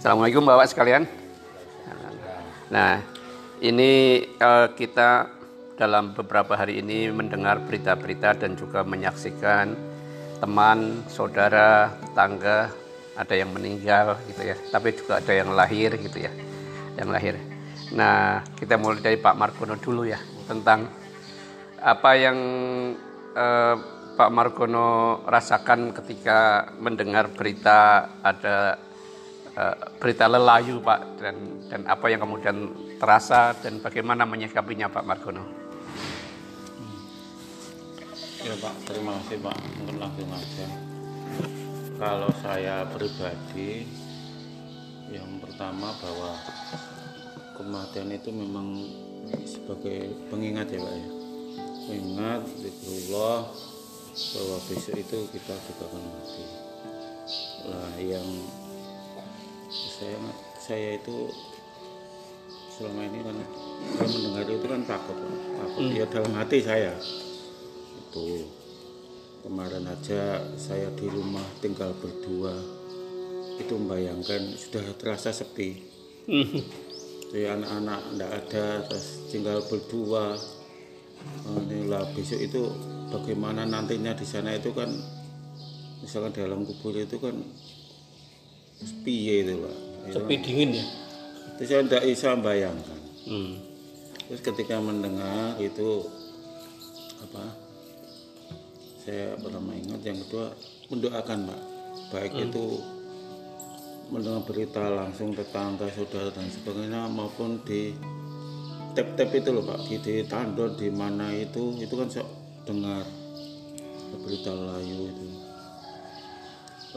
Assalamualaikum 0.00 0.48
Bapak 0.48 0.72
sekalian. 0.72 1.23
Nah, 2.72 3.00
ini 3.60 4.24
eh, 4.24 4.68
kita 4.72 5.28
dalam 5.74 6.14
beberapa 6.14 6.54
hari 6.54 6.78
ini 6.80 7.10
mendengar 7.10 7.58
berita-berita 7.66 8.38
dan 8.38 8.54
juga 8.54 8.86
menyaksikan 8.86 9.74
teman, 10.38 11.02
saudara, 11.10 11.92
tetangga 11.98 12.70
ada 13.14 13.34
yang 13.34 13.50
meninggal 13.54 14.18
gitu 14.30 14.42
ya, 14.42 14.56
tapi 14.70 14.94
juga 14.94 15.22
ada 15.22 15.32
yang 15.34 15.50
lahir 15.54 15.94
gitu 15.98 16.18
ya, 16.18 16.32
yang 16.98 17.10
lahir. 17.10 17.38
Nah, 17.94 18.42
kita 18.58 18.74
mulai 18.78 19.02
dari 19.02 19.18
Pak 19.18 19.34
Margono 19.38 19.78
dulu 19.78 20.06
ya 20.06 20.18
tentang 20.48 20.88
apa 21.84 22.10
yang 22.16 22.38
eh, 23.34 23.76
Pak 24.14 24.30
Margono 24.30 25.20
rasakan 25.26 25.90
ketika 25.90 26.70
mendengar 26.78 27.34
berita 27.34 28.08
ada 28.22 28.78
berita 30.02 30.26
lelayu 30.26 30.82
Pak 30.82 31.00
dan 31.22 31.36
dan 31.70 31.80
apa 31.86 32.06
yang 32.10 32.20
kemudian 32.22 32.74
terasa 32.98 33.54
dan 33.62 33.78
bagaimana 33.78 34.26
menyikapinya 34.26 34.90
Pak 34.90 35.04
Margono. 35.06 35.44
Ya 38.44 38.52
Pak, 38.60 38.74
terima 38.84 39.16
kasih 39.24 39.40
Pak. 39.40 39.56
Mungkin 39.80 39.96
langsung 39.96 40.28
aja. 40.28 40.66
Kalau 41.96 42.30
saya 42.44 42.84
pribadi, 42.92 43.88
yang 45.08 45.40
pertama 45.40 45.96
bahwa 45.96 46.36
kematian 47.56 48.12
itu 48.12 48.28
memang 48.34 48.84
sebagai 49.48 50.12
pengingat 50.28 50.68
ya 50.76 50.82
Pak 50.82 50.92
ya. 50.92 51.08
Pengingat 51.88 52.42
Allah 52.84 53.48
bahwa 54.14 54.56
besok 54.68 54.96
itu 55.00 55.18
kita 55.32 55.54
juga 55.64 55.84
akan 55.88 56.02
mati. 56.04 56.44
Lah 57.64 57.96
yang 57.96 58.28
saya 59.74 60.16
saya 60.56 60.88
itu 60.96 61.28
selama 62.70 63.06
ini 63.06 63.18
kan 63.26 63.36
saya 63.98 64.08
mendengar 64.08 64.46
itu 64.46 64.66
kan 64.66 64.82
takut 64.86 65.18
takut. 65.58 65.82
Ya 65.90 66.06
dalam 66.06 66.32
hati 66.38 66.58
saya. 66.62 66.94
Itu. 67.98 68.46
Kemarin 69.44 69.84
aja 69.84 70.40
saya 70.56 70.88
di 70.96 71.04
rumah 71.04 71.44
tinggal 71.60 71.92
berdua. 72.00 72.56
Itu 73.60 73.76
membayangkan 73.76 74.56
sudah 74.56 74.96
terasa 74.96 75.36
sepi. 75.36 75.84
Jadi 77.28 77.44
anak-anak 77.50 78.00
tidak 78.14 78.30
ada 78.30 78.66
terus 78.88 79.06
tinggal 79.28 79.58
berdua. 79.68 80.38
Oh, 81.44 81.60
inilah 81.60 82.08
besok 82.16 82.40
itu 82.40 82.62
bagaimana 83.12 83.68
nantinya 83.68 84.16
di 84.16 84.24
sana 84.28 84.56
itu 84.56 84.72
kan 84.72 84.92
misalkan 86.04 86.36
dalam 86.36 86.68
kubur 86.68 86.92
itu 86.96 87.16
kan 87.16 87.32
sepi 88.78 89.42
itu 89.42 89.54
pak 89.62 89.76
Sepi 90.04 90.34
dingin 90.36 90.76
ya. 90.76 90.84
itu 91.56 91.62
saya 91.64 91.80
tidak 91.86 92.04
bisa 92.04 92.36
membayangkan 92.36 93.04
Hmm. 93.24 93.56
Terus 94.28 94.40
ketika 94.44 94.76
mendengar 94.80 95.56
itu 95.56 96.04
apa? 97.24 97.44
Saya 99.00 99.36
pertama 99.36 99.72
ingat 99.76 100.00
yang 100.04 100.20
kedua 100.24 100.52
mendoakan 100.92 101.38
Pak. 101.48 101.60
Baik 102.12 102.32
itu 102.48 102.84
mendengar 104.12 104.44
berita 104.44 104.92
langsung 104.92 105.32
tetangga, 105.32 105.88
saudara 105.88 106.28
dan 106.32 106.48
sebagainya 106.52 107.08
maupun 107.08 107.64
di 107.64 107.96
tap-tap 108.92 109.32
itu 109.32 109.48
loh 109.52 109.64
Pak, 109.64 109.88
di, 109.88 109.96
di 110.00 110.14
tandon 110.28 110.76
di 110.76 110.88
mana 110.92 111.32
itu 111.32 111.80
itu 111.80 111.92
kan 111.96 112.08
saya 112.08 112.28
dengar 112.68 113.08
berita 114.20 114.52
layu 114.52 115.08
itu. 115.08 115.28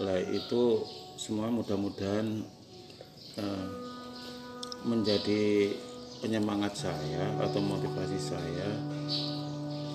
Lah 0.03 0.19
itu 0.27 0.83
semua 1.17 1.49
mudah-mudahan 1.49 2.45
eh, 3.41 3.67
menjadi 4.85 5.73
penyemangat 6.21 6.87
saya 6.87 7.33
atau 7.41 7.59
motivasi 7.61 8.17
saya 8.21 8.69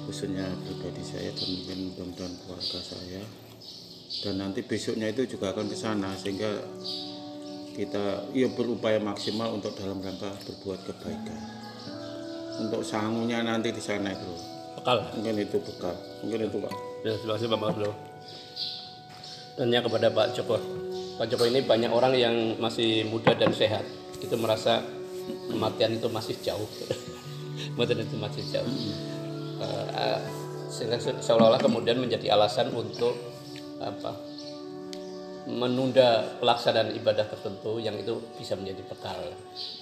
khususnya 0.05 0.51
pribadi 0.66 1.03
saya 1.03 1.31
dan 1.31 1.49
mungkin 1.49 1.78
mudah-mudahan 1.94 2.35
keluarga 2.43 2.81
saya 2.82 3.23
dan 4.27 4.35
nanti 4.43 4.61
besoknya 4.66 5.09
itu 5.09 5.24
juga 5.24 5.55
akan 5.55 5.70
ke 5.70 5.77
sana 5.78 6.12
sehingga 6.19 6.51
kita 7.73 8.28
ya 8.36 8.53
berupaya 8.53 9.01
maksimal 9.01 9.57
untuk 9.57 9.73
dalam 9.78 10.03
rangka 10.05 10.28
berbuat 10.44 10.81
kebaikan 10.85 11.40
untuk 12.61 12.85
sangunya 12.85 13.40
nanti 13.40 13.73
di 13.73 13.81
sana 13.81 14.12
itu 14.12 14.32
Bekal. 14.77 14.99
mungkin 15.16 15.35
itu 15.40 15.57
bekal 15.62 15.97
mungkin 16.20 16.51
itu 16.51 16.59
pak 16.61 16.93
Ya, 17.03 17.19
terima 17.19 17.35
kasih 17.35 17.51
Pak 17.51 17.59
Margono. 17.59 17.90
Tanya 19.59 19.82
kepada 19.82 20.07
Pak 20.15 20.39
Joko. 20.39 20.81
Pak 21.23 21.31
Joko 21.31 21.47
ini 21.47 21.62
banyak 21.62 21.94
orang 21.94 22.19
yang 22.19 22.35
masih 22.59 23.07
muda 23.07 23.31
dan 23.39 23.55
sehat. 23.55 23.86
Itu 24.19 24.35
merasa 24.35 24.82
kematian 25.47 25.94
itu 25.94 26.11
masih 26.11 26.35
jauh. 26.43 26.66
kematian 27.78 28.03
itu 28.03 28.19
masih 28.19 28.43
jauh. 28.51 28.74
Eh, 29.62 30.19
sehingga 30.66 30.99
se- 30.99 31.23
seolah-olah 31.23 31.62
kemudian 31.62 32.03
menjadi 32.03 32.35
alasan 32.35 32.74
untuk 32.74 33.15
apa? 33.78 34.35
menunda 35.47 36.39
pelaksanaan 36.43 36.90
ibadah 36.99 37.31
tertentu 37.31 37.78
yang 37.78 37.94
itu 38.03 38.19
bisa 38.35 38.59
menjadi 38.59 38.82
bekal. 38.82 39.23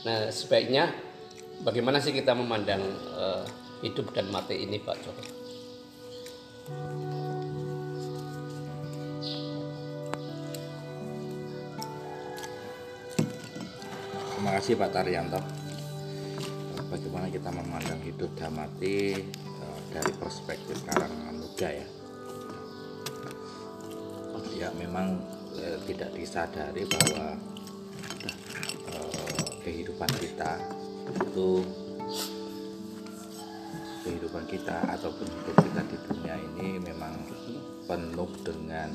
Nah, 0.04 0.28
sebaiknya 0.28 0.92
bagaimana 1.64 2.04
sih 2.04 2.12
kita 2.12 2.36
memandang 2.36 2.84
eh, 3.16 3.44
hidup 3.88 4.12
dan 4.12 4.28
mati 4.28 4.60
ini, 4.60 4.76
Pak 4.76 4.96
Joko? 5.00 5.24
Terima 14.40 14.56
kasih 14.56 14.72
Pak 14.80 14.88
Taryanto. 14.96 15.36
Bagaimana 16.88 17.28
kita 17.28 17.52
memandang 17.52 18.00
hidup 18.00 18.32
dan 18.40 18.56
mati 18.56 19.20
eh, 19.20 19.80
dari 19.92 20.16
perspektif 20.16 20.80
karangan 20.80 21.36
muda 21.36 21.68
ya. 21.68 21.84
Ya 24.56 24.72
memang 24.80 25.20
eh, 25.60 25.76
tidak 25.84 26.16
disadari 26.16 26.88
bahwa 26.88 27.36
eh, 28.88 29.44
kehidupan 29.60 30.08
kita 30.08 30.56
itu 31.20 31.60
kehidupan 34.08 34.48
kita 34.48 34.88
ataupun 34.88 35.28
hidup 35.28 35.56
kita 35.68 35.80
di 35.84 35.96
dunia 36.08 36.40
ini 36.40 36.80
memang 36.80 37.12
penuh 37.84 38.30
dengan 38.40 38.88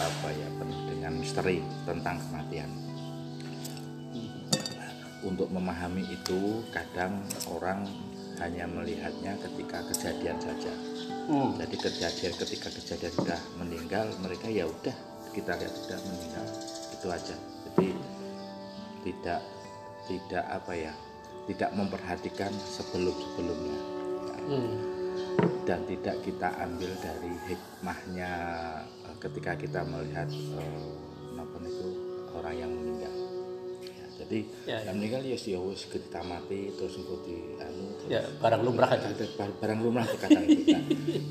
apa 0.00 0.28
ya 0.32 0.48
penuh 0.56 0.80
dengan 0.88 1.20
misteri 1.20 1.60
tentang 1.84 2.16
kematian 2.16 2.85
untuk 5.26 5.50
memahami 5.50 6.06
itu 6.06 6.62
kadang 6.70 7.18
orang 7.50 7.82
hanya 8.38 8.70
melihatnya 8.70 9.34
ketika 9.42 9.82
kejadian 9.90 10.38
saja. 10.38 10.72
Jadi 11.58 11.76
kejadian 11.76 12.32
ketika 12.38 12.68
kejadian 12.70 13.12
sudah 13.18 13.40
meninggal 13.58 14.06
mereka 14.22 14.46
ya 14.46 14.70
udah 14.70 14.94
kita 15.34 15.58
lihat 15.58 15.74
sudah 15.74 15.98
meninggal 16.06 16.46
itu 16.94 17.06
aja. 17.10 17.36
Jadi 17.66 17.88
tidak 19.02 19.40
tidak 20.06 20.44
apa 20.46 20.72
ya 20.72 20.92
tidak 21.50 21.70
memperhatikan 21.74 22.54
sebelum 22.70 23.14
sebelumnya 23.14 23.78
dan 25.66 25.82
tidak 25.90 26.16
kita 26.22 26.48
ambil 26.62 26.90
dari 27.02 27.32
hikmahnya 27.50 28.32
eh, 29.02 29.16
ketika 29.18 29.58
kita 29.58 29.82
melihat 29.82 30.30
eh, 30.30 30.90
apa 31.42 31.56
itu 31.66 31.86
orang 32.38 32.54
yang 32.54 32.70
meninggal. 32.70 33.15
Ya. 34.26 34.28
jadi 34.28 34.40
Ya, 34.66 34.78
yang 34.82 34.98
meninggal 34.98 35.22
ya 35.22 35.36
ya 35.36 35.58
wis 35.60 35.86
ditamati 35.86 36.74
terus 36.74 36.98
engko 36.98 37.22
di 37.22 37.34
anu 37.56 37.94
terus 37.96 38.10
Ya, 38.10 38.20
barang 38.36 38.60
lumrah 38.60 38.90
bar- 39.32 39.56
barang 39.56 39.80
rumah 39.80 40.02
itu 40.02 40.16
kadang 40.18 40.44
itu 40.44 40.66
nah, 40.68 40.82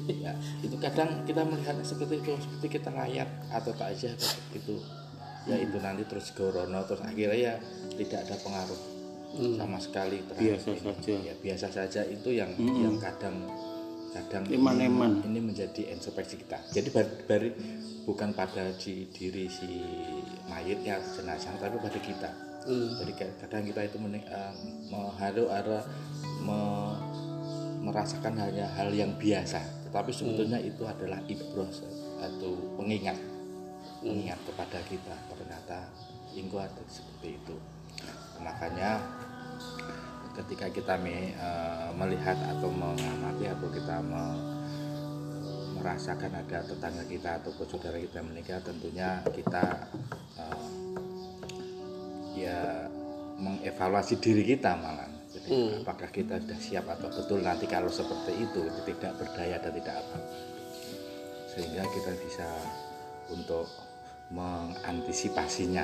ya, 0.08 0.32
itu 0.62 0.76
kadang 0.78 1.10
kita 1.24 1.44
melihatnya 1.44 1.84
seperti 1.84 2.16
itu 2.18 2.32
seperti 2.38 2.68
kita 2.74 2.90
layak 2.90 3.28
atau 3.50 3.72
tak 3.72 3.92
aja 3.92 4.16
itu 4.52 4.76
ya 5.46 5.56
itu 5.58 5.78
nanti 5.78 6.04
terus 6.06 6.32
gorono 6.32 6.80
terus 6.84 7.02
akhirnya 7.02 7.36
ya 7.36 7.54
tidak 7.94 8.20
ada 8.24 8.36
pengaruh 8.40 8.82
sama 9.54 9.78
sekali 9.78 10.24
terhadap 10.24 10.56
Biasa 10.56 10.70
ini. 10.72 10.80
saja. 10.82 11.14
ya 11.22 11.34
biasa 11.36 11.68
saja 11.70 12.02
itu 12.02 12.30
yang 12.32 12.50
yang 12.56 12.96
kadang 12.98 13.44
kadang 14.10 14.48
Iman-iman. 14.48 15.20
ini 15.22 15.44
menjadi 15.44 15.92
introspeksi 15.92 16.40
kita 16.40 16.56
jadi 16.72 16.88
bar- 16.90 17.28
bari 17.28 17.52
bukan 18.06 18.32
pada 18.32 18.72
di 18.78 19.12
diri 19.12 19.46
si 19.46 19.68
mayitnya 20.46 21.02
jenazah 21.04 21.52
tapi 21.58 21.76
pada 21.78 22.00
kita 22.00 22.30
jadi 22.66 23.12
ka- 23.14 23.36
kadang 23.46 23.64
kita 23.70 23.82
itu 23.86 23.98
menik, 24.02 24.26
eh, 24.26 24.54
mengharu 24.90 25.50
ada 25.54 25.86
me- 26.42 26.98
merasakan 27.86 28.34
hanya 28.42 28.66
hal 28.74 28.90
yang 28.90 29.14
biasa. 29.22 29.62
Tetapi 29.90 30.10
sebetulnya 30.10 30.58
itu 30.58 30.82
adalah 30.82 31.22
ibroh 31.30 31.70
atau 32.18 32.52
pengingat. 32.82 33.18
Pengingat 34.02 34.42
kepada 34.42 34.82
kita. 34.90 35.16
Ternyata 35.30 35.94
ingko 36.34 36.58
ada 36.58 36.82
seperti 36.90 37.38
itu. 37.38 37.56
Makanya 38.42 38.98
ketika 40.34 40.68
kita 40.74 40.94
me- 40.98 41.38
eh, 41.38 41.90
melihat 41.94 42.36
atau 42.36 42.68
mengamati 42.74 43.46
atau 43.46 43.70
kita 43.70 44.02
me- 44.02 44.42
merasakan 45.78 46.34
ada 46.34 46.66
tetangga 46.66 47.06
kita 47.06 47.38
atau 47.38 47.54
saudara 47.70 48.02
kita 48.02 48.18
menikah 48.26 48.58
tentunya 48.66 49.22
kita 49.30 49.86
eh, 50.42 50.85
ya 52.36 52.88
mengevaluasi 53.40 54.20
diri 54.20 54.44
kita 54.44 54.76
malah. 54.80 55.08
Jadi 55.36 55.84
apakah 55.84 56.08
kita 56.16 56.40
sudah 56.40 56.60
siap 56.60 56.86
atau 56.88 57.12
betul 57.12 57.44
nanti 57.44 57.68
kalau 57.68 57.92
seperti 57.92 58.40
itu 58.40 58.64
tidak 58.88 59.20
berdaya 59.20 59.60
dan 59.60 59.72
tidak 59.76 59.96
apa. 60.00 60.18
Sehingga 61.52 61.84
kita 61.92 62.12
bisa 62.24 62.48
untuk 63.32 63.68
mengantisipasinya. 64.32 65.84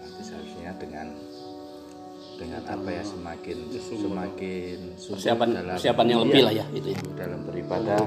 Nanti 0.00 0.20
seharusnya 0.24 0.72
dengan 0.80 1.12
dengan 2.40 2.64
apa 2.64 2.88
ya 2.88 3.04
semakin 3.04 3.68
semakin 3.84 4.78
Persiapan 4.96 5.48
dalam 5.60 5.76
persiapan 5.76 6.06
yang 6.08 6.20
lebih 6.24 6.40
iya, 6.40 6.46
lah 6.48 6.54
ya 6.56 6.66
itu 6.72 6.88
ya. 6.96 7.00
dalam 7.20 7.40
beribadah. 7.44 8.00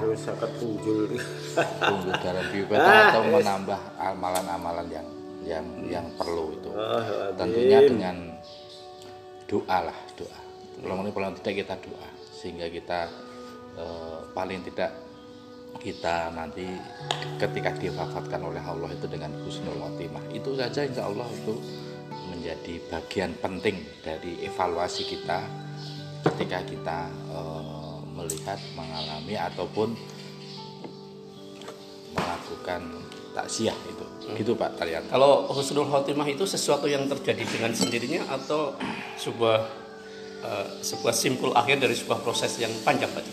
tunggu 1.85 2.09
dalam 2.17 2.43
beribadah 2.49 2.97
atau 3.13 3.21
menambah 3.37 3.79
amalan-amalan 4.01 4.87
yang 4.89 5.07
yang 5.43 5.65
yang 5.87 6.05
perlu 6.15 6.55
itu. 6.55 6.69
Tentunya 7.37 7.79
dengan 7.83 8.17
doa 9.47 9.77
lah 9.91 9.99
doa. 10.17 10.39
Kalau 10.83 11.05
paling 11.13 11.37
tidak 11.39 11.55
kita 11.63 11.75
doa 11.85 12.09
sehingga 12.33 12.67
kita 12.67 12.99
eh, 13.79 14.19
paling 14.35 14.59
tidak 14.67 14.91
kita 15.79 16.29
nanti 16.35 16.67
ketika 17.41 17.73
diwafatkan 17.73 18.41
oleh 18.43 18.61
Allah 18.61 18.93
itu 18.93 19.09
dengan 19.09 19.33
husnul 19.41 19.79
khotimah 19.79 20.21
itu 20.35 20.53
saja 20.53 20.85
insya 20.85 21.09
Allah 21.09 21.25
itu 21.33 21.55
menjadi 22.29 22.73
bagian 22.91 23.31
penting 23.41 23.81
dari 24.05 24.43
evaluasi 24.45 25.07
kita 25.07 25.39
ketika 26.23 26.59
kita 26.67 26.99
eh, 27.31 27.97
melihat 28.13 28.59
mengalami 28.75 29.35
ataupun 29.39 29.95
melakukan 32.13 32.81
takziah 33.33 33.75
itu. 33.89 34.05
Gitu 34.23 34.55
Pak 34.55 34.79
Tarian 34.79 35.03
Kalau 35.11 35.51
husnul 35.51 35.83
khotimah 35.83 36.23
itu 36.31 36.47
sesuatu 36.47 36.87
yang 36.87 37.11
terjadi 37.11 37.43
dengan 37.43 37.75
sendirinya 37.75 38.23
atau 38.31 38.71
sebuah 39.19 39.59
eh, 40.47 40.67
sebuah 40.79 41.11
simpul 41.11 41.51
akhir 41.51 41.83
dari 41.83 41.91
sebuah 41.97 42.23
proses 42.23 42.55
yang 42.61 42.71
panjang 42.87 43.11
Pak? 43.11 43.25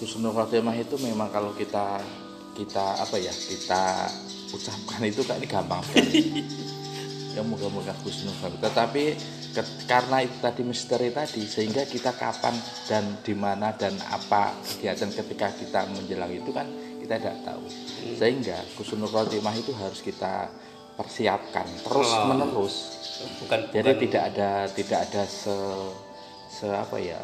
Husnul 0.00 0.32
khotimah 0.32 0.72
itu 0.78 0.96
memang 1.02 1.28
kalau 1.28 1.52
kita 1.52 2.00
kita 2.56 3.04
apa 3.04 3.20
ya 3.20 3.34
kita 3.34 4.08
ucapkan 4.48 5.04
itu 5.04 5.20
kan 5.26 5.36
ini 5.36 5.48
gampang 5.50 5.82
sekali. 5.84 6.20
Ya 7.36 7.44
moga-moga 7.44 7.92
husnul 8.00 8.32
khotimah. 8.40 8.64
Tetapi 8.64 9.04
karena 9.84 10.24
itu 10.24 10.36
tadi 10.40 10.64
misteri 10.64 11.08
tadi 11.12 11.44
sehingga 11.44 11.84
kita 11.84 12.16
kapan 12.16 12.56
dan 12.88 13.20
di 13.20 13.32
mana 13.32 13.72
dan 13.76 13.92
apa 14.12 14.56
kegiatan 14.64 15.08
ketika 15.12 15.52
kita 15.56 15.84
menjelang 15.92 16.32
itu 16.32 16.48
kan 16.52 16.68
kita 17.06 17.22
tidak 17.22 17.38
tahu. 17.46 17.62
Sehingga 18.18 18.58
husnul 18.74 19.06
khotimah 19.06 19.54
itu 19.54 19.70
harus 19.78 20.02
kita 20.02 20.50
persiapkan 20.98 21.64
terus 21.86 22.10
menerus. 22.26 22.74
Bukan 23.46 23.58
jadi 23.70 23.90
bukan- 23.94 24.02
tidak 24.02 24.22
ada 24.34 24.50
tidak 24.74 24.98
ada 25.06 25.22
se, 25.24 25.56
se 26.50 26.66
apa 26.66 26.98
ya 26.98 27.20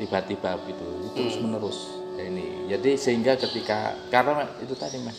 tiba-tiba 0.00 0.56
gitu 0.64 0.88
terus 1.12 1.36
menerus. 1.38 1.78
Ini. 2.14 2.70
Jadi 2.70 2.94
sehingga 2.94 3.34
ketika 3.36 3.92
karena 4.08 4.48
itu 4.62 4.72
tadi 4.72 4.96
mas. 5.04 5.18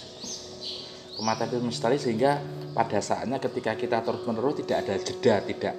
Kematian 1.15 1.47
itu 1.47 1.59
misteri 1.63 1.95
sehingga 1.95 2.43
pada 2.75 2.99
saatnya 2.99 3.39
ketika 3.39 3.71
kita 3.79 4.03
terus 4.03 4.27
menerus 4.27 4.59
tidak 4.59 4.83
ada 4.83 4.95
jeda 4.99 5.35
tidak 5.47 5.75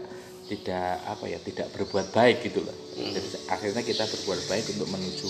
tidak 0.46 0.90
apa 1.04 1.24
ya 1.28 1.38
tidak 1.44 1.68
berbuat 1.76 2.08
baik 2.14 2.40
gitu 2.46 2.64
loh. 2.64 2.76
Jadi 2.96 3.20
akhirnya 3.48 3.82
kita 3.84 4.04
berbuat 4.08 4.40
baik 4.48 4.64
untuk 4.76 4.88
menuju 4.88 5.28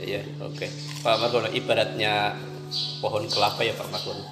Iya, 0.00 0.24
oke. 0.40 0.66
Pak 1.04 1.16
Margono, 1.20 1.48
ibaratnya 1.52 2.34
pohon 3.04 3.28
kelapa 3.28 3.60
ya 3.60 3.76
Pak 3.76 3.88
Margono. 3.92 4.24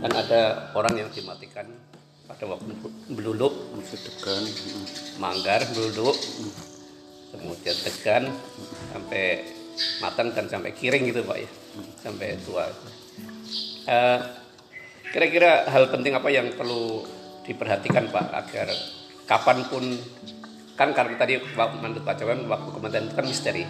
Kan 0.00 0.12
ada 0.12 0.72
orang 0.74 0.94
yang 0.98 1.08
dimatikan 1.14 1.70
pada 2.24 2.44
waktu 2.48 2.72
beluluk, 3.12 3.52
Sedegan. 3.84 4.42
manggar, 5.22 5.62
beluluk, 5.76 6.16
kemudian 7.30 7.76
tegan 7.84 8.32
sampai 8.90 9.44
matang 10.02 10.32
dan 10.34 10.48
sampai 10.50 10.72
kiring 10.74 11.04
gitu 11.12 11.22
Pak 11.22 11.38
ya, 11.38 11.48
sampai 12.02 12.34
tua. 12.42 12.66
Eh, 13.84 14.20
Kira-kira 15.14 15.70
hal 15.70 15.94
penting 15.94 16.10
apa 16.10 16.26
yang 16.26 16.50
perlu 16.58 17.06
diperhatikan 17.46 18.10
Pak 18.10 18.34
agar 18.34 18.66
kapan 19.30 19.62
pun 19.70 19.94
kan 20.74 20.90
karena 20.90 21.14
tadi 21.14 21.38
Pak 21.38 21.78
Manut 21.78 22.02
Pak 22.02 22.18
Cawan 22.18 22.50
waktu 22.50 22.68
kematian 22.74 23.06
itu 23.06 23.14
kan 23.14 23.26
misteri. 23.30 23.62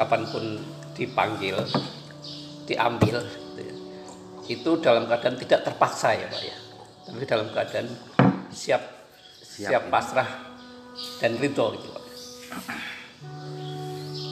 Kapan 0.00 0.24
pun 0.32 0.44
dipanggil, 0.96 1.60
diambil, 2.64 3.20
gitu 3.20 3.60
ya. 3.60 3.74
itu 4.48 4.70
dalam 4.80 5.04
keadaan 5.04 5.36
tidak 5.36 5.60
terpaksa 5.60 6.16
ya 6.16 6.24
Pak 6.24 6.40
ya, 6.40 6.56
tapi 7.04 7.24
dalam 7.28 7.52
keadaan 7.52 7.88
siap 8.48 8.80
siap, 9.44 9.92
pasrah 9.92 10.56
dan 11.20 11.36
ridho 11.36 11.76
gitu 11.76 11.88
Pak. 11.92 12.04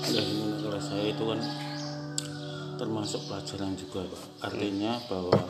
Ya, 0.09 0.23
kalau 0.65 0.81
saya 0.81 1.05
itu 1.13 1.25
kan 1.29 1.41
termasuk 2.81 3.21
pelajaran 3.29 3.77
juga 3.77 4.09
Pak. 4.09 4.23
Artinya 4.49 4.93
bahwa 5.05 5.41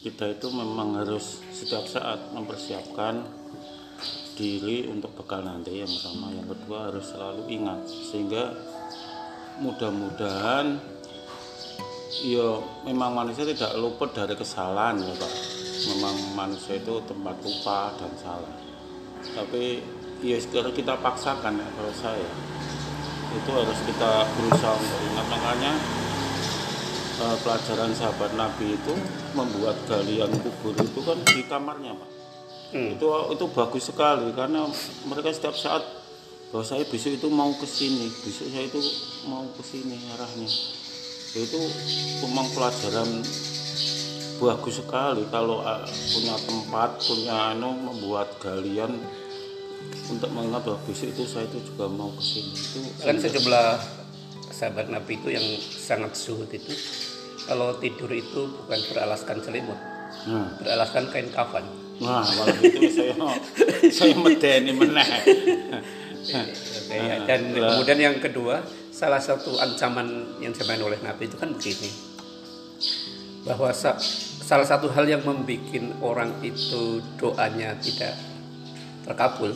kita 0.00 0.30
itu 0.30 0.46
memang 0.54 0.94
harus 1.02 1.42
setiap 1.50 1.90
saat 1.90 2.30
mempersiapkan 2.30 3.26
diri 4.40 4.88
untuk 4.88 5.12
bekal 5.12 5.44
nanti 5.44 5.84
yang 5.84 5.92
pertama 5.92 6.32
yang 6.32 6.48
kedua 6.48 6.88
harus 6.88 7.12
selalu 7.12 7.44
ingat. 7.52 7.84
Sehingga 7.84 8.56
mudah-mudahan 9.60 10.80
ya 12.24 12.48
memang 12.88 13.12
manusia 13.12 13.44
tidak 13.44 13.76
luput 13.76 14.16
dari 14.16 14.32
kesalahan 14.32 14.96
ya 15.04 15.12
Pak. 15.12 15.32
Memang 15.92 16.16
manusia 16.32 16.80
itu 16.80 17.04
tempat 17.04 17.36
lupa 17.44 17.92
dan 18.00 18.12
salah. 18.16 18.54
Tapi 19.20 19.84
ya 20.24 20.40
sekarang 20.40 20.72
kita 20.72 20.96
paksakan 20.96 21.60
ya 21.60 21.68
kalau 21.76 21.92
saya. 21.92 22.30
Itu 23.30 23.50
harus 23.52 23.78
kita 23.84 24.24
berusaha 24.24 24.72
untuk 24.72 25.00
ingat. 25.12 25.26
Makanya 25.28 25.72
eh, 27.28 27.36
pelajaran 27.44 27.92
sahabat 27.92 28.32
Nabi 28.40 28.72
itu 28.72 28.94
membuat 29.36 29.76
galian 29.84 30.32
kubur 30.40 30.74
itu 30.80 31.00
kan 31.04 31.20
di 31.28 31.44
kamarnya 31.44 31.92
Pak 31.94 32.19
itu 32.70 33.06
itu 33.06 33.44
bagus 33.50 33.90
sekali 33.90 34.30
karena 34.30 34.66
mereka 35.06 35.34
setiap 35.34 35.56
saat 35.58 35.82
bahwa 36.50 36.64
saya 36.66 36.82
besok 36.86 37.14
itu 37.14 37.28
mau 37.30 37.50
ke 37.54 37.66
sini 37.66 38.10
besok 38.22 38.46
saya 38.50 38.64
itu 38.66 38.80
mau 39.26 39.46
ke 39.54 39.62
sini 39.62 39.96
arahnya. 40.14 40.50
Itu 41.30 41.60
memang 42.26 42.46
pelajaran 42.54 43.22
bagus 44.40 44.74
sekali 44.82 45.22
kalau 45.30 45.62
ah, 45.62 45.84
punya 45.86 46.34
tempat 46.42 46.90
punya 47.06 47.34
anu 47.54 47.70
membuat 47.74 48.38
galian 48.42 48.98
untuk 50.10 50.30
mengingat 50.34 50.62
bahwa 50.66 50.78
besok 50.86 51.10
itu 51.14 51.22
saya 51.26 51.46
itu 51.46 51.58
juga 51.70 51.86
mau 51.86 52.10
ke 52.14 52.22
sini. 52.22 52.50
Itu 52.54 52.78
kan 53.02 53.16
sejumlah 53.18 53.66
sahabat 54.50 54.92
Nabi 54.92 55.16
itu 55.16 55.28
yang 55.32 55.46
sangat 55.62 56.12
suhud 56.18 56.50
itu 56.52 56.74
kalau 57.48 57.72
tidur 57.80 58.12
itu 58.12 58.50
bukan 58.60 58.80
beralaskan 58.92 59.40
selimut 59.40 59.78
nah, 60.28 60.52
beralaskan 60.60 61.08
kain 61.08 61.32
kafan 61.32 61.64
nah 62.00 62.24
kalau 62.24 62.56
itu 62.64 62.88
saya 62.88 63.12
saya 63.96 64.14
medeni 64.16 64.72
meneh. 64.72 65.08
Ya. 66.90 67.22
dan 67.24 67.52
kemudian 67.52 67.98
yang 68.00 68.16
kedua 68.20 68.64
salah 68.88 69.20
satu 69.20 69.56
ancaman 69.56 70.40
yang 70.40 70.52
disampaikan 70.52 70.88
oleh 70.88 71.00
Nabi 71.04 71.28
itu 71.28 71.36
kan 71.36 71.52
begini. 71.52 71.90
Bahwa 73.44 73.72
sa- 73.72 74.00
salah 74.44 74.64
satu 74.64 74.88
hal 74.92 75.08
yang 75.08 75.22
membuat 75.24 75.80
orang 76.00 76.40
itu 76.44 77.04
doanya 77.16 77.76
tidak 77.80 78.16
terkabul 79.04 79.52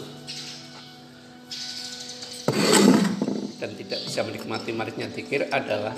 dan 3.61 3.71
tidak 3.81 4.01
bisa 4.05 4.21
menikmati 4.25 4.71
manisnya 4.77 5.09
zikir 5.09 5.49
adalah 5.49 5.97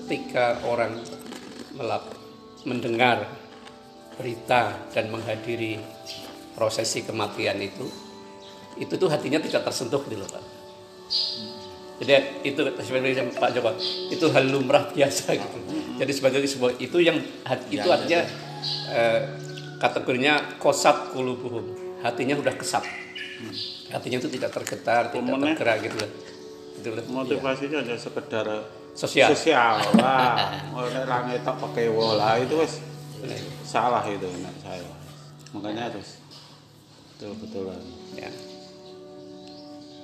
ketika 0.00 0.58
orang 0.64 1.00
melap- 1.76 2.16
mendengar 2.64 3.28
berita 4.14 4.90
dan 4.94 5.10
menghadiri 5.10 5.78
prosesi 6.54 7.02
kematian 7.02 7.58
itu 7.58 7.86
itu 8.74 8.94
tuh 8.94 9.06
hatinya 9.10 9.38
tidak 9.38 9.62
tersentuh 9.66 10.02
gitu 10.06 10.18
loh 10.18 10.28
Pak. 10.30 10.42
Jadi 12.02 12.10
itu 12.42 12.58
yang 13.14 13.30
Pak 13.30 13.50
Joko 13.54 13.70
itu 14.10 14.26
hal 14.34 14.44
lumrah 14.50 14.90
biasa 14.90 15.30
gitu. 15.38 15.58
Jadi 15.94 16.10
sebagai 16.10 16.42
sebuah 16.42 16.74
itu 16.82 16.98
yang 16.98 17.22
hat- 17.46 17.70
itu 17.70 17.86
artinya 17.86 18.26
eh, 18.90 19.20
kategorinya 19.78 20.58
kosat 20.58 21.14
kulubuhum. 21.14 21.62
Hatinya 22.02 22.34
udah 22.34 22.54
kesat. 22.58 22.82
Hatinya 23.94 24.18
itu 24.18 24.26
tidak 24.26 24.50
tergetar, 24.50 25.14
tidak 25.14 25.38
tergerak 25.38 25.76
gitu 25.86 25.96
loh. 26.02 26.10
Gitu 26.74 26.88
loh. 26.90 27.04
motivasinya 27.14 27.78
hanya 27.80 27.94
sekedar 27.94 28.46
Sosial. 28.94 29.26
sosial 29.34 29.82
lah 29.98 30.54
oleh 30.70 31.02
langit 31.02 31.42
tak 31.42 31.58
pakai 31.58 31.90
wola 31.90 32.38
itu 32.38 32.54
wes 32.62 32.78
salah 33.62 34.04
itu 34.04 34.24
menurut 34.24 34.58
saya 34.58 34.86
makanya 35.50 35.88
harus 35.88 36.18
betul-betulan 37.10 37.80
Ya. 38.14 38.30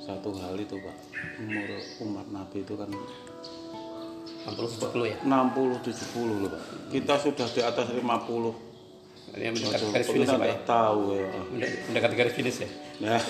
satu 0.02 0.34
hal 0.36 0.56
itu 0.56 0.74
pak 0.76 0.96
umur 1.38 1.68
umat 2.02 2.26
nabi 2.28 2.60
itu 2.60 2.74
kan 2.74 2.90
60 2.90 4.56
40 4.82 5.04
ya. 5.06 5.16
60 5.20 5.84
70 5.84 5.92
loh 6.34 6.48
pak 6.48 6.62
kita 6.88 7.14
sudah 7.16 7.46
di 7.46 7.60
atas 7.60 7.86
50 7.88 8.02
Ini 9.30 9.44
yang 9.44 9.54
mendekati 9.54 9.78
Waduh, 9.78 9.94
garis 9.94 10.08
finish 10.10 10.26
ya, 10.26 10.34
Pak 10.34 10.48
ya. 10.48 10.56
tahu 10.66 11.02
ya 11.14 11.28
Mendek- 11.46 11.78
Mendekati 11.86 12.14
garis 12.16 12.34
finish 12.34 12.58
ya. 12.58 12.68
nah 12.98 13.20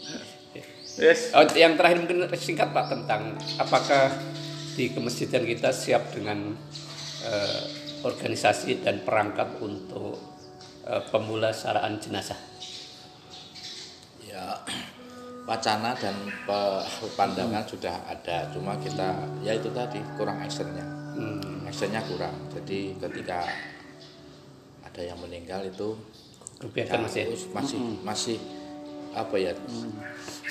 yes 1.00 1.32
Oh, 1.32 1.44
yang 1.54 1.80
terakhir 1.80 1.96
mungkin 1.98 2.18
singkat 2.36 2.68
Pak 2.70 2.86
tentang 2.88 3.22
apakah 3.56 4.12
di 4.70 4.90
kemasjidan 4.90 5.44
kita 5.44 5.72
siap 5.72 6.12
dengan 6.12 6.52
eh, 7.24 7.60
organisasi 8.04 8.84
dan 8.84 9.04
perangkat 9.04 9.60
untuk 9.60 10.16
eh, 10.86 11.02
pemulasaraan 11.08 12.00
jenazah. 12.00 12.38
ya 14.30 14.54
wacana 15.42 15.90
dan 15.98 16.14
pandangan 17.18 17.66
sudah 17.66 18.06
ada. 18.06 18.46
Cuma 18.54 18.78
kita 18.78 19.26
ya 19.42 19.58
itu 19.58 19.66
tadi 19.74 19.98
kurang 20.14 20.38
actionnya. 20.38 20.86
Hmm, 21.18 21.66
actionnya 21.66 21.98
kurang. 22.06 22.36
Jadi 22.54 22.94
ketika 22.94 23.50
ada 24.86 25.02
yang 25.02 25.18
meninggal 25.18 25.66
itu 25.66 25.98
kebiasaan 26.60 27.02
Mas 27.06 27.16
ya. 27.16 27.26
masih 27.54 27.80
masih 28.04 28.38
apa 29.10 29.34
ya 29.42 29.50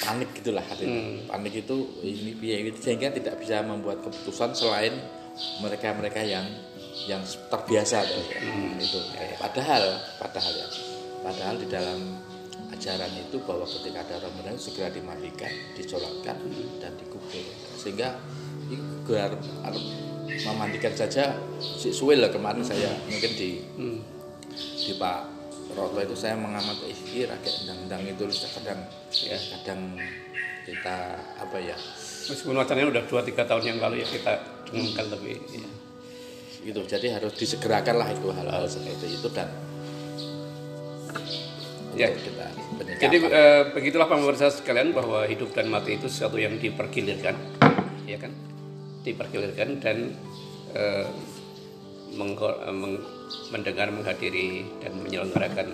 panik 0.04 0.36
gitulah 0.36 0.64
hatinya 0.64 1.32
panik 1.32 1.64
itu 1.64 1.78
ini 2.04 2.36
biaya 2.36 2.68
itu 2.68 2.80
sehingga 2.84 3.08
tidak 3.16 3.40
bisa 3.40 3.64
membuat 3.64 4.04
keputusan 4.04 4.52
selain 4.52 5.00
mereka 5.64 5.96
mereka 5.96 6.20
yang 6.20 6.44
yang 7.08 7.24
terbiasa 7.24 8.04
tuh, 8.04 8.26
ya. 8.28 8.80
itu. 8.80 9.00
Padahal 9.40 9.84
padahal 10.20 10.54
ya. 10.56 10.68
Padahal 11.20 11.56
di 11.60 11.68
dalam 11.68 12.00
ajaran 12.72 13.12
itu 13.20 13.38
bahwa 13.44 13.68
ketika 13.68 14.04
ada 14.08 14.24
Ramadan 14.24 14.56
segera 14.56 14.88
dimandikan 14.92 15.52
disolatkan 15.76 16.40
dan 16.80 16.96
dikubur. 16.96 17.44
Sehingga 17.76 18.16
gelar 19.08 19.34
memandikan 20.46 20.94
saja 20.94 21.36
si 21.60 21.90
suwe 21.90 22.16
lah 22.16 22.30
kemarin 22.30 22.62
saya 22.62 22.94
mungkin 23.10 23.32
di 23.34 23.66
di 24.60 24.94
Pak 24.96 25.40
Roto 25.74 26.00
itu 26.02 26.16
saya 26.18 26.38
mengamati 26.38 26.90
ih 26.90 27.26
rakyat 27.30 27.54
endang-endang 27.66 28.02
itu 28.10 28.26
kadang 28.58 28.80
ya. 29.14 29.38
kadang 29.58 29.82
kita 30.66 30.98
apa 31.38 31.58
ya 31.58 31.78
Meskipun 32.30 32.62
wacananya 32.62 32.94
udah 32.94 33.04
2 33.10 33.34
3 33.34 33.50
tahun 33.50 33.64
yang 33.66 33.78
lalu 33.82 34.06
ya 34.06 34.08
kita 34.08 34.34
dengungkan 34.70 35.06
lebih 35.18 35.42
ya. 35.50 35.66
Gitu 36.60 36.84
jadi 36.84 37.16
harus 37.16 37.34
disegerakan 37.34 37.96
lah 37.98 38.10
itu 38.12 38.28
hal-hal 38.30 38.68
seperti 38.68 39.16
itu 39.16 39.28
dan 39.32 39.48
Ya. 41.98 42.08
kita 42.16 42.48
penyikapan. 42.80 43.02
Jadi 43.02 43.18
eh, 43.28 43.64
begitulah 43.76 44.08
pemirsa 44.08 44.48
sekalian 44.48 44.96
bahwa 44.96 45.26
hidup 45.26 45.52
dan 45.52 45.68
mati 45.68 46.00
itu 46.00 46.08
sesuatu 46.08 46.40
yang 46.40 46.56
dipergilirkan, 46.56 47.36
ya 48.08 48.16
kan? 48.16 48.32
Dipergilirkan 49.04 49.84
dan 49.84 50.16
eh, 50.72 51.06
mengho- 52.16 52.62
eh, 52.62 52.72
meng- 52.72 53.04
mendengar, 53.52 53.92
menghadiri 53.92 54.64
dan 54.80 54.96
menyelenggarakan 54.96 55.68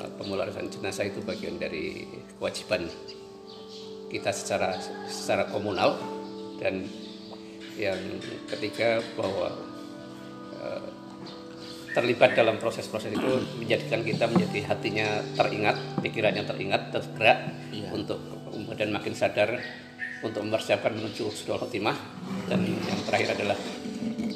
eh, 0.00 0.08
pemulasaran 0.18 0.72
jenazah 0.72 1.06
itu 1.06 1.22
bagian 1.22 1.60
dari 1.60 2.02
kewajiban 2.40 2.88
kita 4.10 4.32
secara 4.34 4.74
secara 5.06 5.46
komunal 5.48 6.02
dan 6.58 6.82
yang 7.78 8.00
ketiga 8.50 9.00
bahwa 9.14 9.54
terlibat 11.92 12.32
dalam 12.32 12.56
proses-proses 12.56 13.12
itu 13.12 13.30
menjadikan 13.60 14.00
kita 14.00 14.24
menjadi 14.24 14.60
hatinya 14.72 15.20
teringat, 15.36 15.76
pikirannya 16.00 16.44
teringat, 16.48 16.82
tergerak 16.88 17.52
untuk 17.92 18.18
kemudian 18.48 18.88
makin 18.92 19.12
sadar 19.12 19.60
untuk 20.24 20.40
mempersiapkan 20.40 20.96
menuju 20.96 21.28
husnul 21.28 21.60
khotimah. 21.60 21.96
Dan 22.48 22.64
yang 22.64 23.00
terakhir 23.04 23.36
adalah 23.36 23.58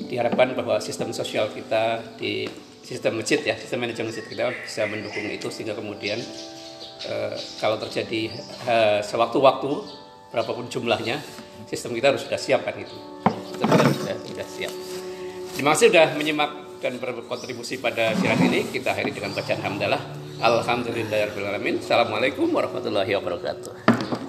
diharapkan 0.07 0.53
bahwa 0.53 0.77
sistem 0.85 1.17
sosial 1.17 1.49
kita 1.51 2.05
di 2.21 2.47
sistem 2.85 3.19
masjid 3.19 3.41
ya, 3.43 3.57
sistem 3.59 3.83
manajemen 3.83 4.15
masjid 4.15 4.27
kita 4.29 4.53
bisa 4.63 4.87
mendukung 4.87 5.27
itu 5.27 5.49
sehingga 5.51 5.75
kemudian 5.75 6.21
eh, 7.09 7.35
kalau 7.59 7.81
terjadi 7.83 8.31
eh, 8.69 9.01
sewaktu-waktu 9.03 9.71
berapapun 10.31 10.71
jumlahnya 10.71 11.19
sistem 11.67 11.97
kita 11.99 12.15
harus 12.15 12.23
sudah 12.23 12.39
siap 12.39 12.63
kan 12.63 12.79
itu 12.79 12.95
sistem 13.51 13.67
kita 13.67 13.83
harus 13.83 13.97
sudah, 13.99 14.17
sudah 14.23 14.47
siap 14.47 14.73
Terima 15.57 15.73
kasih 15.73 15.89
sudah 15.89 16.13
menyimak 16.21 16.85
dan 16.85 17.01
berkontribusi 17.01 17.81
pada 17.81 18.13
siaran 18.13 18.45
ini. 18.45 18.69
Kita 18.69 18.93
akhiri 18.93 19.09
dengan 19.09 19.33
bacaan 19.33 19.65
hamdalah. 19.65 20.01
Alhamdulillahirrahmanirrahim. 20.37 21.81
Assalamualaikum 21.81 22.53
warahmatullahi 22.53 23.17
wabarakatuh. 23.17 24.26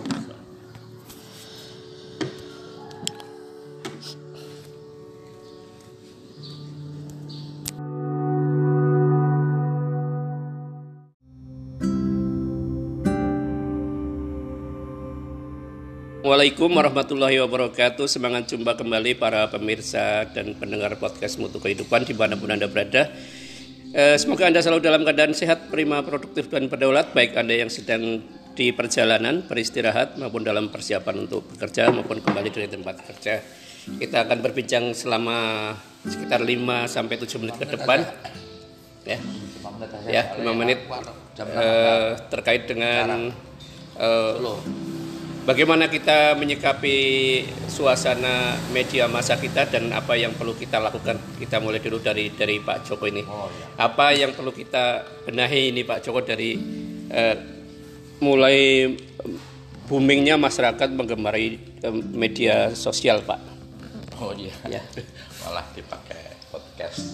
Assalamualaikum 16.27 16.75
warahmatullahi 16.75 17.39
wabarakatuh. 17.39 18.03
Semangat 18.03 18.51
jumpa 18.51 18.75
kembali 18.75 19.15
para 19.15 19.47
pemirsa 19.47 20.27
dan 20.35 20.59
pendengar 20.59 20.99
podcast 20.99 21.39
Mutu 21.39 21.63
Kehidupan 21.63 22.03
di 22.03 22.11
mana 22.11 22.35
pun 22.35 22.51
Anda 22.51 22.67
berada. 22.67 23.07
Eh, 23.95 24.19
semoga 24.19 24.43
Anda 24.43 24.59
selalu 24.59 24.83
dalam 24.83 25.07
keadaan 25.07 25.31
sehat, 25.31 25.71
prima, 25.71 26.03
produktif, 26.03 26.51
dan 26.51 26.67
berdaulat, 26.67 27.15
baik 27.15 27.31
Anda 27.31 27.63
yang 27.63 27.71
sedang 27.71 28.27
di 28.59 28.75
perjalanan, 28.75 29.47
beristirahat, 29.47 30.19
maupun 30.19 30.43
dalam 30.43 30.67
persiapan 30.67 31.31
untuk 31.31 31.47
bekerja, 31.47 31.95
maupun 31.95 32.19
kembali 32.19 32.51
dari 32.51 32.67
tempat 32.67 33.07
kerja. 33.07 33.39
Kita 33.95 34.27
akan 34.27 34.43
berbincang 34.43 34.91
selama 34.91 35.71
sekitar 36.03 36.43
5 36.43 36.91
sampai 36.91 37.15
7 37.23 37.39
menit 37.39 37.55
ke 37.55 37.71
depan. 37.71 38.03
Ya, 39.07 39.15
ya 40.11 40.23
5 40.35 40.43
menit 40.59 40.91
eh, 41.39 42.19
terkait 42.27 42.67
dengan 42.67 43.31
eh, 43.95 44.33
Bagaimana 45.47 45.87
kita 45.87 46.35
menyikapi 46.35 46.97
suasana 47.71 48.59
media 48.75 49.07
massa 49.07 49.39
kita 49.39 49.63
dan 49.71 49.95
apa 49.95 50.19
yang 50.19 50.35
perlu 50.35 50.51
kita 50.51 50.75
lakukan? 50.75 51.15
Kita 51.39 51.63
mulai 51.63 51.79
dulu 51.79 52.03
dari 52.03 52.35
dari 52.35 52.59
Pak 52.59 52.83
Joko 52.83 53.07
ini. 53.07 53.23
Apa 53.79 54.11
yang 54.11 54.35
perlu 54.35 54.51
kita 54.51 55.07
benahi 55.23 55.71
ini 55.71 55.87
Pak 55.87 56.03
Joko 56.03 56.19
dari 56.19 56.51
eh, 57.07 57.35
mulai 58.19 58.91
boomingnya 59.87 60.35
masyarakat 60.35 60.91
menggemari 60.91 61.79
eh, 61.79 61.95
media 61.95 62.75
sosial 62.75 63.23
Pak? 63.23 63.39
oh 64.21 64.33
iya 64.33 64.53
Ya. 64.67 64.81
malah 65.45 65.65
dipakai 65.77 66.35
podcast 66.49 67.13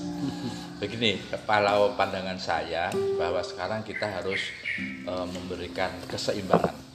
begini 0.79 1.19
kalau 1.45 1.95
pandangan 1.99 2.39
saya 2.39 2.89
bahwa 3.19 3.43
sekarang 3.43 3.83
kita 3.83 4.07
harus 4.07 4.39
eh, 4.79 5.27
memberikan 5.35 5.91
keseimbangan 6.07 6.92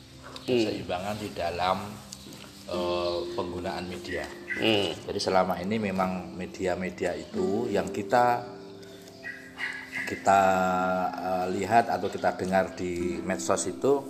keseimbangan 0.49 1.17
di 1.21 1.29
dalam 1.37 1.79
eh, 2.73 3.19
penggunaan 3.37 3.85
media 3.85 4.25
Hmm. 4.59 4.91
jadi 5.07 5.21
selama 5.23 5.55
ini 5.63 5.79
memang 5.79 6.35
media-media 6.35 7.15
itu 7.15 7.71
yang 7.71 7.95
kita 7.95 8.43
kita 10.09 10.43
eh, 11.13 11.47
lihat 11.55 11.93
atau 11.93 12.09
kita 12.09 12.35
dengar 12.35 12.73
di 12.75 13.21
medsos 13.23 13.69
itu 13.69 14.03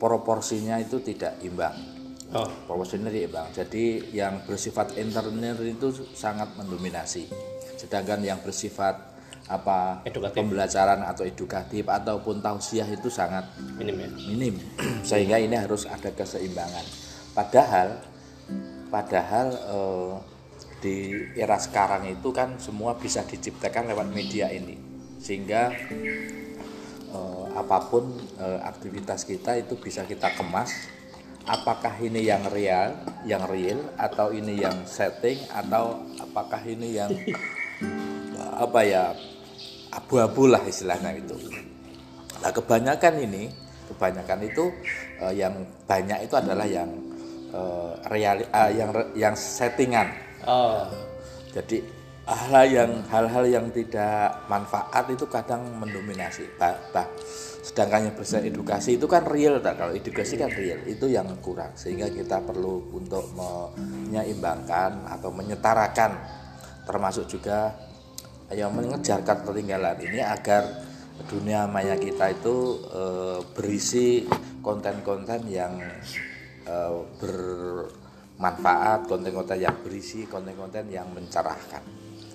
proporsinya 0.00 0.78
itu 0.80 1.02
tidak 1.02 1.42
imbang. 1.42 1.74
Oh. 2.32 2.46
Proporsinya 2.64 3.10
tidak 3.10 3.26
imbang. 3.28 3.48
Jadi 3.52 4.14
yang 4.14 4.46
bersifat 4.46 4.96
internal 4.96 5.60
itu 5.60 5.90
sangat 6.14 6.54
mendominasi. 6.56 7.26
Sedangkan 7.76 8.22
yang 8.22 8.38
bersifat 8.40 9.09
apa 9.50 10.06
Edukatif. 10.06 10.38
pembelajaran 10.38 11.02
atau 11.02 11.26
edukatif 11.26 11.82
ataupun 11.90 12.38
tausiah 12.38 12.86
itu 12.86 13.10
sangat 13.10 13.50
minim 13.74 13.98
ya? 13.98 14.08
minim. 14.30 14.54
Sehingga 15.08 15.42
ini 15.42 15.58
harus 15.58 15.90
ada 15.90 16.14
keseimbangan. 16.14 16.86
Padahal 17.34 17.98
padahal 18.94 19.48
eh, 19.50 20.14
di 20.80 20.96
era 21.36 21.58
sekarang 21.58 22.08
itu 22.08 22.30
kan 22.30 22.56
semua 22.62 22.94
bisa 22.94 23.26
diciptakan 23.26 23.90
lewat 23.90 24.06
media 24.14 24.46
ini. 24.54 24.78
Sehingga 25.18 25.74
eh, 27.10 27.44
apa 27.50 27.90
pun 27.90 28.06
eh, 28.38 28.60
aktivitas 28.62 29.26
kita 29.26 29.58
itu 29.58 29.74
bisa 29.82 30.06
kita 30.06 30.30
kemas. 30.38 30.70
Apakah 31.50 31.98
ini 31.98 32.30
yang 32.30 32.46
real 32.52 32.94
yang 33.26 33.42
real 33.50 33.82
atau 33.98 34.30
ini 34.30 34.62
yang 34.62 34.86
setting 34.86 35.40
atau 35.50 35.98
apakah 36.22 36.62
ini 36.62 36.94
yang 36.94 37.10
apa 38.64 38.80
ya 38.84 39.16
abu-abu 39.90 40.46
lah 40.50 40.62
istilahnya 40.66 41.14
itu 41.18 41.36
Nah, 42.40 42.48
kebanyakan 42.48 43.20
ini, 43.20 43.52
kebanyakan 43.92 44.40
itu 44.48 44.72
eh, 45.20 45.34
yang 45.36 45.52
banyak 45.84 46.24
itu 46.24 46.34
adalah 46.40 46.64
yang 46.64 46.88
eh, 47.52 47.92
reali, 48.08 48.44
eh, 48.48 48.70
yang 48.80 48.90
yang 49.12 49.34
settingan. 49.36 50.08
oh 50.48 50.88
Jadi 51.52 51.84
hal 52.24 52.64
yang 52.70 52.90
hal-hal 53.10 53.44
yang 53.44 53.66
tidak 53.74 54.46
manfaat 54.48 55.04
itu 55.10 55.26
kadang 55.28 55.60
mendominasi. 55.76 56.48
Bah, 56.56 56.72
bah- 56.94 57.10
sedangkan 57.60 58.08
yang 58.08 58.14
bersifat 58.16 58.48
edukasi 58.48 58.96
itu 58.96 59.04
kan 59.04 59.22
real, 59.28 59.60
tak? 59.60 59.76
kalau 59.76 59.92
edukasi 59.92 60.40
kan 60.40 60.48
real 60.48 60.80
itu 60.88 61.06
yang 61.12 61.28
kurang 61.44 61.70
sehingga 61.76 62.08
kita 62.08 62.40
perlu 62.40 62.88
untuk 62.96 63.28
menyeimbangkan 63.36 65.04
atau 65.06 65.28
menyetarakan 65.28 66.16
termasuk 66.88 67.28
juga 67.28 67.76
yang 68.50 68.74
mengejar 68.74 69.22
ketertinggalan 69.22 69.98
ini 70.02 70.20
agar 70.22 70.66
dunia 71.30 71.68
maya 71.70 71.94
kita 71.94 72.34
itu 72.34 72.80
eh, 72.90 73.38
berisi 73.54 74.26
konten-konten 74.64 75.46
yang 75.46 75.78
eh, 76.66 76.94
bermanfaat, 77.20 79.06
konten-konten 79.06 79.58
yang 79.60 79.76
berisi, 79.84 80.26
konten-konten 80.26 80.90
yang 80.90 81.06
mencerahkan. 81.14 81.82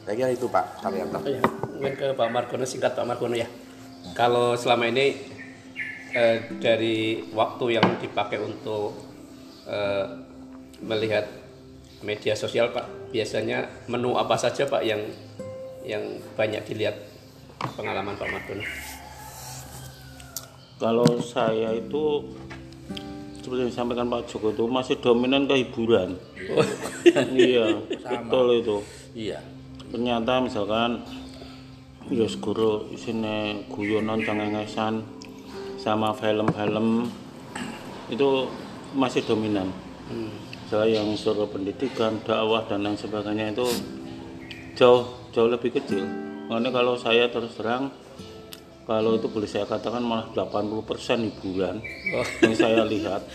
Saya 0.06 0.14
kira 0.16 0.30
itu 0.30 0.46
Pak 0.46 0.86
Karyanto. 0.86 1.20
ya 1.26 1.42
mungkin 1.76 1.94
ke 1.98 2.08
Pak 2.14 2.30
Margono 2.32 2.64
singkat 2.64 2.94
Pak 2.96 3.06
Margono 3.10 3.36
ya 3.36 3.50
kalau 4.14 4.54
selama 4.54 4.88
ini 4.88 5.18
eh, 6.14 6.38
dari 6.62 7.26
waktu 7.34 7.82
yang 7.82 7.88
dipakai 8.00 8.40
untuk 8.40 8.96
eh, 9.68 10.06
melihat 10.86 11.26
media 12.06 12.38
sosial 12.38 12.70
Pak 12.72 13.10
biasanya 13.12 13.66
menu 13.90 14.16
apa 14.16 14.38
saja 14.38 14.70
Pak 14.70 14.84
yang 14.86 15.02
yang 15.86 16.03
banyak 16.34 16.66
dilihat 16.66 16.98
pengalaman 17.78 18.18
Pak 18.18 18.28
Margono 18.30 18.66
Kalau 20.76 21.07
saya 21.24 21.72
itu 21.72 22.36
seperti 23.40 23.62
yang 23.64 23.72
disampaikan 23.72 24.10
Pak 24.10 24.26
Joko 24.28 24.52
itu 24.52 24.66
masih 24.66 24.98
dominan 24.99 25.45
ke 25.45 25.62
hiburan. 25.62 26.20
iya, 27.32 27.80
betul 28.26 28.48
itu. 28.60 28.78
Iya. 29.16 29.40
Ternyata 29.94 30.44
misalkan 30.44 31.06
ya 32.12 32.26
segoro 32.28 32.90
isine 32.91 33.70
guyonan 33.70 34.20
cengengesan 34.26 35.06
sama 35.78 36.12
film-film 36.18 37.07
itu 38.10 38.49
masih 38.98 39.22
dominan. 39.24 39.70
Saya 40.66 40.98
yang 40.98 41.14
unsur 41.14 41.38
pendidikan, 41.45 42.18
dakwah 42.26 42.66
dan 42.66 42.82
lain 42.82 42.98
sebagainya 42.98 43.53
itu 43.53 43.70
jauh 44.74 45.25
jauh 45.36 45.52
lebih 45.52 45.76
kecil. 45.76 46.07
Makanya 46.48 46.72
kalau 46.72 46.95
saya 46.95 47.28
terus 47.28 47.60
terang 47.60 47.91
kalau 48.86 49.18
itu 49.18 49.26
boleh 49.26 49.49
saya 49.49 49.66
katakan 49.66 50.06
malah 50.06 50.30
80% 50.32 51.26
hiburan 51.26 51.82
yang 52.45 52.53
saya 52.53 52.86
lihat. 52.86 53.26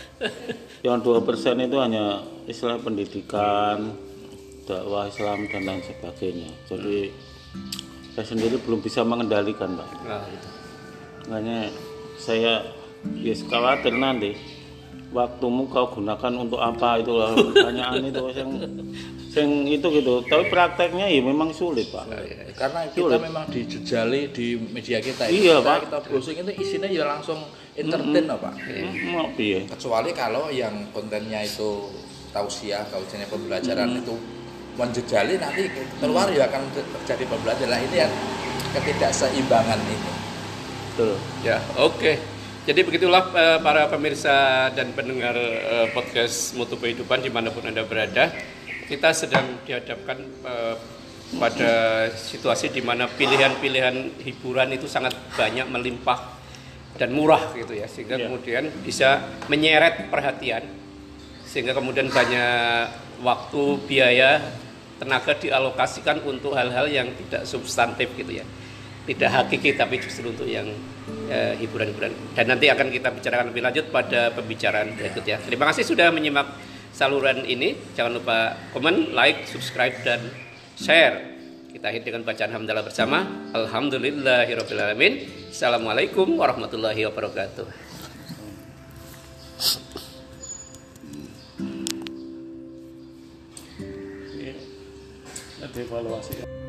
Yang 0.81 0.97
2% 1.21 1.67
itu 1.67 1.77
hanya 1.77 2.23
istilah 2.47 2.79
pendidikan, 2.79 3.93
dakwah 4.63 5.11
Islam 5.11 5.45
dan 5.51 5.67
lain 5.67 5.83
sebagainya. 5.83 6.49
Jadi 6.71 7.11
saya 8.15 8.25
sendiri 8.31 8.63
belum 8.63 8.79
bisa 8.79 9.03
mengendalikan, 9.03 9.75
Pak. 9.75 9.89
Nah, 10.07 10.23
gitu. 10.31 10.49
Makanya 11.27 11.59
saya 12.15 12.63
ya 13.19 13.33
khawatir 13.35 13.91
nanti 13.99 14.31
waktumu 15.11 15.67
kau 15.67 15.91
gunakan 15.91 16.31
untuk 16.39 16.59
apa 16.59 17.03
itu 17.03 17.11
lah 17.11 17.35
pertanyaan 17.35 17.99
itu 18.07 18.23
yang 18.31 18.51
yang 19.31 19.51
itu 19.67 19.87
gitu. 19.95 20.13
Tapi 20.27 20.43
prakteknya 20.51 21.07
ya 21.07 21.19
memang 21.23 21.55
sulit, 21.55 21.87
Pak. 21.91 22.07
Karena 22.55 22.83
kita 22.91 23.15
memang 23.19 23.47
dijejali 23.47 24.31
di 24.31 24.55
media 24.59 24.99
kita. 24.99 25.27
Iya, 25.27 25.59
Kita- 25.59 25.67
Pak. 25.67 25.77
Kita 25.87 25.97
browsing 26.07 26.37
itu 26.43 26.51
isinya 26.59 26.87
ya 26.87 27.07
langsung 27.07 27.39
entertain 27.75 28.27
loh, 28.27 28.39
Pak. 28.39 28.53
Mau 29.07 29.27
piye? 29.35 29.67
kecuali 29.67 30.11
kalau 30.11 30.51
yang 30.51 30.91
kontennya 30.91 31.43
itu 31.43 31.87
tausiah 32.31 32.83
kajiannya 32.87 33.27
pembelajaran 33.27 33.89
itu 33.99 34.15
menjejali 34.79 35.35
nanti 35.35 35.67
keluar 35.99 36.31
ya 36.31 36.47
akan 36.47 36.63
terjadi 36.71 37.27
pembelajaran 37.27 37.71
Nah, 37.75 37.79
ini 37.83 37.95
yang 37.99 38.11
ketidakseimbangan 38.71 39.79
itu 39.83 40.11
Betul. 40.91 41.15
Ya, 41.43 41.59
oke. 41.79 42.19
Jadi 42.61 42.85
begitulah 42.85 43.33
eh, 43.33 43.57
para 43.57 43.89
pemirsa 43.89 44.69
dan 44.77 44.93
pendengar 44.93 45.33
eh, 45.33 45.89
podcast 45.97 46.53
Mutu 46.53 46.77
Kehidupan 46.77 47.25
di 47.25 47.33
mana 47.33 47.49
pun 47.49 47.65
Anda 47.65 47.81
berada. 47.81 48.29
Kita 48.85 49.09
sedang 49.17 49.65
dihadapkan 49.65 50.21
eh, 50.21 50.75
pada 51.41 51.73
situasi 52.13 52.69
di 52.69 52.85
mana 52.85 53.09
pilihan-pilihan 53.09 54.21
hiburan 54.21 54.77
itu 54.77 54.85
sangat 54.85 55.17
banyak 55.33 55.65
melimpah 55.73 56.37
dan 57.01 57.09
murah 57.17 57.49
gitu 57.57 57.73
ya. 57.73 57.89
Sehingga 57.89 58.21
kemudian 58.21 58.69
bisa 58.85 59.25
menyeret 59.49 60.13
perhatian. 60.13 60.61
Sehingga 61.41 61.73
kemudian 61.73 62.13
banyak 62.13 62.93
waktu, 63.25 63.63
biaya, 63.89 64.37
tenaga 65.01 65.33
dialokasikan 65.33 66.21
untuk 66.29 66.53
hal-hal 66.53 66.85
yang 66.85 67.09
tidak 67.25 67.49
substantif 67.49 68.13
gitu 68.13 68.37
ya 68.37 68.45
tidak 69.09 69.33
hakiki 69.33 69.73
tapi 69.73 69.97
justru 69.97 70.29
untuk 70.29 70.45
yang 70.45 70.69
eh, 71.29 71.53
hiburan-hiburan. 71.59 72.35
Dan 72.35 72.45
nanti 72.51 72.67
akan 72.67 72.87
kita 72.91 73.09
bicarakan 73.13 73.53
lebih 73.53 73.63
lanjut 73.63 73.85
pada 73.89 74.31
pembicaraan 74.35 74.93
berikutnya 74.95 75.41
terima 75.43 75.69
kasih 75.69 75.83
sudah 75.87 76.11
menyimak 76.13 76.47
saluran 76.91 77.43
ini. 77.47 77.75
Jangan 77.97 78.11
lupa 78.19 78.57
komen 78.75 79.15
like 79.15 79.47
subscribe 79.47 79.95
dan 80.03 80.19
share. 80.77 81.31
Kita 81.71 81.87
akhiri 81.87 82.11
dengan 82.11 82.27
bacaan 82.27 82.51
hamdalah 82.51 82.83
bersama. 82.83 83.47
Alhamdulillahirobbilalamin 83.55 85.47
assalamualaikum 85.49 86.35
warahmatullahi 86.35 87.07
wabarakatuh. 87.07 87.91
Evaluasi. 95.71 96.60